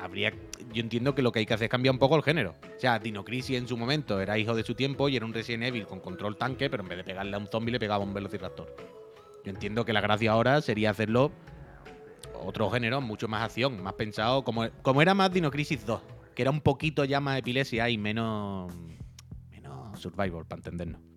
habría. 0.00 0.32
Yo 0.72 0.80
entiendo 0.80 1.14
que 1.14 1.22
lo 1.22 1.32
que 1.32 1.40
hay 1.40 1.46
que 1.46 1.54
hacer 1.54 1.66
es 1.66 1.70
cambiar 1.70 1.92
un 1.92 1.98
poco 1.98 2.16
el 2.16 2.22
género. 2.22 2.54
O 2.76 2.80
sea, 2.80 2.98
Dino 2.98 3.24
Crisis 3.24 3.56
en 3.56 3.68
su 3.68 3.76
momento 3.76 4.20
era 4.20 4.38
hijo 4.38 4.54
de 4.54 4.62
su 4.62 4.74
tiempo 4.74 5.08
y 5.08 5.16
era 5.16 5.26
un 5.26 5.32
Resident 5.32 5.64
Evil 5.64 5.86
con 5.86 6.00
control 6.00 6.36
tanque, 6.36 6.70
pero 6.70 6.82
en 6.82 6.88
vez 6.88 6.98
de 6.98 7.04
pegarle 7.04 7.34
a 7.36 7.38
un 7.38 7.48
zombie 7.48 7.72
le 7.72 7.78
pegaba 7.78 8.02
a 8.02 8.06
un 8.06 8.14
velociraptor. 8.14 8.74
Yo 9.44 9.50
entiendo 9.50 9.84
que 9.84 9.92
la 9.92 10.00
gracia 10.00 10.32
ahora 10.32 10.60
sería 10.60 10.90
hacerlo 10.90 11.32
otro 12.44 12.70
género, 12.70 13.00
mucho 13.00 13.28
más 13.28 13.42
acción, 13.42 13.82
más 13.82 13.94
pensado, 13.94 14.44
como, 14.44 14.68
como 14.82 15.02
era 15.02 15.14
más 15.14 15.32
Dino 15.32 15.50
Crisis 15.50 15.84
2, 15.86 16.00
que 16.34 16.42
era 16.42 16.50
un 16.50 16.60
poquito 16.60 17.04
ya 17.04 17.20
más 17.20 17.38
epilepsia 17.38 17.88
y 17.88 17.98
menos. 17.98 18.72
menos 19.50 20.00
survival, 20.00 20.44
para 20.46 20.58
entendernos. 20.60 21.11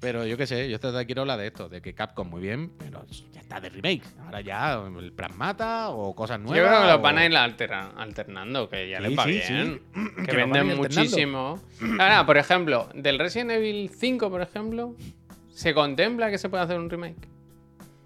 Pero 0.00 0.24
yo 0.24 0.36
qué 0.36 0.46
sé, 0.46 0.68
yo 0.68 0.76
esta 0.76 0.92
tarde 0.92 1.06
quiero 1.06 1.22
hablar 1.22 1.40
de 1.40 1.48
esto, 1.48 1.68
de 1.68 1.82
que 1.82 1.92
Capcom 1.92 2.28
muy 2.30 2.40
bien, 2.40 2.70
pero 2.78 3.04
ya 3.32 3.40
está 3.40 3.60
de 3.60 3.68
remake. 3.68 4.02
Ahora 4.24 4.40
ya 4.40 4.80
el 4.98 5.12
Pragmata 5.12 5.90
o 5.90 6.14
cosas 6.14 6.38
nuevas. 6.38 6.56
Yo 6.56 6.64
creo 6.68 6.80
que 6.82 6.86
los 6.86 6.96
o- 6.98 7.00
van 7.02 7.18
a 7.18 7.26
ir 7.26 7.36
alternando, 7.36 8.68
que 8.68 8.88
ya 8.90 8.98
Sí, 8.98 9.02
les 9.02 9.18
va 9.18 9.24
sí, 9.24 9.30
bien. 9.32 9.80
sí. 9.92 10.24
Que, 10.24 10.36
venden 10.36 10.76
muchísimo. 10.76 11.60
Ahora, 11.98 12.24
por 12.26 12.36
ejemplo, 12.38 12.88
del 12.94 13.18
Resident 13.18 13.50
Evil 13.50 13.90
5, 13.90 14.30
por 14.30 14.40
ejemplo, 14.40 14.94
¿se 15.50 15.74
contempla 15.74 16.30
que 16.30 16.38
se 16.38 16.48
puede 16.48 16.62
hacer 16.62 16.78
un 16.78 16.88
remake? 16.88 17.28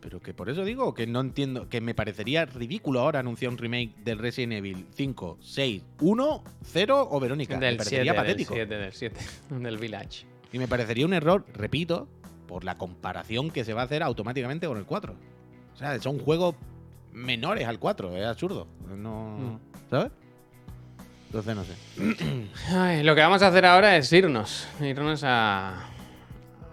Pero 0.01 0.19
que 0.19 0.33
por 0.35 0.49
eso 0.49 0.65
digo 0.65 0.95
que 0.95 1.07
no 1.07 1.21
entiendo, 1.21 1.69
que 1.69 1.81
me 1.83 1.95
parecería 1.95 2.47
ridículo 2.47 3.01
ahora 3.01 3.21
anunciar 3.21 3.53
un 3.53 3.59
remake 3.59 3.95
del 4.03 4.19
Resident 4.19 4.55
Evil 4.55 4.87
5, 4.95 5.39
6, 5.43 5.83
1, 6.01 6.45
0 6.65 7.09
o 7.11 7.21
Verónica. 7.21 7.55
me 7.59 7.67
Del 7.67 7.77
parecería 7.77 8.13
7, 8.13 8.17
del 8.17 8.23
patético. 8.27 8.55
7, 8.55 8.75
del 8.79 8.93
7, 8.93 9.21
del 9.51 9.77
Village. 9.79 10.32
Y 10.53 10.59
me 10.59 10.69
parecería 10.69 11.07
un 11.07 11.15
error, 11.15 11.45
repito, 11.55 12.09
por 12.47 12.65
la 12.65 12.77
comparación 12.77 13.51
que 13.51 13.65
se 13.65 13.73
va 13.73 13.83
a 13.83 13.85
hacer 13.85 14.03
automáticamente 14.03 14.67
con 14.67 14.77
el 14.79 14.85
4. 14.85 15.15
O 15.75 15.77
sea, 15.77 15.99
son 16.01 16.19
juegos 16.19 16.55
menores 17.13 17.67
al 17.67 17.79
4, 17.79 18.17
es 18.17 18.27
absurdo. 18.27 18.67
No, 18.97 19.39
Mm. 19.39 19.59
¿Sabes? 19.91 20.13
Entonces 21.27 21.57
no 21.57 21.65
sé. 21.65 22.49
Ay, 22.77 23.03
lo 23.03 23.15
que 23.15 23.23
vamos 23.23 23.43
a 23.43 23.47
hacer 23.49 23.65
ahora 23.65 23.97
es 23.97 24.13
irnos. 24.13 24.69
Irnos 24.81 25.25
a. 25.25 25.87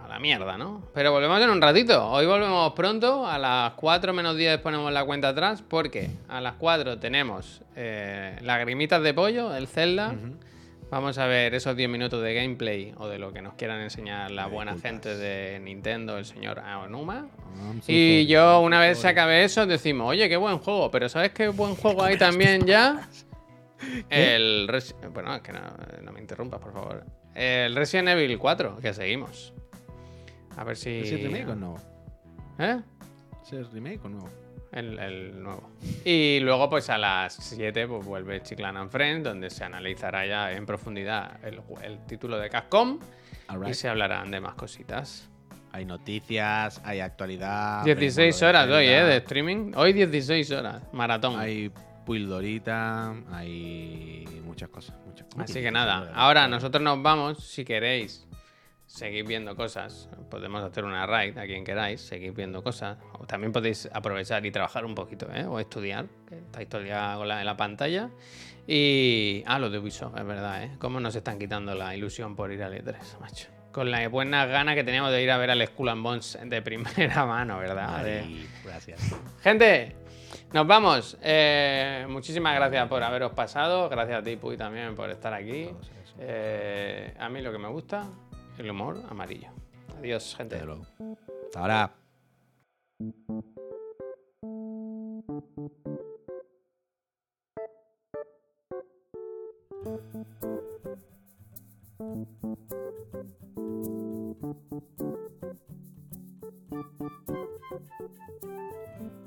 a 0.04 0.08
la 0.10 0.20
mierda, 0.20 0.58
¿no? 0.58 0.84
Pero 0.94 1.14
volvemos 1.14 1.40
en 1.42 1.50
un 1.50 1.62
ratito. 1.62 2.06
Hoy 2.10 2.26
volvemos 2.26 2.74
pronto. 2.74 3.26
A 3.26 3.38
las 3.40 3.74
4 3.76 4.12
menos 4.14 4.36
10 4.36 4.60
ponemos 4.60 4.92
la 4.92 5.06
cuenta 5.06 5.30
atrás. 5.30 5.62
Porque 5.66 6.12
a 6.28 6.42
las 6.42 6.56
4 6.56 7.00
tenemos 7.00 7.62
eh, 7.78 8.38
lagrimitas 8.42 9.02
de 9.02 9.14
pollo, 9.14 9.56
el 9.56 9.68
Zelda. 9.68 10.14
Vamos 10.92 11.20
a 11.20 11.28
ver 11.28 11.54
esos 11.54 11.76
10 11.76 11.88
minutos 11.88 12.24
de 12.24 12.34
gameplay 12.34 12.94
o 12.98 13.08
de 13.08 13.20
lo 13.20 13.32
que 13.32 13.44
nos 13.44 13.54
quieran 13.54 13.80
enseñar 13.82 14.32
la 14.32 14.48
buena 14.48 14.76
gente 14.76 15.16
de 15.16 15.60
Nintendo, 15.60 16.18
el 16.18 16.26
señor 16.26 16.60
Aonuma. 16.60 17.28
So 17.82 17.92
Y 17.92 18.26
yo, 18.26 18.62
una 18.62 18.80
vez 18.80 18.98
se 18.98 19.08
acabe 19.08 19.44
eso, 19.44 19.68
decimos, 19.68 20.10
oye, 20.10 20.28
qué 20.28 20.38
buen 20.38 20.58
juego, 20.58 20.90
pero 20.90 21.08
¿sabes 21.08 21.32
qué 21.32 21.50
buen 21.50 21.76
juego 21.76 22.04
hay 22.04 22.18
también 22.18 22.66
ya? 22.66 23.08
El 24.10 24.68
Bueno, 25.14 25.36
es 25.36 25.42
que 25.42 25.54
no, 25.54 25.62
no 26.02 26.12
me 26.12 26.20
interrumpas, 26.20 26.60
por 26.60 26.74
favor. 26.74 27.06
El 27.36 27.76
Resident 27.76 28.10
Evil 28.10 28.40
4, 28.40 28.78
que 28.82 28.94
seguimos. 28.94 29.54
A 30.58 30.64
ver 30.64 30.76
si... 30.76 30.90
¿Ese 31.02 31.18
remake 31.18 31.50
o 31.50 31.56
no? 31.56 31.76
¿Eh? 32.58 32.82
¿Ese 33.46 33.62
es 33.62 33.72
remake 33.72 34.04
o 34.04 34.10
no? 34.10 34.28
El, 34.72 35.00
el 35.00 35.42
nuevo. 35.42 35.72
Y 36.06 36.40
luego, 36.42 36.70
pues 36.70 36.90
a 36.90 36.98
las 36.98 37.34
7, 37.34 37.88
pues 37.88 38.06
vuelve 38.06 38.42
Chiclan 38.42 38.78
and 38.78 38.92
Friends, 38.92 39.24
donde 39.24 39.50
se 39.50 39.64
analizará 39.64 40.26
ya 40.26 40.52
en 40.52 40.66
profundidad 40.66 41.40
el, 41.44 42.06
título 42.06 42.38
de 42.38 42.50
Capcom 42.50 43.00
y 43.02 43.52
Alright. 43.52 43.74
se 43.74 43.90
hablarán 43.90 44.30
de 44.32 44.40
más 44.40 44.56
cositas. 44.56 45.30
Hay 45.72 45.86
noticias, 45.86 46.82
hay 46.84 47.00
actualidad. 47.00 47.84
16 47.84 48.16
veremos 48.16 48.42
lo 48.42 48.48
horas 48.48 48.68
de 48.68 48.74
hoy, 48.74 48.88
¿eh? 48.88 49.04
De 49.04 49.18
streaming. 49.18 49.72
Hoy 49.76 49.94
16 49.94 50.52
horas. 50.52 50.84
Maratón. 50.94 51.40
Hay 51.40 51.72
pildorita, 52.06 53.14
hay 53.32 54.26
muchas 54.44 54.70
cosas. 54.70 54.96
Muchas 55.06 55.28
cosas. 55.28 55.50
Así 55.50 55.62
que 55.62 55.72
nada, 55.72 56.12
ahora 56.16 56.48
nosotros 56.48 56.84
nos 56.84 57.02
vamos. 57.02 57.44
Si 57.44 57.64
queréis 57.64 58.28
seguir 58.90 59.24
viendo 59.26 59.56
cosas, 59.56 60.10
podemos 60.32 60.64
hacer 60.64 60.84
una 60.84 61.06
raid 61.06 61.38
a 61.38 61.46
quien 61.46 61.64
queráis, 61.64 62.02
seguir 62.02 62.34
viendo 62.34 62.64
cosas. 62.64 62.98
O 63.20 63.26
también 63.26 63.54
podéis 63.54 63.88
aprovechar 63.94 64.46
y 64.46 64.52
trabajar 64.52 64.84
un 64.84 64.96
poquito, 64.96 65.28
¿eh? 65.32 65.46
O 65.46 65.60
estudiar, 65.60 66.08
que 66.28 66.40
estáis 66.40 66.68
todo 66.68 66.82
el 66.82 66.88
día 66.88 67.14
con 67.16 67.28
la, 67.28 67.40
en 67.40 67.46
la 67.46 67.56
pantalla. 67.56 68.10
Y. 68.68 69.44
Ah, 69.46 69.60
lo 69.60 69.70
de 69.70 69.78
Ubisoft, 69.78 70.18
es 70.18 70.26
verdad, 70.26 70.64
¿eh? 70.64 70.72
Cómo 70.80 71.00
nos 71.00 71.16
están 71.16 71.38
quitando 71.38 71.76
la 71.76 71.96
ilusión 71.96 72.36
por 72.36 72.52
ir 72.52 72.64
al 72.64 72.74
E3, 72.74 73.20
macho. 73.20 73.48
Con 73.72 73.92
las 73.92 74.10
buenas 74.10 74.50
ganas 74.50 74.74
que 74.74 74.84
teníamos 74.84 75.12
de 75.12 75.22
ir 75.22 75.30
a 75.30 75.38
ver 75.38 75.52
al 75.52 75.66
Skull 75.68 75.90
and 75.90 76.04
Bones 76.04 76.40
de 76.44 76.62
primera 76.64 77.26
mano, 77.28 77.60
¿verdad? 77.60 78.04
Ay, 78.04 78.50
gracias. 78.66 79.16
Gente, 79.44 79.96
nos 80.52 80.66
vamos. 80.66 81.16
Eh, 81.22 82.08
muchísimas 82.10 82.56
gracias 82.56 82.88
por 82.88 83.04
haberos 83.04 83.34
pasado. 83.34 83.88
Gracias 83.88 84.20
a 84.20 84.24
ti, 84.24 84.36
Puy, 84.36 84.58
también 84.58 84.96
por 84.96 85.12
estar 85.12 85.32
aquí. 85.32 85.70
Eh, 86.18 87.14
a 87.20 87.30
mí 87.30 87.42
lo 87.42 87.52
que 87.52 87.60
me 87.60 87.70
gusta, 87.70 88.10
el 88.60 88.70
humor 88.72 89.02
amarillo. 89.10 89.50
Adiós, 89.98 90.36
gente. 90.36 90.64
Luego. 90.64 90.86
Hasta 91.46 91.60
ahora. 91.60 91.96
Thank 109.00 109.19